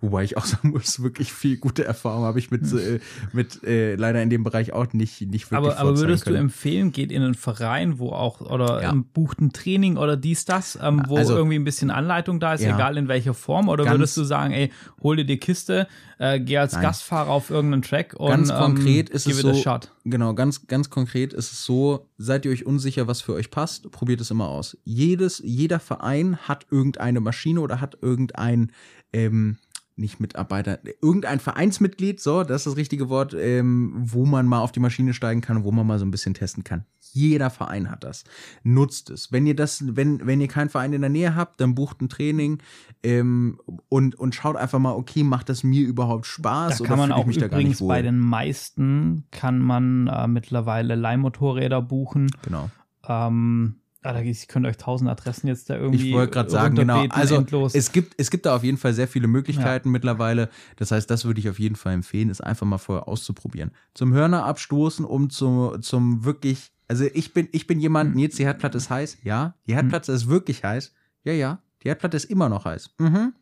Wobei 0.00 0.24
ich 0.24 0.36
auch 0.36 0.44
sagen 0.46 0.70
muss, 0.70 1.02
wirklich 1.02 1.32
viel 1.32 1.56
gute 1.56 1.84
Erfahrung 1.84 2.24
habe 2.24 2.38
ich 2.38 2.50
mit, 2.50 2.62
hm. 2.70 2.78
äh, 2.78 3.00
mit 3.32 3.62
äh, 3.64 3.94
leider 3.96 4.22
in 4.22 4.30
dem 4.30 4.44
Bereich 4.44 4.72
auch 4.72 4.92
nicht, 4.92 5.20
nicht 5.20 5.50
wirklich 5.50 5.72
Aber, 5.72 5.78
aber 5.78 5.98
würdest 5.98 6.24
können. 6.24 6.36
du 6.36 6.40
empfehlen, 6.42 6.92
geht 6.92 7.12
in 7.12 7.22
einen 7.22 7.34
Verein, 7.34 7.98
wo 7.98 8.10
auch, 8.10 8.40
oder 8.40 8.82
ja. 8.82 8.94
bucht 9.12 9.40
ein 9.40 9.52
Training 9.52 9.96
oder 9.96 10.16
dies, 10.16 10.44
das, 10.44 10.78
ähm, 10.82 11.02
wo 11.06 11.16
also, 11.16 11.36
irgendwie 11.36 11.56
ein 11.56 11.64
bisschen 11.64 11.90
Anleitung 11.90 12.40
da 12.40 12.54
ist, 12.54 12.62
ja. 12.62 12.74
egal 12.74 12.96
in 12.96 13.08
welcher 13.08 13.34
Form? 13.34 13.68
Oder 13.68 13.84
ganz, 13.84 13.98
würdest 13.98 14.16
du 14.16 14.24
sagen, 14.24 14.52
ey, 14.52 14.70
hol 15.02 15.16
dir 15.16 15.24
die 15.24 15.38
Kiste, 15.38 15.86
äh, 16.18 16.40
geh 16.40 16.58
als 16.58 16.72
nein. 16.72 16.82
Gastfahrer 16.82 17.30
auf 17.30 17.50
irgendeinen 17.50 17.82
Track 17.82 18.14
und 18.14 18.28
ganz 18.28 18.52
konkret 18.52 19.10
ähm, 19.10 19.16
ist 19.16 19.26
es 19.26 19.38
so, 19.38 19.54
Shot. 19.54 19.90
Genau, 20.04 20.34
ganz, 20.34 20.66
ganz 20.66 20.88
konkret 20.90 21.32
ist 21.32 21.52
es 21.52 21.64
so, 21.64 22.08
seid 22.18 22.44
ihr 22.44 22.52
euch 22.52 22.64
unsicher, 22.64 23.06
was 23.06 23.20
für 23.20 23.34
euch 23.34 23.50
passt, 23.50 23.90
probiert 23.90 24.20
es 24.20 24.30
immer 24.30 24.48
aus. 24.48 24.78
Jedes, 24.84 25.42
jeder 25.44 25.80
Verein 25.80 26.36
hat 26.38 26.66
irgendeine 26.70 27.20
Maschine 27.20 27.60
oder 27.60 27.80
hat 27.80 27.98
irgendein 28.00 28.72
ähm, 29.12 29.58
nicht 30.00 30.18
Mitarbeiter, 30.18 30.78
irgendein 31.00 31.38
Vereinsmitglied, 31.38 32.20
so, 32.20 32.42
das 32.42 32.62
ist 32.62 32.66
das 32.66 32.76
richtige 32.76 33.08
Wort, 33.08 33.34
ähm, 33.34 33.92
wo 33.96 34.26
man 34.26 34.46
mal 34.46 34.60
auf 34.60 34.72
die 34.72 34.80
Maschine 34.80 35.14
steigen 35.14 35.40
kann 35.40 35.62
wo 35.62 35.72
man 35.72 35.86
mal 35.86 35.98
so 35.98 36.04
ein 36.04 36.10
bisschen 36.10 36.34
testen 36.34 36.64
kann. 36.64 36.84
Jeder 37.12 37.50
Verein 37.50 37.90
hat 37.90 38.04
das. 38.04 38.24
Nutzt 38.62 39.10
es. 39.10 39.32
Wenn 39.32 39.46
ihr 39.46 39.56
das, 39.56 39.84
wenn, 39.96 40.26
wenn 40.26 40.40
ihr 40.40 40.48
keinen 40.48 40.70
Verein 40.70 40.92
in 40.92 41.00
der 41.00 41.10
Nähe 41.10 41.34
habt, 41.34 41.60
dann 41.60 41.74
bucht 41.74 42.00
ein 42.00 42.08
Training 42.08 42.58
ähm, 43.02 43.60
und, 43.88 44.14
und 44.14 44.34
schaut 44.34 44.56
einfach 44.56 44.78
mal, 44.78 44.92
okay, 44.92 45.24
macht 45.24 45.48
das 45.48 45.64
mir 45.64 45.86
überhaupt 45.86 46.26
Spaß? 46.26 46.78
Da 46.78 46.84
kann 46.84 46.98
man 46.98 47.12
auch 47.12 47.26
übrigens 47.26 47.80
bei 47.80 48.02
den 48.02 48.18
meisten 48.18 49.24
kann 49.30 49.58
man 49.58 50.06
äh, 50.06 50.28
mittlerweile 50.28 50.94
Leihmotorräder 50.94 51.82
buchen. 51.82 52.30
Genau. 52.42 52.70
Ähm, 53.06 53.79
Ah, 54.02 54.14
da, 54.14 54.22
ich 54.22 54.48
könnte 54.48 54.68
euch 54.68 54.78
tausend 54.78 55.10
Adressen 55.10 55.46
jetzt 55.46 55.68
da 55.68 55.76
irgendwie. 55.76 56.08
Ich 56.08 56.14
wollte 56.14 56.32
gerade 56.32 56.48
sagen, 56.48 56.74
genau. 56.74 57.04
Also 57.10 57.44
es 57.74 57.92
gibt, 57.92 58.14
es 58.16 58.30
gibt 58.30 58.46
da 58.46 58.56
auf 58.56 58.64
jeden 58.64 58.78
Fall 58.78 58.94
sehr 58.94 59.08
viele 59.08 59.28
Möglichkeiten 59.28 59.88
ja. 59.88 59.92
mittlerweile. 59.92 60.48
Das 60.76 60.90
heißt, 60.90 61.10
das 61.10 61.26
würde 61.26 61.40
ich 61.40 61.50
auf 61.50 61.58
jeden 61.58 61.76
Fall 61.76 61.92
empfehlen, 61.92 62.30
es 62.30 62.40
einfach 62.40 62.66
mal 62.66 62.78
vorher 62.78 63.08
auszuprobieren. 63.08 63.72
Zum 63.92 64.14
Hörner 64.14 64.46
abstoßen, 64.46 65.04
um 65.04 65.28
zu, 65.28 65.76
zum 65.80 66.24
wirklich. 66.24 66.72
Also 66.88 67.04
ich 67.12 67.34
bin, 67.34 67.48
ich 67.52 67.66
bin 67.66 67.78
jemand, 67.78 68.14
mhm. 68.14 68.20
jetzt 68.20 68.38
die 68.38 68.44
Herdplatte 68.44 68.78
ist 68.78 68.88
heiß. 68.88 69.18
Ja, 69.22 69.54
die 69.66 69.74
Herdplatte 69.74 70.12
mhm. 70.12 70.16
ist 70.16 70.28
wirklich 70.28 70.64
heiß. 70.64 70.92
Ja, 71.24 71.32
ja. 71.34 71.58
Die 71.82 71.88
Herdplatte 71.88 72.16
ist 72.16 72.24
immer 72.24 72.48
noch 72.48 72.64
heiß. 72.64 72.94
Mhm. 72.98 73.34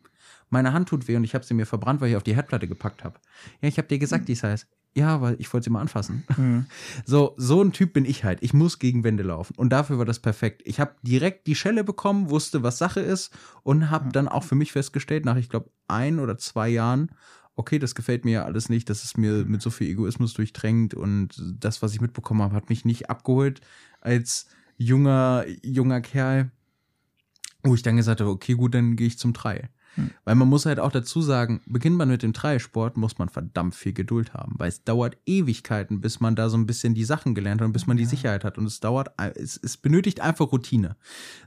Meine 0.50 0.72
Hand 0.72 0.88
tut 0.88 1.06
weh 1.06 1.16
und 1.16 1.24
ich 1.24 1.34
habe 1.34 1.44
sie 1.44 1.54
mir 1.54 1.66
verbrannt, 1.66 2.00
weil 2.00 2.10
ich 2.10 2.16
auf 2.16 2.22
die 2.24 2.34
Herdplatte 2.34 2.66
gepackt 2.66 3.04
habe. 3.04 3.20
Ja, 3.60 3.68
ich 3.68 3.78
habe 3.78 3.86
dir 3.86 3.98
gesagt, 3.98 4.28
die 4.28 4.32
ist 4.32 4.42
heiß. 4.42 4.66
Ja, 4.98 5.20
weil 5.20 5.36
ich 5.38 5.52
wollte 5.52 5.64
sie 5.64 5.70
mal 5.70 5.80
anfassen. 5.80 6.24
Mhm. 6.36 6.66
So, 7.06 7.34
so 7.36 7.62
ein 7.62 7.72
Typ 7.72 7.92
bin 7.92 8.04
ich 8.04 8.24
halt. 8.24 8.42
Ich 8.42 8.52
muss 8.52 8.80
gegen 8.80 9.04
Wände 9.04 9.22
laufen. 9.22 9.54
Und 9.56 9.70
dafür 9.70 9.98
war 9.98 10.04
das 10.04 10.18
perfekt. 10.18 10.62
Ich 10.64 10.80
habe 10.80 10.96
direkt 11.02 11.46
die 11.46 11.54
Schelle 11.54 11.84
bekommen, 11.84 12.30
wusste, 12.30 12.64
was 12.64 12.78
Sache 12.78 12.98
ist 12.98 13.32
und 13.62 13.90
habe 13.90 14.10
dann 14.10 14.26
auch 14.26 14.42
für 14.42 14.56
mich 14.56 14.72
festgestellt, 14.72 15.24
nach, 15.24 15.36
ich 15.36 15.48
glaube, 15.48 15.70
ein 15.86 16.18
oder 16.18 16.36
zwei 16.36 16.68
Jahren, 16.68 17.12
okay, 17.54 17.78
das 17.78 17.94
gefällt 17.94 18.24
mir 18.24 18.32
ja 18.32 18.44
alles 18.44 18.68
nicht, 18.68 18.90
das 18.90 19.04
ist 19.04 19.16
mir 19.16 19.44
mit 19.44 19.62
so 19.62 19.70
viel 19.70 19.88
Egoismus 19.88 20.34
durchdrängt 20.34 20.94
und 20.94 21.40
das, 21.60 21.80
was 21.80 21.94
ich 21.94 22.00
mitbekommen 22.00 22.42
habe, 22.42 22.56
hat 22.56 22.68
mich 22.68 22.84
nicht 22.84 23.08
abgeholt 23.08 23.60
als 24.00 24.46
junger, 24.76 25.44
junger 25.62 26.00
Kerl, 26.00 26.50
wo 27.62 27.74
ich 27.74 27.82
dann 27.82 27.96
gesagt 27.96 28.20
habe, 28.20 28.30
okay, 28.30 28.54
gut, 28.54 28.74
dann 28.74 28.96
gehe 28.96 29.06
ich 29.06 29.18
zum 29.18 29.32
Trail. 29.32 29.68
Hm. 29.98 30.10
Weil 30.24 30.36
man 30.36 30.48
muss 30.48 30.64
halt 30.64 30.78
auch 30.78 30.92
dazu 30.92 31.20
sagen, 31.20 31.60
beginnt 31.66 31.96
man 31.96 32.08
mit 32.08 32.22
dem 32.22 32.32
Dreisport, 32.32 32.96
muss 32.96 33.18
man 33.18 33.28
verdammt 33.28 33.74
viel 33.74 33.92
Geduld 33.92 34.32
haben, 34.32 34.54
weil 34.56 34.68
es 34.68 34.84
dauert 34.84 35.16
Ewigkeiten, 35.26 36.00
bis 36.00 36.20
man 36.20 36.36
da 36.36 36.48
so 36.48 36.56
ein 36.56 36.66
bisschen 36.66 36.94
die 36.94 37.04
Sachen 37.04 37.34
gelernt 37.34 37.60
hat 37.60 37.66
und 37.66 37.72
bis 37.72 37.88
man 37.88 37.96
die 37.96 38.04
ja. 38.04 38.08
Sicherheit 38.08 38.44
hat. 38.44 38.58
Und 38.58 38.66
es 38.66 38.78
dauert, 38.78 39.10
es, 39.34 39.58
es 39.62 39.76
benötigt 39.76 40.20
einfach 40.20 40.52
Routine. 40.52 40.96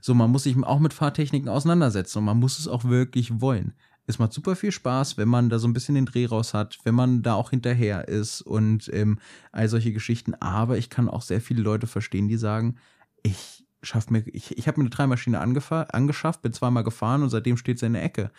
So, 0.02 0.14
man 0.14 0.30
muss 0.30 0.42
sich 0.42 0.56
auch 0.62 0.80
mit 0.80 0.92
Fahrtechniken 0.92 1.48
auseinandersetzen 1.48 2.18
und 2.18 2.24
man 2.26 2.38
muss 2.38 2.58
es 2.58 2.68
auch 2.68 2.84
wirklich 2.84 3.40
wollen. 3.40 3.72
Es 4.06 4.18
macht 4.18 4.32
super 4.32 4.56
viel 4.56 4.72
Spaß, 4.72 5.16
wenn 5.16 5.28
man 5.28 5.48
da 5.48 5.58
so 5.58 5.68
ein 5.68 5.72
bisschen 5.72 5.94
den 5.94 6.06
Dreh 6.06 6.26
raus 6.26 6.54
hat, 6.54 6.78
wenn 6.84 6.94
man 6.94 7.22
da 7.22 7.34
auch 7.34 7.50
hinterher 7.50 8.08
ist 8.08 8.42
und 8.42 8.90
ähm, 8.92 9.18
all 9.52 9.68
solche 9.68 9.92
Geschichten. 9.92 10.34
Aber 10.34 10.76
ich 10.76 10.90
kann 10.90 11.08
auch 11.08 11.22
sehr 11.22 11.40
viele 11.40 11.62
Leute 11.62 11.86
verstehen, 11.86 12.28
die 12.28 12.36
sagen, 12.36 12.76
ich 13.22 13.61
schaff 13.82 14.10
mir, 14.10 14.24
ich, 14.26 14.56
ich 14.56 14.68
habe 14.68 14.80
mir 14.80 14.84
eine 14.84 14.90
Dreimaschine 14.90 15.40
angeschafft, 15.40 16.42
bin 16.42 16.52
zweimal 16.52 16.84
gefahren 16.84 17.22
und 17.22 17.30
seitdem 17.30 17.56
steht 17.56 17.78
sie 17.78 17.86
in 17.86 17.94
der 17.94 18.04
Ecke. 18.04 18.30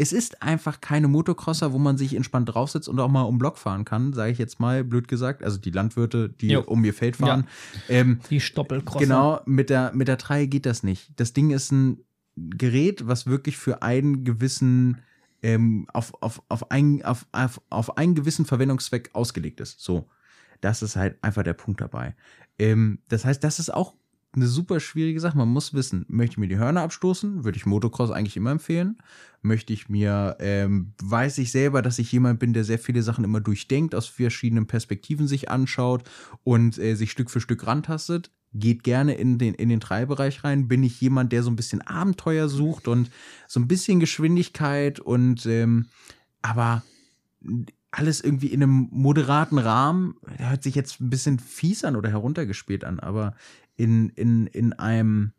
Es 0.00 0.12
ist 0.12 0.42
einfach 0.42 0.80
keine 0.80 1.08
Motocrosser, 1.08 1.72
wo 1.72 1.78
man 1.78 1.98
sich 1.98 2.14
entspannt 2.14 2.54
draufsetzt 2.54 2.88
und 2.88 3.00
auch 3.00 3.08
mal 3.08 3.22
um 3.22 3.38
Block 3.38 3.58
fahren 3.58 3.84
kann, 3.84 4.12
sage 4.12 4.30
ich 4.30 4.38
jetzt 4.38 4.60
mal, 4.60 4.84
blöd 4.84 5.08
gesagt. 5.08 5.42
Also 5.42 5.58
die 5.58 5.72
Landwirte, 5.72 6.28
die 6.28 6.50
jo. 6.50 6.60
um 6.60 6.84
ihr 6.84 6.94
Feld 6.94 7.16
fahren. 7.16 7.48
Ja. 7.88 7.96
Ähm, 7.96 8.20
die 8.30 8.40
Stoppelcrosser. 8.40 9.00
Genau, 9.00 9.40
mit 9.44 9.70
der, 9.70 9.92
mit 9.94 10.06
der 10.06 10.16
3 10.16 10.46
geht 10.46 10.66
das 10.66 10.84
nicht. 10.84 11.10
Das 11.16 11.32
Ding 11.32 11.50
ist 11.50 11.72
ein 11.72 12.04
Gerät, 12.36 13.08
was 13.08 13.26
wirklich 13.26 13.56
für 13.56 13.82
einen 13.82 14.22
gewissen, 14.22 14.98
ähm, 15.42 15.88
auf, 15.92 16.12
auf, 16.22 16.42
auf, 16.48 16.70
ein, 16.70 17.04
auf, 17.04 17.26
auf, 17.32 17.60
auf 17.68 17.98
einen 17.98 18.14
gewissen 18.14 18.46
Verwendungszweck 18.46 19.10
ausgelegt 19.14 19.60
ist. 19.60 19.80
So. 19.80 20.08
Das 20.60 20.82
ist 20.82 20.94
halt 20.94 21.18
einfach 21.22 21.42
der 21.42 21.54
Punkt 21.54 21.80
dabei. 21.80 22.14
Ähm, 22.58 23.00
das 23.08 23.24
heißt, 23.24 23.42
das 23.42 23.58
ist 23.58 23.72
auch 23.72 23.94
eine 24.34 24.46
super 24.46 24.80
schwierige 24.80 25.20
Sache. 25.20 25.38
Man 25.38 25.48
muss 25.48 25.74
wissen, 25.74 26.04
möchte 26.08 26.34
ich 26.34 26.38
mir 26.38 26.48
die 26.48 26.58
Hörner 26.58 26.82
abstoßen? 26.82 27.44
Würde 27.44 27.56
ich 27.56 27.66
Motocross 27.66 28.10
eigentlich 28.10 28.36
immer 28.36 28.50
empfehlen. 28.50 28.98
Möchte 29.40 29.72
ich 29.72 29.88
mir, 29.88 30.36
ähm, 30.40 30.92
weiß 31.02 31.38
ich 31.38 31.50
selber, 31.50 31.82
dass 31.82 31.98
ich 31.98 32.12
jemand 32.12 32.38
bin, 32.38 32.52
der 32.52 32.64
sehr 32.64 32.78
viele 32.78 33.02
Sachen 33.02 33.24
immer 33.24 33.40
durchdenkt, 33.40 33.94
aus 33.94 34.06
verschiedenen 34.06 34.66
Perspektiven 34.66 35.26
sich 35.28 35.50
anschaut 35.50 36.04
und 36.44 36.78
äh, 36.78 36.94
sich 36.94 37.10
Stück 37.10 37.30
für 37.30 37.40
Stück 37.40 37.66
rantastet. 37.66 38.30
Geht 38.52 38.82
gerne 38.82 39.14
in 39.14 39.38
den, 39.38 39.54
in 39.54 39.68
den 39.68 39.80
Treibereich 39.80 40.44
rein. 40.44 40.68
Bin 40.68 40.82
ich 40.82 41.00
jemand, 41.00 41.32
der 41.32 41.42
so 41.42 41.50
ein 41.50 41.56
bisschen 41.56 41.82
Abenteuer 41.82 42.48
sucht 42.48 42.88
und 42.88 43.10
so 43.46 43.60
ein 43.60 43.68
bisschen 43.68 44.00
Geschwindigkeit 44.00 45.00
und 45.00 45.46
ähm, 45.46 45.86
aber 46.42 46.82
alles 47.90 48.20
irgendwie 48.20 48.48
in 48.48 48.62
einem 48.62 48.88
moderaten 48.90 49.58
Rahmen, 49.58 50.16
hört 50.36 50.62
sich 50.62 50.74
jetzt 50.74 51.00
ein 51.00 51.10
bisschen 51.10 51.38
fies 51.38 51.84
an 51.84 51.96
oder 51.96 52.10
heruntergespielt 52.10 52.84
an, 52.84 53.00
aber 53.00 53.34
in, 53.78 54.10
in, 54.10 54.46
in 54.48 54.74
einem 54.74 55.32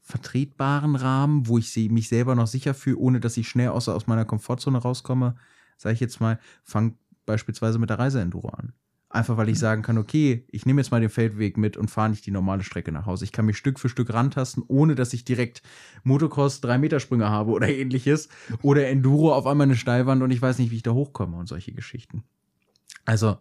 vertretbaren 0.00 0.96
Rahmen, 0.96 1.48
wo 1.48 1.58
ich 1.58 1.70
sie, 1.70 1.88
mich 1.88 2.08
selber 2.08 2.34
noch 2.34 2.46
sicher 2.46 2.72
fühle, 2.72 2.98
ohne 2.98 3.20
dass 3.20 3.36
ich 3.36 3.48
schnell 3.48 3.68
aus, 3.68 3.88
aus 3.88 4.06
meiner 4.06 4.24
Komfortzone 4.24 4.78
rauskomme, 4.78 5.34
sage 5.76 5.94
ich 5.94 6.00
jetzt 6.00 6.20
mal, 6.20 6.38
fang 6.62 6.96
beispielsweise 7.26 7.78
mit 7.78 7.90
der 7.90 7.98
Reiseenduro 7.98 8.48
an. 8.50 8.72
Einfach 9.08 9.36
weil 9.36 9.48
ich 9.48 9.58
sagen 9.58 9.82
kann, 9.82 9.98
okay, 9.98 10.44
ich 10.50 10.66
nehme 10.66 10.80
jetzt 10.80 10.90
mal 10.90 11.00
den 11.00 11.10
Feldweg 11.10 11.56
mit 11.56 11.76
und 11.76 11.90
fahre 11.90 12.10
nicht 12.10 12.26
die 12.26 12.32
normale 12.32 12.64
Strecke 12.64 12.92
nach 12.92 13.06
Hause. 13.06 13.24
Ich 13.24 13.32
kann 13.32 13.46
mich 13.46 13.56
Stück 13.56 13.78
für 13.78 13.88
Stück 13.88 14.12
rantasten, 14.12 14.64
ohne 14.66 14.94
dass 14.94 15.12
ich 15.12 15.24
direkt 15.24 15.62
Motocross 16.02 16.60
drei 16.60 16.78
Meter 16.78 17.00
Sprünge 17.00 17.28
habe 17.28 17.52
oder 17.52 17.68
ähnliches. 17.74 18.28
Oder 18.62 18.88
Enduro 18.88 19.32
auf 19.32 19.46
einmal 19.46 19.66
eine 19.66 19.76
Steilwand 19.76 20.22
und 20.22 20.30
ich 20.30 20.42
weiß 20.42 20.58
nicht, 20.58 20.70
wie 20.70 20.76
ich 20.76 20.82
da 20.82 20.92
hochkomme 20.92 21.36
und 21.36 21.48
solche 21.48 21.72
Geschichten. 21.72 22.24
Also 23.04 23.38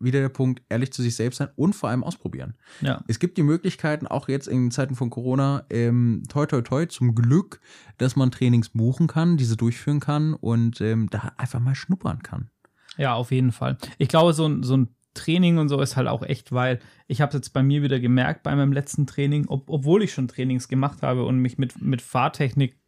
wieder 0.00 0.20
der 0.20 0.28
Punkt, 0.30 0.62
ehrlich 0.68 0.92
zu 0.92 1.02
sich 1.02 1.14
selbst 1.14 1.36
sein 1.36 1.48
und 1.56 1.74
vor 1.74 1.90
allem 1.90 2.02
ausprobieren. 2.02 2.54
Ja. 2.80 3.04
Es 3.06 3.18
gibt 3.18 3.36
die 3.36 3.42
Möglichkeiten, 3.42 4.06
auch 4.06 4.28
jetzt 4.28 4.48
in 4.48 4.70
Zeiten 4.70 4.96
von 4.96 5.10
Corona, 5.10 5.64
ähm, 5.70 6.22
toi 6.28 6.46
toi 6.46 6.62
toi, 6.62 6.86
zum 6.86 7.14
Glück, 7.14 7.60
dass 7.98 8.16
man 8.16 8.30
Trainings 8.30 8.70
buchen 8.70 9.06
kann, 9.06 9.36
diese 9.36 9.56
durchführen 9.56 10.00
kann 10.00 10.34
und 10.34 10.80
ähm, 10.80 11.08
da 11.10 11.32
einfach 11.36 11.60
mal 11.60 11.74
schnuppern 11.74 12.22
kann. 12.22 12.50
Ja, 12.96 13.14
auf 13.14 13.30
jeden 13.30 13.52
Fall. 13.52 13.78
Ich 13.98 14.08
glaube, 14.08 14.32
so 14.32 14.46
ein, 14.46 14.62
so 14.62 14.76
ein 14.76 14.88
Training 15.14 15.58
und 15.58 15.68
so 15.68 15.80
ist 15.80 15.96
halt 15.96 16.08
auch 16.08 16.22
echt, 16.22 16.52
weil 16.52 16.80
ich 17.06 17.20
habe 17.20 17.30
es 17.30 17.34
jetzt 17.34 17.52
bei 17.52 17.62
mir 17.62 17.82
wieder 17.82 18.00
gemerkt 18.00 18.42
bei 18.42 18.54
meinem 18.54 18.72
letzten 18.72 19.06
Training, 19.06 19.46
ob, 19.48 19.68
obwohl 19.68 20.02
ich 20.02 20.12
schon 20.12 20.28
Trainings 20.28 20.68
gemacht 20.68 21.02
habe 21.02 21.24
und 21.24 21.38
mich 21.38 21.58
mit, 21.58 21.80
mit 21.80 22.00
Fahrtechnik 22.00 22.78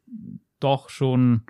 doch 0.61 0.89
schon 0.89 1.43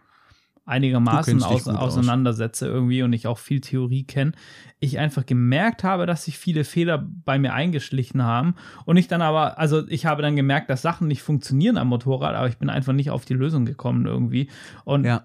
einigermaßen 0.64 1.42
aus, 1.42 1.66
auseinandersetze 1.66 2.66
aus. 2.66 2.72
irgendwie 2.72 3.02
und 3.02 3.12
ich 3.12 3.26
auch 3.26 3.38
viel 3.38 3.60
Theorie 3.60 4.04
kenne, 4.04 4.32
ich 4.78 4.98
einfach 4.98 5.26
gemerkt 5.26 5.82
habe, 5.82 6.06
dass 6.06 6.24
sich 6.24 6.38
viele 6.38 6.62
Fehler 6.62 7.04
bei 7.24 7.38
mir 7.38 7.52
eingeschlichen 7.52 8.22
haben 8.22 8.54
und 8.84 8.96
ich 8.96 9.08
dann 9.08 9.22
aber, 9.22 9.58
also 9.58 9.86
ich 9.88 10.06
habe 10.06 10.22
dann 10.22 10.36
gemerkt, 10.36 10.70
dass 10.70 10.82
Sachen 10.82 11.08
nicht 11.08 11.22
funktionieren 11.22 11.76
am 11.76 11.88
Motorrad, 11.88 12.36
aber 12.36 12.48
ich 12.48 12.58
bin 12.58 12.70
einfach 12.70 12.92
nicht 12.92 13.10
auf 13.10 13.24
die 13.24 13.34
Lösung 13.34 13.64
gekommen 13.64 14.06
irgendwie 14.06 14.50
und 14.84 15.04
ja. 15.04 15.24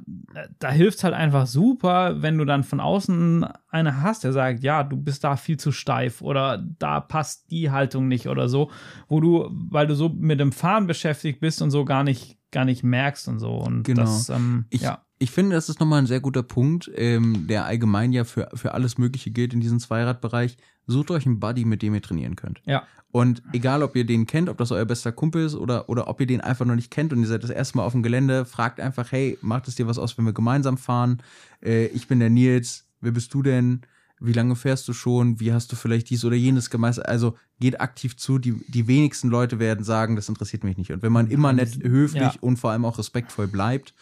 da 0.58 0.72
hilft 0.72 0.98
es 0.98 1.04
halt 1.04 1.14
einfach 1.14 1.46
super, 1.46 2.22
wenn 2.22 2.38
du 2.38 2.46
dann 2.46 2.64
von 2.64 2.80
außen 2.80 3.46
eine 3.70 4.02
hast, 4.02 4.24
der 4.24 4.34
sagt, 4.34 4.64
ja, 4.64 4.84
du 4.84 4.98
bist 4.98 5.24
da 5.24 5.36
viel 5.36 5.58
zu 5.58 5.72
steif 5.72 6.22
oder 6.22 6.64
da 6.80 7.00
passt 7.00 7.52
die 7.52 7.70
Haltung 7.70 8.08
nicht 8.08 8.28
oder 8.28 8.50
so, 8.50 8.72
wo 9.08 9.20
du, 9.20 9.50
weil 9.52 9.86
du 9.86 9.94
so 9.94 10.10
mit 10.10 10.40
dem 10.40 10.52
Fahren 10.52 10.88
beschäftigt 10.88 11.40
bist 11.40 11.62
und 11.62 11.70
so 11.70 11.86
gar 11.86 12.04
nicht 12.04 12.38
gar 12.50 12.64
nicht 12.64 12.82
merkst 12.82 13.28
und 13.28 13.40
so 13.40 13.58
und 13.58 13.84
genau. 13.84 14.02
das, 14.02 14.30
ähm, 14.30 14.66
ich, 14.70 14.82
ja 14.82 15.04
ich 15.20 15.32
finde, 15.32 15.56
das 15.56 15.70
ist 15.70 15.80
nochmal 15.80 16.00
ein 16.00 16.06
sehr 16.06 16.20
guter 16.20 16.44
Punkt, 16.44 16.92
ähm, 16.96 17.48
der 17.48 17.66
allgemein 17.66 18.14
ja 18.14 18.24
für, 18.24 18.50
für 18.54 18.74
alles 18.74 18.98
Mögliche 18.98 19.32
gilt 19.32 19.54
in 19.54 19.60
diesem 19.60 19.80
Zweiradbereich. 19.80 20.58
Sucht 20.86 21.12
euch 21.12 21.26
einen 21.26 21.40
Buddy, 21.40 21.66
mit 21.66 21.82
dem 21.82 21.96
ihr 21.96 22.02
trainieren 22.02 22.36
könnt. 22.36 22.62
Ja. 22.66 22.84
Und 23.12 23.42
egal, 23.54 23.84
ob 23.84 23.96
ihr 23.96 24.06
den 24.06 24.28
kennt, 24.28 24.48
ob 24.50 24.58
das 24.58 24.72
euer 24.72 24.86
bester 24.86 25.12
Kumpel 25.12 25.46
ist 25.46 25.56
oder, 25.56 25.90
oder 25.90 26.08
ob 26.08 26.22
ihr 26.22 26.28
den 26.28 26.42
einfach 26.42 26.66
noch 26.66 26.76
nicht 26.76 26.92
kennt 26.92 27.14
und 27.14 27.22
ihr 27.22 27.28
seid 27.28 27.44
das 27.44 27.50
erste 27.50 27.78
Mal 27.78 27.84
auf 27.84 27.94
dem 27.94 28.04
Gelände, 28.04 28.46
fragt 28.46 28.80
einfach, 28.80 29.12
hey, 29.12 29.38
macht 29.42 29.68
es 29.68 29.76
dir 29.76 29.88
was 29.88 29.98
aus, 29.98 30.18
wenn 30.18 30.26
wir 30.26 30.34
gemeinsam 30.34 30.78
fahren? 30.78 31.24
Äh, 31.64 31.88
ich 31.88 32.08
bin 32.08 32.20
der 32.20 32.30
Nils, 32.30 32.86
wer 33.02 33.12
bist 33.12 33.34
du 33.34 33.42
denn? 33.42 33.82
Wie 34.20 34.34
lange 34.34 34.56
fährst 34.56 34.88
du 34.88 34.94
schon? 34.94 35.40
Wie 35.40 35.54
hast 35.54 35.72
du 35.72 35.76
vielleicht 35.76 36.10
dies 36.10 36.26
oder 36.26 36.36
jenes 36.36 36.70
gemeistert? 36.70 37.08
Also 37.08 37.36
geht 37.60 37.82
aktiv 37.82 38.18
zu. 38.18 38.40
Die, 38.40 38.54
die 38.68 38.88
wenigsten 38.88 39.30
Leute 39.30 39.60
werden 39.60 39.84
sagen, 39.84 40.16
das 40.16 40.28
interessiert 40.28 40.64
mich 40.64 40.78
nicht. 40.78 40.92
Und 40.92 41.02
wenn 41.02 41.12
man 41.12 41.28
immer 41.28 41.54
nett, 41.54 41.84
höflich 41.84 42.22
ja. 42.22 42.34
und 42.42 42.58
vor 42.58 42.72
allem 42.72 42.86
auch 42.86 42.98
respektvoll 42.98 43.48
bleibt, 43.48 43.94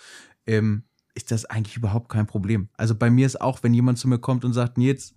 ähm, 0.47 0.83
ist 1.15 1.31
das 1.31 1.45
eigentlich 1.45 1.77
überhaupt 1.77 2.09
kein 2.09 2.27
Problem. 2.27 2.69
Also 2.77 2.93
bei 2.93 3.09
mir 3.09 3.25
ist 3.25 3.41
auch, 3.41 3.63
wenn 3.63 3.73
jemand 3.73 3.97
zu 3.97 4.07
mir 4.07 4.19
kommt 4.19 4.45
und 4.45 4.53
sagt, 4.53 4.77
Nils, 4.77 5.15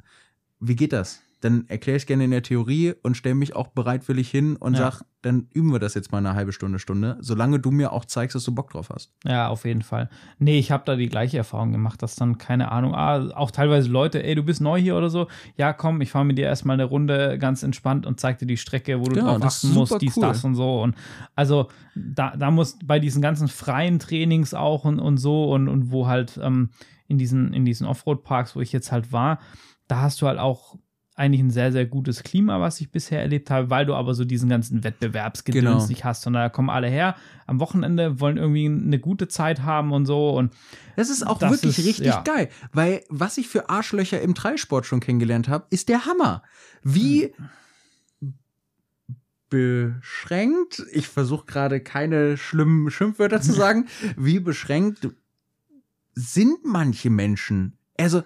wie 0.61 0.77
geht 0.77 0.93
das? 0.93 1.21
Dann 1.41 1.67
erkläre 1.69 1.97
ich 1.97 2.07
gerne 2.07 2.25
in 2.25 2.31
der 2.31 2.43
Theorie 2.43 2.95
und 3.03 3.17
stelle 3.17 3.35
mich 3.35 3.55
auch 3.55 3.69
bereitwillig 3.69 4.31
hin 4.31 4.57
und 4.57 4.75
ja. 4.75 4.91
sag, 4.91 5.03
dann 5.23 5.49
üben 5.53 5.73
wir 5.73 5.79
das 5.79 5.95
jetzt 5.95 6.13
mal 6.13 6.19
eine 6.19 6.35
halbe 6.35 6.53
Stunde, 6.53 6.79
Stunde, 6.79 7.17
solange 7.21 7.59
du 7.59 7.71
mir 7.71 7.93
auch 7.93 8.05
zeigst, 8.05 8.35
dass 8.35 8.45
du 8.45 8.55
Bock 8.55 8.71
drauf 8.71 8.91
hast. 8.93 9.13
Ja, 9.25 9.49
auf 9.49 9.65
jeden 9.65 9.83
Fall. 9.83 10.09
Nee, 10.39 10.59
ich 10.59 10.71
habe 10.71 10.85
da 10.87 10.97
die 10.97 11.09
gleiche 11.09 11.37
Erfahrung 11.39 11.73
gemacht, 11.73 12.03
dass 12.03 12.15
dann, 12.17 12.39
keine 12.39 12.71
Ahnung, 12.71 12.95
ah, 12.95 13.29
auch 13.35 13.51
teilweise 13.51 13.89
Leute, 13.89 14.23
ey, 14.23 14.35
du 14.35 14.43
bist 14.43 14.61
neu 14.61 14.81
hier 14.81 14.97
oder 14.97 15.11
so, 15.11 15.27
ja, 15.57 15.73
komm, 15.73 16.01
ich 16.01 16.11
fahre 16.11 16.25
mit 16.25 16.39
dir 16.39 16.47
erstmal 16.47 16.75
eine 16.75 16.85
Runde 16.85 17.39
ganz 17.39 17.63
entspannt 17.63 18.07
und 18.07 18.21
zeig 18.21 18.39
dir 18.39 18.47
die 18.47 18.57
Strecke, 18.57 19.01
wo 19.01 19.05
du 19.05 19.17
ja, 19.17 19.25
drauf 19.25 19.43
achten 19.43 19.75
musst, 19.75 20.01
dies, 20.01 20.17
cool. 20.17 20.23
das 20.23 20.45
und 20.45 20.55
so. 20.55 20.83
Und 20.83 20.97
also 21.35 21.69
da, 21.95 22.37
da 22.37 22.51
muss 22.51 22.79
bei 22.85 22.99
diesen 23.01 23.23
ganzen 23.23 23.49
freien 23.49 23.99
Trainings 23.99 24.55
auch 24.55 24.85
und, 24.85 25.01
und 25.01 25.19
so 25.19 25.53
und, 25.53 25.69
und 25.69 25.91
wo 25.91 26.07
halt 26.07 26.39
ähm, 26.43 26.71
in 27.09 27.19
diesen, 27.19 27.53
in 27.53 27.65
diesen 27.65 27.87
Offroad-Parks, 27.87 28.55
wo 28.55 28.61
ich 28.61 28.73
jetzt 28.73 28.93
halt 28.93 29.13
war, 29.13 29.41
da 29.89 30.03
hast 30.03 30.21
du 30.23 30.27
halt 30.27 30.39
auch 30.39 30.77
eigentlich 31.19 31.41
ein 31.41 31.51
sehr, 31.51 31.73
sehr 31.73 31.85
gutes 31.85 32.23
Klima, 32.23 32.61
was 32.61 32.81
ich 32.81 32.91
bisher 32.91 33.21
erlebt 33.21 33.51
habe, 33.51 33.71
weil 33.71 33.85
du 33.85 33.95
aber 33.95 34.15
so 34.15 34.25
diesen 34.25 34.49
ganzen 34.49 34.85
Wettbewerbsgedöns 34.85 35.65
genau. 35.65 35.87
nicht 35.87 36.05
hast. 36.05 36.27
Und 36.27 36.35
da 36.35 36.49
kommen 36.49 36.71
alle 36.71 36.89
her 36.89 37.17
am 37.47 37.59
Wochenende, 37.59 38.21
wollen 38.21 38.37
irgendwie 38.37 38.67
eine 38.67 38.99
gute 39.01 39.27
Zeit 39.27 39.63
haben 39.63 39.93
und 39.93 40.07
so. 40.07 40.31
Und 40.31 40.53
das 40.97 41.11
ist 41.11 41.27
auch 41.27 41.39
das 41.39 41.51
wirklich 41.51 41.79
ist, 41.79 41.87
richtig 41.87 42.07
ja. 42.07 42.23
geil, 42.23 42.49
weil 42.73 43.03
was 43.09 43.37
ich 43.37 43.49
für 43.49 43.69
Arschlöcher 43.69 44.21
im 44.21 44.35
Dreisport 44.35 44.87
schon 44.87 45.01
kennengelernt 45.01 45.49
habe, 45.49 45.67
ist 45.71 45.89
der 45.89 46.07
Hammer. 46.07 46.45
Wie 46.85 47.35
hm. 48.21 48.35
beschränkt, 49.51 50.85
ich 50.93 51.09
versuche 51.09 51.47
gerade 51.47 51.81
keine 51.81 52.37
schlimmen 52.37 52.91
Schimpfwörter 52.91 53.41
zu 53.41 53.53
sagen, 53.55 53.87
wie 54.17 54.39
beschränkt 54.39 55.09
sind 56.15 56.65
manche 56.65 57.11
Menschen. 57.11 57.77
Also, 57.97 58.23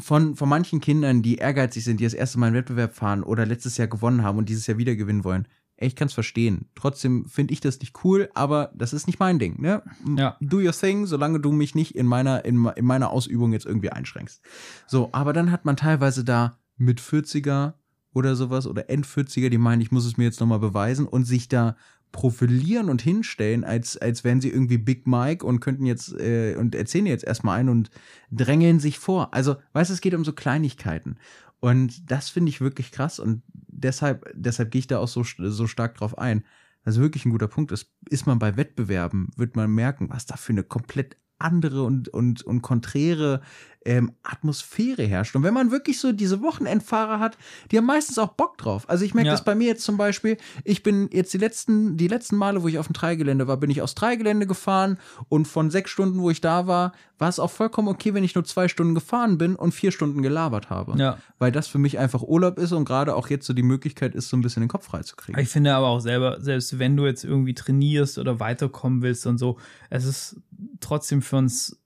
von, 0.00 0.36
von 0.36 0.48
manchen 0.48 0.80
Kindern, 0.80 1.22
die 1.22 1.36
ehrgeizig 1.36 1.84
sind, 1.84 2.00
die 2.00 2.04
das 2.04 2.14
erste 2.14 2.38
Mal 2.38 2.46
einen 2.46 2.56
Wettbewerb 2.56 2.94
fahren 2.94 3.22
oder 3.22 3.46
letztes 3.46 3.76
Jahr 3.76 3.88
gewonnen 3.88 4.22
haben 4.22 4.38
und 4.38 4.48
dieses 4.48 4.66
Jahr 4.66 4.78
wieder 4.78 4.96
gewinnen 4.96 5.24
wollen. 5.24 5.46
Ey, 5.76 5.88
ich 5.88 5.96
kann 5.96 6.06
es 6.06 6.14
verstehen. 6.14 6.66
Trotzdem 6.74 7.24
finde 7.26 7.52
ich 7.52 7.60
das 7.60 7.80
nicht 7.80 8.04
cool, 8.04 8.30
aber 8.34 8.70
das 8.74 8.92
ist 8.92 9.06
nicht 9.06 9.18
mein 9.18 9.38
Ding. 9.38 9.60
Ne? 9.60 9.82
Ja. 10.16 10.36
Do 10.40 10.58
your 10.58 10.72
thing, 10.72 11.06
solange 11.06 11.40
du 11.40 11.50
mich 11.50 11.74
nicht 11.74 11.96
in 11.96 12.06
meiner, 12.06 12.44
in, 12.44 12.64
in 12.76 12.84
meiner 12.84 13.10
Ausübung 13.10 13.52
jetzt 13.52 13.66
irgendwie 13.66 13.90
einschränkst. 13.90 14.40
So, 14.86 15.08
aber 15.12 15.32
dann 15.32 15.50
hat 15.50 15.64
man 15.64 15.76
teilweise 15.76 16.24
da 16.24 16.58
mit 16.76 17.00
40er 17.00 17.74
oder 18.14 18.36
sowas 18.36 18.66
oder 18.66 18.90
End-40er, 18.90 19.48
die 19.48 19.58
meinen, 19.58 19.80
ich 19.80 19.90
muss 19.90 20.04
es 20.04 20.16
mir 20.16 20.24
jetzt 20.24 20.40
nochmal 20.40 20.58
beweisen 20.58 21.06
und 21.06 21.24
sich 21.24 21.48
da 21.48 21.76
profilieren 22.12 22.88
und 22.88 23.02
hinstellen, 23.02 23.64
als, 23.64 23.96
als 23.96 24.22
wären 24.22 24.40
sie 24.40 24.50
irgendwie 24.50 24.78
Big 24.78 25.06
Mike 25.06 25.44
und 25.44 25.60
könnten 25.60 25.86
jetzt 25.86 26.12
äh, 26.20 26.54
und 26.56 26.74
erzählen 26.74 27.06
jetzt 27.06 27.24
erstmal 27.24 27.58
ein 27.58 27.68
und 27.68 27.90
drängeln 28.30 28.78
sich 28.78 28.98
vor. 28.98 29.34
Also, 29.34 29.56
weißt 29.72 29.90
du, 29.90 29.94
es 29.94 30.00
geht 30.00 30.14
um 30.14 30.24
so 30.24 30.32
Kleinigkeiten. 30.32 31.16
Und 31.60 32.10
das 32.10 32.28
finde 32.28 32.50
ich 32.50 32.60
wirklich 32.60 32.92
krass 32.92 33.18
und 33.18 33.42
deshalb, 33.54 34.30
deshalb 34.34 34.70
gehe 34.70 34.80
ich 34.80 34.86
da 34.88 34.98
auch 34.98 35.08
so, 35.08 35.24
so 35.24 35.66
stark 35.66 35.94
drauf 35.94 36.18
ein. 36.18 36.44
Also 36.84 37.00
wirklich 37.00 37.24
ein 37.24 37.30
guter 37.30 37.48
Punkt 37.48 37.70
ist, 37.70 37.92
ist 38.10 38.26
man 38.26 38.38
bei 38.38 38.56
Wettbewerben, 38.56 39.30
wird 39.36 39.54
man 39.54 39.70
merken, 39.70 40.10
was 40.10 40.26
da 40.26 40.36
für 40.36 40.52
eine 40.52 40.64
komplett 40.64 41.16
andere 41.42 41.82
und, 41.82 42.08
und, 42.08 42.42
und 42.42 42.62
konträre 42.62 43.40
ähm, 43.84 44.12
Atmosphäre 44.22 45.02
herrscht. 45.02 45.34
Und 45.36 45.42
wenn 45.42 45.54
man 45.54 45.70
wirklich 45.70 45.98
so 45.98 46.12
diese 46.12 46.40
Wochenendfahrer 46.42 47.18
hat, 47.18 47.36
die 47.70 47.78
haben 47.78 47.86
meistens 47.86 48.18
auch 48.18 48.32
Bock 48.32 48.58
drauf. 48.58 48.88
Also 48.88 49.04
ich 49.04 49.14
merke 49.14 49.28
ja. 49.28 49.32
das 49.32 49.44
bei 49.44 49.54
mir 49.54 49.66
jetzt 49.66 49.84
zum 49.84 49.96
Beispiel. 49.96 50.36
Ich 50.64 50.82
bin 50.82 51.08
jetzt 51.12 51.34
die 51.34 51.38
letzten, 51.38 51.96
die 51.96 52.08
letzten 52.08 52.36
Male, 52.36 52.62
wo 52.62 52.68
ich 52.68 52.78
auf 52.78 52.86
dem 52.86 52.92
Dreigelände 52.92 53.48
war, 53.48 53.56
bin 53.56 53.70
ich 53.70 53.82
aus 53.82 53.94
Dreigelände 53.94 54.46
gefahren 54.46 54.98
und 55.28 55.46
von 55.46 55.70
sechs 55.70 55.90
Stunden, 55.90 56.20
wo 56.20 56.30
ich 56.30 56.40
da 56.40 56.66
war, 56.66 56.92
war 57.18 57.28
es 57.28 57.38
auch 57.38 57.50
vollkommen 57.50 57.88
okay, 57.88 58.14
wenn 58.14 58.24
ich 58.24 58.34
nur 58.34 58.44
zwei 58.44 58.68
Stunden 58.68 58.94
gefahren 58.94 59.38
bin 59.38 59.54
und 59.54 59.72
vier 59.72 59.92
Stunden 59.92 60.22
gelabert 60.22 60.70
habe. 60.70 60.98
Ja. 60.98 61.18
Weil 61.38 61.52
das 61.52 61.68
für 61.68 61.78
mich 61.78 61.98
einfach 61.98 62.22
Urlaub 62.22 62.58
ist 62.58 62.72
und 62.72 62.84
gerade 62.84 63.14
auch 63.14 63.28
jetzt 63.30 63.46
so 63.46 63.52
die 63.52 63.62
Möglichkeit 63.62 64.14
ist, 64.14 64.28
so 64.28 64.36
ein 64.36 64.42
bisschen 64.42 64.62
den 64.62 64.68
Kopf 64.68 64.86
frei 64.86 65.02
zu 65.02 65.16
kriegen. 65.16 65.38
Ich 65.38 65.48
finde 65.48 65.74
aber 65.74 65.88
auch 65.88 66.00
selber, 66.00 66.40
selbst 66.40 66.78
wenn 66.78 66.96
du 66.96 67.06
jetzt 67.06 67.24
irgendwie 67.24 67.54
trainierst 67.54 68.18
oder 68.18 68.40
weiterkommen 68.40 69.02
willst 69.02 69.26
und 69.26 69.38
so, 69.38 69.58
es 69.90 70.04
ist 70.04 70.36
trotzdem 70.82 71.22
für 71.22 71.36
uns 71.36 71.82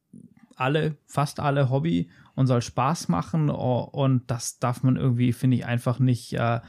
alle, 0.57 0.97
fast 1.07 1.41
alle 1.41 1.71
Hobby 1.71 2.11
und 2.35 2.47
soll 2.47 2.63
Spaß 2.63 3.09
machen 3.09 3.51
und 3.51 4.31
das 4.31 4.59
darf 4.59 4.83
man 4.83 4.97
irgendwie, 4.97 5.33
finde 5.33 5.57
ich, 5.57 5.67
einfach 5.67 5.99
nicht, 5.99 6.33
äh, 6.35 6.61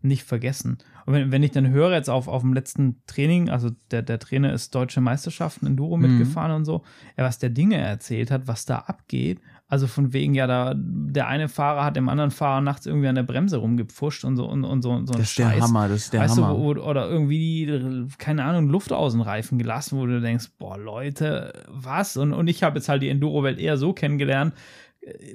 nicht 0.00 0.24
vergessen. 0.24 0.78
Und 1.06 1.14
wenn, 1.14 1.32
wenn 1.32 1.42
ich 1.42 1.50
dann 1.50 1.68
höre 1.70 1.92
jetzt 1.92 2.10
auf, 2.10 2.28
auf 2.28 2.42
dem 2.42 2.54
letzten 2.54 3.02
Training, 3.06 3.50
also 3.50 3.70
der, 3.90 4.02
der 4.02 4.18
Trainer 4.18 4.52
ist 4.52 4.74
deutsche 4.74 5.00
Meisterschaften 5.00 5.66
Enduro 5.66 5.96
mhm. 5.96 6.02
mitgefahren 6.02 6.52
und 6.52 6.64
so, 6.64 6.82
ja, 7.16 7.24
was 7.24 7.38
der 7.38 7.50
Dinge 7.50 7.76
erzählt 7.76 8.30
hat, 8.30 8.46
was 8.46 8.64
da 8.64 8.78
abgeht 8.78 9.40
also 9.72 9.86
von 9.86 10.12
wegen, 10.12 10.34
ja, 10.34 10.46
da 10.46 10.74
der 10.76 11.28
eine 11.28 11.48
Fahrer 11.48 11.82
hat 11.86 11.96
dem 11.96 12.10
anderen 12.10 12.30
Fahrer 12.30 12.60
nachts 12.60 12.84
irgendwie 12.84 13.08
an 13.08 13.14
der 13.14 13.22
Bremse 13.22 13.56
rumgepfuscht 13.56 14.22
und 14.22 14.36
so 14.36 14.44
und, 14.44 14.64
und 14.64 14.82
so, 14.82 14.98
so 15.06 15.14
Das 15.14 15.22
ist 15.22 15.30
Scheiß. 15.30 15.54
der 15.54 15.62
Hammer, 15.62 15.88
das 15.88 15.96
ist 15.96 16.12
der 16.12 16.20
weißt 16.20 16.36
Hammer. 16.36 16.74
Du, 16.74 16.82
oder 16.82 17.08
irgendwie, 17.08 18.06
keine 18.18 18.44
Ahnung, 18.44 18.68
Luft 18.68 18.92
aus 18.92 19.12
den 19.12 19.22
Reifen 19.22 19.56
gelassen, 19.58 19.98
wo 19.98 20.04
du 20.04 20.20
denkst, 20.20 20.50
boah, 20.58 20.76
Leute, 20.76 21.54
was? 21.70 22.18
Und, 22.18 22.34
und 22.34 22.48
ich 22.48 22.62
habe 22.62 22.76
jetzt 22.76 22.90
halt 22.90 23.00
die 23.00 23.08
Enduro-Welt 23.08 23.58
eher 23.58 23.78
so 23.78 23.94
kennengelernt, 23.94 24.52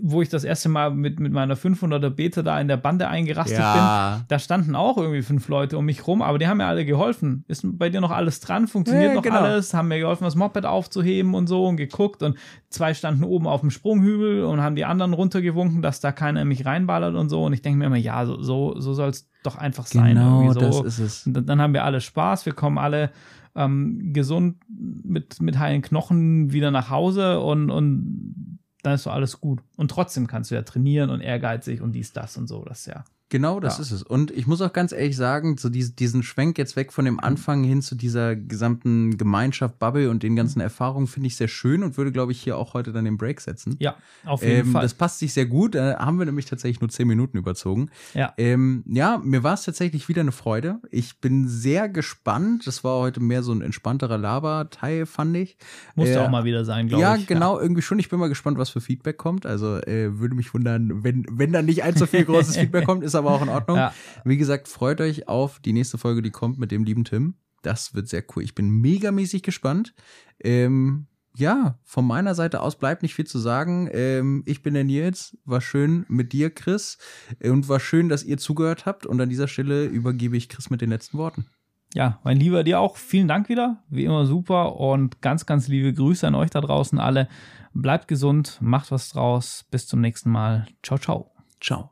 wo 0.02 0.22
ich 0.22 0.30
das 0.30 0.46
erste 0.46 0.70
Mal 0.70 0.92
mit, 0.92 1.20
mit 1.20 1.34
meiner 1.34 1.56
500er 1.58 2.10
Beta 2.10 2.42
da 2.42 2.60
in 2.62 2.70
der 2.70 2.78
Bande 2.78 3.10
eingerastet 3.10 3.60
Ja. 3.60 4.16
bin, 4.16 4.26
da 4.30 4.40
standen 4.40 4.76
auch 4.76 4.98
irgendwie 4.98 5.22
fünf 5.22 5.50
Leute 5.50 5.78
um 5.78 5.84
mich 5.86 6.08
rum, 6.08 6.22
aber 6.22 6.38
die 6.40 6.48
haben 6.48 6.58
mir 6.58 6.68
alle 6.68 6.86
geholfen. 6.86 7.44
Ist 7.50 7.66
bei 7.78 7.90
dir 7.90 8.00
noch 8.00 8.12
alles 8.12 8.40
dran? 8.40 8.68
Funktioniert 8.70 9.10
Ja, 9.10 9.16
noch 9.16 9.22
genau. 9.24 9.40
alles? 9.40 9.74
Haben 9.74 9.90
mir 9.90 10.00
geholfen, 10.00 10.24
das 10.24 10.36
Moped 10.36 10.66
aufzuheben 10.66 11.34
und 11.34 11.48
so 11.48 11.66
und 11.66 11.76
geguckt 11.76 12.24
und 12.24 12.38
zwei 12.70 12.94
standen 12.94 13.26
oben 13.26 13.46
auf 13.46 13.60
dem 13.60 13.70
Sprunghügel 13.70 14.46
und 14.46 14.62
haben 14.62 14.76
die 14.78 14.86
anderen 14.86 15.12
runtergewunken, 15.14 15.82
dass 15.82 16.00
da 16.00 16.14
keiner 16.14 16.44
in 16.44 16.48
mich 16.48 16.66
reinballert 16.66 17.16
und 17.16 17.28
so 17.28 17.44
und 17.44 17.52
ich 17.52 17.62
denke 17.62 17.80
mir 17.80 17.86
immer, 17.86 17.98
ja, 17.98 18.26
so, 18.26 18.42
so, 18.42 18.80
so 18.80 18.94
soll 18.94 19.10
es 19.10 19.30
doch 19.44 19.58
einfach 19.58 19.86
sein. 19.86 20.16
Genau, 20.16 20.54
so. 20.54 20.60
das 20.62 20.80
ist 20.82 21.00
es. 21.00 21.28
Und 21.28 21.34
dann, 21.34 21.46
dann 21.46 21.62
haben 21.62 21.74
wir 21.74 21.84
alle 21.84 22.00
Spaß, 22.00 22.46
wir 22.46 22.54
kommen 22.54 22.78
alle 22.78 23.12
ähm, 23.56 24.14
gesund 24.14 24.58
mit, 24.70 25.42
mit 25.42 25.58
heilen 25.60 25.82
Knochen 25.82 26.54
wieder 26.54 26.72
nach 26.72 26.90
Hause 26.90 27.40
und, 27.42 27.70
und 27.72 28.47
dann 28.84 28.94
ist 28.94 29.04
so 29.04 29.10
alles 29.10 29.42
gut. 29.42 29.62
Und 29.76 29.92
trotzdem 29.92 30.28
kannst 30.28 30.52
du 30.52 30.56
ja 30.56 30.62
trainieren 30.62 31.10
und 31.10 31.22
ehrgeizig 31.22 31.82
und 31.82 31.94
dies, 31.94 32.14
das 32.14 32.38
und 32.38 32.48
so. 32.48 32.64
Das 32.64 32.86
ja. 32.86 33.04
Genau, 33.30 33.60
das 33.60 33.78
Ja. 33.78 33.82
ist 33.84 33.92
es. 33.92 34.04
Und 34.04 34.32
ich 34.32 34.48
muss 34.48 34.62
auch 34.62 34.72
ganz 34.72 34.94
ehrlich 34.94 35.18
sagen, 35.18 35.58
so 35.58 35.68
dies- 35.68 35.94
diesen 35.96 36.24
Schwenk 36.24 36.58
jetzt 36.58 36.78
weg 36.78 36.94
von 36.94 37.04
dem 37.04 37.20
Anfang 37.20 37.64
hin 37.64 37.82
zu 37.82 37.96
dieser 37.96 38.38
gesamten 38.38 39.18
Gemeinschaft, 39.18 39.80
Bubble 39.80 40.10
und 40.10 40.24
den 40.24 40.36
ganzen 40.38 40.62
Erfahrungen 40.62 41.08
finde 41.08 41.28
ich 41.28 41.36
sehr 41.36 41.50
schön 41.50 41.84
und 41.84 41.98
würde, 41.98 42.14
glaube 42.14 42.32
ich, 42.32 42.42
hier 42.42 42.58
auch 42.58 42.74
heute 42.74 42.94
dann 42.94 43.04
den 43.04 43.18
Break 43.18 43.42
setzen. 43.42 43.76
Ja, 43.80 43.96
auf 44.26 44.44
jeden 44.44 44.68
Ähm, 44.68 44.72
Fall. 44.72 44.82
das 44.84 44.94
passt 44.94 45.20
sich 45.20 45.34
sehr 45.34 45.46
gut. 45.46 45.76
Da 45.76 46.00
haben 46.00 46.20
wir 46.20 46.26
nämlich 46.26 46.46
tatsächlich 46.46 46.80
nur 46.80 46.90
zehn 46.90 47.08
Minuten 47.08 47.38
überzogen. 47.38 47.90
ja. 48.14 48.34
Ähm, 48.38 48.84
ja, 48.88 49.18
mir 49.22 49.44
war 49.44 49.56
es 49.56 49.64
tatsächlich 49.64 50.08
wieder 50.08 50.22
eine 50.22 50.32
Freude. 50.32 50.80
Ich 50.90 51.20
bin 51.20 51.48
sehr 51.50 51.90
gespannt. 51.90 52.66
Das 52.66 52.84
war 52.86 53.00
heute 53.00 53.20
mehr 53.20 53.44
so 53.44 53.52
ein 53.52 53.62
entspannterer 53.62 54.18
Laber-Teil, 54.18 55.06
fand 55.06 55.36
ich. 55.36 55.58
Musste 55.96 56.16
äh, 56.16 56.18
auch 56.20 56.30
mal 56.30 56.46
wieder 56.46 56.64
sein, 56.64 56.88
glaube 56.88 57.02
Ja, 57.02 57.16
ich. 57.16 57.28
genau, 57.28 57.60
irgendwie 57.60 57.82
schon. 57.82 58.00
Ich 58.00 58.08
bin 58.10 58.20
mal 58.20 58.30
gespannt, 58.30 58.58
was 58.58 58.70
für 58.70 58.80
Feedback 58.80 59.18
kommt. 59.18 59.46
Also 59.46 59.78
äh, 59.82 60.18
würde 60.20 60.36
mich 60.36 60.54
wundern, 60.54 61.04
wenn, 61.04 61.26
wenn 61.30 61.52
da 61.52 61.62
nicht 61.62 61.84
allzu 61.84 62.06
viel 62.06 62.24
großes 62.26 62.56
Feedback 62.58 62.86
kommt, 62.86 63.04
ist 63.04 63.16
aber 63.18 63.32
auch 63.32 63.42
in 63.42 63.50
Ordnung. 63.50 63.78
Ja. 63.78 63.94
Wie 64.24 64.38
gesagt, 64.38 64.68
freut 64.68 65.02
euch 65.02 65.28
auf 65.28 65.60
die 65.60 65.74
nächste 65.74 65.98
Folge, 65.98 66.22
die 66.22 66.32
kommt 66.32 66.58
mit 66.58 66.72
dem 66.72 66.84
lieben 66.84 67.04
Tim. 67.04 67.36
Das 67.62 67.94
wird 67.94 68.08
sehr 68.08 68.24
cool. 68.36 68.44
Ich 68.44 68.56
bin 68.56 68.70
megamäßig 68.70 69.44
gespannt. 69.44 69.94
Ähm, 70.40 71.08
ja, 71.38 71.78
von 71.84 72.06
meiner 72.06 72.34
Seite 72.34 72.62
aus 72.62 72.78
bleibt 72.78 73.04
nicht 73.04 73.14
viel 73.14 73.28
zu 73.28 73.38
sagen. 73.38 73.88
Ähm, 73.92 74.42
ich 74.48 74.64
bin 74.64 74.74
der 74.74 74.84
Nils. 74.84 75.38
War 75.46 75.62
schön 75.62 76.06
mit 76.08 76.34
dir, 76.34 76.50
Chris. 76.50 76.98
Und 77.44 77.70
war 77.70 77.80
schön, 77.80 78.10
dass 78.10 78.24
ihr 78.24 78.40
zugehört 78.40 78.88
habt. 78.88 79.06
Und 79.06 79.22
an 79.22 79.30
dieser 79.30 79.48
Stelle 79.48 79.86
übergebe 79.86 80.36
ich 80.36 80.50
Chris 80.50 80.72
mit 80.72 80.82
den 80.82 80.90
letzten 80.90 81.20
Worten. 81.20 81.46
Ja, 81.94 82.20
mein 82.24 82.38
Lieber, 82.38 82.64
dir 82.64 82.80
auch 82.80 82.98
vielen 82.98 83.28
Dank 83.28 83.50
wieder. 83.50 83.84
Wie 83.90 84.06
immer 84.06 84.26
super 84.26 84.78
und 84.78 85.22
ganz, 85.22 85.46
ganz 85.46 85.68
liebe 85.68 85.94
Grüße 85.94 86.26
an 86.26 86.36
euch 86.36 86.50
da 86.50 86.60
draußen 86.60 87.00
alle. 87.00 87.28
Bleibt 87.74 88.08
gesund, 88.08 88.58
macht 88.60 88.92
was 88.92 89.10
draus. 89.10 89.66
Bis 89.70 89.86
zum 89.86 90.02
nächsten 90.02 90.32
Mal. 90.32 90.68
Ciao, 90.82 90.98
ciao. 90.98 91.32
Ciao. 91.62 91.86